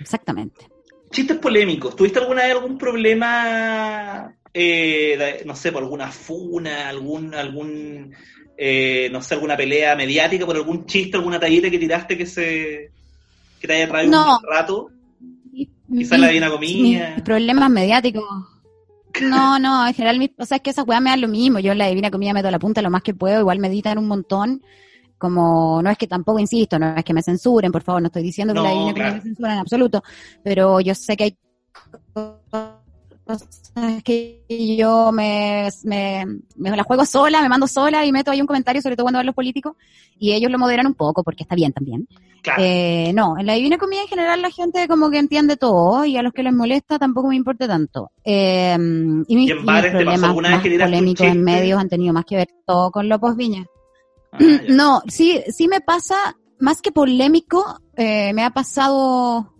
Exactamente. 0.00 0.68
Chistes 1.10 1.38
polémicos. 1.38 1.96
¿Tuviste 1.96 2.18
alguna 2.18 2.42
vez 2.42 2.52
algún 2.52 2.76
problema, 2.76 4.36
eh, 4.52 5.42
no 5.46 5.54
sé, 5.56 5.72
por 5.72 5.82
alguna 5.82 6.10
funa, 6.10 6.88
algún, 6.88 7.34
algún, 7.34 8.14
eh, 8.56 9.08
no 9.12 9.20
sé, 9.22 9.34
alguna 9.34 9.56
pelea 9.56 9.94
mediática 9.96 10.46
por 10.46 10.56
algún 10.56 10.86
chiste, 10.86 11.16
alguna 11.16 11.38
tallita 11.40 11.70
que 11.70 11.78
tiraste 11.78 12.16
que 12.18 12.26
se, 12.26 12.90
que 13.60 13.66
te 13.66 13.72
haya 13.74 13.88
traído 13.88 14.12
No. 14.12 14.38
un 14.38 14.44
rato? 14.48 14.90
Mi- 15.52 15.68
Quizá 15.98 16.16
la 16.18 16.28
Divina 16.28 16.50
Comida. 16.50 17.16
Problemas 17.24 17.70
mediáticos. 17.70 18.24
No, 19.22 19.60
no, 19.60 19.86
en 19.86 19.94
general, 19.94 20.18
mis, 20.18 20.30
o 20.36 20.44
sea, 20.44 20.56
es 20.56 20.62
que 20.64 20.70
esas 20.70 20.84
weas 20.88 21.00
me 21.00 21.08
dan 21.10 21.20
lo 21.20 21.28
mismo. 21.28 21.60
Yo 21.60 21.70
en 21.70 21.78
la 21.78 21.86
divina 21.86 22.10
comida 22.10 22.32
meto 22.32 22.50
la 22.50 22.58
punta 22.58 22.82
lo 22.82 22.90
más 22.90 23.00
que 23.04 23.14
puedo, 23.14 23.38
igual 23.38 23.60
me 23.60 23.68
editan 23.68 23.96
un 23.96 24.08
montón. 24.08 24.60
Como, 25.18 25.80
no 25.80 25.88
es 25.88 25.96
que 25.96 26.08
tampoco 26.08 26.40
insisto, 26.40 26.80
no 26.80 26.96
es 26.96 27.04
que 27.04 27.14
me 27.14 27.22
censuren, 27.22 27.70
por 27.70 27.84
favor, 27.84 28.02
no 28.02 28.06
estoy 28.08 28.24
diciendo 28.24 28.52
que 28.52 28.58
No, 28.58 28.64
la 28.64 28.70
divina 28.72 28.92
claro. 28.92 29.10
comida 29.10 29.14
me 29.14 29.22
censura 29.22 29.52
en 29.52 29.58
absoluto, 29.60 30.02
pero 30.42 30.80
yo 30.80 30.96
sé 30.96 31.16
que 31.16 31.22
hay 31.24 31.36
cosas 33.24 33.48
que 34.04 34.44
yo 34.78 35.10
me, 35.12 35.68
me, 35.84 36.24
me 36.56 36.76
la 36.76 36.82
juego 36.82 37.04
sola, 37.04 37.42
me 37.42 37.48
mando 37.48 37.66
sola 37.66 38.04
y 38.04 38.12
meto 38.12 38.30
ahí 38.30 38.40
un 38.40 38.46
comentario, 38.46 38.82
sobre 38.82 38.96
todo 38.96 39.04
cuando 39.04 39.18
van 39.18 39.26
los 39.26 39.34
políticos, 39.34 39.76
y 40.18 40.32
ellos 40.32 40.50
lo 40.50 40.58
moderan 40.58 40.86
un 40.86 40.94
poco, 40.94 41.22
porque 41.22 41.42
está 41.42 41.54
bien 41.54 41.72
también. 41.72 42.06
Claro. 42.42 42.62
Eh, 42.62 43.12
no, 43.14 43.38
en 43.38 43.46
la 43.46 43.54
Divina 43.54 43.78
Comida 43.78 44.02
en 44.02 44.08
general 44.08 44.42
la 44.42 44.50
gente 44.50 44.86
como 44.86 45.10
que 45.10 45.18
entiende 45.18 45.56
todo 45.56 46.04
y 46.04 46.18
a 46.18 46.22
los 46.22 46.34
que 46.34 46.42
les 46.42 46.52
molesta 46.52 46.98
tampoco 46.98 47.28
me 47.28 47.36
importa 47.36 47.66
tanto. 47.66 48.10
Eh, 48.22 48.76
y 49.26 49.36
mis, 49.36 49.48
¿Y 49.48 49.52
en 49.52 49.56
mis 49.56 49.64
bares 49.64 49.96
te 49.96 50.04
pasó 50.04 50.34
problemas 50.34 50.62
más 50.62 50.62
polémicos 50.62 51.26
en 51.26 51.42
medios 51.42 51.80
han 51.80 51.88
tenido 51.88 52.12
más 52.12 52.26
que 52.26 52.36
ver 52.36 52.48
todo 52.66 52.90
con 52.90 53.08
López 53.08 53.34
Viña. 53.36 53.64
Ah. 54.32 54.38
No, 54.68 55.02
sí, 55.08 55.42
sí 55.48 55.68
me 55.68 55.80
pasa, 55.80 56.36
más 56.58 56.82
que 56.82 56.92
polémico, 56.92 57.80
eh, 57.96 58.32
me 58.34 58.44
ha 58.44 58.50
pasado 58.50 59.53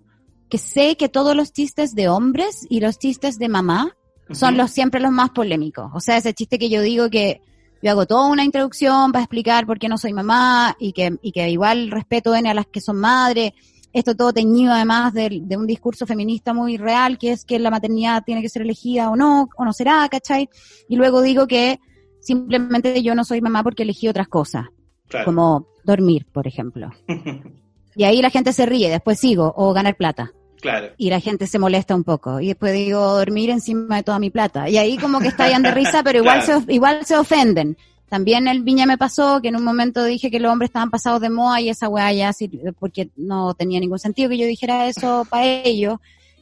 que 0.55 0.59
sé 0.59 0.97
que 0.97 1.09
todos 1.09 1.35
los 1.35 1.53
chistes 1.53 1.97
de 1.97 2.09
hombres 2.09 2.65
y 2.71 2.79
los 2.79 2.97
chistes 2.97 3.41
de 3.41 3.49
mamá 3.49 3.97
son 4.31 4.57
los 4.57 4.71
siempre 4.71 5.01
los 5.01 5.11
más 5.11 5.31
polémicos. 5.31 5.91
O 5.95 5.99
sea, 5.99 6.17
ese 6.17 6.33
chiste 6.33 6.61
que 6.61 6.71
yo 6.71 6.81
digo 6.81 7.11
que 7.11 7.41
yo 7.83 7.91
hago 7.91 8.07
toda 8.07 8.29
una 8.29 8.45
introducción 8.45 9.11
para 9.11 9.25
explicar 9.25 9.67
por 9.67 9.81
qué 9.81 9.89
no 9.89 9.99
soy 9.99 10.13
mamá 10.13 10.77
y 10.79 10.93
que, 10.93 11.19
y 11.23 11.33
que 11.33 11.51
igual 11.51 11.91
respeto 11.91 12.37
N 12.37 12.49
a 12.49 12.55
las 12.55 12.67
que 12.67 12.81
son 12.81 12.99
madres. 13.01 13.51
Esto 13.93 14.15
todo 14.15 14.33
teñido 14.33 14.73
además 14.73 15.13
de, 15.13 15.41
de 15.43 15.57
un 15.57 15.67
discurso 15.67 16.07
feminista 16.07 16.55
muy 16.55 16.77
real, 16.77 17.19
que 17.19 17.33
es 17.33 17.45
que 17.45 17.59
la 17.59 17.73
maternidad 17.73 18.23
tiene 18.25 18.41
que 18.41 18.49
ser 18.49 18.63
elegida 18.63 19.11
o 19.11 19.17
no, 19.17 19.49
o 19.57 19.65
no 19.65 19.73
será, 19.73 20.09
¿cachai? 20.09 20.49
Y 20.89 20.95
luego 20.95 21.21
digo 21.21 21.49
que 21.49 21.81
simplemente 22.21 23.03
yo 23.03 23.17
no 23.17 23.25
soy 23.25 23.41
mamá 23.41 23.65
porque 23.65 23.83
elegí 23.83 24.07
otras 24.07 24.29
cosas, 24.29 24.67
Claro. 25.09 25.25
como 25.25 25.67
dormir, 25.83 26.29
por 26.33 26.47
ejemplo. 26.47 26.93
Y 27.97 28.03
ahí 28.03 28.21
la 28.23 28.31
gente 28.31 28.53
se 28.53 28.67
ríe, 28.67 28.91
después 28.91 29.21
sigo, 29.21 29.55
o 29.57 29.73
ganar 29.73 29.97
plata 29.97 30.33
claro. 30.65 30.89
y 30.99 31.11
la 31.11 31.21
gente 31.21 31.47
se 31.47 31.59
molesta 31.59 31.95
un 31.95 32.03
poco. 32.05 32.41
Y 32.41 32.49
después 32.49 32.73
digo, 32.73 33.01
dormir 33.17 33.51
encima 33.51 33.97
de 33.97 34.03
toda 34.03 34.19
mi 34.19 34.31
plata. 34.31 34.69
Y 34.69 34.77
ahí 34.79 34.97
como 34.99 35.21
que 35.21 35.29
estallan 35.29 35.63
de 35.63 35.71
risa, 35.71 36.03
pero 36.03 36.19
igual, 36.19 36.43
Claro. 36.45 36.63
se, 36.67 36.73
igual 36.73 37.07
se 37.07 37.17
ofenden. 37.17 37.77
También 38.09 38.47
el 38.49 38.63
Viña 38.63 38.87
me 38.87 38.97
pasó 38.99 39.41
que 39.41 39.49
en 39.49 39.57
un 39.57 39.65
momento 39.65 40.05
dije 40.05 40.31
que 40.31 40.39
los 40.41 40.53
hombres 40.53 40.69
estaban 40.71 40.91
pasados 40.91 41.21
de 41.21 41.31
moda 41.31 41.61
y 41.61 41.69
esa 41.69 41.89
weá 41.89 42.13
ya, 42.13 42.33
sí, 42.33 42.49
porque 42.79 43.09
no 43.17 43.55
tenía 43.55 43.81
ningún 43.81 43.99
sentido 43.99 44.29
que 44.31 44.39
yo 44.39 44.47
dijera 44.47 44.87
eso 44.89 45.27
para 45.29 45.45
ellos. 45.47 45.99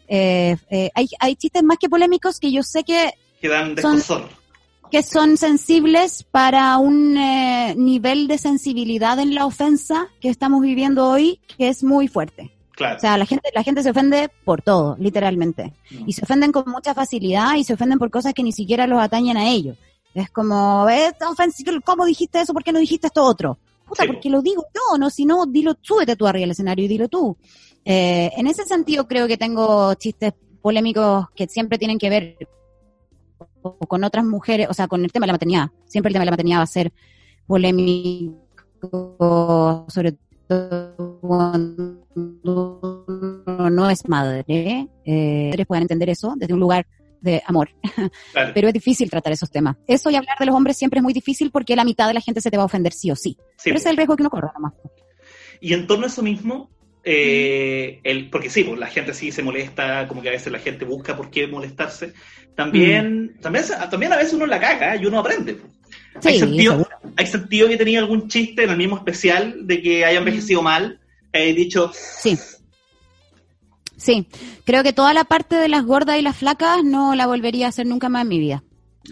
Eh, 0.08 0.56
eh, 0.70 0.90
hay, 0.94 1.08
hay 1.20 1.36
chistes 1.36 1.62
más 1.62 1.78
que 1.78 1.88
polémicos 1.88 2.38
que 2.40 2.52
yo 2.52 2.62
sé 2.62 2.84
que, 2.84 3.12
Que 3.40 3.48
dan 3.48 3.76
Son- 3.78 3.96
descosor. 3.96 4.28
que 4.90 5.02
son 5.02 5.36
sensibles 5.38 6.24
para 6.30 6.76
un 6.76 7.16
eh, 7.16 7.74
nivel 7.78 8.28
de 8.28 8.36
sensibilidad 8.36 9.18
en 9.20 9.34
la 9.34 9.46
ofensa 9.46 10.08
que 10.20 10.28
estamos 10.28 10.60
viviendo 10.60 11.08
hoy 11.08 11.40
que 11.56 11.68
es 11.68 11.82
muy 11.82 12.08
fuerte. 12.08 12.50
Claro. 12.74 12.96
O 12.96 13.00
sea, 13.00 13.18
la 13.18 13.26
gente, 13.26 13.50
la 13.54 13.62
gente 13.62 13.82
se 13.82 13.90
ofende 13.90 14.30
por 14.44 14.62
todo, 14.62 14.96
literalmente. 14.98 15.72
Mm. 15.90 16.08
Y 16.08 16.12
se 16.12 16.22
ofenden 16.22 16.52
con 16.52 16.64
mucha 16.70 16.94
facilidad 16.94 17.54
y 17.56 17.64
se 17.64 17.74
ofenden 17.74 17.98
por 17.98 18.10
cosas 18.10 18.32
que 18.34 18.42
ni 18.42 18.52
siquiera 18.52 18.86
los 18.86 19.00
atañen 19.00 19.36
a 19.36 19.48
ellos. 19.48 19.76
Es 20.14 20.30
como, 20.30 20.88
"Eh, 20.88 21.12
¿cómo 21.84 22.04
dijiste 22.06 22.40
eso? 22.40 22.52
¿Por 22.52 22.64
qué 22.64 22.72
no 22.72 22.78
dijiste 22.78 23.06
esto 23.06 23.22
otro? 23.24 23.58
Puta, 23.86 24.02
Sí, 24.02 24.08
porque 24.08 24.30
lo 24.30 24.42
digo 24.42 24.64
yo, 24.74 24.98
no, 24.98 25.10
si 25.10 25.24
no, 25.26 25.46
dilo, 25.46 25.74
súbete 25.80 26.16
tú 26.16 26.26
arriba 26.26 26.42
del 26.42 26.50
escenario 26.52 26.84
y 26.84 26.88
dilo 26.88 27.08
tú. 27.08 27.36
Eh, 27.84 28.30
en 28.36 28.46
ese 28.46 28.64
sentido 28.64 29.08
creo 29.08 29.26
que 29.26 29.36
tengo 29.36 29.92
chistes 29.94 30.32
polémicos 30.60 31.26
que 31.34 31.48
siempre 31.48 31.78
tienen 31.78 31.98
que 31.98 32.08
ver 32.08 32.36
con 33.88 34.04
otras 34.04 34.24
mujeres, 34.24 34.68
o 34.70 34.74
sea, 34.74 34.88
con 34.88 35.04
el 35.04 35.12
tema 35.12 35.24
de 35.24 35.28
la 35.28 35.34
maternidad. 35.34 35.70
Siempre 35.86 36.08
el 36.08 36.14
tema 36.14 36.22
de 36.22 36.26
la 36.26 36.32
maternidad 36.32 36.58
va 36.58 36.62
a 36.62 36.66
ser 36.66 36.92
polémico, 37.46 38.36
sobre 39.88 40.16
todo 40.48 41.11
cuando 41.22 42.04
uno 42.16 43.70
no 43.70 43.88
es 43.88 44.08
madre. 44.08 44.88
Eh, 45.04 45.64
puedan 45.68 45.82
entender 45.82 46.10
eso 46.10 46.34
desde 46.36 46.52
un 46.52 46.58
lugar 46.58 46.84
de 47.20 47.40
amor, 47.46 47.70
claro. 48.32 48.50
pero 48.52 48.66
es 48.66 48.74
difícil 48.74 49.08
tratar 49.08 49.32
esos 49.32 49.48
temas. 49.48 49.76
Eso 49.86 50.10
y 50.10 50.16
hablar 50.16 50.36
de 50.36 50.46
los 50.46 50.54
hombres 50.56 50.76
siempre 50.76 50.98
es 50.98 51.04
muy 51.04 51.12
difícil 51.12 51.52
porque 51.52 51.76
la 51.76 51.84
mitad 51.84 52.08
de 52.08 52.14
la 52.14 52.20
gente 52.20 52.40
se 52.40 52.50
te 52.50 52.56
va 52.56 52.64
a 52.64 52.66
ofender 52.66 52.92
sí 52.92 53.12
o 53.12 53.14
sí. 53.14 53.36
Sí, 53.56 53.66
pero 53.70 53.76
ese 53.76 53.88
es 53.88 53.90
el 53.92 53.96
riesgo 53.96 54.16
que 54.16 54.24
uno 54.24 54.30
corre 54.30 54.48
nomás. 54.52 54.72
Y 55.60 55.74
en 55.74 55.86
torno 55.86 56.06
a 56.06 56.08
eso 56.08 56.24
mismo, 56.24 56.68
eh, 57.04 58.00
el, 58.02 58.28
porque 58.28 58.50
sí, 58.50 58.64
pues 58.64 58.80
la 58.80 58.88
gente 58.88 59.14
sí 59.14 59.30
se 59.30 59.44
molesta, 59.44 60.08
como 60.08 60.22
que 60.22 60.28
a 60.28 60.32
veces 60.32 60.52
la 60.52 60.58
gente 60.58 60.84
busca 60.84 61.16
por 61.16 61.30
qué 61.30 61.46
molestarse. 61.46 62.14
También, 62.56 63.36
también, 63.40 63.64
también 63.88 64.12
a 64.12 64.16
veces 64.16 64.32
uno 64.32 64.46
la 64.46 64.58
caga 64.58 64.96
y 64.96 65.06
uno 65.06 65.20
aprende. 65.20 65.54
pues. 65.54 65.72
¿Hay, 66.24 66.34
Sí, 66.34 66.40
sentido. 66.40 66.88
¿Hay 67.16 67.26
sentido 67.26 67.68
que 67.68 67.76
tenía 67.76 68.00
algún 68.00 68.26
chiste 68.26 68.64
en 68.64 68.70
el 68.70 68.76
mismo 68.76 68.96
especial 68.96 69.68
de 69.68 69.80
que 69.80 70.04
haya 70.04 70.18
envejecido 70.18 70.62
mal? 70.62 70.98
He 71.32 71.52
dicho, 71.54 71.90
Sí. 71.94 72.38
Sí, 73.96 74.26
creo 74.64 74.82
que 74.82 74.92
toda 74.92 75.14
la 75.14 75.24
parte 75.24 75.54
de 75.56 75.68
las 75.68 75.84
gordas 75.84 76.18
y 76.18 76.22
las 76.22 76.36
flacas 76.36 76.82
no 76.82 77.14
la 77.14 77.26
volvería 77.26 77.66
a 77.66 77.68
hacer 77.68 77.86
nunca 77.86 78.08
más 78.08 78.22
en 78.22 78.28
mi 78.28 78.38
vida. 78.40 78.64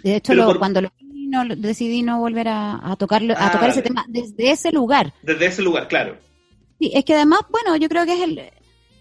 De 0.03 0.17
hecho, 0.17 0.33
lo- 0.33 0.45
por- 0.45 0.59
cuando 0.59 0.81
lo 0.81 0.91
vi, 0.99 1.27
no, 1.27 1.45
decidí 1.55 2.01
no 2.01 2.19
volver 2.19 2.49
a, 2.49 2.79
a 2.91 2.95
tocarlo, 2.97 3.33
a 3.37 3.47
Ah, 3.47 3.51
tocar 3.51 3.69
ese 3.69 3.79
vale. 3.79 3.87
tema 3.89 4.05
desde 4.09 4.51
ese 4.51 4.71
lugar. 4.71 5.13
desde 5.23 5.45
ese 5.45 5.61
lugar, 5.61 5.87
claro. 5.87 6.17
Sí, 6.79 6.91
es 6.93 7.05
que 7.05 7.13
además, 7.13 7.41
bueno, 7.49 7.77
yo 7.77 7.87
creo 7.87 8.05
que 8.05 8.13
es 8.15 8.21
el, 8.21 8.37
es 8.39 8.51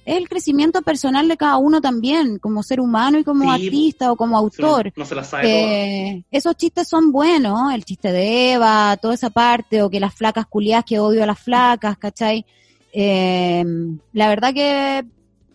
el 0.04 0.28
crecimiento 0.28 0.82
personal 0.82 1.26
de 1.26 1.36
cada 1.36 1.56
uno 1.56 1.80
también, 1.80 2.38
como 2.38 2.62
ser 2.62 2.78
humano 2.80 3.18
y 3.18 3.24
como 3.24 3.52
Sí, 3.56 3.66
artista 3.66 4.12
o 4.12 4.16
como 4.16 4.36
autor. 4.38 4.92
No 4.94 5.04
se 5.04 5.14
la 5.16 5.24
sabe. 5.24 6.12
Eh, 6.12 6.24
esos 6.30 6.54
chistes 6.56 6.86
son 6.88 7.10
buenos, 7.10 7.72
el 7.74 7.84
chiste 7.84 8.12
de 8.12 8.52
Eva, 8.52 8.96
toda 9.00 9.14
esa 9.14 9.30
parte, 9.30 9.82
o 9.82 9.90
que 9.90 9.98
las 9.98 10.14
flacas 10.14 10.46
culiadas, 10.46 10.84
que 10.84 11.00
odio 11.00 11.24
a 11.24 11.26
las 11.26 11.40
flacas, 11.40 11.98
¿cachai? 11.98 12.44
Eh, 12.92 13.64
la 14.12 14.28
verdad 14.28 14.52
que 14.52 15.04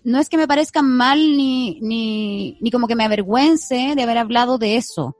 no 0.04 0.20
es 0.20 0.30
que 0.30 0.38
me 0.38 0.48
parezcan 0.48 0.88
mal 0.88 1.18
ni, 1.20 1.80
ni, 1.82 2.58
ni 2.62 2.72
como 2.72 2.88
que 2.88 2.96
me 2.96 3.04
avergüence 3.06 3.94
de 3.96 4.04
haber 4.04 4.18
hablado 4.18 4.58
de 4.58 4.78
eso. 4.78 5.16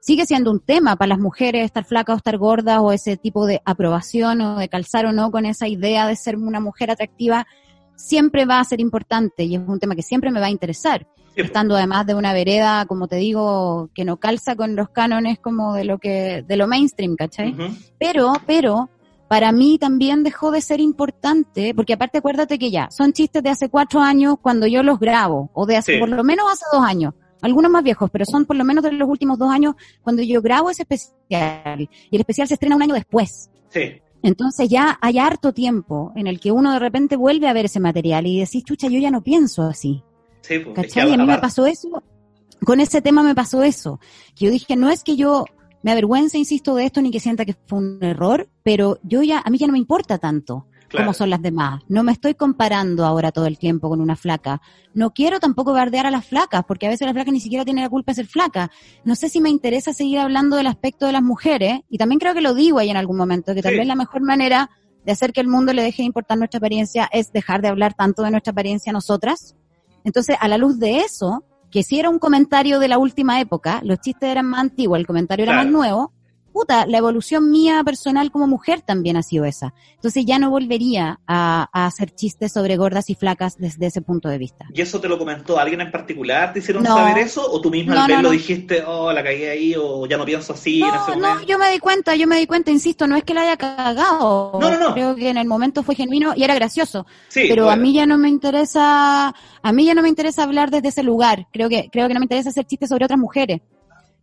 Sigue 0.00 0.26
siendo 0.26 0.50
un 0.50 0.60
tema 0.60 0.96
para 0.96 1.08
las 1.08 1.18
mujeres 1.18 1.64
estar 1.64 1.84
flacas 1.84 2.14
o 2.14 2.16
estar 2.18 2.38
gordas 2.38 2.78
o 2.80 2.92
ese 2.92 3.16
tipo 3.16 3.46
de 3.46 3.60
aprobación 3.64 4.40
o 4.40 4.58
de 4.58 4.68
calzar 4.68 5.06
o 5.06 5.12
no 5.12 5.30
con 5.30 5.44
esa 5.44 5.66
idea 5.66 6.06
de 6.06 6.16
ser 6.16 6.36
una 6.36 6.60
mujer 6.60 6.90
atractiva 6.90 7.46
siempre 7.98 8.46
va 8.46 8.60
a 8.60 8.64
ser 8.64 8.80
importante 8.80 9.44
y 9.44 9.56
es 9.56 9.60
un 9.66 9.80
tema 9.80 9.96
que 9.96 10.02
siempre 10.02 10.30
me 10.30 10.40
va 10.40 10.46
a 10.46 10.50
interesar 10.50 11.06
Sí, 11.34 11.42
estando 11.42 11.76
además 11.76 12.06
de 12.06 12.14
una 12.14 12.32
vereda, 12.32 12.86
como 12.86 13.06
te 13.06 13.16
digo, 13.16 13.90
que 13.94 14.04
no 14.04 14.16
calza 14.18 14.56
con 14.56 14.76
los 14.76 14.88
cánones 14.88 15.38
como 15.38 15.74
de 15.74 15.84
lo 15.84 15.98
que, 15.98 16.44
de 16.46 16.56
lo 16.56 16.66
mainstream, 16.66 17.16
¿cachai? 17.16 17.52
ujú. 17.52 17.76
Pero, 17.98 18.32
pero, 18.46 18.88
para 19.28 19.52
mí 19.52 19.78
también 19.78 20.22
dejó 20.22 20.50
de 20.50 20.60
ser 20.60 20.80
importante, 20.80 21.74
porque 21.74 21.92
aparte 21.92 22.18
acuérdate 22.18 22.58
que 22.58 22.70
ya, 22.70 22.88
son 22.90 23.12
chistes 23.12 23.42
de 23.42 23.50
hace 23.50 23.68
cuatro 23.68 24.00
años 24.00 24.36
cuando 24.40 24.66
yo 24.66 24.82
los 24.82 24.98
grabo, 24.98 25.50
o 25.52 25.66
de 25.66 25.76
hace 25.76 25.98
por 25.98 26.08
lo 26.08 26.24
menos 26.24 26.46
hace 26.50 26.64
dos 26.72 26.82
años, 26.82 27.14
algunos 27.42 27.70
más 27.70 27.82
viejos, 27.82 28.10
pero 28.10 28.24
son 28.24 28.46
por 28.46 28.56
lo 28.56 28.64
menos 28.64 28.82
de 28.82 28.92
los 28.92 29.08
últimos 29.08 29.38
dos 29.38 29.50
años 29.50 29.74
cuando 30.02 30.22
yo 30.22 30.40
grabo 30.40 30.70
ese 30.70 30.82
especial, 30.82 31.80
y 31.80 32.16
el 32.16 32.20
especial 32.20 32.48
se 32.48 32.54
estrena 32.54 32.76
un 32.76 32.82
año 32.82 32.94
después. 32.94 33.50
Sí. 33.68 34.00
Entonces 34.22 34.68
ya 34.68 34.98
hay 35.00 35.18
harto 35.18 35.52
tiempo 35.52 36.12
en 36.16 36.26
el 36.26 36.40
que 36.40 36.50
uno 36.50 36.72
de 36.72 36.78
repente 36.78 37.16
vuelve 37.16 37.48
a 37.48 37.52
ver 37.52 37.66
ese 37.66 37.78
material 37.78 38.26
y 38.26 38.40
decís, 38.40 38.64
chucha, 38.64 38.88
yo 38.88 38.98
ya 38.98 39.10
no 39.10 39.22
pienso 39.22 39.62
así. 39.62 40.02
Sí, 40.40 40.58
pues, 40.58 40.74
¿Cachai? 40.74 41.10
Y 41.10 41.14
a 41.14 41.16
mí 41.18 41.24
me 41.24 41.38
pasó 41.38 41.66
eso, 41.66 42.02
con 42.64 42.80
ese 42.80 43.02
tema 43.02 43.22
me 43.22 43.34
pasó 43.34 43.62
eso, 43.62 44.00
que 44.34 44.46
yo 44.46 44.50
dije, 44.50 44.74
no 44.74 44.88
es 44.88 45.04
que 45.04 45.16
yo 45.16 45.44
me 45.82 45.92
avergüence, 45.92 46.38
insisto, 46.38 46.74
de 46.74 46.84
esto 46.84 47.00
ni 47.00 47.10
que 47.10 47.20
sienta 47.20 47.44
que 47.44 47.54
fue 47.66 47.78
un 47.78 47.98
error, 48.02 48.48
pero 48.62 48.98
yo 49.02 49.22
ya, 49.22 49.42
a 49.44 49.50
mí 49.50 49.58
ya 49.58 49.66
no 49.66 49.72
me 49.72 49.78
importa 49.78 50.18
tanto 50.18 50.66
como 50.96 51.12
son 51.12 51.30
las 51.30 51.42
demás. 51.42 51.82
No 51.88 52.02
me 52.02 52.12
estoy 52.12 52.34
comparando 52.34 53.04
ahora 53.04 53.32
todo 53.32 53.46
el 53.46 53.58
tiempo 53.58 53.88
con 53.88 54.00
una 54.00 54.16
flaca. 54.16 54.60
No 54.94 55.12
quiero 55.12 55.38
tampoco 55.40 55.72
bardear 55.72 56.06
a 56.06 56.10
las 56.10 56.26
flacas, 56.26 56.64
porque 56.66 56.86
a 56.86 56.90
veces 56.90 57.06
la 57.06 57.12
flaca 57.12 57.30
ni 57.30 57.40
siquiera 57.40 57.64
tiene 57.64 57.82
la 57.82 57.88
culpa 57.88 58.12
de 58.12 58.16
ser 58.16 58.26
flaca. 58.26 58.70
No 59.04 59.14
sé 59.14 59.28
si 59.28 59.40
me 59.40 59.50
interesa 59.50 59.92
seguir 59.92 60.18
hablando 60.18 60.56
del 60.56 60.66
aspecto 60.66 61.06
de 61.06 61.12
las 61.12 61.22
mujeres, 61.22 61.80
y 61.88 61.98
también 61.98 62.18
creo 62.18 62.34
que 62.34 62.40
lo 62.40 62.54
digo 62.54 62.78
ahí 62.78 62.90
en 62.90 62.96
algún 62.96 63.16
momento, 63.16 63.54
que 63.54 63.62
tal 63.62 63.76
vez 63.76 63.86
la 63.86 63.94
mejor 63.94 64.22
manera 64.22 64.70
de 65.04 65.12
hacer 65.12 65.32
que 65.32 65.40
el 65.40 65.48
mundo 65.48 65.72
le 65.72 65.82
deje 65.82 66.02
de 66.02 66.06
importar 66.06 66.38
nuestra 66.38 66.58
apariencia 66.58 67.08
es 67.12 67.32
dejar 67.32 67.62
de 67.62 67.68
hablar 67.68 67.94
tanto 67.94 68.22
de 68.22 68.30
nuestra 68.30 68.52
apariencia 68.52 68.92
nosotras. 68.92 69.56
Entonces, 70.04 70.36
a 70.40 70.48
la 70.48 70.58
luz 70.58 70.78
de 70.78 70.98
eso, 70.98 71.44
que 71.70 71.82
si 71.82 71.98
era 71.98 72.10
un 72.10 72.18
comentario 72.18 72.78
de 72.78 72.88
la 72.88 72.98
última 72.98 73.40
época, 73.40 73.80
los 73.84 74.00
chistes 74.00 74.28
eran 74.30 74.46
más 74.46 74.60
antiguos, 74.60 74.98
el 74.98 75.06
comentario 75.06 75.44
era 75.44 75.54
más 75.54 75.66
nuevo, 75.66 76.12
puta, 76.58 76.86
la 76.86 76.98
evolución 76.98 77.52
mía 77.52 77.80
personal 77.84 78.32
como 78.32 78.48
mujer 78.48 78.82
también 78.82 79.16
ha 79.16 79.22
sido 79.22 79.44
esa. 79.44 79.74
Entonces 79.94 80.24
ya 80.26 80.40
no 80.40 80.50
volvería 80.50 81.20
a, 81.24 81.68
hacer 81.72 82.12
chistes 82.12 82.52
sobre 82.52 82.76
gordas 82.76 83.10
y 83.10 83.14
flacas 83.14 83.58
desde 83.58 83.86
ese 83.86 84.02
punto 84.02 84.28
de 84.28 84.38
vista. 84.38 84.66
¿Y 84.74 84.80
eso 84.80 85.00
te 85.00 85.08
lo 85.08 85.18
comentó 85.18 85.56
alguien 85.56 85.80
en 85.80 85.92
particular? 85.92 86.52
¿Te 86.52 86.58
hicieron 86.58 86.84
saber 86.84 87.18
eso? 87.18 87.48
¿O 87.48 87.60
tú 87.60 87.70
misma 87.70 88.04
al 88.04 88.10
verlo 88.10 88.30
dijiste, 88.30 88.82
oh, 88.84 89.12
la 89.12 89.22
cagué 89.22 89.50
ahí, 89.50 89.74
o 89.78 90.04
ya 90.06 90.16
no 90.16 90.24
pienso 90.24 90.52
así 90.52 90.80
en 90.80 90.88
ese 90.88 91.16
momento? 91.16 91.28
No, 91.28 91.42
yo 91.42 91.58
me 91.58 91.70
di 91.70 91.78
cuenta, 91.78 92.16
yo 92.16 92.26
me 92.26 92.38
di 92.38 92.46
cuenta, 92.48 92.72
insisto, 92.72 93.06
no 93.06 93.14
es 93.14 93.22
que 93.22 93.34
la 93.34 93.42
haya 93.42 93.56
cagado. 93.56 94.58
No, 94.60 94.70
no, 94.70 94.78
no. 94.80 94.94
Creo 94.94 95.14
que 95.14 95.28
en 95.28 95.36
el 95.36 95.46
momento 95.46 95.84
fue 95.84 95.94
genuino 95.94 96.32
y 96.34 96.42
era 96.42 96.56
gracioso. 96.56 97.06
Sí, 97.28 97.44
pero 97.48 97.70
a 97.70 97.76
mí 97.76 97.92
ya 97.92 98.04
no 98.06 98.18
me 98.18 98.28
interesa, 98.28 99.28
a 99.62 99.72
mí 99.72 99.84
ya 99.84 99.94
no 99.94 100.02
me 100.02 100.08
interesa 100.08 100.42
hablar 100.42 100.72
desde 100.72 100.88
ese 100.88 101.04
lugar. 101.04 101.46
Creo 101.52 101.68
que, 101.68 101.88
creo 101.92 102.08
que 102.08 102.14
no 102.14 102.20
me 102.20 102.24
interesa 102.24 102.50
hacer 102.50 102.64
chistes 102.64 102.88
sobre 102.88 103.04
otras 103.04 103.20
mujeres. 103.20 103.60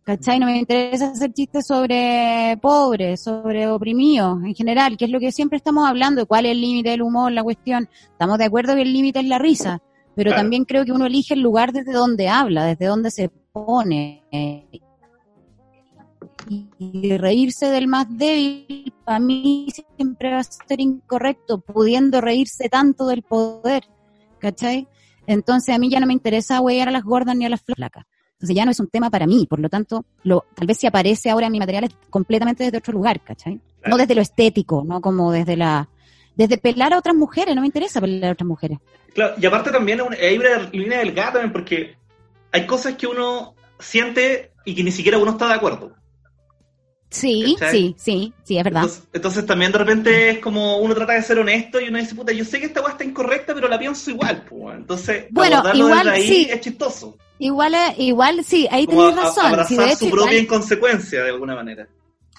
¿Cachai? 0.06 0.38
No 0.38 0.46
me 0.46 0.58
interesa 0.58 1.10
hacer 1.10 1.32
chistes 1.32 1.66
sobre 1.66 2.56
pobres, 2.62 3.24
sobre 3.24 3.66
oprimidos 3.66 4.40
en 4.44 4.54
general, 4.54 4.96
que 4.96 5.06
es 5.06 5.10
lo 5.10 5.18
que 5.18 5.32
siempre 5.32 5.56
estamos 5.56 5.84
hablando, 5.84 6.26
cuál 6.26 6.46
es 6.46 6.52
el 6.52 6.60
límite 6.60 6.90
del 6.90 7.02
humor, 7.02 7.32
la 7.32 7.42
cuestión. 7.42 7.88
Estamos 8.12 8.38
de 8.38 8.44
acuerdo 8.44 8.76
que 8.76 8.82
el 8.82 8.92
límite 8.92 9.18
es 9.18 9.26
la 9.26 9.40
risa, 9.40 9.82
pero 10.14 10.32
también 10.32 10.64
creo 10.64 10.84
que 10.84 10.92
uno 10.92 11.06
elige 11.06 11.34
el 11.34 11.40
lugar 11.40 11.72
desde 11.72 11.92
donde 11.92 12.28
habla, 12.28 12.66
desde 12.66 12.86
donde 12.86 13.10
se 13.10 13.30
pone. 13.52 14.22
y 16.78 17.16
reírse 17.16 17.66
del 17.66 17.88
más 17.88 18.06
débil, 18.08 18.94
para 19.04 19.18
mí 19.18 19.66
siempre 19.96 20.30
va 20.30 20.38
a 20.38 20.44
ser 20.44 20.80
incorrecto, 20.80 21.58
pudiendo 21.58 22.20
reírse 22.20 22.68
tanto 22.68 23.08
del 23.08 23.22
poder. 23.22 23.82
¿Cachai? 24.38 24.86
Entonces 25.26 25.74
a 25.74 25.78
mí 25.78 25.90
ya 25.90 25.98
no 25.98 26.06
me 26.06 26.12
interesa 26.12 26.60
huear 26.60 26.90
a 26.90 26.92
las 26.92 27.02
gordas 27.02 27.34
ni 27.34 27.44
a 27.44 27.48
las 27.48 27.62
flacas. 27.62 28.06
Entonces 28.36 28.56
ya 28.56 28.64
no 28.66 28.70
es 28.70 28.80
un 28.80 28.88
tema 28.88 29.08
para 29.08 29.26
mí, 29.26 29.46
por 29.48 29.60
lo 29.60 29.70
tanto, 29.70 30.04
lo, 30.22 30.44
tal 30.54 30.66
vez 30.66 30.76
si 30.76 30.86
aparece 30.86 31.30
ahora 31.30 31.46
en 31.46 31.52
mi 31.52 31.58
material 31.58 31.84
es 31.84 31.90
completamente 32.10 32.64
desde 32.64 32.76
otro 32.76 32.92
lugar, 32.92 33.22
¿cachai? 33.22 33.60
No 33.86 33.96
desde 33.96 34.14
lo 34.14 34.20
estético, 34.20 34.84
no 34.86 35.00
como 35.00 35.32
desde 35.32 35.56
la... 35.56 35.88
Desde 36.34 36.58
pelar 36.58 36.92
a 36.92 36.98
otras 36.98 37.16
mujeres, 37.16 37.54
no 37.54 37.62
me 37.62 37.66
interesa 37.66 37.98
pelar 37.98 38.30
a 38.30 38.32
otras 38.34 38.46
mujeres. 38.46 38.78
Claro, 39.14 39.36
y 39.40 39.46
aparte 39.46 39.70
también 39.70 40.02
hay 40.02 40.36
una 40.36 40.68
línea 40.70 40.98
delgada 40.98 41.32
también 41.32 41.52
porque 41.52 41.96
hay 42.52 42.66
cosas 42.66 42.96
que 42.96 43.06
uno 43.06 43.54
siente 43.78 44.52
y 44.66 44.74
que 44.74 44.84
ni 44.84 44.92
siquiera 44.92 45.16
uno 45.16 45.30
está 45.30 45.48
de 45.48 45.54
acuerdo. 45.54 45.94
Sí, 47.08 47.56
sí, 47.70 47.94
sí, 47.98 48.34
sí, 48.42 48.58
es 48.58 48.64
verdad. 48.64 48.86
Entonces, 49.12 49.46
también 49.46 49.72
de 49.72 49.78
repente 49.78 50.30
es 50.30 50.38
como 50.40 50.78
uno 50.78 50.94
trata 50.94 51.14
de 51.14 51.22
ser 51.22 51.38
honesto 51.38 51.80
y 51.80 51.88
uno 51.88 51.98
dice, 51.98 52.14
puta, 52.14 52.32
yo 52.32 52.44
sé 52.44 52.60
que 52.60 52.66
esta 52.66 52.82
weá 52.82 52.90
está 52.90 53.04
incorrecta, 53.04 53.54
pero 53.54 53.68
la 53.68 53.78
pienso 53.78 54.10
igual, 54.10 54.44
pues. 54.46 54.76
Entonces, 54.76 55.26
bueno, 55.30 55.62
igual, 55.72 56.08
ahí 56.08 56.26
sí. 56.26 56.48
es 56.50 56.60
chistoso. 56.60 57.16
Igual, 57.38 57.74
igual 57.98 58.44
sí, 58.44 58.66
ahí 58.70 58.86
tenés 58.86 59.14
razón. 59.14 59.46
Abrazar 59.46 59.96
su 59.96 60.10
propia 60.10 60.38
inconsecuencia 60.38 61.22
de 61.22 61.30
alguna 61.30 61.54
manera. 61.54 61.86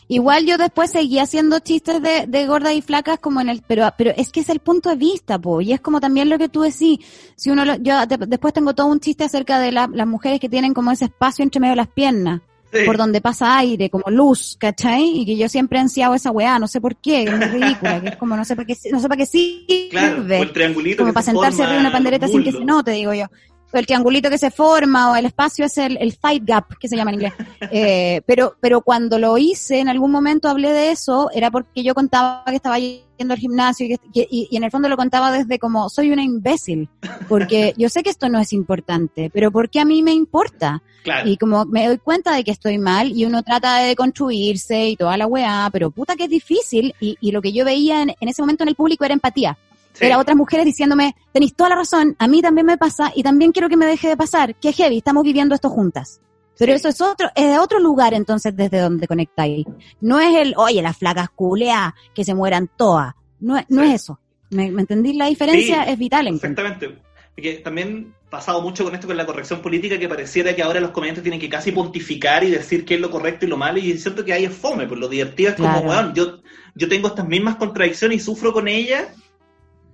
Igual 0.09 0.45
yo 0.45 0.57
después 0.57 0.91
seguí 0.91 1.19
haciendo 1.19 1.59
chistes 1.59 2.01
de, 2.01 2.25
de 2.27 2.47
gordas 2.47 2.73
y 2.73 2.81
flacas 2.81 3.19
como 3.19 3.41
en 3.41 3.49
el, 3.49 3.61
pero, 3.67 3.89
pero 3.97 4.11
es 4.15 4.31
que 4.31 4.39
es 4.39 4.49
el 4.49 4.59
punto 4.59 4.89
de 4.89 4.95
vista, 4.95 5.37
po, 5.37 5.59
y 5.59 5.73
es 5.73 5.81
como 5.81 5.99
también 5.99 6.29
lo 6.29 6.37
que 6.37 6.47
tú 6.47 6.61
decís, 6.61 6.99
si 7.35 7.49
uno, 7.49 7.75
yo 7.75 8.05
después 8.05 8.53
tengo 8.53 8.73
todo 8.73 8.87
un 8.87 9.01
chiste 9.01 9.25
acerca 9.25 9.59
de 9.59 9.73
las 9.73 10.07
mujeres 10.07 10.39
que 10.39 10.47
tienen 10.47 10.73
como 10.73 10.91
ese 10.91 11.05
espacio 11.05 11.43
entre 11.43 11.59
medio 11.59 11.73
de 11.73 11.77
las 11.77 11.89
piernas, 11.89 12.41
por 12.85 12.95
donde 12.95 13.19
pasa 13.19 13.57
aire, 13.57 13.89
como 13.89 14.05
luz, 14.09 14.55
¿cachai? 14.57 15.19
Y 15.19 15.25
que 15.25 15.35
yo 15.35 15.49
siempre 15.49 15.77
he 15.77 15.81
ansiado 15.81 16.15
esa 16.15 16.31
weá, 16.31 16.57
no 16.57 16.67
sé 16.67 16.79
por 16.79 16.95
qué, 16.95 17.23
es 17.23 17.31
muy 17.31 17.45
ridícula, 17.45 18.01
que 18.01 18.09
es 18.09 18.15
como 18.15 18.37
no 18.37 18.45
sé 18.45 18.55
para 18.55 18.65
qué, 18.65 18.77
no 18.91 18.99
sé 19.01 19.09
para 19.09 19.17
qué 19.17 19.25
sí. 19.25 19.89
Claro, 19.91 20.25
el 20.25 20.53
triangulito 20.53 21.03
Como 21.03 21.13
para 21.13 21.25
sentarse 21.25 21.63
arriba 21.63 21.75
de 21.75 21.81
una 21.81 21.91
pandereta 21.91 22.29
sin 22.29 22.45
que 22.45 22.53
se 22.53 22.63
note, 22.63 22.91
digo 22.91 23.13
yo 23.13 23.25
el 23.73 23.85
triangulito 23.85 24.29
que 24.29 24.37
se 24.37 24.51
forma 24.51 25.11
o 25.11 25.15
el 25.15 25.25
espacio 25.25 25.65
es 25.65 25.77
el, 25.77 25.97
el 25.97 26.13
fight 26.13 26.43
gap, 26.45 26.77
que 26.79 26.87
se 26.87 26.95
llama 26.95 27.11
en 27.11 27.15
inglés. 27.15 27.33
Eh, 27.69 28.21
pero, 28.25 28.55
pero 28.61 28.81
cuando 28.81 29.19
lo 29.19 29.37
hice, 29.37 29.79
en 29.79 29.89
algún 29.89 30.11
momento 30.11 30.47
hablé 30.47 30.71
de 30.71 30.91
eso, 30.91 31.29
era 31.33 31.51
porque 31.51 31.83
yo 31.83 31.93
contaba 31.93 32.43
que 32.45 32.55
estaba 32.55 32.79
yendo 32.79 33.33
al 33.33 33.39
gimnasio 33.39 33.87
y, 33.87 33.97
y, 34.13 34.55
en 34.55 34.63
el 34.63 34.71
fondo 34.71 34.87
lo 34.87 34.95
contaba 34.95 35.31
desde 35.31 35.59
como, 35.59 35.89
soy 35.89 36.11
una 36.11 36.23
imbécil, 36.23 36.87
porque 37.27 37.73
yo 37.77 37.89
sé 37.89 38.03
que 38.03 38.09
esto 38.09 38.29
no 38.29 38.39
es 38.39 38.53
importante, 38.53 39.29
pero 39.33 39.51
porque 39.51 39.79
a 39.79 39.85
mí 39.85 40.01
me 40.01 40.13
importa. 40.13 40.81
Y 41.23 41.37
como 41.37 41.65
me 41.65 41.87
doy 41.87 41.97
cuenta 41.99 42.35
de 42.35 42.43
que 42.43 42.51
estoy 42.51 42.77
mal 42.77 43.11
y 43.17 43.23
uno 43.23 43.41
trata 43.41 43.77
de 43.77 43.95
construirse 43.95 44.89
y 44.89 44.97
toda 44.97 45.15
la 45.15 45.25
weá, 45.25 45.69
pero 45.71 45.89
puta 45.89 46.17
que 46.17 46.25
es 46.25 46.29
difícil 46.29 46.93
y, 46.99 47.17
y 47.21 47.31
lo 47.31 47.41
que 47.41 47.53
yo 47.53 47.63
veía 47.63 48.01
en, 48.01 48.13
en 48.19 48.29
ese 48.29 48.41
momento 48.41 48.63
en 48.63 48.69
el 48.69 48.75
público 48.75 49.05
era 49.05 49.13
empatía 49.13 49.57
era 49.99 50.19
otras 50.19 50.37
mujeres 50.37 50.65
diciéndome, 50.65 51.15
tenéis 51.31 51.55
toda 51.55 51.71
la 51.71 51.75
razón, 51.77 52.15
a 52.19 52.27
mí 52.27 52.41
también 52.41 52.65
me 52.65 52.77
pasa 52.77 53.11
y 53.15 53.23
también 53.23 53.51
quiero 53.51 53.69
que 53.69 53.77
me 53.77 53.85
deje 53.85 54.07
de 54.07 54.17
pasar, 54.17 54.55
que 54.55 54.73
heavy, 54.73 54.97
estamos 54.97 55.23
viviendo 55.23 55.55
esto 55.55 55.69
juntas. 55.69 56.21
Pero 56.57 56.73
eso 56.73 56.89
es 56.89 57.01
otro, 57.01 57.29
es 57.35 57.51
de 57.51 57.59
otro 57.59 57.79
lugar 57.79 58.13
entonces 58.13 58.55
desde 58.55 58.79
donde 58.79 59.07
conectáis. 59.07 59.65
No 60.01 60.19
es 60.19 60.35
el, 60.35 60.55
oye, 60.57 60.81
las 60.81 60.97
flacas 60.97 61.29
culea, 61.29 61.93
que 62.15 62.23
se 62.23 62.33
mueran 62.33 62.69
todas. 62.75 63.13
No, 63.39 63.63
no 63.69 63.83
es 63.83 64.01
eso. 64.01 64.19
¿Me, 64.49 64.71
¿Me 64.71 64.81
entendí? 64.81 65.13
La 65.13 65.27
diferencia 65.27 65.83
es 65.83 65.97
vital. 65.99 66.27
Exactamente. 66.27 66.97
Porque 67.35 67.53
también 67.55 68.15
pasado 68.29 68.61
mucho 68.61 68.83
con 68.83 68.93
esto 68.93 69.07
con 69.07 69.15
la 69.15 69.25
corrección 69.25 69.61
política 69.61 69.97
que 69.97 70.09
pareciera 70.09 70.55
que 70.55 70.63
ahora 70.63 70.79
los 70.79 70.91
comediantes 70.91 71.23
tienen 71.23 71.39
que 71.39 71.47
casi 71.47 71.71
pontificar 71.71 72.43
y 72.43 72.49
decir 72.49 72.83
qué 72.83 72.95
es 72.95 73.01
lo 73.01 73.09
correcto 73.09 73.45
y 73.45 73.49
lo 73.49 73.57
malo 73.57 73.77
y 73.77 73.97
siento 73.97 74.25
que 74.25 74.33
ahí 74.33 74.45
es 74.45 74.53
fome, 74.53 74.85
pues 74.85 74.99
lo 74.99 75.07
divertido 75.07 75.51
es 75.51 75.55
como, 75.55 75.79
weón, 75.79 76.13
yo, 76.13 76.39
yo 76.75 76.89
tengo 76.89 77.07
estas 77.07 77.27
mismas 77.27 77.55
contradicciones 77.55 78.17
y 78.17 78.19
sufro 78.19 78.51
con 78.51 78.67
ellas 78.67 79.07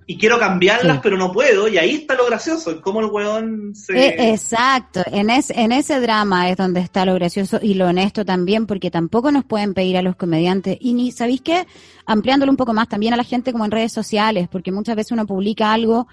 y 0.06 0.18
quiero 0.18 0.38
cambiarlas, 0.38 1.00
pero 1.02 1.16
no 1.16 1.32
puedo, 1.32 1.68
y 1.68 1.78
ahí 1.78 1.94
está 1.94 2.14
lo 2.14 2.26
gracioso, 2.26 2.72
es 2.72 2.76
como 2.78 3.00
el 3.00 3.06
weón 3.06 3.74
se... 3.74 3.98
Eh, 3.98 4.32
exacto, 4.32 5.02
en, 5.06 5.30
en 5.30 5.72
ese 5.72 6.00
drama 6.00 6.50
es 6.50 6.56
donde 6.56 6.80
está 6.80 7.06
lo 7.06 7.14
gracioso 7.14 7.58
y 7.62 7.74
lo 7.74 7.86
honesto 7.86 8.24
también, 8.24 8.66
porque 8.66 8.90
tampoco 8.90 9.32
nos 9.32 9.44
pueden 9.44 9.72
pedir 9.72 9.96
a 9.96 10.02
los 10.02 10.16
comediantes, 10.16 10.76
y 10.80 10.92
ni, 10.92 11.10
¿sabéis 11.10 11.40
qué? 11.40 11.66
Ampliándolo 12.06 12.52
un 12.52 12.56
poco 12.56 12.74
más 12.74 12.88
también 12.88 13.14
a 13.14 13.16
la 13.16 13.24
gente 13.24 13.52
como 13.52 13.64
en 13.64 13.70
redes 13.70 13.92
sociales, 13.92 14.48
porque 14.50 14.72
muchas 14.72 14.96
veces 14.96 15.12
uno 15.12 15.26
publica 15.26 15.72
algo 15.72 16.06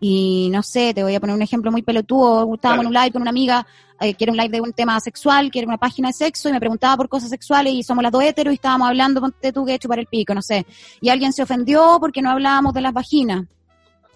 y 0.00 0.48
no 0.50 0.62
sé, 0.62 0.94
te 0.94 1.02
voy 1.02 1.14
a 1.14 1.20
poner 1.20 1.34
un 1.36 1.42
ejemplo 1.42 1.70
muy 1.70 1.82
pelotudo, 1.82 2.52
estábamos 2.54 2.84
en 2.84 2.88
un 2.88 2.94
live 2.94 3.12
con 3.12 3.22
una 3.22 3.30
amiga 3.30 3.66
eh, 4.00 4.14
quiere 4.14 4.30
un 4.30 4.38
live 4.38 4.50
de 4.50 4.60
un 4.60 4.72
tema 4.72 5.00
sexual, 5.00 5.50
quiere 5.50 5.66
una 5.66 5.76
página 5.76 6.08
de 6.08 6.14
sexo 6.14 6.48
y 6.48 6.52
me 6.52 6.60
preguntaba 6.60 6.96
por 6.96 7.08
cosas 7.08 7.30
sexuales 7.30 7.72
y 7.74 7.82
somos 7.82 8.02
las 8.02 8.12
dos 8.12 8.22
heteros 8.22 8.52
y 8.52 8.54
estábamos 8.54 8.88
hablando, 8.88 9.20
ponte 9.20 9.52
tú 9.52 9.64
que 9.64 9.78
chupar 9.78 9.98
el 9.98 10.06
pico, 10.06 10.34
no 10.34 10.42
sé. 10.42 10.66
Y 11.00 11.08
alguien 11.08 11.32
se 11.32 11.42
ofendió 11.42 11.98
porque 11.98 12.22
no 12.22 12.30
hablábamos 12.30 12.74
de 12.74 12.80
las 12.80 12.92
vaginas, 12.92 13.46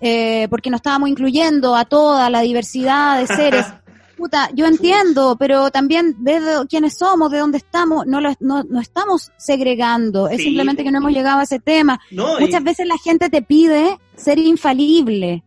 eh, 0.01 0.47
porque 0.51 0.71
no 0.71 0.77
estábamos 0.77 1.09
incluyendo 1.09 1.75
a 1.75 1.85
toda 1.85 2.31
la 2.31 2.43
diversidad 2.43 3.19
de 3.19 3.27
seres. 3.27 3.67
Puta, 4.17 4.51
yo 4.55 4.67
entiendo, 4.67 5.35
pero 5.37 5.73
también 5.73 6.15
de 6.23 6.41
quiénes 6.69 6.97
somos, 6.97 7.33
de 7.33 7.39
dónde 7.39 7.59
estamos, 7.59 8.07
no, 8.07 8.21
lo, 8.21 8.33
no, 8.39 8.63
no 8.63 8.81
estamos 8.81 9.33
segregando, 9.37 10.29
es 10.29 10.41
simplemente 10.41 10.85
que 10.85 10.93
no 10.93 10.99
hemos 10.99 11.11
llegado 11.11 11.41
a 11.41 11.43
ese 11.43 11.59
tema. 11.59 11.99
Muchas 12.39 12.63
veces 12.63 12.87
la 12.87 12.99
gente 12.99 13.31
te 13.31 13.43
pide 13.43 13.99
ser 14.15 14.39
infalible 14.39 15.43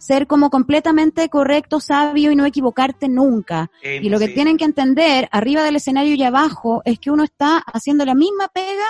ser 0.00 0.26
como 0.26 0.48
completamente 0.48 1.28
correcto, 1.28 1.78
sabio 1.78 2.32
y 2.32 2.36
no 2.36 2.46
equivocarte 2.46 3.08
nunca. 3.08 3.70
y 3.82 4.08
lo 4.08 4.18
que 4.18 4.28
tienen 4.28 4.56
que 4.56 4.64
entender, 4.64 5.28
arriba 5.30 5.62
del 5.62 5.76
escenario 5.76 6.14
y 6.14 6.22
abajo, 6.22 6.80
es 6.86 6.98
que 6.98 7.10
uno 7.10 7.22
está 7.22 7.58
haciendo 7.58 8.04
la 8.04 8.14
misma 8.14 8.48
pega 8.48 8.86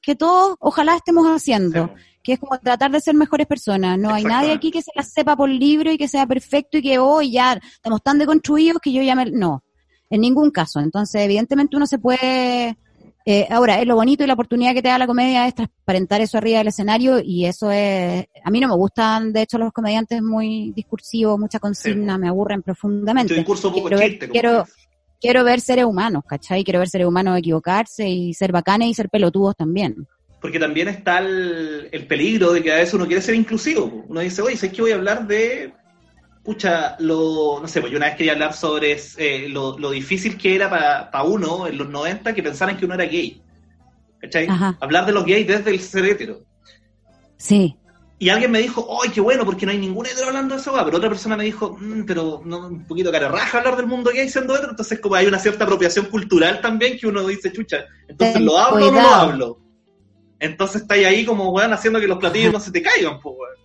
que 0.00 0.14
todos 0.14 0.56
ojalá 0.60 0.96
estemos 0.96 1.26
haciendo. 1.26 1.92
Que 2.22 2.34
es 2.34 2.38
como 2.38 2.56
tratar 2.58 2.92
de 2.92 3.00
ser 3.00 3.16
mejores 3.16 3.48
personas. 3.48 3.98
No 3.98 4.14
hay 4.14 4.22
nadie 4.22 4.52
aquí 4.52 4.70
que 4.70 4.82
se 4.82 4.92
la 4.94 5.02
sepa 5.02 5.34
por 5.36 5.48
libro 5.48 5.90
y 5.90 5.98
que 5.98 6.06
sea 6.06 6.24
perfecto 6.24 6.78
y 6.78 6.82
que 6.82 6.98
hoy 7.00 7.28
oh, 7.28 7.32
ya 7.32 7.52
estamos 7.54 8.00
tan 8.00 8.18
deconstruidos 8.18 8.80
que 8.80 8.92
yo 8.92 9.02
ya 9.02 9.16
me... 9.16 9.28
No, 9.32 9.64
en 10.08 10.20
ningún 10.20 10.52
caso. 10.52 10.78
Entonces, 10.78 11.22
evidentemente 11.22 11.76
uno 11.76 11.86
se 11.86 11.98
puede 11.98 12.78
Eh, 13.24 13.46
ahora, 13.50 13.80
es 13.80 13.86
lo 13.86 13.94
bonito 13.94 14.24
y 14.24 14.26
la 14.26 14.34
oportunidad 14.34 14.74
que 14.74 14.82
te 14.82 14.88
da 14.88 14.98
la 14.98 15.06
comedia 15.06 15.46
es 15.46 15.54
transparentar 15.54 16.20
eso 16.20 16.38
arriba 16.38 16.58
del 16.58 16.68
escenario 16.68 17.20
y 17.22 17.46
eso 17.46 17.70
es, 17.70 18.26
a 18.44 18.50
mí 18.50 18.60
no 18.60 18.68
me 18.68 18.74
gustan, 18.74 19.32
de 19.32 19.42
hecho, 19.42 19.58
los 19.58 19.72
comediantes 19.72 20.20
muy 20.22 20.72
discursivos, 20.74 21.38
mucha 21.38 21.58
consigna, 21.60 22.18
me 22.18 22.28
aburren 22.28 22.62
profundamente. 22.62 23.34
discurso 23.34 23.72
poco 23.72 23.88
quiero, 23.88 24.02
chiste, 24.02 24.28
quiero, 24.28 24.64
quiero 25.20 25.44
ver 25.44 25.60
seres 25.60 25.84
humanos, 25.84 26.24
¿cachai? 26.28 26.64
Quiero 26.64 26.80
ver 26.80 26.88
seres 26.88 27.06
humanos 27.06 27.38
equivocarse 27.38 28.08
y 28.08 28.34
ser 28.34 28.50
bacanes 28.50 28.88
y 28.88 28.94
ser 28.94 29.08
pelotudos 29.08 29.54
también. 29.56 30.06
Porque 30.40 30.58
también 30.58 30.88
está 30.88 31.18
el, 31.18 31.88
el 31.92 32.06
peligro 32.08 32.52
de 32.52 32.62
que 32.62 32.72
a 32.72 32.76
veces 32.76 32.94
uno 32.94 33.06
quiere 33.06 33.22
ser 33.22 33.36
inclusivo. 33.36 34.04
Uno 34.08 34.18
dice, 34.18 34.42
oye, 34.42 34.56
sé 34.56 34.72
que 34.72 34.82
voy 34.82 34.90
a 34.90 34.96
hablar 34.96 35.28
de 35.28 35.72
pucha, 36.42 36.96
lo, 36.98 37.60
no 37.60 37.68
sé, 37.68 37.80
pues 37.80 37.92
yo 37.92 37.98
una 37.98 38.06
vez 38.06 38.16
quería 38.16 38.32
hablar 38.32 38.54
sobre 38.54 38.96
eh, 39.16 39.48
lo, 39.48 39.78
lo, 39.78 39.90
difícil 39.90 40.36
que 40.36 40.54
era 40.54 40.68
para 40.68 41.22
uno 41.24 41.66
en 41.66 41.78
los 41.78 41.88
90 41.88 42.34
que 42.34 42.42
pensaran 42.42 42.76
que 42.76 42.84
uno 42.84 42.94
era 42.94 43.04
gay. 43.04 43.40
¿Cachai? 44.20 44.46
Hablar 44.80 45.06
de 45.06 45.12
los 45.12 45.24
gays 45.24 45.46
desde 45.46 45.70
el 45.70 45.80
ser 45.80 46.04
hetero. 46.04 46.40
Sí. 47.36 47.76
Y 48.20 48.28
alguien 48.28 48.52
me 48.52 48.60
dijo, 48.60 48.86
¡ay, 49.02 49.10
qué 49.10 49.20
bueno! 49.20 49.44
Porque 49.44 49.66
no 49.66 49.72
hay 49.72 49.78
ningún 49.78 50.06
hetero 50.06 50.28
hablando 50.28 50.54
de 50.54 50.60
eso, 50.60 50.72
pero 50.84 50.96
otra 50.96 51.08
persona 51.08 51.36
me 51.36 51.42
dijo, 51.42 51.76
mmm, 51.80 52.04
pero 52.04 52.40
no, 52.44 52.68
un 52.68 52.86
poquito 52.86 53.10
cara 53.10 53.28
raja 53.28 53.58
hablar 53.58 53.76
del 53.76 53.88
mundo 53.88 54.12
gay 54.14 54.28
siendo 54.28 54.54
hetero. 54.54 54.70
Entonces, 54.70 55.00
como 55.00 55.16
hay 55.16 55.26
una 55.26 55.40
cierta 55.40 55.64
apropiación 55.64 56.06
cultural 56.06 56.60
también 56.60 56.98
que 56.98 57.08
uno 57.08 57.26
dice, 57.26 57.52
chucha, 57.52 57.84
entonces 58.06 58.40
lo 58.40 58.58
hablo 58.58 58.88
o 58.88 58.92
no 58.92 59.02
lo 59.02 59.08
hablo. 59.08 59.58
Entonces 60.38 60.82
está 60.82 60.94
ahí 60.94 61.24
como, 61.24 61.50
weón, 61.50 61.72
haciendo 61.72 61.98
que 61.98 62.06
los 62.06 62.18
platillos 62.18 62.52
no 62.52 62.60
se 62.60 62.70
te 62.70 62.82
caigan, 62.82 63.20
pues, 63.20 63.34
weón 63.36 63.61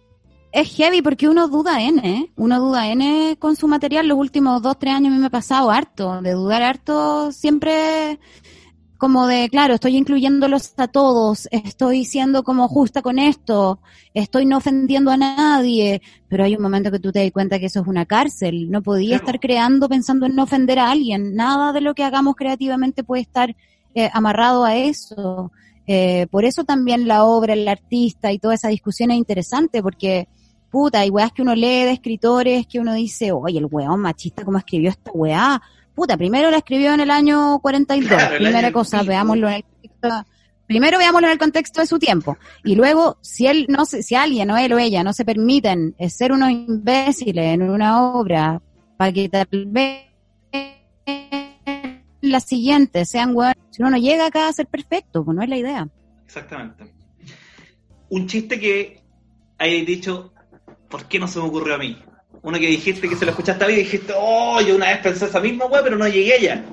es 0.52 0.76
heavy 0.76 1.02
porque 1.02 1.28
uno 1.28 1.48
duda 1.48 1.82
N, 1.82 2.02
¿eh? 2.04 2.32
uno 2.36 2.60
duda 2.60 2.88
N 2.88 3.36
con 3.40 3.56
su 3.56 3.68
material. 3.68 4.08
Los 4.08 4.18
últimos 4.18 4.62
dos, 4.62 4.80
tres 4.80 4.94
años 4.94 5.12
a 5.12 5.16
mí 5.16 5.20
me 5.20 5.28
ha 5.28 5.32
pasado 5.32 5.70
harto, 5.72 6.22
de 6.22 6.32
dudar 6.32 6.62
harto 6.62 7.32
siempre 7.32 8.20
como 8.98 9.28
de, 9.28 9.48
claro, 9.50 9.76
estoy 9.76 9.96
incluyéndolos 9.96 10.74
a 10.78 10.88
todos, 10.88 11.48
estoy 11.52 12.04
siendo 12.04 12.44
como 12.44 12.68
justa 12.68 13.04
con 13.04 13.20
esto, 13.20 13.80
estoy 14.14 14.48
no 14.48 14.58
ofendiendo 14.58 15.12
a 15.12 15.18
nadie, 15.18 16.02
pero 16.28 16.44
hay 16.44 16.56
un 16.56 16.64
momento 16.64 16.90
que 16.90 17.00
tú 17.00 17.12
te 17.12 17.22
das 17.22 17.32
cuenta 17.32 17.60
que 17.60 17.68
eso 17.68 17.82
es 17.82 17.88
una 17.88 18.08
cárcel, 18.08 18.72
no 18.72 18.82
podía 18.82 19.18
estar 19.18 19.40
creando 19.40 19.88
pensando 19.88 20.26
en 20.26 20.36
no 20.36 20.44
ofender 20.44 20.80
a 20.80 20.90
alguien, 20.90 21.36
nada 21.36 21.74
de 21.74 21.82
lo 21.82 21.94
que 21.94 22.04
hagamos 22.04 22.36
creativamente 22.36 23.04
puede 23.04 23.22
estar 23.22 23.56
eh, 23.94 24.10
amarrado 24.14 24.64
a 24.64 24.76
eso. 24.76 25.52
Eh, 25.90 26.28
por 26.30 26.44
eso 26.44 26.66
también 26.66 27.08
la 27.08 27.24
obra, 27.24 27.54
el 27.54 27.68
artista 27.68 28.34
y 28.34 28.40
toda 28.40 28.56
esa 28.56 28.68
discusión 28.68 29.12
es 29.12 29.18
interesante, 29.18 29.82
porque 29.82 30.28
puta, 30.70 31.00
hay 31.00 31.10
weas 31.10 31.32
que 31.32 31.42
uno 31.42 31.56
lee 31.56 31.86
de 31.86 31.92
escritores 31.92 32.68
que 32.68 32.80
uno 32.80 32.94
dice, 32.94 33.32
oye, 33.32 33.60
el 33.60 33.68
weón 33.70 34.00
machista, 34.00 34.44
¿cómo 34.44 34.58
escribió 34.58 34.90
esta 34.90 35.12
weá? 35.12 35.62
Puta, 35.96 36.18
primero 36.18 36.52
la 36.52 36.58
escribió 36.58 36.94
en 36.94 37.00
el 37.00 37.10
año 37.10 37.60
42, 37.60 38.24
primera 38.38 38.72
cosa, 38.72 39.04
veámoslo 39.04 39.48
en 39.50 39.56
el 39.56 39.64
contexto, 39.64 40.26
primero 40.68 40.98
veámoslo 41.00 41.28
en 41.28 41.34
el 41.34 41.40
contexto 41.40 41.82
de 41.82 41.88
su 41.88 41.98
tiempo, 41.98 42.38
y 42.64 42.76
luego, 42.76 43.18
si 43.22 43.48
él, 43.48 43.66
no 43.70 43.86
si 43.86 44.14
alguien 44.14 44.52
o 44.52 44.58
él 44.58 44.74
o 44.74 44.78
ella 44.78 45.04
no 45.04 45.14
se 45.14 45.26
permiten 45.26 45.96
ser 46.10 46.32
unos 46.32 46.52
imbéciles 46.52 47.54
en 47.54 47.64
una 47.64 48.12
obra, 48.12 48.62
para 48.98 49.12
que 49.12 49.30
tal 49.30 49.48
vez 49.52 50.04
las 52.22 52.44
siguientes 52.44 53.10
sean 53.10 53.36
weón, 53.36 53.54
si 53.72 53.82
uno 53.82 53.92
no 53.92 53.98
llega 53.98 54.28
acá 54.28 54.48
a 54.48 54.54
ser 54.54 54.68
perfecto, 54.68 55.24
pues 55.24 55.36
no 55.36 55.42
es 55.42 55.50
la 55.50 55.58
idea. 55.58 55.88
Exactamente. 56.26 56.94
Un 58.10 58.28
chiste 58.28 58.60
que 58.60 59.02
hayáis 59.58 59.86
dicho, 59.86 60.34
¿por 60.90 61.06
qué 61.06 61.20
no 61.20 61.28
se 61.28 61.40
me 61.40 61.46
ocurrió 61.46 61.76
a 61.76 61.78
mí? 61.78 61.98
Uno 62.42 62.60
que 62.60 62.68
dijiste 62.68 63.10
que 63.10 63.16
se 63.16 63.26
lo 63.26 63.32
escuchaste 63.32 63.64
a 63.64 63.68
mí 63.68 63.74
y 63.74 63.78
dijiste, 63.78 64.14
oh, 64.16 64.62
yo 64.62 64.76
una 64.76 64.88
vez 64.88 65.00
pensé 65.00 65.26
esa 65.26 65.40
misma 65.40 65.66
weá, 65.66 65.84
pero 65.84 65.98
no 65.98 66.08
llegué 66.08 66.34
allá. 66.34 66.64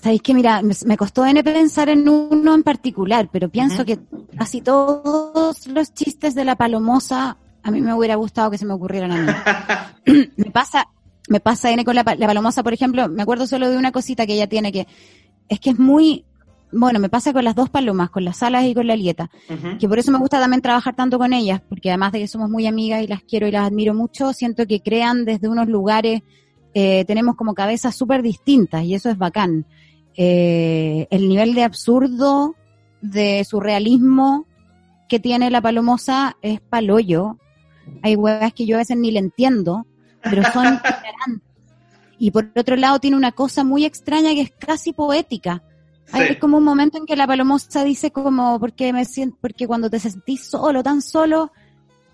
Sabéis 0.00 0.22
que, 0.22 0.34
mira, 0.34 0.62
me, 0.62 0.96
costó 0.96 1.24
N 1.26 1.42
pensar 1.44 1.88
en 1.88 2.08
uno 2.08 2.54
en 2.54 2.62
particular, 2.62 3.28
pero 3.30 3.48
pienso 3.48 3.84
que 3.84 3.98
casi 4.36 4.60
todos 4.60 5.66
los 5.66 5.94
chistes 5.94 6.34
de 6.34 6.44
la 6.44 6.56
palomosa 6.56 7.36
a 7.62 7.70
mí 7.70 7.80
me 7.80 7.94
hubiera 7.94 8.16
gustado 8.16 8.50
que 8.50 8.58
se 8.58 8.66
me 8.66 8.74
ocurrieran 8.74 9.12
a 9.12 9.16
mí. 10.04 10.22
me 10.36 10.50
pasa, 10.50 10.88
me 11.28 11.40
pasa 11.40 11.70
N 11.70 11.84
con 11.84 11.94
la, 11.94 12.02
la 12.02 12.26
palomosa, 12.26 12.62
por 12.62 12.72
ejemplo, 12.72 13.08
me 13.08 13.22
acuerdo 13.22 13.46
solo 13.46 13.70
de 13.70 13.76
una 13.76 13.92
cosita 13.92 14.26
que 14.26 14.34
ella 14.34 14.48
tiene 14.48 14.72
que 14.72 14.86
es 15.48 15.60
que 15.60 15.70
es 15.70 15.78
muy, 15.78 16.24
bueno, 16.74 16.98
me 16.98 17.08
pasa 17.08 17.32
con 17.32 17.44
las 17.44 17.54
dos 17.54 17.70
palomas, 17.70 18.10
con 18.10 18.24
las 18.24 18.42
alas 18.42 18.64
y 18.64 18.74
con 18.74 18.86
la 18.86 18.96
lieta, 18.96 19.30
que 19.78 19.88
por 19.88 19.98
eso 19.98 20.10
me 20.10 20.18
gusta 20.18 20.40
también 20.40 20.62
trabajar 20.62 20.94
tanto 20.94 21.18
con 21.18 21.32
ellas, 21.32 21.60
porque 21.68 21.90
además 21.90 22.12
de 22.12 22.20
que 22.20 22.28
somos 22.28 22.50
muy 22.50 22.66
amigas 22.66 23.02
y 23.02 23.06
las 23.06 23.22
quiero 23.22 23.46
y 23.46 23.50
las 23.50 23.66
admiro 23.66 23.94
mucho, 23.94 24.32
siento 24.32 24.66
que 24.66 24.80
crean 24.80 25.24
desde 25.24 25.48
unos 25.48 25.68
lugares, 25.68 26.22
eh, 26.74 27.04
tenemos 27.06 27.36
como 27.36 27.54
cabezas 27.54 27.94
súper 27.94 28.22
distintas 28.22 28.84
y 28.84 28.94
eso 28.94 29.08
es 29.08 29.16
bacán. 29.16 29.66
Eh, 30.16 31.06
el 31.10 31.28
nivel 31.28 31.54
de 31.54 31.62
absurdo, 31.62 32.56
de 33.00 33.44
surrealismo 33.44 34.46
que 35.08 35.20
tiene 35.20 35.50
la 35.50 35.60
palomosa 35.60 36.36
es 36.42 36.60
paloyo. 36.60 37.38
Hay 38.02 38.16
huevas 38.16 38.52
que 38.52 38.66
yo 38.66 38.76
a 38.76 38.78
veces 38.78 38.96
ni 38.96 39.10
le 39.10 39.20
entiendo, 39.20 39.86
pero 40.22 40.42
son 40.52 40.80
Y 42.18 42.30
por 42.30 42.50
otro 42.56 42.76
lado 42.76 43.00
tiene 43.00 43.16
una 43.16 43.32
cosa 43.32 43.64
muy 43.64 43.84
extraña 43.84 44.30
que 44.30 44.42
es 44.42 44.52
casi 44.52 44.92
poética 44.92 45.62
hay 46.12 46.36
como 46.36 46.58
un 46.58 46.64
momento 46.64 46.98
en 46.98 47.06
que 47.06 47.16
la 47.16 47.26
palomosa 47.26 47.84
dice 47.84 48.10
como, 48.10 48.60
porque 48.60 48.92
me 48.92 49.04
siento, 49.04 49.38
porque 49.40 49.66
cuando 49.66 49.90
te 49.90 49.98
sentís 49.98 50.46
solo, 50.46 50.82
tan 50.82 51.02
solo, 51.02 51.52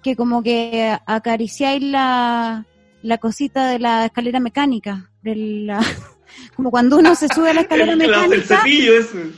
que 0.02 0.16
como 0.16 0.42
que 0.42 0.96
acariciáis 1.06 1.82
la, 1.82 2.66
la 3.02 3.18
cosita 3.18 3.68
de 3.68 3.78
la 3.78 4.06
escalera 4.06 4.40
mecánica, 4.40 5.10
de 5.22 5.36
la, 5.36 5.80
como 6.56 6.70
cuando 6.70 6.98
uno 6.98 7.14
se 7.14 7.28
sube 7.28 7.50
a 7.50 7.54
la 7.54 7.60
escalera 7.62 7.96
mecánica. 7.96 8.34
El 8.34 8.42
cepillo 8.44 8.98
ese. 8.98 9.30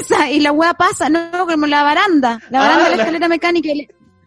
Esa, 0.00 0.30
y 0.30 0.38
la 0.40 0.52
weá 0.52 0.74
pasa, 0.74 1.08
no, 1.08 1.46
como 1.46 1.66
la 1.66 1.82
baranda, 1.82 2.40
la 2.50 2.60
baranda 2.60 2.84
de 2.84 2.90
la 2.90 2.96
ah, 2.96 3.00
escalera 3.00 3.28
mecánica, 3.28 3.68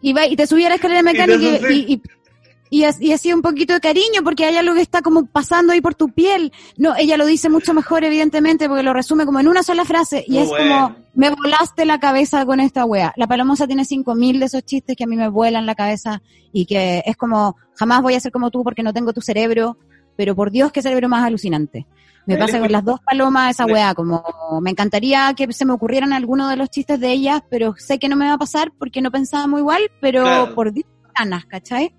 y, 0.02 0.12
va, 0.12 0.26
y 0.26 0.36
te 0.36 0.46
subí 0.46 0.64
a 0.64 0.68
la 0.68 0.74
escalera 0.74 1.02
mecánica 1.02 1.70
y, 1.70 1.94
y, 1.94 2.02
y 2.70 2.84
así 2.84 3.32
un 3.32 3.42
poquito 3.42 3.74
de 3.74 3.80
cariño 3.80 4.22
porque 4.24 4.44
hay 4.44 4.56
algo 4.56 4.74
que 4.74 4.82
está 4.82 5.02
como 5.02 5.26
pasando 5.26 5.72
ahí 5.72 5.80
por 5.80 5.94
tu 5.94 6.08
piel. 6.08 6.52
No, 6.76 6.94
ella 6.96 7.16
lo 7.16 7.26
dice 7.26 7.48
mucho 7.48 7.74
mejor 7.74 8.04
evidentemente 8.04 8.68
porque 8.68 8.82
lo 8.82 8.92
resume 8.92 9.24
como 9.24 9.40
en 9.40 9.48
una 9.48 9.62
sola 9.62 9.84
frase 9.84 10.24
y 10.26 10.38
es 10.38 10.48
como 10.48 10.96
me 11.14 11.30
volaste 11.30 11.84
la 11.84 11.98
cabeza 11.98 12.44
con 12.44 12.60
esta 12.60 12.84
wea. 12.84 13.12
La 13.16 13.26
palomosa 13.26 13.66
tiene 13.66 13.84
cinco 13.84 14.14
mil 14.14 14.40
de 14.40 14.46
esos 14.46 14.64
chistes 14.64 14.96
que 14.96 15.04
a 15.04 15.06
mí 15.06 15.16
me 15.16 15.28
vuelan 15.28 15.66
la 15.66 15.74
cabeza 15.74 16.22
y 16.52 16.66
que 16.66 17.02
es 17.06 17.16
como 17.16 17.56
jamás 17.74 18.02
voy 18.02 18.14
a 18.14 18.20
ser 18.20 18.32
como 18.32 18.50
tú 18.50 18.62
porque 18.62 18.82
no 18.82 18.92
tengo 18.92 19.12
tu 19.12 19.20
cerebro, 19.20 19.78
pero 20.16 20.34
por 20.34 20.50
Dios 20.50 20.72
qué 20.72 20.82
cerebro 20.82 21.08
más 21.08 21.24
alucinante. 21.24 21.86
Me 22.26 22.36
pasa 22.36 22.58
con 22.58 22.72
las 22.72 22.84
dos 22.84 22.98
palomas 23.00 23.52
esa 23.52 23.66
weá, 23.66 23.94
como 23.94 24.20
me 24.60 24.70
encantaría 24.70 25.32
que 25.36 25.52
se 25.52 25.64
me 25.64 25.72
ocurrieran 25.72 26.12
algunos 26.12 26.50
de 26.50 26.56
los 26.56 26.68
chistes 26.68 26.98
de 26.98 27.12
ellas, 27.12 27.40
pero 27.48 27.76
sé 27.78 28.00
que 28.00 28.08
no 28.08 28.16
me 28.16 28.26
va 28.26 28.32
a 28.32 28.38
pasar 28.38 28.72
porque 28.76 29.00
no 29.00 29.12
pensábamos 29.12 29.60
igual, 29.60 29.82
pero 30.00 30.52
por 30.56 30.72
Dios 30.72 30.88
ganas, 31.16 31.46
¿cachai? 31.46 31.94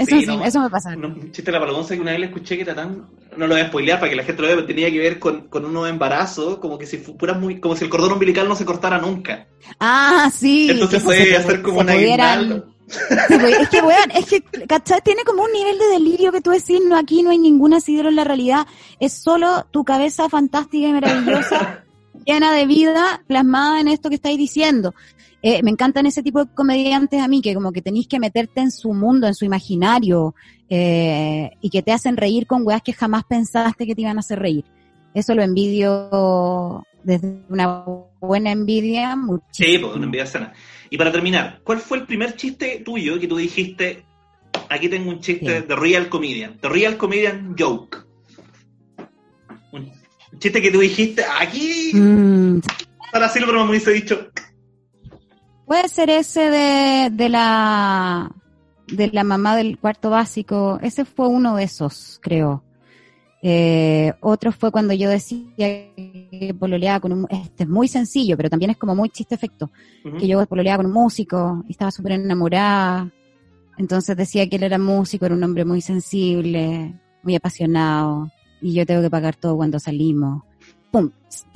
Eso 0.00 0.18
sí, 0.18 0.40
eso 0.44 0.60
me 0.60 0.70
pasa. 0.70 0.96
un 0.96 1.30
chiste 1.30 1.42
de 1.42 1.52
la 1.52 1.60
palomonza 1.60 1.94
que 1.94 2.00
una 2.00 2.12
vez 2.12 2.20
le 2.20 2.26
escuché 2.26 2.56
que 2.56 2.62
era 2.62 2.74
tan. 2.74 3.06
No 3.36 3.46
lo 3.46 3.54
voy 3.54 3.60
a 3.60 3.66
spoilear 3.68 4.00
para 4.00 4.08
que 4.08 4.16
la 4.16 4.24
gente 4.24 4.40
lo 4.40 4.48
vea, 4.48 4.56
pero 4.56 4.66
tenía 4.66 4.90
que 4.90 4.98
ver 4.98 5.18
con, 5.18 5.48
con 5.48 5.66
unos 5.66 5.90
embarazos, 5.90 6.56
como 6.56 6.78
que 6.78 6.86
si 6.86 6.96
fuera 6.96 7.34
muy. 7.34 7.60
como 7.60 7.76
si 7.76 7.84
el 7.84 7.90
cordón 7.90 8.12
umbilical 8.12 8.48
no 8.48 8.56
se 8.56 8.64
cortara 8.64 8.98
nunca. 8.98 9.46
Ah, 9.78 10.30
sí. 10.34 10.70
Entonces 10.70 11.02
puede 11.02 11.36
hacer 11.36 11.60
como 11.60 11.80
una 11.80 11.92
pudieran... 11.92 12.64
es 12.88 13.68
que, 13.68 13.82
weón, 13.82 14.10
es 14.14 14.26
que, 14.26 14.42
¿cachai? 14.66 15.02
Tiene 15.02 15.22
como 15.22 15.42
un 15.42 15.52
nivel 15.52 15.78
de 15.78 15.86
delirio 15.88 16.32
que 16.32 16.40
tú 16.40 16.50
decís, 16.50 16.80
no, 16.82 16.96
aquí 16.96 17.22
no 17.22 17.30
hay 17.30 17.38
ningún 17.38 17.74
asidero 17.74 18.08
en 18.08 18.16
la 18.16 18.24
realidad, 18.24 18.66
es 18.98 19.12
solo 19.12 19.66
tu 19.70 19.84
cabeza 19.84 20.30
fantástica 20.30 20.88
y 20.88 20.92
maravillosa, 20.92 21.84
llena 22.24 22.52
de 22.52 22.66
vida, 22.66 23.22
plasmada 23.26 23.80
en 23.80 23.88
esto 23.88 24.08
que 24.08 24.16
estáis 24.16 24.38
diciendo. 24.38 24.94
Eh, 25.42 25.62
me 25.62 25.70
encantan 25.70 26.06
ese 26.06 26.22
tipo 26.22 26.44
de 26.44 26.52
comediantes 26.54 27.20
a 27.20 27.28
mí, 27.28 27.40
que 27.40 27.54
como 27.54 27.72
que 27.72 27.80
tenéis 27.80 28.06
que 28.06 28.20
meterte 28.20 28.60
en 28.60 28.70
su 28.70 28.92
mundo, 28.92 29.26
en 29.26 29.34
su 29.34 29.44
imaginario, 29.44 30.34
eh, 30.68 31.50
y 31.60 31.70
que 31.70 31.82
te 31.82 31.92
hacen 31.92 32.16
reír 32.16 32.46
con 32.46 32.66
weas 32.66 32.82
que 32.82 32.92
jamás 32.92 33.24
pensaste 33.24 33.86
que 33.86 33.94
te 33.94 34.02
iban 34.02 34.18
a 34.18 34.20
hacer 34.20 34.38
reír. 34.38 34.64
Eso 35.14 35.34
lo 35.34 35.42
envidio 35.42 36.84
desde 37.02 37.42
una 37.48 37.84
buena 38.20 38.52
envidia. 38.52 39.16
Muchísimo. 39.16 39.50
Sí, 39.50 39.78
pues 39.78 39.96
una 39.96 40.04
envidia 40.04 40.26
sana. 40.26 40.52
Y 40.90 40.98
para 40.98 41.10
terminar, 41.10 41.60
¿cuál 41.64 41.78
fue 41.78 41.98
el 41.98 42.06
primer 42.06 42.36
chiste 42.36 42.82
tuyo 42.84 43.18
que 43.18 43.26
tú 43.26 43.36
dijiste, 43.36 44.04
aquí 44.68 44.88
tengo 44.88 45.10
un 45.10 45.20
chiste 45.20 45.62
de 45.62 45.76
Real 45.76 46.08
Comedian, 46.08 46.58
de 46.60 46.68
Real 46.68 46.96
Comedian 46.96 47.56
Joke? 47.58 48.09
Chiste 50.38 50.62
que 50.62 50.70
tú 50.70 50.80
dijiste, 50.80 51.24
aquí... 51.40 51.92
Mm. 51.94 52.60
Para 53.12 53.28
Silverman 53.28 53.64
me 53.64 53.70
hubiese 53.70 53.90
dicho, 53.90 54.30
Puede 55.70 55.88
ser 55.88 56.10
ese 56.10 56.50
de, 56.50 57.10
de 57.12 57.28
la 57.28 58.32
de 58.88 59.08
la 59.12 59.22
mamá 59.22 59.54
del 59.54 59.78
cuarto 59.78 60.10
básico. 60.10 60.80
Ese 60.82 61.04
fue 61.04 61.28
uno 61.28 61.54
de 61.54 61.62
esos, 61.62 62.18
creo. 62.20 62.64
Eh, 63.40 64.12
otro 64.20 64.50
fue 64.50 64.72
cuando 64.72 64.92
yo 64.94 65.08
decía 65.08 65.46
que 65.56 66.54
pololeaba 66.58 66.98
con 66.98 67.12
un... 67.12 67.26
Este 67.30 67.62
es 67.62 67.68
muy 67.68 67.86
sencillo, 67.86 68.36
pero 68.36 68.50
también 68.50 68.72
es 68.72 68.78
como 68.78 68.96
muy 68.96 69.10
chiste 69.10 69.36
efecto. 69.36 69.70
Que 70.18 70.26
yo 70.26 70.44
pololeaba 70.46 70.78
con 70.78 70.86
un 70.86 70.92
músico 70.92 71.64
y 71.68 71.70
estaba 71.70 71.92
súper 71.92 72.12
enamorada. 72.12 73.10
Entonces 73.78 74.16
decía 74.16 74.48
que 74.48 74.56
él 74.56 74.64
era 74.64 74.76
músico, 74.76 75.24
era 75.24 75.36
un 75.36 75.44
hombre 75.44 75.64
muy 75.64 75.80
sensible, 75.80 76.94
muy 77.22 77.36
apasionado. 77.36 78.28
Y 78.60 78.72
yo 78.74 78.84
tengo 78.86 79.02
que 79.02 79.10
pagar 79.10 79.36
todo 79.36 79.56
cuando 79.56 79.78
salimos. 79.78 80.42
pum, 80.90 81.10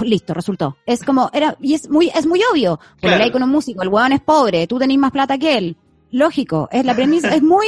listo, 0.04 0.32
resultó. 0.32 0.76
Es 0.86 1.02
como, 1.02 1.28
era, 1.32 1.56
y 1.60 1.74
es 1.74 1.90
muy, 1.90 2.08
es 2.14 2.24
muy 2.26 2.40
obvio. 2.52 2.78
Por 3.00 3.10
Claro. 3.10 3.32
con 3.32 3.42
un 3.42 3.50
músico, 3.50 3.82
el 3.82 3.88
huevón 3.88 4.12
es 4.12 4.20
pobre, 4.20 4.66
tú 4.68 4.78
tenés 4.78 4.96
más 4.98 5.10
plata 5.10 5.36
que 5.38 5.58
él. 5.58 5.76
Lógico, 6.12 6.68
es 6.70 6.84
la 6.84 6.94
premisa, 6.94 7.34
es 7.34 7.42
muy, 7.42 7.66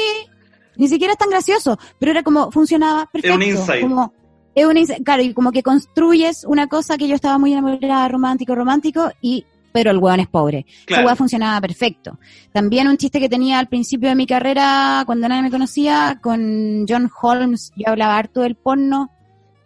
ni 0.76 0.86
siquiera 0.86 1.14
es 1.14 1.18
tan 1.18 1.28
gracioso, 1.30 1.76
pero 1.98 2.12
era 2.12 2.22
como, 2.22 2.52
funcionaba 2.52 3.06
perfecto. 3.06 3.34
un 3.36 3.42
insight. 3.42 3.82
Como, 3.82 4.12
es 4.54 4.64
un 4.64 4.76
insight, 4.76 5.02
claro, 5.04 5.22
y 5.22 5.34
como 5.34 5.50
que 5.50 5.64
construyes 5.64 6.44
una 6.44 6.68
cosa 6.68 6.96
que 6.96 7.08
yo 7.08 7.16
estaba 7.16 7.36
muy 7.38 7.52
enamorada, 7.52 8.06
romántico, 8.08 8.54
romántico, 8.54 9.10
y, 9.20 9.44
pero 9.72 9.90
el 9.90 9.98
huevón 9.98 10.20
es 10.20 10.28
pobre. 10.28 10.64
Claro. 10.84 11.00
Esa 11.02 11.06
hueá 11.06 11.16
funcionaba 11.16 11.60
perfecto. 11.60 12.18
También 12.52 12.86
un 12.86 12.96
chiste 12.96 13.18
que 13.18 13.28
tenía 13.28 13.58
al 13.58 13.66
principio 13.66 14.08
de 14.08 14.14
mi 14.14 14.26
carrera, 14.28 15.02
cuando 15.04 15.28
nadie 15.28 15.42
me 15.42 15.50
conocía, 15.50 16.20
con 16.22 16.86
John 16.88 17.10
Holmes, 17.20 17.72
yo 17.76 17.88
hablaba 17.88 18.16
harto 18.16 18.42
del 18.42 18.54
porno, 18.54 19.10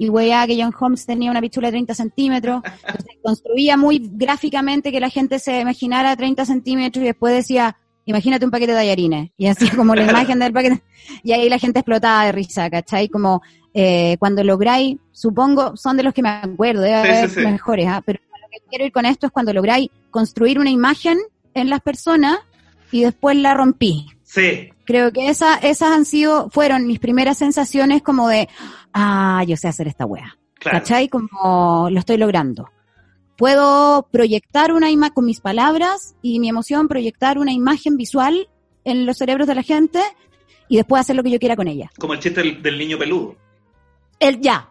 y 0.01 0.09
weá 0.09 0.47
que 0.47 0.57
John 0.59 0.73
Holmes 0.81 1.05
tenía 1.05 1.31
una 1.31 1.43
pichula 1.43 1.69
de 1.69 1.73
30 1.73 1.95
centímetros, 1.95 2.63
entonces 2.87 3.19
construía 3.23 3.77
muy 3.77 4.01
gráficamente 4.11 4.91
que 4.91 4.99
la 4.99 5.11
gente 5.11 5.39
se 5.39 5.61
imaginara 5.61 6.17
30 6.17 6.47
centímetros 6.47 7.03
y 7.03 7.09
después 7.09 7.35
decía, 7.35 7.77
imagínate 8.07 8.47
un 8.47 8.51
paquete 8.51 8.73
de 8.73 8.79
tallarines, 8.79 9.31
y 9.37 9.47
así 9.47 9.69
como 9.69 9.95
la 9.95 10.05
imagen 10.11 10.39
del 10.39 10.55
paquete, 10.55 10.83
y 11.23 11.33
ahí 11.33 11.51
la 11.51 11.59
gente 11.59 11.81
explotaba 11.81 12.25
de 12.25 12.33
risa, 12.33 12.71
¿cachai? 12.71 13.11
Como 13.11 13.43
eh, 13.75 14.17
cuando 14.19 14.43
lográis, 14.43 14.97
supongo, 15.13 15.77
son 15.77 15.99
de 15.99 16.03
los 16.03 16.15
que 16.15 16.23
me 16.23 16.31
acuerdo, 16.31 16.81
debe 16.81 16.95
haber 16.95 17.29
sí, 17.29 17.35
sí. 17.35 17.41
mejores, 17.47 17.87
¿ah? 17.87 18.03
pero 18.03 18.21
lo 18.41 18.49
que 18.51 18.67
quiero 18.71 18.87
ir 18.87 18.93
con 18.93 19.05
esto 19.05 19.27
es 19.27 19.33
cuando 19.33 19.53
lográis 19.53 19.91
construir 20.11 20.59
una 20.59 20.71
imagen 20.71 21.19
en 21.53 21.69
las 21.69 21.83
personas 21.83 22.39
y 22.91 23.03
después 23.03 23.37
la 23.37 23.53
rompí. 23.53 24.07
Sí, 24.23 24.71
Creo 24.91 25.13
que 25.13 25.29
esa, 25.29 25.55
esas 25.55 25.93
han 25.93 26.05
sido, 26.05 26.51
fueron 26.51 26.89
mis 26.89 26.99
primeras 26.99 27.39
sensaciones 27.39 28.03
como 28.03 28.27
de, 28.27 28.49
ah, 28.93 29.43
yo 29.47 29.57
sé 29.57 29.69
hacer 29.69 29.89
esta 29.89 30.07
wea. 30.07 30.37
claro. 30.55 30.79
¿Cachai? 30.79 31.09
Como 31.09 31.89
lo 31.91 31.99
estoy 31.99 32.17
logrando. 32.17 32.69
Puedo 33.37 34.07
proyectar 34.11 34.73
una 34.73 34.91
imagen 34.91 35.15
con 35.15 35.25
mis 35.25 35.41
palabras 35.41 36.15
y 36.21 36.41
mi 36.41 36.49
emoción, 36.49 36.89
proyectar 36.89 37.39
una 37.39 37.53
imagen 37.53 37.97
visual 37.97 38.49
en 38.85 39.07
los 39.07 39.17
cerebros 39.17 39.47
de 39.47 39.55
la 39.55 39.63
gente 39.63 40.01
y 40.69 40.77
después 40.77 41.01
hacer 41.01 41.17
lo 41.17 41.23
que 41.23 41.31
yo 41.31 41.39
quiera 41.39 41.57
con 41.57 41.67
ella. 41.67 41.91
Como 41.99 42.13
el 42.15 42.21
chiste 42.21 42.43
del, 42.43 42.63
del 42.63 42.79
niño 42.79 42.99
peludo. 42.99 43.37
El 44.19 44.41
ya. 44.41 44.69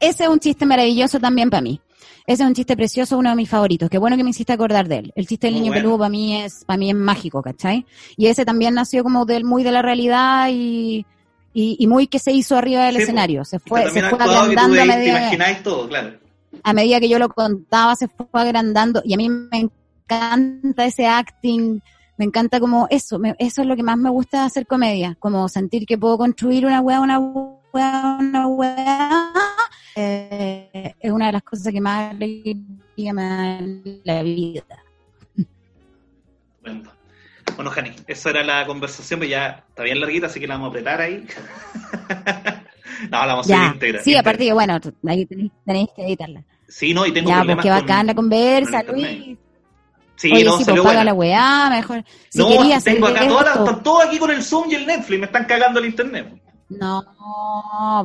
Ese 0.00 0.24
es 0.24 0.28
un 0.28 0.38
chiste 0.38 0.66
maravilloso 0.66 1.18
también 1.18 1.48
para 1.48 1.62
mí. 1.62 1.80
Ese 2.26 2.42
es 2.42 2.48
un 2.48 2.54
chiste 2.54 2.76
precioso, 2.76 3.16
uno 3.18 3.30
de 3.30 3.36
mis 3.36 3.48
favoritos. 3.48 3.88
Qué 3.88 3.98
bueno 3.98 4.16
que 4.16 4.22
me 4.24 4.30
hiciste 4.30 4.52
acordar 4.52 4.86
de 4.86 4.98
él. 4.98 5.12
El 5.16 5.26
chiste 5.26 5.46
del 5.46 5.54
Muy 5.54 5.62
niño 5.62 5.72
bueno. 5.72 5.82
peludo 5.84 5.98
para 5.98 6.10
mí 6.10 6.42
es, 6.42 6.64
para 6.64 6.76
mí 6.76 6.90
es 6.90 6.96
mágico, 6.96 7.42
¿cachai? 7.42 7.86
Y 8.16 8.26
ese 8.26 8.44
también 8.44 8.74
nació 8.74 9.02
como 9.02 9.24
del 9.24 9.44
muy 9.44 9.62
de 9.64 9.72
la 9.72 9.80
realidad 9.82 10.48
y, 10.52 11.06
y, 11.52 11.76
y 11.78 11.86
muy 11.86 12.06
que 12.06 12.18
se 12.18 12.32
hizo 12.32 12.56
arriba 12.56 12.84
del 12.84 12.94
Sí, 12.94 12.98
po. 12.98 13.02
escenario. 13.02 13.44
Se 13.44 13.58
fue, 13.58 13.82
se 13.90 14.00
fue 14.00 14.02
actuado 14.02 14.48
que 14.48 14.54
tú 14.54 14.60
agrandando 14.60 14.76
a 14.80 14.84
te 14.84 14.86
medida, 14.86 15.62
todo, 15.62 15.88
claro. 15.88 16.18
a 16.62 16.72
medida 16.72 17.00
que 17.00 17.08
yo 17.08 17.18
lo 17.18 17.28
contaba, 17.28 17.96
se 17.96 18.08
fue 18.08 18.26
agrandando. 18.32 19.02
Y 19.04 19.14
a 19.14 19.16
mí 19.16 19.28
me 19.28 19.68
encanta 20.08 20.84
ese 20.84 21.06
acting. 21.06 21.80
Me 22.16 22.26
encanta 22.26 22.60
como 22.60 22.86
eso, 22.90 23.18
me- 23.18 23.34
eso 23.38 23.62
es 23.62 23.66
lo 23.66 23.74
que 23.76 23.82
más 23.82 23.96
me 23.96 24.10
gusta 24.10 24.44
hacer 24.44 24.66
comedia, 24.66 25.16
como 25.18 25.48
sentir 25.48 25.86
que 25.86 25.96
puedo 25.96 26.18
construir 26.18 26.66
una 26.66 26.80
weá, 26.82 27.00
una 27.00 27.18
weá, 27.18 28.16
una 28.20 28.46
weá. 28.46 29.32
Eh, 29.96 30.94
es 31.00 31.10
una 31.10 31.26
de 31.26 31.32
las 31.32 31.42
cosas 31.42 31.72
que 31.72 31.80
más 31.80 32.10
alegría 32.12 33.12
me 33.14 33.22
da 33.22 33.58
en 33.58 34.00
la 34.04 34.22
vida. 34.22 34.84
Bueno, 36.62 36.82
bueno 37.56 37.70
Jani, 37.70 37.92
esa 38.06 38.30
era 38.30 38.42
la 38.42 38.66
conversación, 38.66 39.20
pero 39.20 39.30
ya 39.30 39.64
está 39.68 39.82
bien 39.82 40.00
larguita, 40.00 40.26
así 40.26 40.40
que 40.40 40.46
la 40.46 40.54
vamos 40.54 40.66
a 40.66 40.70
apretar 40.70 41.00
ahí. 41.00 41.26
no, 43.10 43.18
la 43.18 43.26
vamos 43.26 43.46
a 43.46 43.48
Ya, 43.50 43.60
hacer 43.62 43.72
íntegra. 43.74 44.02
sí, 44.02 44.10
íntegra. 44.10 44.20
aparte 44.20 44.44
que 44.46 44.52
bueno, 44.52 44.80
ahí 45.08 45.26
tenéis, 45.26 45.52
tenéis 45.64 45.88
que 45.94 46.02
editarla. 46.04 46.42
Sí, 46.68 46.94
no, 46.94 47.04
y 47.06 47.12
tengo 47.12 47.28
Ya, 47.30 47.36
problemas 47.38 47.64
porque 47.64 47.68
con- 47.78 47.80
bacán 47.88 48.06
la 48.06 48.14
conversa, 48.14 48.82
con. 48.84 48.94
Luis. 48.96 49.38
Sí, 50.16 50.30
Oye, 50.32 50.44
no, 50.44 50.50
sí, 50.52 50.56
pues 50.58 50.66
salió 50.66 50.82
paga 50.82 50.96
buena. 50.96 51.04
la 51.04 51.14
weá, 51.14 51.70
mejor. 51.70 52.04
Si 52.28 52.38
no, 52.38 52.48
tengo 52.84 53.06
acá 53.06 53.26
todas 53.26 53.46
las, 53.46 53.56
están 53.58 53.82
todos 53.82 54.04
aquí 54.04 54.18
con 54.18 54.30
el 54.30 54.42
Zoom 54.42 54.70
y 54.70 54.74
el 54.74 54.86
Netflix, 54.86 55.18
me 55.18 55.26
están 55.26 55.44
cagando 55.46 55.80
el 55.80 55.86
internet. 55.86 56.26
No, 56.70 57.04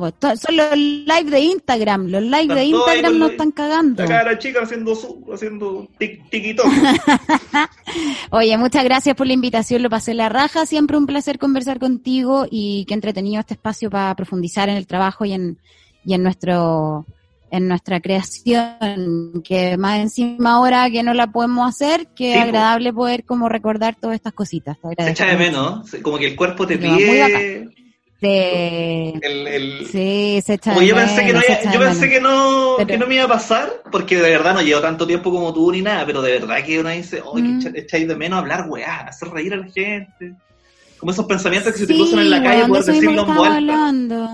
pues, 0.00 0.40
son 0.40 0.56
los 0.56 0.76
live 0.76 1.30
de 1.30 1.40
Instagram. 1.40 2.08
Los 2.08 2.22
live 2.22 2.42
Están 2.42 2.56
de 2.56 2.64
Instagram 2.64 3.18
nos 3.18 3.30
están 3.30 3.52
cagando. 3.52 4.02
Acá 4.02 4.24
la 4.24 4.38
chica 4.38 4.62
haciendo 4.62 4.96
su, 4.96 5.24
haciendo 5.32 5.88
tic, 5.98 6.28
tiquitón. 6.30 6.70
Oye, 8.30 8.58
muchas 8.58 8.82
gracias 8.82 9.14
por 9.14 9.28
la 9.28 9.34
invitación, 9.34 9.84
lo 9.84 9.88
pasé 9.88 10.14
la 10.14 10.28
raja. 10.28 10.66
Siempre 10.66 10.96
un 10.96 11.06
placer 11.06 11.38
conversar 11.38 11.78
contigo 11.78 12.46
y 12.50 12.84
qué 12.86 12.94
entretenido 12.94 13.38
este 13.38 13.54
espacio 13.54 13.88
para 13.88 14.14
profundizar 14.16 14.68
en 14.68 14.76
el 14.76 14.88
trabajo 14.88 15.24
y 15.24 15.32
en, 15.32 15.58
y 16.04 16.14
en 16.14 16.24
nuestro 16.24 17.06
en 17.48 17.68
nuestra 17.68 18.00
creación, 18.00 19.42
que 19.44 19.76
más 19.76 20.00
encima 20.00 20.54
ahora 20.54 20.90
que 20.90 21.04
no 21.04 21.14
la 21.14 21.28
podemos 21.28 21.68
hacer, 21.68 22.08
que 22.08 22.32
Sí, 22.32 22.38
agradable 22.38 22.92
poder 22.92 23.24
como 23.24 23.48
recordar 23.48 23.94
todas 23.94 24.16
estas 24.16 24.32
cositas. 24.32 24.76
Te 24.96 25.04
Se 25.04 25.10
echa 25.10 25.26
de 25.26 25.36
menos, 25.36 25.92
¿no? 25.92 26.02
como 26.02 26.18
que 26.18 26.26
el 26.26 26.36
cuerpo 26.36 26.66
te 26.66 26.76
pide 26.76 27.70
Te- 28.20 29.10
el, 29.26 29.46
el, 29.46 29.86
Sí, 29.86 30.40
se 30.44 30.54
echa 30.54 30.74
de 30.74 30.86
yo 30.86 30.94
pensé 30.94 31.24
que 31.26 31.32
no, 31.32 31.40
yo 31.72 31.78
pensé 31.80 32.08
que 32.08 32.20
no, 32.20 32.74
Pero- 32.78 32.86
que 32.88 32.98
no 32.98 33.06
me 33.06 33.14
iba 33.16 33.24
a 33.24 33.28
pasar, 33.28 33.70
porque 33.92 34.16
de 34.16 34.22
verdad 34.30 34.54
no 34.54 34.62
llevo 34.62 34.80
tanto 34.80 35.06
tiempo 35.06 35.30
como 35.30 35.52
tú 35.52 35.70
ni 35.70 35.82
nada, 35.82 36.06
pero 36.06 36.22
de 36.22 36.32
verdad 36.38 36.64
que 36.64 36.80
uno 36.80 36.88
dice, 36.90 37.20
oye, 37.24 37.42
Mm. 37.42 37.60
que 37.60 37.68
echa- 37.68 37.78
echáis 37.78 38.08
de 38.08 38.16
menos 38.16 38.38
hablar 38.38 38.66
weá, 38.68 39.00
hacer 39.00 39.28
reír 39.28 39.52
a 39.54 39.58
la 39.58 39.66
gente. 39.66 40.34
Como 40.98 41.12
esos 41.12 41.26
pensamientos 41.26 41.72
que 41.74 41.80
se 41.80 41.86
te 41.86 41.92
Sí, 41.92 41.98
cruzan 41.98 42.20
en 42.20 42.30
la 42.30 42.42
calle, 42.42 42.66
poder 42.66 42.84
decirlo 42.84 43.10
en 43.10 43.30
alta. 43.30 43.54
hablando. 43.56 44.28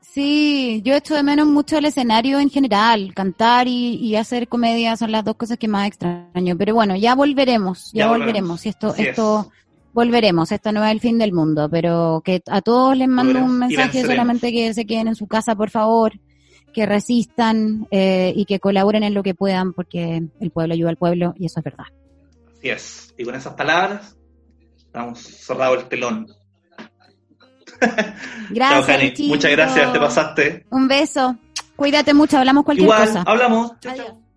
Sí, 0.00 0.82
yo 0.84 0.94
echo 0.94 1.14
de 1.14 1.22
menos 1.22 1.46
mucho 1.46 1.78
el 1.78 1.84
escenario 1.86 2.38
en 2.38 2.50
general. 2.50 3.12
Cantar 3.14 3.66
y, 3.68 3.94
y 3.94 4.16
hacer 4.16 4.46
comedia 4.48 4.94
son 4.96 5.10
las 5.12 5.24
dos 5.24 5.36
cosas 5.36 5.56
que 5.58 5.68
más 5.68 5.86
extraño. 5.86 6.56
Pero 6.58 6.74
bueno, 6.74 6.96
ya 6.96 7.14
volveremos, 7.14 7.92
ya, 7.92 8.00
Ya 8.00 8.08
volveremos. 8.08 8.62
volveremos. 8.62 8.66
Y 8.66 8.68
esto, 8.68 8.88
Así 8.88 9.02
esto, 9.04 9.50
volveremos. 9.92 10.52
Esto 10.52 10.72
no 10.72 10.84
es 10.84 10.92
el 10.92 11.00
fin 11.00 11.18
del 11.18 11.32
mundo, 11.32 11.68
pero 11.70 12.22
que 12.24 12.42
a 12.48 12.60
todos 12.62 12.96
les 12.96 13.08
mando 13.08 13.32
Volveremos 13.34 13.50
un 13.52 13.58
mensaje 13.58 14.02
solamente 14.02 14.52
que 14.52 14.74
se 14.74 14.86
queden 14.86 15.08
en 15.08 15.14
su 15.14 15.26
casa, 15.26 15.54
por 15.54 15.70
favor, 15.70 16.12
que 16.72 16.86
resistan 16.86 17.86
eh, 17.90 18.32
y 18.34 18.44
que 18.44 18.60
colaboren 18.60 19.02
en 19.02 19.14
lo 19.14 19.22
que 19.22 19.34
puedan, 19.34 19.72
porque 19.72 20.22
el 20.40 20.50
pueblo 20.50 20.74
ayuda 20.74 20.90
al 20.90 20.96
pueblo 20.96 21.34
y 21.36 21.46
eso 21.46 21.60
es 21.60 21.64
verdad. 21.64 21.84
Así 22.58 22.68
es. 22.70 23.14
Y 23.18 23.24
con 23.24 23.34
esas 23.34 23.54
palabras, 23.54 24.16
estamos 24.76 25.18
cerrado 25.20 25.74
el 25.74 25.84
telón. 25.84 26.26
Gracias. 28.50 29.14
Chao. 29.16 29.26
Muchas 29.26 29.50
gracias, 29.50 29.92
te 29.92 29.98
pasaste. 29.98 30.66
Un 30.70 30.86
beso. 30.86 31.36
Cuídate 31.74 32.14
mucho, 32.14 32.38
hablamos 32.38 32.64
cualquier 32.64 32.84
Igual, 32.84 33.08
cosa. 33.08 33.24
hablamos. 33.26 33.72
Chao, 33.80 33.96
chao. 33.96 34.06
Adiós. 34.06 34.31